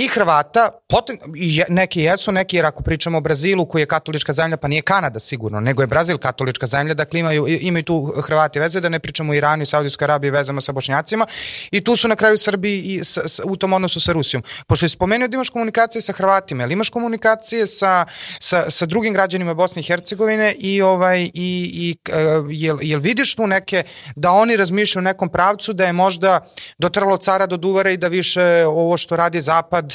i 0.00 0.08
Hrvata, 0.08 0.70
poten, 0.88 1.18
i 1.36 1.62
neki 1.68 2.00
jesu, 2.00 2.32
neki 2.32 2.56
jer 2.56 2.66
ako 2.66 2.82
pričamo 2.82 3.18
o 3.18 3.20
Brazilu 3.20 3.66
koji 3.66 3.82
je 3.82 3.86
katolička 3.86 4.32
zemlja, 4.32 4.56
pa 4.56 4.68
nije 4.68 4.82
Kanada 4.82 5.20
sigurno, 5.20 5.60
nego 5.60 5.82
je 5.82 5.86
Brazil 5.86 6.18
katolička 6.18 6.66
zemlja, 6.66 6.94
dakle 6.94 7.20
imaju, 7.20 7.46
imaju 7.60 7.84
tu 7.84 8.14
Hrvati 8.24 8.60
veze, 8.60 8.80
da 8.80 8.88
ne 8.88 8.98
pričamo 8.98 9.32
o 9.32 9.34
Iranu 9.34 9.62
i 9.62 9.66
Saudijskoj 9.66 10.04
Arabiji 10.04 10.30
vezama 10.30 10.60
sa 10.60 10.72
Bošnjacima 10.72 11.26
i 11.70 11.84
tu 11.84 11.96
su 11.96 12.08
na 12.08 12.16
kraju 12.16 12.38
Srbi 12.38 12.78
i 12.78 13.04
s, 13.04 13.18
s, 13.26 13.40
u 13.44 13.56
tom 13.56 13.72
odnosu 13.72 14.00
sa 14.00 14.12
Rusijom. 14.12 14.42
Pošto 14.66 14.86
je 14.86 14.90
spomenuo 14.90 15.28
da 15.28 15.34
imaš 15.34 15.48
komunikacije 15.50 16.02
sa 16.02 16.12
Hrvatima, 16.12 16.64
ali 16.64 16.72
imaš 16.72 16.88
komunikacije 16.88 17.66
sa, 17.66 18.06
sa, 18.38 18.70
sa 18.70 18.86
drugim 18.86 19.12
građanima 19.14 19.54
Bosne 19.54 19.80
i 19.80 19.84
Hercegovine 19.84 20.54
i, 20.58 20.82
ovaj, 20.82 21.22
i, 21.22 21.30
i 21.34 21.96
uh, 22.08 22.46
jel, 22.50 22.78
jel 22.82 23.00
vidiš 23.00 23.34
tu 23.34 23.46
neke, 23.46 23.82
da 24.16 24.32
oni 24.32 24.56
razmišljaju 24.56 25.02
u 25.02 25.08
nekom 25.10 25.28
pravcu 25.28 25.72
da 25.72 25.84
je 25.84 25.92
možda 25.92 26.40
dotralo 26.78 27.16
cara 27.16 27.46
do 27.46 27.56
duvara 27.56 27.90
i 27.90 27.96
da 27.96 28.08
više 28.08 28.64
ovo 28.66 28.96
što 28.96 29.16
radi 29.16 29.40
Zapad 29.40 29.89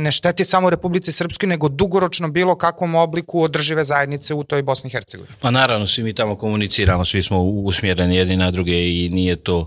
ne 0.00 0.12
šteti 0.12 0.44
samo 0.44 0.70
Republici 0.70 1.12
Srpskoj, 1.12 1.48
nego 1.48 1.68
dugoročno 1.68 2.28
bilo 2.28 2.54
kakvom 2.54 2.94
obliku 2.94 3.42
održive 3.42 3.84
zajednice 3.84 4.34
u 4.34 4.44
toj 4.44 4.62
Bosni 4.62 4.88
i 4.88 4.90
Hercegovini. 4.90 5.34
Pa 5.40 5.50
naravno, 5.50 5.86
svi 5.86 6.02
mi 6.02 6.12
tamo 6.12 6.36
komuniciramo, 6.36 7.04
svi 7.04 7.22
smo 7.22 7.42
usmjereni 7.42 8.16
jedni 8.16 8.36
na 8.36 8.50
druge 8.50 8.72
i 8.72 9.08
nije 9.12 9.36
to 9.36 9.66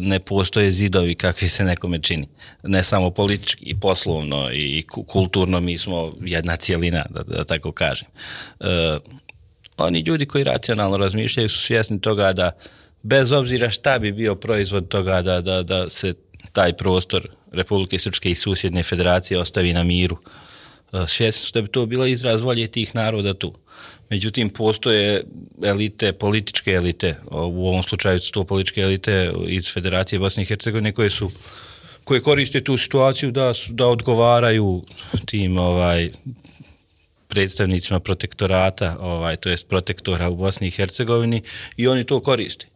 ne 0.00 0.20
postoje 0.20 0.72
zidovi 0.72 1.14
kakvi 1.14 1.48
se 1.48 1.64
nekome 1.64 2.02
čini. 2.02 2.28
Ne 2.62 2.84
samo 2.84 3.10
politički, 3.10 3.64
i 3.64 3.80
poslovno 3.80 4.50
i 4.52 4.84
kulturno 5.06 5.60
mi 5.60 5.78
smo 5.78 6.12
jedna 6.20 6.56
cijelina, 6.56 7.06
da, 7.10 7.22
da 7.22 7.44
tako 7.44 7.72
kažem. 7.72 8.08
E, 8.60 8.98
oni 9.76 10.00
ljudi 10.00 10.26
koji 10.26 10.44
racionalno 10.44 10.96
razmišljaju 10.96 11.48
su 11.48 11.60
svjesni 11.60 12.00
toga 12.00 12.32
da 12.32 12.50
bez 13.02 13.32
obzira 13.32 13.70
šta 13.70 13.98
bi 13.98 14.12
bio 14.12 14.34
proizvod 14.34 14.88
toga 14.88 15.22
da, 15.22 15.40
da, 15.40 15.62
da 15.62 15.88
se 15.88 16.14
taj 16.52 16.72
prostor 16.72 17.28
Republike 17.52 17.98
Srpske 17.98 18.30
i 18.30 18.34
susjedne 18.34 18.82
federacije 18.82 19.40
ostavi 19.40 19.72
na 19.72 19.82
miru. 19.82 20.18
E, 20.92 21.06
svjesni 21.06 21.46
su 21.46 21.52
da 21.54 21.62
bi 21.62 21.68
to 21.68 21.86
bilo 21.86 22.06
izraz 22.06 22.40
volje 22.40 22.66
tih 22.66 22.94
naroda 22.94 23.34
tu. 23.34 23.52
Međutim, 24.10 24.50
postoje 24.50 25.24
elite, 25.62 26.12
političke 26.12 26.72
elite, 26.72 27.16
u 27.30 27.68
ovom 27.68 27.82
slučaju 27.82 28.18
su 28.18 28.32
to 28.32 28.44
političke 28.44 28.80
elite 28.80 29.32
iz 29.46 29.72
Federacije 29.72 30.18
Bosne 30.18 30.42
i 30.42 30.46
Hercegovine 30.46 30.92
koje 30.92 31.10
su 31.10 31.30
koje 32.04 32.20
koriste 32.20 32.64
tu 32.64 32.76
situaciju 32.76 33.30
da 33.30 33.52
da 33.68 33.86
odgovaraju 33.86 34.84
tim 35.26 35.58
ovaj 35.58 36.10
predstavnicima 37.28 38.00
protektorata, 38.00 38.96
ovaj 39.00 39.36
to 39.36 39.48
jest 39.48 39.68
protektora 39.68 40.28
u 40.28 40.36
Bosni 40.36 40.66
i 40.66 40.70
Hercegovini 40.70 41.42
i 41.76 41.88
oni 41.88 42.04
to 42.04 42.20
koriste. 42.20 42.66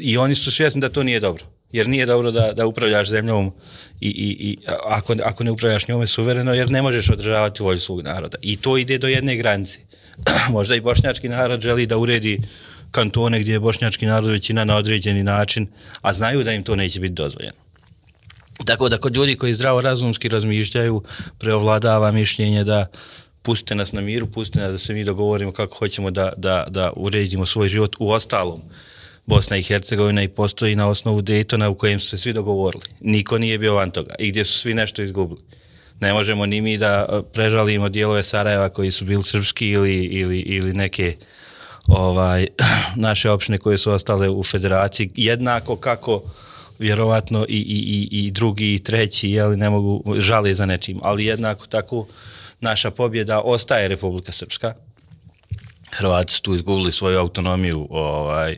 I 0.00 0.16
oni 0.16 0.34
su 0.34 0.50
svjesni 0.50 0.80
da 0.80 0.88
to 0.88 1.02
nije 1.02 1.20
dobro 1.20 1.44
jer 1.72 1.88
nije 1.88 2.06
dobro 2.06 2.30
da, 2.30 2.52
da 2.52 2.66
upravljaš 2.66 3.08
zemljom 3.08 3.52
i, 4.00 4.08
i, 4.08 4.36
i 4.50 4.58
ako, 4.84 5.14
ako 5.24 5.44
ne 5.44 5.50
upravljaš 5.50 5.88
njome 5.88 6.06
suvereno, 6.06 6.54
jer 6.54 6.70
ne 6.70 6.82
možeš 6.82 7.10
održavati 7.10 7.62
volju 7.62 7.80
svog 7.80 8.00
naroda. 8.00 8.38
I 8.42 8.56
to 8.56 8.78
ide 8.78 8.98
do 8.98 9.08
jedne 9.08 9.36
granice. 9.36 9.78
Možda 10.56 10.74
i 10.74 10.80
bošnjački 10.80 11.28
narod 11.28 11.60
želi 11.60 11.86
da 11.86 11.98
uredi 11.98 12.40
kantone 12.90 13.40
gdje 13.40 13.52
je 13.52 13.60
bošnjački 13.60 14.06
narod 14.06 14.30
većina 14.30 14.64
na 14.64 14.76
određeni 14.76 15.22
način, 15.22 15.66
a 16.00 16.12
znaju 16.12 16.44
da 16.44 16.52
im 16.52 16.62
to 16.62 16.76
neće 16.76 17.00
biti 17.00 17.14
dozvoljeno. 17.14 17.56
Tako 18.64 18.88
da 18.88 18.98
kod 18.98 19.16
ljudi 19.16 19.36
koji 19.36 19.54
zdravo 19.54 19.80
razumski 19.80 20.28
razmišljaju, 20.28 21.02
preovladava 21.38 22.10
mišljenje 22.10 22.64
da 22.64 22.86
pustite 23.42 23.74
nas 23.74 23.92
na 23.92 24.00
miru, 24.00 24.26
pustite 24.26 24.60
nas 24.60 24.72
da 24.72 24.78
se 24.78 24.94
mi 24.94 25.04
dogovorimo 25.04 25.52
kako 25.52 25.76
hoćemo 25.76 26.10
da, 26.10 26.32
da, 26.36 26.66
da 26.68 26.92
uredimo 26.96 27.46
svoj 27.46 27.68
život 27.68 27.96
u 27.98 28.10
ostalom. 28.10 28.62
Bosna 29.26 29.56
i 29.56 29.62
Hercegovina 29.62 30.22
i 30.22 30.28
postoji 30.28 30.76
na 30.76 30.88
osnovu 30.88 31.22
Daytona 31.22 31.66
u 31.66 31.74
kojem 31.74 32.00
su 32.00 32.08
se 32.08 32.18
svi 32.18 32.32
dogovorili. 32.32 32.84
Niko 33.00 33.38
nije 33.38 33.58
bio 33.58 33.74
van 33.74 33.90
toga 33.90 34.14
i 34.18 34.28
gdje 34.28 34.44
su 34.44 34.58
svi 34.58 34.74
nešto 34.74 35.02
izgubili. 35.02 35.40
Ne 36.00 36.12
možemo 36.12 36.46
ni 36.46 36.60
mi 36.60 36.78
da 36.78 37.22
prežalimo 37.32 37.88
dijelove 37.88 38.22
Sarajeva 38.22 38.68
koji 38.68 38.90
su 38.90 39.04
bili 39.04 39.22
srpski 39.22 39.68
ili, 39.68 40.04
ili, 40.04 40.38
ili 40.38 40.72
neke 40.72 41.16
ovaj, 41.86 42.46
naše 42.96 43.30
opštine 43.30 43.58
koje 43.58 43.78
su 43.78 43.92
ostale 43.92 44.28
u 44.28 44.42
federaciji, 44.42 45.10
jednako 45.14 45.76
kako 45.76 46.22
vjerovatno 46.78 47.46
i, 47.48 47.56
i, 47.56 48.08
i, 48.12 48.26
i 48.26 48.30
drugi 48.30 48.74
i 48.74 48.78
treći, 48.78 49.30
jeli, 49.30 49.56
ne 49.56 49.70
mogu 49.70 50.14
žali 50.18 50.54
za 50.54 50.66
nečim, 50.66 50.98
ali 51.02 51.24
jednako 51.24 51.66
tako 51.66 52.06
naša 52.60 52.90
pobjeda 52.90 53.40
ostaje 53.40 53.88
Republika 53.88 54.32
Srpska. 54.32 54.74
Hrvati 55.92 56.42
tu 56.42 56.54
izgubili 56.54 56.92
svoju 56.92 57.18
autonomiju 57.18 57.86
ovaj, 57.90 58.56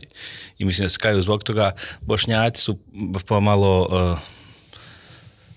i 0.58 0.64
mislim 0.64 0.84
da 0.84 0.88
se 0.88 0.98
kaju 0.98 1.22
zbog 1.22 1.42
toga. 1.42 1.72
Bošnjaci 2.00 2.62
su 2.62 2.78
pomalo 3.26 3.82
uh, 3.82 4.18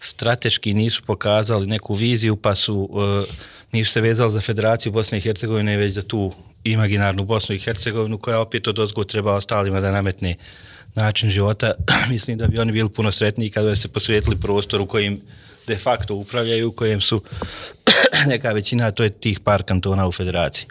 strateški 0.01 0.73
nisu 0.73 1.01
pokazali 1.03 1.67
neku 1.67 1.93
viziju 1.93 2.35
pa 2.35 2.55
su 2.55 2.89
uh, 2.91 3.23
nisu 3.71 3.91
se 3.91 4.01
vezali 4.01 4.31
za 4.31 4.41
Federaciju 4.41 4.91
Bosne 4.91 5.17
i 5.17 5.21
Hercegovine 5.21 5.77
već 5.77 5.93
za 5.93 6.01
tu 6.01 6.31
imaginarnu 6.63 7.23
Bosnu 7.23 7.55
i 7.55 7.59
Hercegovinu 7.59 8.17
koja 8.17 8.39
opet 8.39 8.67
od 8.67 8.79
ozgo 8.79 9.03
treba 9.03 9.35
ostalima 9.35 9.79
da 9.79 9.91
nametne 9.91 10.35
način 10.95 11.29
života. 11.29 11.73
mislim 12.13 12.37
da 12.37 12.47
bi 12.47 12.59
oni 12.59 12.71
bili 12.71 12.89
puno 12.89 13.11
sretniji 13.11 13.49
kada 13.49 13.69
bi 13.69 13.75
se 13.75 13.87
posvetili 13.87 14.35
prostoru 14.35 14.85
kojim 14.85 15.21
de 15.67 15.75
facto 15.75 16.15
upravljaju, 16.15 16.69
u 16.69 16.71
kojem 16.71 17.01
su 17.01 17.21
neka 18.31 18.51
većina, 18.51 18.91
to 18.91 19.03
je 19.03 19.09
tih 19.09 19.39
par 19.39 19.63
kantona 19.63 20.07
u 20.07 20.11
federaciji. 20.11 20.65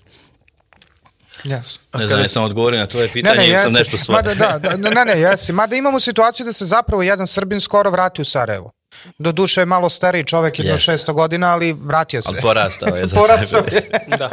Yes. 1.47 1.79
Ne 1.95 2.07
znam, 2.07 2.21
jesam 2.21 2.45
odgovorio 2.45 2.81
na 2.81 2.87
tvoje 2.87 3.09
pitanje 3.09 3.41
ne, 3.41 3.49
ne, 3.49 3.59
sam 3.59 3.73
nešto 3.73 3.97
sva... 3.97 4.15
Mada, 4.15 4.35
da, 4.35 4.59
da, 4.59 4.77
ne, 4.77 5.05
ne, 5.05 5.21
jesi. 5.21 5.53
Mada 5.53 5.77
imamo 5.77 6.01
situaciju 6.01 6.47
da 6.47 6.53
se 6.53 6.65
zapravo 6.65 7.03
jedan 7.03 7.27
Srbin 7.27 7.61
skoro 7.61 7.91
vrati 7.91 8.23
u 8.23 8.25
Sarajevo. 8.25 8.71
Do 9.19 9.33
duše 9.33 9.61
je 9.61 9.67
malo 9.67 9.89
stariji 9.89 10.25
čovek, 10.25 10.59
jedno 10.59 10.75
yes. 10.75 11.07
600 11.07 11.13
godina, 11.13 11.53
ali 11.53 11.73
vratio 11.73 12.23
se. 12.23 12.29
Ali 12.33 12.43
porastao 12.43 12.97
je. 12.97 13.07
Za 13.07 13.17
porastao 13.21 13.65
je. 13.73 13.89
da. 14.19 14.31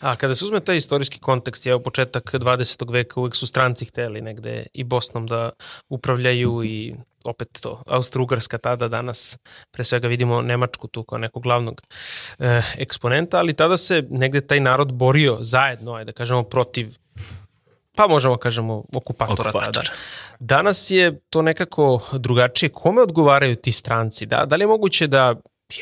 A 0.00 0.16
kada 0.16 0.34
se 0.34 0.44
uzme 0.44 0.60
taj 0.60 0.76
istorijski 0.76 1.18
kontekst, 1.18 1.66
je 1.66 1.82
početak 1.82 2.34
20. 2.34 2.92
veka, 2.92 3.20
uvek 3.20 3.36
su 3.36 3.46
stranci 3.46 3.84
hteli 3.84 4.20
negde 4.20 4.66
i 4.72 4.84
Bosnom 4.84 5.26
da 5.26 5.50
upravljaju 5.88 6.64
i 6.64 6.94
opet 7.28 7.48
to, 7.62 7.82
Austro-Ugarska 7.86 8.58
tada, 8.58 8.88
danas 8.88 9.38
pre 9.70 9.84
svega 9.84 10.08
vidimo 10.08 10.42
Nemačku 10.42 10.88
tu 10.88 11.04
kao 11.04 11.18
nekog 11.18 11.42
glavnog 11.42 11.80
e, 12.38 12.62
eksponenta, 12.78 13.38
ali 13.38 13.54
tada 13.54 13.76
se 13.76 14.02
negde 14.10 14.40
taj 14.40 14.60
narod 14.60 14.92
borio 14.92 15.36
zajedno, 15.40 15.94
ajde 15.94 16.12
da 16.12 16.16
kažemo, 16.16 16.42
protiv 16.42 16.96
pa 17.96 18.06
možemo 18.08 18.36
kažemo 18.36 18.84
okupatora, 18.94 19.50
okupatora. 19.50 19.72
tada. 19.72 19.96
Danas 20.38 20.90
je 20.90 21.20
to 21.30 21.42
nekako 21.42 22.00
drugačije. 22.12 22.68
Kome 22.68 23.02
odgovaraju 23.02 23.56
ti 23.56 23.72
stranci? 23.72 24.26
Da, 24.26 24.44
da 24.46 24.56
li 24.56 24.62
je 24.62 24.66
moguće 24.66 25.06
da 25.06 25.34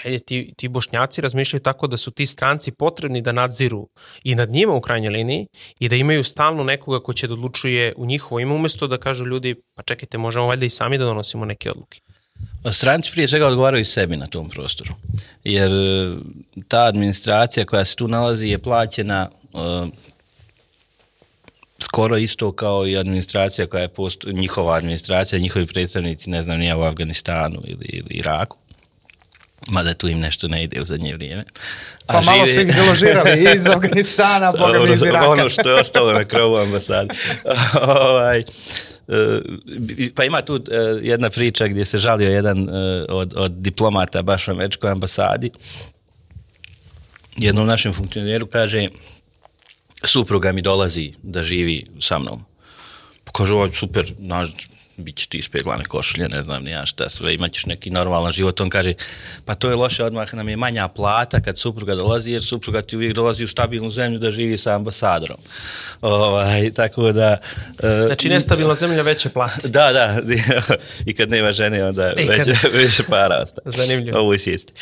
je, 0.05 0.19
ti, 0.19 0.55
ti 0.57 0.69
bošnjaci 0.69 1.21
razmišljaju 1.21 1.61
tako 1.61 1.87
da 1.87 1.97
su 1.97 2.11
ti 2.11 2.27
stranci 2.27 2.73
potrebni 2.73 3.23
da 3.23 3.33
nadziru 3.33 3.89
i 4.25 4.35
nad 4.35 4.51
njima 4.51 4.75
u 4.75 4.81
krajnjoj 4.81 5.11
liniji 5.11 5.47
i 5.79 5.89
da 5.89 5.97
imaju 5.97 6.25
stalno 6.25 6.65
nekoga 6.65 7.01
ko 7.01 7.13
će 7.13 7.27
da 7.27 7.35
odlučuje 7.35 7.95
u 7.97 8.07
njihovo 8.07 8.41
ime 8.41 8.55
umesto 8.55 8.87
da 8.87 8.99
kažu 8.99 9.27
ljudi 9.27 9.55
pa 9.75 9.83
čekajte 9.83 10.19
možemo 10.19 10.47
valjda 10.47 10.67
i 10.67 10.71
sami 10.71 10.99
da 10.99 11.05
donosimo 11.05 11.45
neke 11.45 11.71
odluke. 11.71 12.01
Stranci 12.73 13.11
prije 13.13 13.29
svega 13.29 13.47
odgovaraju 13.47 13.85
sebi 13.85 14.17
na 14.17 14.27
tom 14.27 14.49
prostoru, 14.49 14.95
jer 15.45 15.73
e, 15.73 16.17
ta 16.69 16.85
administracija 16.85 17.67
koja 17.67 17.85
se 17.85 17.97
tu 17.97 18.09
nalazi 18.09 18.49
je 18.49 18.59
plaćena 18.59 19.29
uh, 19.53 19.89
skoro 21.79 22.17
isto 22.17 22.53
kao 22.53 22.87
i 22.87 22.97
administracija 22.97 23.67
koja 23.67 23.83
je 23.83 23.89
post, 23.89 24.25
njihova 24.33 24.75
administracija, 24.75 25.39
njihovi 25.39 25.67
predstavnici, 25.67 26.31
ne 26.31 26.43
znam, 26.43 26.59
nije 26.59 26.75
u 26.75 26.83
Afganistanu 26.83 27.63
ili, 27.65 27.85
ili 27.85 28.09
Iraku. 28.11 28.59
Mada 29.69 29.95
tu 29.95 30.09
im 30.09 30.21
nešto 30.21 30.49
ne 30.49 30.65
ide 30.65 30.81
u 30.81 30.85
zadnje 30.85 31.15
vrijeme. 31.15 31.45
A 32.07 32.13
pa 32.13 32.23
žive... 32.23 32.37
malo 32.37 32.47
su 32.47 32.61
ih 32.61 32.75
deložirali 32.75 33.57
iz 33.57 33.67
Afganistana, 33.75 34.53
boga 34.53 34.79
mi 34.79 34.95
iz 34.95 35.03
Iraka. 35.03 35.29
Ono 35.29 35.51
što 35.51 35.69
je 35.69 35.81
ostalo 35.81 36.13
na 36.13 36.25
krovu 36.25 36.57
ambasade. 36.57 37.15
ovaj, 37.99 38.39
eh, 38.39 38.45
pa 40.15 40.25
ima 40.25 40.43
tu 40.43 40.57
eh, 40.57 40.77
jedna 41.03 41.31
priča 41.31 41.69
gdje 41.69 41.85
se 41.85 41.99
žalio 41.99 42.31
jedan 42.31 42.69
eh, 42.69 43.05
od, 43.09 43.33
od 43.37 43.53
diplomata 43.53 44.23
baš 44.23 44.49
u 44.49 44.51
američkoj 44.51 44.91
ambasadi. 44.91 45.51
Jednom 47.37 47.67
našem 47.67 47.93
funkcioneru 47.93 48.47
kaže 48.47 48.89
supruga 50.05 50.53
mi 50.53 50.63
dolazi 50.63 51.13
da 51.23 51.43
živi 51.43 51.85
sa 52.01 52.19
mnom. 52.19 52.45
Kaže, 53.33 53.55
ovo 53.55 53.71
super, 53.71 54.13
naš, 54.19 54.49
bit 54.97 55.17
će 55.17 55.29
ti 55.29 55.39
ispeglane 55.39 55.85
košulje, 55.85 56.29
ne 56.29 56.43
znam 56.43 56.65
ni 56.65 56.71
ja 56.71 56.87
šta 56.87 57.09
sve, 57.09 57.35
imaćeš 57.35 57.67
neki 57.67 57.91
normalan 57.91 58.33
život. 58.33 58.61
On 58.61 58.71
kaže, 58.71 58.95
pa 59.45 59.55
to 59.55 59.69
je 59.69 59.75
loše, 59.75 60.05
odmah 60.05 60.35
nam 60.35 60.49
je 60.49 60.57
manja 60.57 60.89
plata 60.89 61.41
kad 61.41 61.59
supruga 61.59 61.95
dolazi, 61.95 62.31
jer 62.31 62.45
supruga 62.45 62.83
ti 62.83 62.97
uvijek 62.97 63.15
dolazi 63.15 63.45
u 63.45 63.49
stabilnu 63.49 63.91
zemlju 63.91 64.19
da 64.19 64.31
živi 64.31 64.59
sa 64.59 64.75
ambasadorom. 64.75 65.37
Ovaj, 66.01 66.71
tako 66.71 67.13
da... 67.13 67.37
Uh, 67.69 68.07
znači, 68.07 68.29
nestabilna 68.29 68.75
zemlja 68.75 69.03
veće 69.03 69.29
plate. 69.29 69.69
Da, 69.69 69.93
da, 69.93 70.21
i 71.11 71.15
kad 71.15 71.31
nema 71.31 71.53
žene, 71.53 71.85
onda 71.85 72.13
I 72.17 72.25
veće, 72.25 72.53
kad... 72.63 72.73
veće 72.73 73.03
para 73.11 73.43
ostaje. 73.43 73.65
Zanimljivo. 73.65 74.19
Ovo 74.19 74.33
je 74.33 74.39
sjesti. 74.39 74.73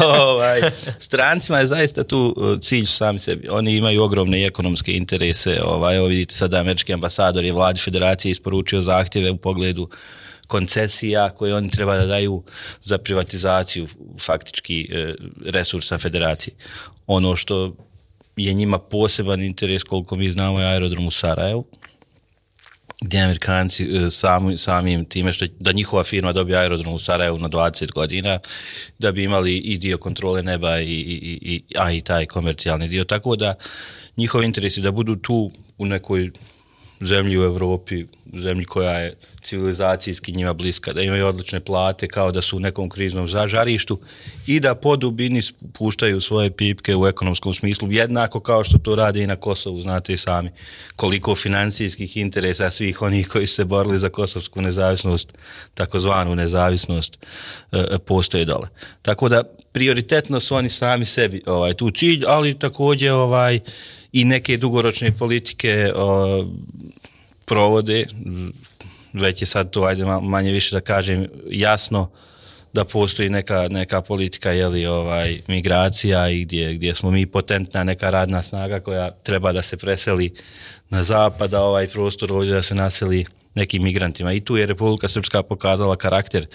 ovaj, 0.00 0.60
strancima 0.98 1.58
je 1.58 1.66
zaista 1.66 2.04
tu 2.04 2.34
uh, 2.36 2.60
cilj 2.60 2.86
sami 2.86 3.18
sebi. 3.18 3.48
Oni 3.50 3.76
imaju 3.76 4.02
ogromne 4.02 4.46
ekonomske 4.46 4.92
interese. 4.92 5.60
Ovaj, 5.62 5.98
ovo 5.98 6.08
vidite 6.08 6.34
sada, 6.34 6.60
američki 6.60 6.94
ambasador 6.94 7.44
je 7.44 7.52
vladi 7.52 7.80
federacije 7.80 8.30
isporučio 8.30 8.82
zahtjev 8.82 9.17
zahtjeve 9.18 9.30
u 9.30 9.36
pogledu 9.36 9.88
koncesija 10.46 11.30
koje 11.30 11.54
oni 11.54 11.70
treba 11.70 11.96
da 11.96 12.06
daju 12.06 12.42
za 12.80 12.98
privatizaciju 12.98 13.86
faktički 14.18 14.88
e, 14.90 15.14
resursa 15.44 15.98
federacije. 15.98 16.54
Ono 17.06 17.36
što 17.36 17.74
je 18.36 18.52
njima 18.52 18.78
poseban 18.78 19.42
interes 19.42 19.82
koliko 19.82 20.16
mi 20.16 20.30
znamo 20.30 20.60
je 20.60 20.66
aerodrom 20.66 21.06
u 21.06 21.10
Sarajevu 21.10 21.64
gdje 23.00 23.20
Amerikanci 23.20 23.84
e, 23.84 24.10
sami, 24.10 24.58
samim 24.58 25.04
time 25.04 25.32
što 25.32 25.46
da 25.60 25.72
njihova 25.72 26.04
firma 26.04 26.32
dobije 26.32 26.58
aerodrom 26.58 26.94
u 26.94 26.98
Sarajevu 26.98 27.38
na 27.38 27.48
20 27.48 27.92
godina, 27.92 28.38
da 28.98 29.12
bi 29.12 29.24
imali 29.24 29.56
i 29.56 29.78
dio 29.78 29.98
kontrole 29.98 30.42
neba 30.42 30.80
i, 30.80 30.84
i, 30.84 31.38
i, 31.42 31.62
a 31.78 31.92
i 31.92 32.00
taj 32.00 32.26
komercijalni 32.26 32.88
dio. 32.88 33.04
Tako 33.04 33.36
da 33.36 33.54
njihov 34.16 34.42
interes 34.42 34.76
je 34.76 34.82
da 34.82 34.90
budu 34.90 35.16
tu 35.16 35.50
u 35.78 35.86
nekoj 35.86 36.30
zemlji 37.00 37.38
u 37.38 37.42
Evropi, 37.42 38.06
zemlji 38.34 38.64
koja 38.64 38.98
je 38.98 39.14
civilizacijski 39.48 40.32
njima 40.32 40.52
bliska, 40.52 40.92
da 40.92 41.02
imaju 41.02 41.26
odlične 41.26 41.60
plate 41.60 42.08
kao 42.08 42.32
da 42.32 42.42
su 42.42 42.56
u 42.56 42.60
nekom 42.60 42.88
kriznom 42.88 43.28
zažarištu 43.28 43.98
i 44.46 44.60
da 44.60 44.74
po 44.74 44.96
dubini 44.96 45.40
puštaju 45.72 46.20
svoje 46.20 46.50
pipke 46.50 46.96
u 46.96 47.06
ekonomskom 47.06 47.54
smislu, 47.54 47.92
jednako 47.92 48.40
kao 48.40 48.64
što 48.64 48.78
to 48.78 48.94
rade 48.94 49.22
i 49.22 49.26
na 49.26 49.36
Kosovu, 49.36 49.80
znate 49.80 50.12
i 50.12 50.16
sami 50.16 50.50
koliko 50.96 51.34
financijskih 51.34 52.16
interesa 52.16 52.70
svih 52.70 53.02
onih 53.02 53.28
koji 53.28 53.46
se 53.46 53.64
borili 53.64 53.98
za 53.98 54.08
kosovsku 54.08 54.62
nezavisnost, 54.62 55.32
takozvanu 55.74 56.34
nezavisnost, 56.34 57.18
e, 57.72 57.98
postoje 58.06 58.44
dole. 58.44 58.68
Tako 59.02 59.28
da 59.28 59.42
prioritetno 59.72 60.40
su 60.40 60.56
oni 60.56 60.68
sami 60.68 61.04
sebi 61.04 61.42
ovaj 61.46 61.74
tu 61.74 61.90
cilj, 61.90 62.24
ali 62.26 62.58
takođe 62.58 63.12
ovaj 63.12 63.60
i 64.12 64.24
neke 64.24 64.56
dugoročne 64.56 65.12
politike 65.12 65.92
o, 65.96 66.44
provode, 67.44 68.06
već 69.12 69.42
je 69.42 69.46
sad 69.46 69.70
to, 69.70 69.84
ajde 69.84 70.04
manje 70.22 70.52
više 70.52 70.76
da 70.76 70.80
kažem, 70.80 71.26
jasno 71.50 72.10
da 72.72 72.84
postoji 72.84 73.28
neka, 73.28 73.68
neka 73.70 74.02
politika 74.02 74.50
jeli, 74.50 74.86
ovaj, 74.86 75.38
migracija 75.48 76.28
i 76.28 76.44
gdje, 76.44 76.74
gdje 76.74 76.94
smo 76.94 77.10
mi 77.10 77.26
potentna 77.26 77.84
neka 77.84 78.10
radna 78.10 78.42
snaga 78.42 78.80
koja 78.80 79.10
treba 79.10 79.52
da 79.52 79.62
se 79.62 79.76
preseli 79.76 80.34
na 80.90 81.02
zapad, 81.02 81.54
a 81.54 81.62
ovaj 81.62 81.86
prostor 81.86 82.32
ovdje 82.32 82.52
da 82.52 82.62
se 82.62 82.74
naseli 82.74 83.26
nekim 83.54 83.82
migrantima. 83.82 84.32
I 84.32 84.40
tu 84.40 84.56
je 84.56 84.66
Republika 84.66 85.08
Srpska 85.08 85.42
pokazala 85.42 85.96
karakter 85.96 86.46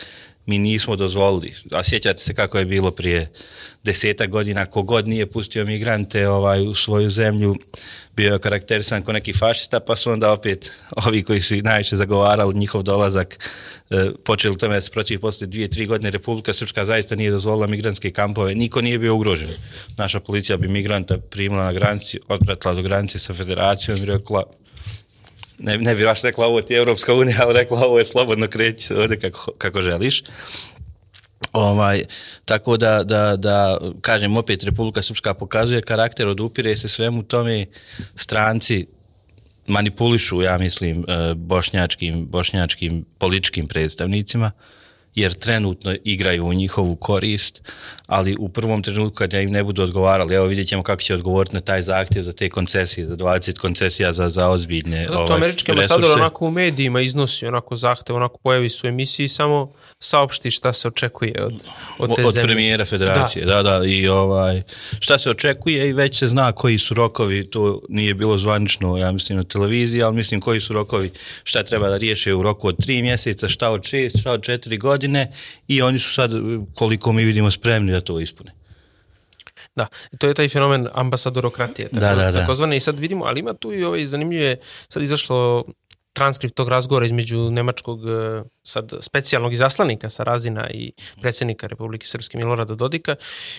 mi 0.45 0.59
nismo 0.59 0.95
dozvolili. 0.95 1.53
A 1.71 1.83
sjećate 1.83 2.21
se 2.21 2.33
kako 2.33 2.57
je 2.57 2.65
bilo 2.65 2.91
prije 2.91 3.31
deseta 3.83 4.25
godina, 4.25 4.65
kogod 4.65 5.07
nije 5.07 5.31
pustio 5.31 5.65
migrante 5.65 6.27
ovaj, 6.29 6.67
u 6.67 6.73
svoju 6.73 7.09
zemlju, 7.09 7.55
bio 8.15 8.33
je 8.33 8.39
karakterisan 8.39 9.01
kao 9.01 9.13
neki 9.13 9.33
fašista, 9.33 9.79
pa 9.79 9.95
su 9.95 10.11
onda 10.11 10.31
opet 10.31 10.71
ovi 11.05 11.23
koji 11.23 11.41
su 11.41 11.55
najviše 11.55 11.95
zagovarali 11.95 12.55
njihov 12.55 12.83
dolazak, 12.83 13.49
e, 13.89 14.11
počeli 14.25 14.57
tome 14.57 14.75
da 14.75 14.81
se 14.81 14.91
protiv 14.91 15.19
posle 15.19 15.47
dvije, 15.47 15.67
tri 15.67 15.85
godine 15.85 16.11
Republika 16.11 16.53
Srpska 16.53 16.85
zaista 16.85 17.15
nije 17.15 17.31
dozvolila 17.31 17.67
migrantske 17.67 18.11
kampove, 18.11 18.55
niko 18.55 18.81
nije 18.81 18.99
bio 18.99 19.15
ugrožen. 19.15 19.49
Naša 19.97 20.19
policija 20.19 20.57
bi 20.57 20.67
migranta 20.67 21.17
primila 21.17 21.63
na 21.63 21.73
granici, 21.73 22.19
odpratila 22.27 22.73
do 22.73 22.81
granice 22.81 23.19
sa 23.19 23.33
federacijom 23.33 23.97
i 23.97 24.05
rekla 24.05 24.43
ne, 25.63 25.77
ne 25.77 25.95
bi 25.95 26.03
baš 26.03 26.21
rekla 26.21 26.47
ovo 26.47 26.61
ti 26.61 26.73
je 26.73 26.77
Evropska 26.77 27.13
unija, 27.13 27.37
ali 27.41 27.53
rekla 27.53 27.79
ovo 27.79 27.99
je 27.99 28.05
slobodno 28.05 28.47
kreći 28.47 28.93
ovde 28.93 29.19
kako, 29.19 29.51
kako 29.57 29.81
želiš. 29.81 30.23
Ovaj, 31.53 32.03
tako 32.45 32.77
da, 32.77 33.03
da, 33.03 33.35
da, 33.35 33.79
kažem, 34.01 34.37
opet 34.37 34.63
Republika 34.63 35.01
Srpska 35.01 35.33
pokazuje 35.33 35.81
karakter, 35.81 36.27
odupire 36.27 36.75
se 36.75 36.87
svemu 36.87 37.23
tome 37.23 37.65
stranci 38.15 38.87
manipulišu, 39.67 40.41
ja 40.41 40.57
mislim, 40.57 41.05
e, 41.07 41.33
bošnjačkim, 41.35 42.27
bošnjačkim 42.27 43.05
političkim 43.17 43.67
predstavnicima 43.67 44.51
jer 45.15 45.33
trenutno 45.33 45.95
igraju 46.03 46.45
u 46.45 46.53
njihovu 46.53 46.95
korist, 46.95 47.61
ali 48.07 48.35
u 48.39 48.49
prvom 48.49 48.83
trenutku 48.83 49.15
kad 49.15 49.33
im 49.33 49.51
ne 49.51 49.63
budu 49.63 49.83
odgovarali, 49.83 50.35
evo 50.35 50.45
vidjet 50.45 50.67
ćemo 50.67 50.83
kako 50.83 51.01
će 51.01 51.13
odgovoriti 51.13 51.55
na 51.55 51.61
taj 51.61 51.81
zahtjev 51.81 52.23
za 52.23 52.33
te 52.33 52.49
koncesije, 52.49 53.07
za 53.07 53.15
20 53.15 53.57
koncesija 53.59 54.13
za, 54.13 54.29
za 54.29 54.49
ozbiljne 54.49 55.05
Zato 55.09 55.19
ovaj, 55.19 55.37
američki 55.37 55.71
ambasador 55.71 56.11
onako 56.11 56.45
u 56.45 56.51
medijima 56.51 57.01
iznosi 57.01 57.47
onako 57.47 57.75
zahtev, 57.75 58.15
onako 58.15 58.37
pojavi 58.37 58.69
su 58.69 58.87
emisiji 58.87 59.27
samo 59.27 59.73
saopšti 59.99 60.51
šta 60.51 60.73
se 60.73 60.87
očekuje 60.87 61.43
od, 61.43 61.67
od 61.99 62.15
te 62.15 62.25
od 62.25 62.33
zemlje. 62.33 62.47
premijera 62.47 62.85
federacije, 62.85 63.45
da. 63.45 63.63
da, 63.63 63.79
da, 63.79 63.85
i 63.85 64.07
ovaj, 64.07 64.61
šta 64.99 65.17
se 65.17 65.29
očekuje 65.29 65.89
i 65.89 65.93
već 65.93 66.19
se 66.19 66.27
zna 66.27 66.51
koji 66.51 66.77
su 66.77 66.93
rokovi, 66.93 67.49
to 67.49 67.81
nije 67.89 68.13
bilo 68.13 68.37
zvanično, 68.37 68.97
ja 68.97 69.11
mislim, 69.11 69.37
na 69.37 69.43
televiziji, 69.43 70.03
ali 70.03 70.15
mislim 70.15 70.41
koji 70.41 70.59
su 70.59 70.73
rokovi, 70.73 71.11
šta 71.43 71.63
treba 71.63 71.89
da 71.89 71.97
riješe 71.97 72.33
u 72.33 72.41
roku 72.41 72.67
od 72.67 72.85
tri 72.85 73.01
mjeseca, 73.01 73.49
šta 73.49 73.69
od 73.69 73.83
šest, 73.83 74.19
šta 74.19 74.31
od 74.31 74.41
četiri 74.41 74.77
godine 74.77 75.02
i 75.67 75.81
oni 75.81 75.99
su 75.99 76.13
sad, 76.13 76.31
koliko 76.75 77.13
mi 77.13 77.23
vidimo, 77.23 77.51
spremni 77.51 77.91
da 77.91 78.01
to 78.01 78.19
ispune. 78.19 78.51
Da, 79.75 79.87
to 80.17 80.27
je 80.27 80.33
taj 80.33 80.49
fenomen 80.49 80.87
ambasadorokratije. 80.93 81.87
Tako, 81.89 81.99
Da, 81.99 82.15
da, 82.15 82.31
da. 82.31 82.39
Takozvane, 82.39 82.77
i 82.77 82.79
sad 82.79 82.99
vidimo, 82.99 83.25
ali 83.25 83.39
ima 83.39 83.53
tu 83.53 83.73
i 83.73 83.83
ovaj 83.83 84.05
zanimljive, 84.05 84.57
sad 84.89 85.03
izašlo 85.03 85.63
transkript 86.13 86.55
tog 86.55 86.69
razgovora 86.69 87.05
između 87.05 87.49
nemačkog 87.51 87.99
e, 88.09 88.43
sad 88.63 88.93
specijalnog 89.01 89.53
izaslanika 89.53 90.09
sa 90.09 90.23
razina 90.23 90.69
i 90.69 90.91
predsjednika 91.21 91.67
Republike 91.67 92.07
Srpske 92.07 92.37
Milorada 92.37 92.75
Dodika. 92.75 93.15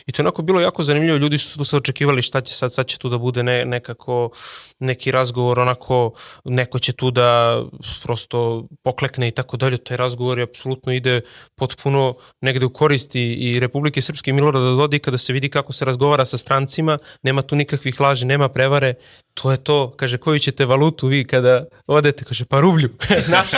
I 0.06 0.12
to 0.12 0.22
je 0.22 0.24
onako 0.24 0.42
bilo 0.42 0.60
jako 0.60 0.82
zanimljivo, 0.82 1.16
ljudi 1.16 1.38
su 1.38 1.58
tu 1.58 1.64
sad 1.64 1.78
očekivali 1.78 2.22
šta 2.22 2.40
će 2.40 2.54
sad, 2.54 2.72
sad 2.72 2.86
će 2.86 2.98
tu 2.98 3.08
da 3.08 3.18
bude 3.18 3.42
ne, 3.42 3.64
nekako 3.64 4.30
neki 4.78 5.10
razgovor, 5.10 5.60
onako 5.60 6.12
neko 6.44 6.78
će 6.78 6.92
tu 6.92 7.10
da 7.10 7.62
prosto 8.02 8.66
poklekne 8.82 9.28
i 9.28 9.30
tako 9.30 9.56
dalje, 9.56 9.76
taj 9.76 9.96
razgovor 9.96 10.38
je 10.38 10.44
apsolutno 10.44 10.92
ide 10.92 11.20
potpuno 11.54 12.14
negde 12.40 12.66
u 12.66 12.72
koristi 12.72 13.34
i 13.34 13.60
Republike 13.60 14.00
Srpske 14.00 14.32
Milorada 14.32 14.70
Dodika 14.70 15.10
da 15.10 15.18
se 15.18 15.32
vidi 15.32 15.50
kako 15.50 15.72
se 15.72 15.84
razgovara 15.84 16.24
sa 16.24 16.38
strancima, 16.38 16.98
nema 17.22 17.42
tu 17.42 17.56
nikakvih 17.56 18.00
laži, 18.00 18.26
nema 18.26 18.48
prevare, 18.48 18.94
to 19.34 19.50
je 19.50 19.56
to, 19.56 19.90
kaže, 19.90 20.18
koju 20.18 20.38
ćete 20.38 20.64
valutu 20.64 21.06
vi 21.06 21.24
kada 21.24 21.64
odete, 21.86 22.24
kaže, 22.24 22.44
pa 22.44 22.60
rublju, 22.60 22.88
našu. 23.28 23.56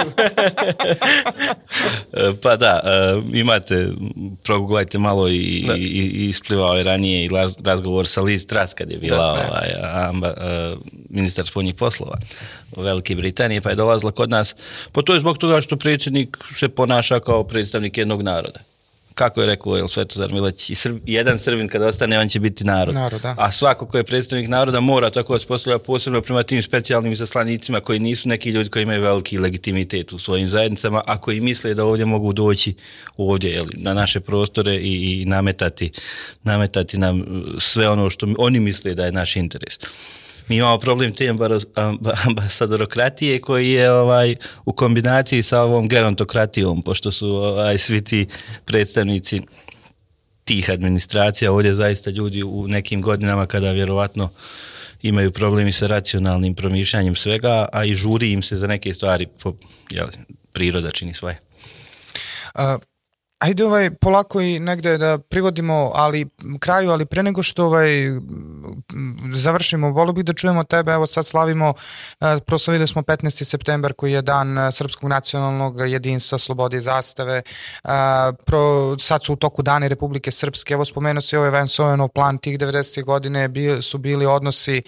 E, 2.12 2.32
Pa 2.42 2.56
da, 2.56 2.80
e, 2.84 2.90
imate, 3.32 3.88
progooglajte 4.42 4.98
malo 4.98 5.28
i, 5.28 5.64
Da. 5.66 5.74
i, 5.74 5.80
i 5.80 6.28
isplivao 6.28 6.74
je 6.74 6.84
ranije 6.84 7.24
i 7.24 7.28
raz- 7.28 7.64
razgovor 7.64 8.06
sa 8.06 8.20
Liz 8.20 8.46
Truss 8.46 8.74
kad 8.74 8.90
je 8.90 8.98
bila 8.98 9.16
Da, 9.16 9.32
da. 9.34 9.48
ovaj, 9.48 9.68
amba, 10.00 10.28
e, 10.28 10.74
ministar 11.10 11.46
spoljnih 11.46 11.74
poslova 11.74 12.18
u 12.72 12.82
Velike 12.82 13.14
Britanije, 13.14 13.60
pa 13.60 13.70
je 13.70 13.76
dolazila 13.76 14.12
kod 14.12 14.30
nas. 14.30 14.56
Pa 14.92 15.02
to 15.02 15.14
je 15.14 15.20
zbog 15.20 15.38
toga 15.38 15.60
što 15.60 15.76
predsjednik 15.76 16.36
se 16.54 16.68
ponaša 16.68 17.20
kao 17.20 17.44
predstavnik 17.44 17.98
jednog 17.98 18.22
naroda. 18.22 18.60
Kako 19.16 19.40
je 19.40 19.46
rekao 19.46 19.78
El 19.78 19.88
Svetozar 19.88 20.32
Mileć, 20.32 20.70
i 20.70 20.74
Srb, 20.74 21.00
jedan 21.06 21.38
Srbin 21.38 21.68
kada 21.68 21.86
ostane, 21.86 22.18
on 22.18 22.28
će 22.28 22.40
biti 22.40 22.64
narod. 22.64 22.94
Narod, 22.94 23.20
da. 23.20 23.34
A 23.38 23.50
svako 23.50 23.86
ko 23.86 23.96
je 23.96 24.04
predstavnik 24.04 24.48
naroda 24.48 24.80
mora 24.80 25.10
tako 25.10 25.32
da 25.32 25.38
se 25.38 25.46
postavlja 25.46 25.78
posebno 25.78 26.20
prema 26.20 26.42
tim 26.42 26.62
specijalnim 26.62 27.12
izaslanicima 27.12 27.80
koji 27.80 27.98
nisu 27.98 28.28
neki 28.28 28.50
ljudi 28.50 28.70
koji 28.70 28.82
imaju 28.82 29.02
veliki 29.02 29.38
legitimitet 29.38 30.12
u 30.12 30.18
svojim 30.18 30.48
zajednicama, 30.48 31.02
a 31.06 31.20
koji 31.20 31.40
misle 31.40 31.74
da 31.74 31.84
ovdje 31.84 32.04
mogu 32.04 32.32
doći 32.32 32.74
ovdje 33.16 33.50
jeli, 33.50 33.74
na 33.76 33.94
naše 33.94 34.20
prostore 34.20 34.74
i, 34.74 35.22
i 35.22 35.24
nametati, 35.24 35.90
nametati 36.42 36.98
nam 36.98 37.24
sve 37.58 37.88
ono 37.88 38.10
što 38.10 38.26
oni 38.38 38.60
misle 38.60 38.94
da 38.94 39.04
je 39.04 39.12
naš 39.12 39.36
interes. 39.36 39.78
Mi 40.48 40.56
imamo 40.56 40.78
problem 40.78 41.12
te 41.12 41.34
ambasadorokratije 42.26 43.40
koji 43.40 43.70
je 43.70 43.92
ovaj 43.92 44.36
u 44.64 44.72
kombinaciji 44.72 45.42
sa 45.42 45.62
ovom 45.62 45.88
gerontokratijom, 45.88 46.82
pošto 46.82 47.10
su 47.10 47.28
ovaj, 47.28 47.78
svi 47.78 48.04
ti 48.04 48.26
predstavnici 48.64 49.40
tih 50.44 50.70
administracija, 50.70 51.52
ovdje 51.52 51.74
zaista 51.74 52.10
ljudi 52.10 52.42
u 52.42 52.68
nekim 52.68 53.02
godinama 53.02 53.46
kada 53.46 53.70
vjerovatno 53.70 54.30
imaju 55.02 55.32
problemi 55.32 55.72
sa 55.72 55.86
racionalnim 55.86 56.54
promišljanjem 56.54 57.14
svega, 57.14 57.68
a 57.72 57.84
i 57.84 57.94
žuri 57.94 58.32
im 58.32 58.42
se 58.42 58.56
za 58.56 58.66
neke 58.66 58.94
stvari, 58.94 59.26
po, 59.42 59.54
jel, 59.90 60.06
priroda 60.52 60.90
čini 60.90 61.14
svoje. 61.14 61.38
A, 62.54 62.78
Ajde 63.38 63.64
ovaj 63.64 63.90
polako 63.90 64.40
i 64.40 64.58
negde 64.58 64.98
da 64.98 65.18
privodimo 65.18 65.92
ali 65.94 66.26
kraju, 66.60 66.90
ali 66.90 67.06
pre 67.06 67.22
nego 67.22 67.42
što 67.42 67.64
ovaj 67.64 67.88
završimo, 69.32 69.90
volio 69.90 70.12
bih 70.12 70.24
da 70.24 70.32
čujemo 70.32 70.64
tebe, 70.64 70.92
evo 70.92 71.06
sad 71.06 71.26
slavimo, 71.26 71.74
proslavili 72.46 72.86
smo 72.86 73.02
15. 73.02 73.44
septembar 73.44 73.92
koji 73.92 74.12
je 74.12 74.22
dan 74.22 74.72
Srpskog 74.72 75.10
nacionalnog 75.10 75.80
jedinstva, 75.88 76.38
slobode 76.38 76.76
i 76.76 76.80
zastave, 76.80 77.42
pro, 78.46 78.96
sad 78.98 79.24
su 79.24 79.32
u 79.32 79.36
toku 79.36 79.62
dane 79.62 79.88
Republike 79.88 80.30
Srpske, 80.30 80.74
evo 80.74 80.84
spomenuo 80.84 81.20
se 81.20 81.38
ovaj 81.38 81.50
Van 81.50 81.68
Sojenov 81.68 82.08
plan, 82.08 82.38
tih 82.38 82.58
90. 82.58 83.04
godine 83.04 83.50
su 83.82 83.98
bili 83.98 84.26
odnosi 84.26 84.82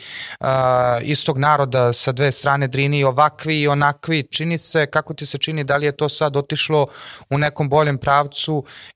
istog 1.02 1.38
naroda 1.38 1.92
sa 1.92 2.12
dve 2.12 2.32
strane 2.32 2.68
Drini, 2.68 3.04
ovakvi 3.04 3.60
i 3.60 3.68
onakvi, 3.68 4.22
čini 4.22 4.58
se, 4.58 4.86
kako 4.86 5.14
ti 5.14 5.26
se 5.26 5.38
čini, 5.38 5.64
da 5.64 5.76
li 5.76 5.86
je 5.86 5.92
to 5.92 6.08
sad 6.08 6.36
otišlo 6.36 6.86
u 7.30 7.38
nekom 7.38 7.68
boljem 7.68 7.98
pravcu, 7.98 8.37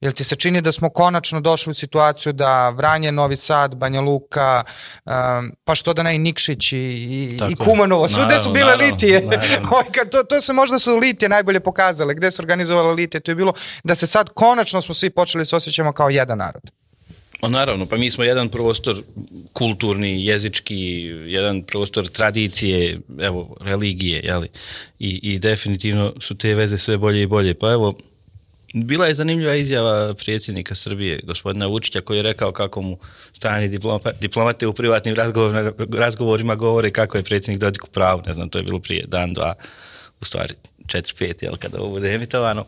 jel 0.01 0.12
ti 0.12 0.24
se 0.24 0.36
čini 0.36 0.60
da 0.60 0.73
smo 0.73 0.90
konačno 0.90 1.40
došli 1.40 1.70
u 1.70 1.74
situaciju 1.74 2.32
da 2.32 2.69
Vranje, 2.70 3.12
Novi 3.12 3.36
Sad, 3.36 3.74
Banja 3.74 4.01
Luka, 4.01 4.64
um, 5.05 5.52
pa 5.64 5.74
što 5.74 5.93
da 5.93 6.02
ne 6.02 6.14
i 6.14 6.19
Nikšić 6.19 6.73
i, 6.73 6.77
i, 6.77 7.36
Tako 7.39 7.52
i. 7.52 7.56
Kumanovo, 7.56 8.09
svude 8.09 8.39
su 8.39 8.48
Naravno, 8.48 8.52
bile 8.52 8.64
naravno, 8.64 8.85
litije. 8.85 9.20
naravno. 9.20 9.69
Ovaj, 9.73 9.85
kad 9.93 10.10
to, 10.10 10.23
to 10.23 10.40
se 10.40 10.52
možda 10.52 10.78
su 10.78 10.97
litije 10.97 11.28
najbolje 11.28 11.60
pokazale, 11.60 12.14
gde 12.14 12.31
su 12.31 12.43
organizovale 12.43 12.94
litije, 12.94 13.20
to 13.20 13.31
je 13.31 13.35
bilo 13.35 13.52
da 13.85 13.94
se 13.94 14.06
sad 14.06 14.31
konačno 14.35 14.81
smo 14.81 14.94
svi 14.94 15.10
počeli 15.10 15.40
da 15.40 15.44
se 15.44 15.56
osjećamo 15.56 15.93
kao 15.93 16.10
jedan 16.10 16.39
narod. 16.39 16.62
O, 17.43 17.48
naravno, 17.48 17.86
pa 17.86 17.97
mi 17.97 18.10
smo 18.10 18.24
jedan 18.24 18.48
prostor 18.48 19.02
kulturni, 19.52 20.27
jezički, 20.27 20.74
jedan 21.27 21.62
prostor 21.62 22.09
tradicije, 22.09 23.01
evo, 23.20 23.56
religije, 23.60 24.20
jeli? 24.24 24.48
I, 24.98 25.20
i 25.23 25.39
definitivno 25.39 26.14
su 26.20 26.35
te 26.35 26.55
veze 26.55 26.78
sve 26.78 26.98
bolje 26.98 27.23
i 27.23 27.27
bolje. 27.27 27.55
Pa 27.55 27.73
evo, 27.73 27.94
bila 28.73 29.07
je 29.07 29.15
zanimljiva 29.15 29.55
izjava 29.55 30.15
predsjednika 30.15 30.74
Srbije, 30.74 31.20
gospodina 31.23 31.66
Vučića, 31.66 32.01
koji 32.01 32.16
je 32.16 32.23
rekao 32.23 32.53
kako 32.53 32.82
mu 32.82 32.99
strani 33.32 33.69
diploma, 33.69 33.99
diplomate 34.20 34.66
u 34.66 34.73
privatnim 34.73 35.16
razgovorima, 35.89 36.55
govore 36.55 36.90
kako 36.90 37.16
je 37.16 37.24
predsjednik 37.24 37.61
Dodik 37.61 37.85
u 37.85 37.90
pravu, 37.90 38.23
ne 38.27 38.32
znam, 38.32 38.49
to 38.49 38.59
je 38.59 38.65
bilo 38.65 38.78
prije 38.78 39.05
dan, 39.07 39.35
dva, 39.35 39.55
u 40.20 40.24
stvari 40.24 40.55
četiri, 40.93 41.14
pet, 41.19 41.43
jel, 41.43 41.56
kada 41.56 41.81
ovo 41.81 41.90
bude 41.90 42.14
emitovano. 42.14 42.64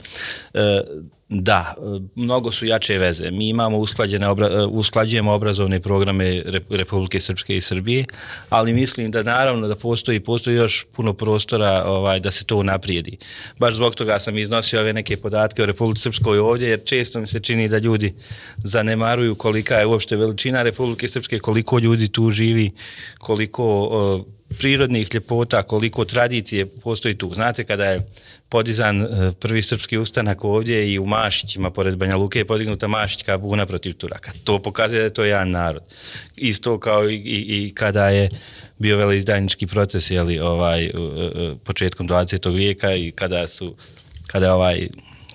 E, 0.55 0.81
da, 1.29 1.75
mnogo 2.15 2.53
su 2.53 2.67
jače 2.67 2.99
veze. 2.99 3.31
Mi 3.31 3.49
imamo 3.49 3.79
usklađene, 3.79 4.29
obra, 4.29 4.47
e, 4.47 4.65
usklađujemo 4.65 5.33
obrazovne 5.33 5.81
programe 5.81 6.25
Rep- 6.25 6.77
Republike 6.77 7.21
Srpske 7.21 7.57
i 7.57 7.61
Srbije, 7.61 8.05
ali 8.49 8.73
mislim 8.73 9.11
da 9.11 9.23
naravno 9.23 9.69
da 9.69 9.75
postoji, 9.77 10.21
postoji 10.21 10.57
još 10.57 10.87
puno 10.97 11.13
prostora 11.13 11.85
ovaj, 11.87 12.21
da 12.21 12.31
se 12.31 12.45
to 12.45 12.57
unaprijedi. 12.57 13.17
Baš 13.59 13.75
zbog 13.75 13.95
toga 13.95 14.19
sam 14.19 14.39
iznosio 14.39 14.81
ove 14.81 14.93
neke 14.93 15.17
podatke 15.17 15.63
o 15.63 15.67
Republike 15.67 16.01
Srpskoj 16.01 16.39
ovdje, 16.39 16.69
jer 16.69 16.81
često 16.85 17.21
mi 17.21 17.27
se 17.27 17.41
čini 17.41 17.69
da 17.69 17.79
ljudi 17.79 18.15
zanemaruju 18.57 19.35
kolika 19.35 19.75
je 19.75 19.87
uopšte 19.87 20.17
veličina 20.17 20.63
Republike 20.63 21.09
Srpske, 21.09 21.39
koliko 21.39 21.79
ljudi 21.79 22.09
tu 22.09 22.31
živi, 22.31 22.71
koliko 23.19 24.25
prirodnih 24.59 25.15
ljepota, 25.15 25.63
koliko 25.63 26.05
tradicije 26.05 26.67
postoji 26.67 27.15
tu. 27.15 27.35
Znate, 27.35 27.65
kada 27.65 27.85
je 27.85 28.01
podizan 28.49 29.03
e, 29.03 29.07
prvi 29.41 29.63
srpski 29.63 29.99
ustanak 29.99 30.45
ovdje 30.45 30.93
i 30.93 30.99
u 30.99 31.07
Mašićima, 31.07 31.71
pored 31.71 31.97
Banja 31.97 32.17
Luke, 32.17 32.39
je 32.39 32.45
podignuta 32.45 32.89
Mašićka 32.89 33.39
buna 33.39 33.67
protiv 33.67 33.93
Turaka. 33.93 34.33
To 34.45 34.59
pokazuje 34.59 34.99
da 34.99 35.05
je 35.05 35.13
to 35.13 35.25
jedan 35.25 35.51
narod. 35.51 35.83
Isto 36.37 36.79
kao 36.81 37.11
i, 37.11 37.15
i, 37.15 37.67
i 37.67 37.73
kada 37.75 38.09
je 38.09 38.29
bio 38.79 38.97
veleizdajnički 38.97 39.67
proces, 39.67 40.11
jeli, 40.11 40.39
ovaj, 40.39 40.85
e, 40.85 40.89
e, 40.89 41.55
početkom 41.65 42.09
20. 42.09 42.55
vijeka 42.55 42.95
i 42.95 43.11
kada 43.11 43.47
su 43.47 43.77
kada 44.27 44.47
je 44.47 44.53
ovaj 44.53 44.89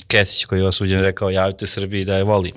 Kesić 0.08 0.46
koji 0.46 0.60
je 0.60 0.68
osuđen 0.68 1.00
rekao 1.00 1.30
javite 1.30 1.68
Srbiji 1.68 2.06
da 2.06 2.16
je 2.16 2.24
volim. 2.24 2.54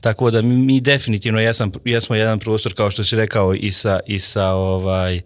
Tako 0.00 0.30
da 0.30 0.42
mi, 0.42 0.56
mi 0.56 0.80
definitivno 0.80 1.40
jesam, 1.40 1.72
jesmo 1.84 2.16
jedan 2.16 2.38
prostor 2.38 2.74
kao 2.74 2.90
što 2.90 3.04
si 3.04 3.16
rekao 3.16 3.54
i 3.54 3.72
sa, 3.72 4.00
i 4.06 4.18
sa 4.18 4.46
ovaj, 4.46 5.20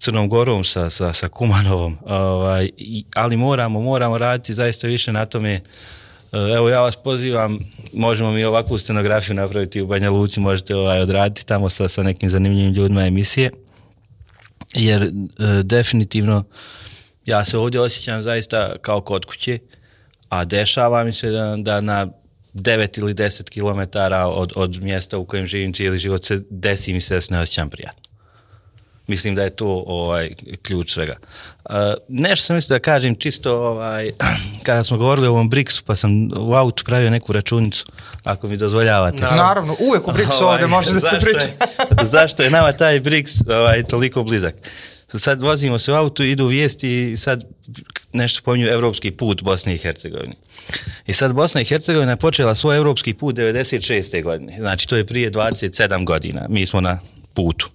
Crnom 0.00 0.28
Gorom, 0.28 0.64
sa, 0.64 0.90
sa, 0.90 1.12
sa 1.12 1.28
Kumanovom, 1.28 1.98
ovaj, 2.04 2.70
ali 3.14 3.36
moramo, 3.36 3.80
moramo 3.80 4.18
raditi 4.18 4.54
zaista 4.54 4.86
više 4.86 5.12
na 5.12 5.26
tome. 5.26 5.52
E, 5.52 5.60
Evo 6.56 6.68
ja 6.68 6.80
vas 6.80 6.96
pozivam, 6.96 7.58
možemo 7.92 8.32
mi 8.32 8.44
ovakvu 8.44 8.78
scenografiju 8.78 9.34
napraviti 9.34 9.80
u 9.80 9.86
Banja 9.86 10.10
Luci, 10.10 10.40
možete 10.40 10.76
ovaj, 10.76 11.00
odraditi 11.00 11.46
tamo 11.46 11.68
sa, 11.68 11.88
sa 11.88 12.02
nekim 12.02 12.30
zanimljivim 12.30 12.72
ljudima 12.72 13.06
emisije, 13.06 13.50
jer 14.74 15.02
e, 15.02 15.10
definitivno 15.62 16.44
ja 17.26 17.44
se 17.44 17.58
ovdje 17.58 17.80
osjećam 17.80 18.22
zaista 18.22 18.76
kao 18.80 19.00
kod 19.00 19.24
kuće, 19.24 19.58
a 20.28 20.44
dešava 20.44 21.04
mi 21.04 21.12
se 21.12 21.30
da, 21.30 21.56
da 21.58 21.80
na 21.80 22.06
9 22.54 23.00
ili 23.00 23.14
10 23.14 23.50
km 23.50 23.98
od, 24.40 24.52
od 24.56 24.82
mjesta 24.82 25.18
u 25.18 25.24
kojem 25.24 25.46
živim 25.46 25.72
cijeli 25.72 25.98
život 25.98 26.24
se 26.24 26.42
desi 26.50 26.92
mi 26.92 27.00
se 27.00 27.14
da 27.14 27.20
se 27.20 27.34
ne 27.34 27.40
osjećam 27.40 27.68
prijatno. 27.68 28.09
Mislim 29.10 29.34
da 29.34 29.42
je 29.42 29.50
to 29.50 29.84
ovaj, 29.86 30.30
ključ 30.62 30.92
svega. 30.92 31.16
Uh, 31.64 31.74
nešto 32.08 32.44
sam 32.44 32.56
mislio 32.56 32.74
da 32.74 32.82
kažem 32.82 33.14
čisto 33.14 33.54
ovaj, 33.56 34.10
kada 34.66 34.84
smo 34.84 34.96
govorili 34.96 35.26
o 35.26 35.30
ovom 35.30 35.50
BRICS-u, 35.50 35.84
pa 35.84 35.94
sam 35.94 36.10
u 36.38 36.54
autu 36.54 36.84
pravio 36.84 37.10
neku 37.10 37.32
računicu, 37.32 37.86
ako 38.24 38.48
mi 38.48 38.56
dozvoljavate. 38.56 39.16
Naravno, 39.16 39.42
Naravno 39.42 39.76
uvek 39.80 40.06
u 40.06 40.10
ovde 40.10 40.26
Ovaj, 40.40 40.66
može 40.66 40.92
da 40.92 41.00
se 41.00 41.18
priča. 41.20 41.38
je- 41.40 41.56
zašto 42.02 42.42
je 42.42 42.50
nama 42.50 42.72
taj 42.72 43.00
BRICS 43.00 43.34
ovaj, 43.48 43.82
toliko 43.82 44.22
blizak? 44.22 44.54
Sad 45.08 45.42
vozimo 45.42 45.78
se 45.78 45.92
u 45.92 45.96
autu, 45.96 46.24
idu 46.24 46.46
vijesti 46.46 47.02
i 47.02 47.16
sad 47.16 47.44
nešto 48.12 48.42
pominju 48.44 48.66
evropski 48.68 49.10
put 49.10 49.42
Bosne 49.42 49.74
i 49.74 49.78
Hercegovine. 49.78 50.34
I 51.06 51.12
sad 51.12 51.32
Bosna 51.32 51.60
i 51.60 51.64
Hercegovina 51.64 52.12
je 52.12 52.16
počela 52.16 52.54
svoj 52.54 52.76
evropski 52.76 53.14
put 53.14 53.34
96. 53.36 54.22
godine. 54.22 54.56
Znači 54.58 54.88
to 54.88 54.96
je 54.96 55.06
prije 55.06 55.30
27 55.30 56.04
godina. 56.04 56.46
Mi 56.48 56.66
smo 56.66 56.80
na 56.80 56.98
putu. 57.34 57.68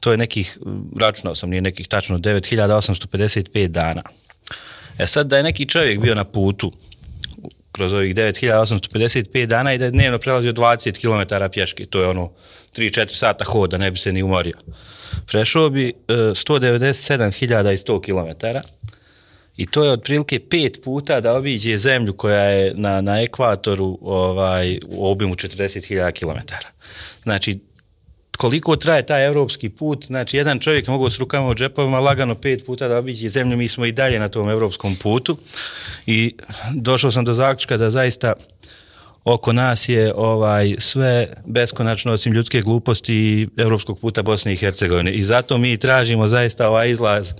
To 0.00 0.10
je 0.10 0.16
nekih, 0.16 0.58
računao 1.00 1.34
sam, 1.34 1.50
nije 1.50 1.60
nekih 1.60 1.88
tačno 1.88 2.18
9855 2.18 3.66
dana. 3.66 4.02
E 4.98 5.06
sad 5.06 5.26
da 5.26 5.36
je 5.36 5.42
neki 5.42 5.66
čovjek 5.66 6.00
bio 6.00 6.14
na 6.14 6.24
putu 6.24 6.72
kroz 7.72 7.92
ovih 7.92 8.14
9855 8.14 9.46
dana 9.46 9.74
i 9.74 9.78
da 9.78 9.84
je 9.84 9.90
dnevno 9.90 10.18
prelazio 10.18 10.52
20 10.52 11.00
km 11.00 11.50
pješke, 11.52 11.84
to 11.84 12.00
je 12.00 12.08
ono 12.08 12.32
3-4 12.76 13.14
sata 13.14 13.44
hoda, 13.44 13.78
ne 13.78 13.90
bi 13.90 13.98
se 13.98 14.12
ni 14.12 14.22
umorio. 14.22 14.54
Prešao 15.26 15.70
bi 15.70 15.88
e, 15.88 15.92
197.100 16.12 18.00
km 18.04 18.46
i 19.56 19.66
to 19.66 19.84
je 19.84 19.90
otprilike 19.90 20.40
pet 20.40 20.80
puta 20.84 21.20
da 21.20 21.34
obiđe 21.34 21.78
zemlju 21.78 22.12
koja 22.12 22.42
je 22.42 22.74
na, 22.76 23.00
na 23.00 23.22
ekvatoru 23.22 23.98
ovaj, 24.02 24.78
u 24.86 25.10
obimu 25.10 25.34
40.000 25.34 26.12
km. 26.12 26.54
Znači, 27.22 27.58
koliko 28.38 28.76
traje 28.76 29.06
taj 29.06 29.26
evropski 29.26 29.68
put, 29.68 30.06
znači 30.06 30.36
jedan 30.36 30.58
čovjek 30.58 30.88
mogu 30.88 31.10
s 31.10 31.18
rukama 31.18 31.48
u 31.48 31.54
džepovima 31.54 32.00
lagano 32.00 32.34
pet 32.34 32.66
puta 32.66 32.88
da 32.88 32.98
obiđe 32.98 33.28
zemlju, 33.28 33.56
mi 33.56 33.68
smo 33.68 33.86
i 33.86 33.92
dalje 33.92 34.18
na 34.18 34.28
tom 34.28 34.48
evropskom 34.50 34.96
putu 34.96 35.36
i 36.06 36.34
došao 36.74 37.10
sam 37.10 37.24
do 37.24 37.32
zaključka 37.32 37.76
da 37.76 37.90
zaista 37.90 38.32
oko 39.24 39.52
nas 39.52 39.88
je 39.88 40.12
ovaj 40.14 40.74
sve 40.78 41.34
beskonačno 41.46 42.12
osim 42.12 42.32
ljudske 42.32 42.60
gluposti 42.60 43.14
i 43.14 43.48
evropskog 43.56 44.00
puta 44.00 44.22
Bosne 44.22 44.52
i 44.52 44.56
Hercegovine. 44.56 45.12
I 45.12 45.22
zato 45.22 45.58
mi 45.58 45.76
tražimo 45.76 46.26
zaista 46.26 46.68
ovaj 46.68 46.90
izlaz 46.90 47.32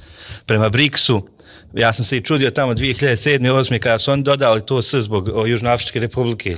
prema 0.47 0.69
BRICS-u. 0.69 1.29
Ja 1.75 1.93
sam 1.93 2.05
se 2.05 2.17
i 2.17 2.23
čudio 2.23 2.51
tamo 2.51 2.75
2007. 2.75 3.39
2008. 3.39 3.79
kada 3.79 3.99
su 3.99 4.13
oni 4.13 4.23
dodali 4.23 4.67
to 4.67 4.83
s 4.83 4.95
zbog 4.95 5.31
Južnoafričke 5.47 6.01
republike 6.01 6.57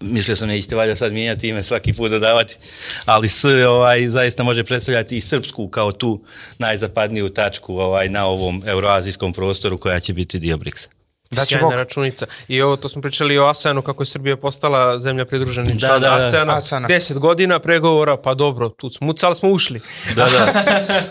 mislio 0.00 0.36
sam 0.36 0.48
nećete 0.48 0.76
valjda 0.76 0.96
sad 0.96 1.12
mijenjati 1.12 1.48
ime 1.48 1.62
svaki 1.62 1.92
put 1.92 2.10
dodavati, 2.10 2.56
ali 3.04 3.28
s 3.28 3.44
ovaj, 3.44 4.08
zaista 4.08 4.42
može 4.42 4.64
predstavljati 4.64 5.16
i 5.16 5.20
Srpsku 5.20 5.68
kao 5.68 5.92
tu 5.92 6.22
najzapadniju 6.58 7.28
tačku 7.28 7.78
ovaj, 7.78 8.08
na 8.08 8.26
ovom 8.26 8.62
euroazijskom 8.66 9.32
prostoru 9.32 9.78
koja 9.78 10.00
će 10.00 10.12
biti 10.12 10.38
dio 10.38 10.56
BRICS-a. 10.56 10.88
Da 11.30 11.44
će 11.44 11.48
Sjajna 11.48 11.66
Bog. 11.68 11.72
računica. 11.76 12.26
I 12.48 12.62
ovo, 12.62 12.76
to 12.76 12.88
smo 12.88 13.02
pričali 13.02 13.38
o 13.38 13.46
ASEANu, 13.46 13.82
kako 13.82 14.02
je 14.02 14.06
Srbija 14.06 14.36
postala 14.36 15.00
zemlja 15.00 15.24
pridruženi 15.24 15.72
Da, 15.72 15.78
član 15.88 16.00
da, 16.00 16.08
da. 16.08 16.14
ASEANa. 16.16 16.56
ASEANa. 16.56 16.88
10 16.88 17.18
godina 17.18 17.58
pregovora, 17.58 18.16
pa 18.16 18.34
dobro, 18.34 18.68
tu 18.68 18.90
smo 18.90 19.06
mucali, 19.06 19.34
smo 19.34 19.50
ušli. 19.50 19.80
Da, 20.16 20.24
da. 20.24 20.64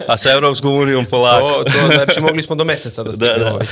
A 0.13 0.17
sa 0.17 0.31
Evropskom 0.31 0.73
unijom 0.73 1.05
polako. 1.05 1.47
To, 1.49 1.63
to, 1.63 1.95
znači, 1.95 2.19
mogli 2.19 2.43
smo 2.43 2.55
do 2.55 2.63
meseca 2.63 3.03
da 3.03 3.13
stignemo 3.13 3.43
Da, 3.43 3.49
da. 3.49 3.57
već. 3.57 3.69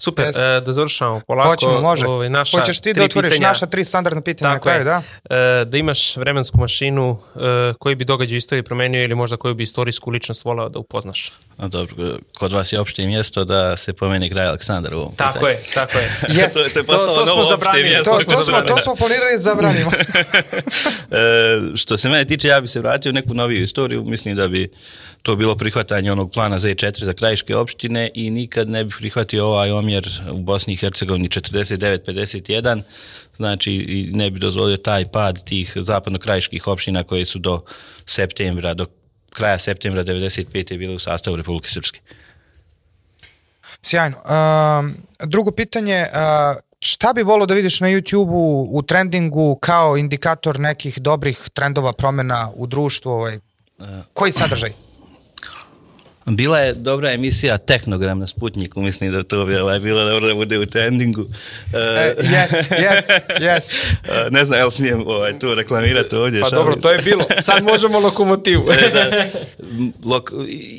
Super, 0.00 0.26
Jeste. 0.26 0.42
e, 0.42 0.60
da 0.60 0.72
završamo 0.72 1.20
polako. 1.26 1.48
Hoćemo, 1.50 1.80
može. 1.80 2.06
Ovaj, 2.06 2.28
naša 2.28 2.58
Hoćeš 2.58 2.80
ti 2.80 2.92
da 2.94 3.04
otvoriš 3.04 3.30
pitanja. 3.30 3.48
naša 3.48 3.66
tri 3.66 3.84
standardna 3.84 4.20
pitanja 4.22 4.50
na 4.50 4.60
kraju, 4.60 4.78
je. 4.78 4.84
da? 4.84 5.02
E, 5.30 5.64
da 5.64 5.78
imaš 5.78 6.16
vremensku 6.16 6.60
mašinu, 6.60 7.18
e, 7.36 7.38
koji 7.74 7.94
bi 7.94 8.04
događaj 8.04 8.34
u 8.34 8.38
istoriji 8.38 8.62
promenio 8.62 9.04
ili 9.04 9.14
možda 9.14 9.36
koju 9.36 9.54
bi 9.54 9.62
istorijsku 9.62 10.10
ličnost 10.10 10.44
voleo 10.44 10.68
da 10.68 10.78
upoznaš. 10.78 11.32
A 11.56 11.68
dobro, 11.68 11.94
kod 12.38 12.52
vas 12.52 12.72
je 12.72 12.80
opšte 12.80 13.06
mjesto 13.06 13.44
da 13.44 13.76
se 13.76 13.92
pomeni 13.92 14.30
kraj 14.30 14.46
Aleksandar 14.46 14.94
u 14.94 14.98
ovom 14.98 15.14
Tako 15.16 15.32
pitanju. 15.34 15.50
je, 15.50 15.58
tako 15.74 15.98
je. 15.98 16.08
Yes. 16.38 16.54
to, 16.54 16.60
to 16.64 16.78
je 16.78 16.84
To- 16.84 16.84
postalo 16.84 17.14
to 17.14 17.26
smo 17.26 17.26
novo 17.26 17.40
opšte 17.40 17.54
zabranili, 17.54 17.88
mjesto. 17.88 18.10
To, 18.10 18.20
smo 18.20 18.32
to, 18.32 18.42
smo, 18.42 18.60
to 18.60 18.78
smo 18.78 18.94
planirali 18.94 19.32
da 19.32 19.38
zabranimo. 19.38 19.90
E, 21.10 21.76
što 21.76 21.96
se 21.96 22.08
mene 22.08 22.24
tiče, 22.24 22.48
ja 22.48 22.60
bi 22.60 22.68
se 22.68 22.80
vratio 22.80 23.10
u 23.10 23.12
neku 23.12 23.34
noviju 23.34 23.62
istoriju. 23.62 24.04
Mislim 24.04 24.36
da 24.36 24.48
bi 24.48 24.70
to 25.22 25.36
bilo 25.36 25.56
prihvatanje 25.56 26.12
onog 26.12 26.30
plana 26.30 26.58
Z4 26.58 27.04
za 27.04 27.12
krajiške 27.12 27.56
opštine 27.56 28.10
i 28.14 28.30
nikad 28.30 28.70
ne 28.70 28.84
bi 28.84 28.94
prihvatio 28.98 29.46
ovaj 29.46 29.70
omjer 29.70 29.87
u 30.32 30.38
Bosni 30.38 30.72
i 30.72 30.76
Hercegovini 30.76 31.28
49-51. 31.28 32.82
Znači, 33.36 34.10
ne 34.14 34.30
bi 34.30 34.38
dozvolio 34.38 34.76
taj 34.76 35.04
pad 35.04 35.44
tih 35.44 35.72
zapadno-krajiških 35.76 36.66
opština 36.66 37.04
koje 37.04 37.24
su 37.24 37.38
do 37.38 37.60
septembra, 38.06 38.74
do 38.74 38.86
kraja 39.30 39.58
septembra 39.58 40.04
95. 40.04 40.78
bile 40.78 40.94
u 40.94 40.98
sastavu 40.98 41.36
Republike 41.36 41.68
Srpske. 41.68 42.00
Sjajno. 43.82 44.16
Um, 44.16 44.94
drugo 45.18 45.50
pitanje, 45.50 46.06
uh, 46.12 46.60
šta 46.80 47.12
bi 47.12 47.22
volio 47.22 47.46
da 47.46 47.54
vidiš 47.54 47.80
na 47.80 47.88
YouTube-u 47.88 48.68
u 48.72 48.82
trendingu 48.82 49.58
kao 49.60 49.96
indikator 49.96 50.60
nekih 50.60 51.00
dobrih 51.00 51.48
trendova 51.52 51.92
promena 51.92 52.50
u 52.54 52.66
društvu? 52.66 53.10
Ovaj, 53.10 53.38
koji 54.12 54.32
sadržaj? 54.32 54.87
Bila 56.28 56.58
je 56.58 56.72
dobra 56.74 57.12
emisija 57.12 57.58
Tehnogram 57.58 58.18
na 58.18 58.26
Sputniku, 58.26 58.82
mislim 58.82 59.12
da 59.12 59.22
to 59.22 59.44
bi 59.44 59.56
ovaj, 59.56 59.80
bilo 59.80 60.04
dobro 60.04 60.28
da 60.28 60.34
bude 60.34 60.58
u 60.58 60.66
trendingu. 60.66 61.26
E, 61.72 62.14
yes, 62.18 62.70
yes, 62.70 63.20
yes. 63.40 63.72
E, 64.08 64.30
ne 64.30 64.44
znam, 64.44 64.58
jel 64.58 64.70
smijem 64.70 65.06
ovaj, 65.06 65.38
tu 65.38 65.54
reklamirati 65.54 66.16
ovdje? 66.16 66.40
Pa 66.40 66.48
šalim 66.48 66.64
dobro, 66.64 66.80
to 66.80 66.90
je 66.90 66.98
bilo. 66.98 67.24
Sad 67.40 67.64
možemo 67.64 67.98
lokomotivu. 67.98 68.64
E, 68.78 68.90
da. 68.90 69.26
Lok, 70.04 70.30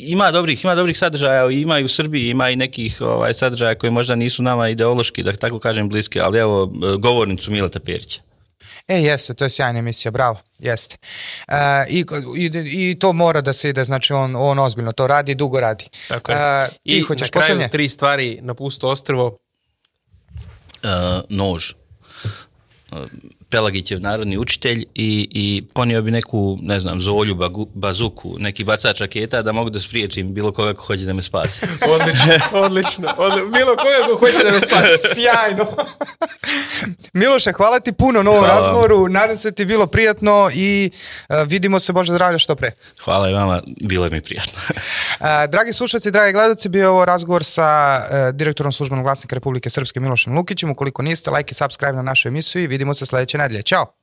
ima 0.08 0.32
dobrih, 0.32 0.64
ima 0.64 0.76
dobrih 0.76 0.98
sadržaja, 0.98 1.52
ima 1.52 1.80
i 1.80 1.84
u 1.84 1.88
Srbiji, 1.88 2.30
ima 2.30 2.50
i 2.50 2.56
nekih 2.56 3.02
ovaj 3.02 3.34
sadržaja 3.34 3.76
koji 3.76 3.92
možda 3.92 4.16
nisu 4.16 4.44
nama 4.44 4.70
ideološki, 4.70 5.24
da 5.24 5.34
tako 5.34 5.60
kažem, 5.60 5.90
bliski, 5.90 6.20
ali 6.20 6.40
evo, 6.40 6.72
e, 6.94 6.98
govornicu 6.98 7.52
Mileta 7.52 7.80
Perića. 7.80 8.20
E, 8.90 9.02
jeste, 9.02 9.34
to 9.34 9.45
je 9.45 9.49
sjajna 9.49 9.80
emisija, 9.80 10.11
bravo, 10.11 10.41
jeste. 10.60 10.98
E, 11.48 11.86
i, 11.90 12.06
i, 12.38 12.52
I 12.91 12.99
to 12.99 13.14
mora 13.14 13.41
da 13.41 13.53
se 13.53 13.70
ide, 13.70 13.84
znači 13.84 14.14
on, 14.14 14.36
on 14.36 14.60
ozbiljno 14.60 14.91
to 14.91 15.07
radi, 15.07 15.36
dugo 15.36 15.60
radi. 15.60 15.86
Tako 16.07 16.32
je. 16.32 16.38
E, 16.38 16.70
ti 16.70 16.78
I 16.84 17.02
hoćeš 17.02 17.28
na 17.28 17.32
kraju 17.32 17.45
poslednje? 17.48 17.70
tri 17.70 17.90
stvari 17.90 18.40
na 18.41 18.53
pusto 18.53 18.90
ostrvo. 18.90 19.38
E, 20.84 20.88
nož. 21.30 21.72
E, 21.72 22.95
Pelagićev 23.50 24.02
narodni 24.02 24.38
učitelj 24.38 24.86
i, 24.96 25.28
i 25.32 25.64
ponio 25.74 26.02
bi 26.02 26.12
neku, 26.12 26.58
ne 26.62 26.80
znam, 26.80 27.02
zolju, 27.02 27.36
bagu, 27.36 27.68
bazuku, 27.74 28.36
neki 28.40 28.64
bacač 28.64 29.00
raketa 29.00 29.42
da 29.42 29.52
mogu 29.52 29.70
da 29.70 29.80
spriječim 29.80 30.34
bilo 30.34 30.52
koga 30.52 30.74
ko 30.74 30.84
hoće 30.84 31.04
da 31.04 31.14
me 31.14 31.22
spasi. 31.22 31.62
Odlično, 31.94 32.60
odlično. 32.60 33.14
Odli... 33.18 33.42
Bilo 33.52 33.76
koga 33.76 34.08
ko 34.08 34.20
hoće 34.20 34.44
da 34.44 34.52
me 34.52 34.62
spasi. 34.62 35.08
Sjajno. 35.16 35.66
Miloše, 37.14 37.52
hvala 37.52 37.80
ti 37.80 37.92
puno 37.92 38.24
na 38.24 38.32
ovom 38.32 38.44
Hvala 38.44 38.60
razgovoru. 38.60 39.08
Nadam 39.08 39.38
se 39.38 39.52
ti 39.52 39.62
je 39.62 39.66
bilo 39.66 39.88
prijatno 39.88 40.50
i 40.54 40.92
e, 41.30 41.46
vidimo 41.46 41.80
se 41.80 41.94
Bože 41.94 42.14
zdravlja 42.14 42.38
što 42.38 42.56
pre. 42.56 42.72
Hvala 43.04 43.30
i 43.30 43.34
vama, 43.34 43.62
bilo 43.82 44.06
je 44.06 44.12
mi 44.12 44.22
prijatno. 44.22 44.60
E, 45.20 45.48
dragi 45.48 45.74
slušalci, 45.74 46.12
dragi 46.12 46.34
gledalci, 46.34 46.70
bio 46.70 46.82
je 46.82 46.88
ovo 46.88 47.06
razgovor 47.06 47.44
sa 47.44 48.02
e, 48.12 48.32
direktorom 48.32 48.72
službenog 48.72 49.06
glasnika 49.06 49.36
Republike 49.36 49.70
Srpske 49.70 50.00
Milošem 50.00 50.36
Lukićem. 50.36 50.72
Ukoliko 50.72 51.02
niste, 51.02 51.32
like 51.32 51.52
i 51.52 51.54
subscribe 51.54 51.94
na 51.94 52.02
našu 52.02 52.28
emisiju 52.28 52.64
i 52.64 52.68
vidimo 52.68 52.94
se 52.94 53.06
sledeće 53.06 53.38
nedelje. 53.40 53.64
Ćao! 53.64 53.99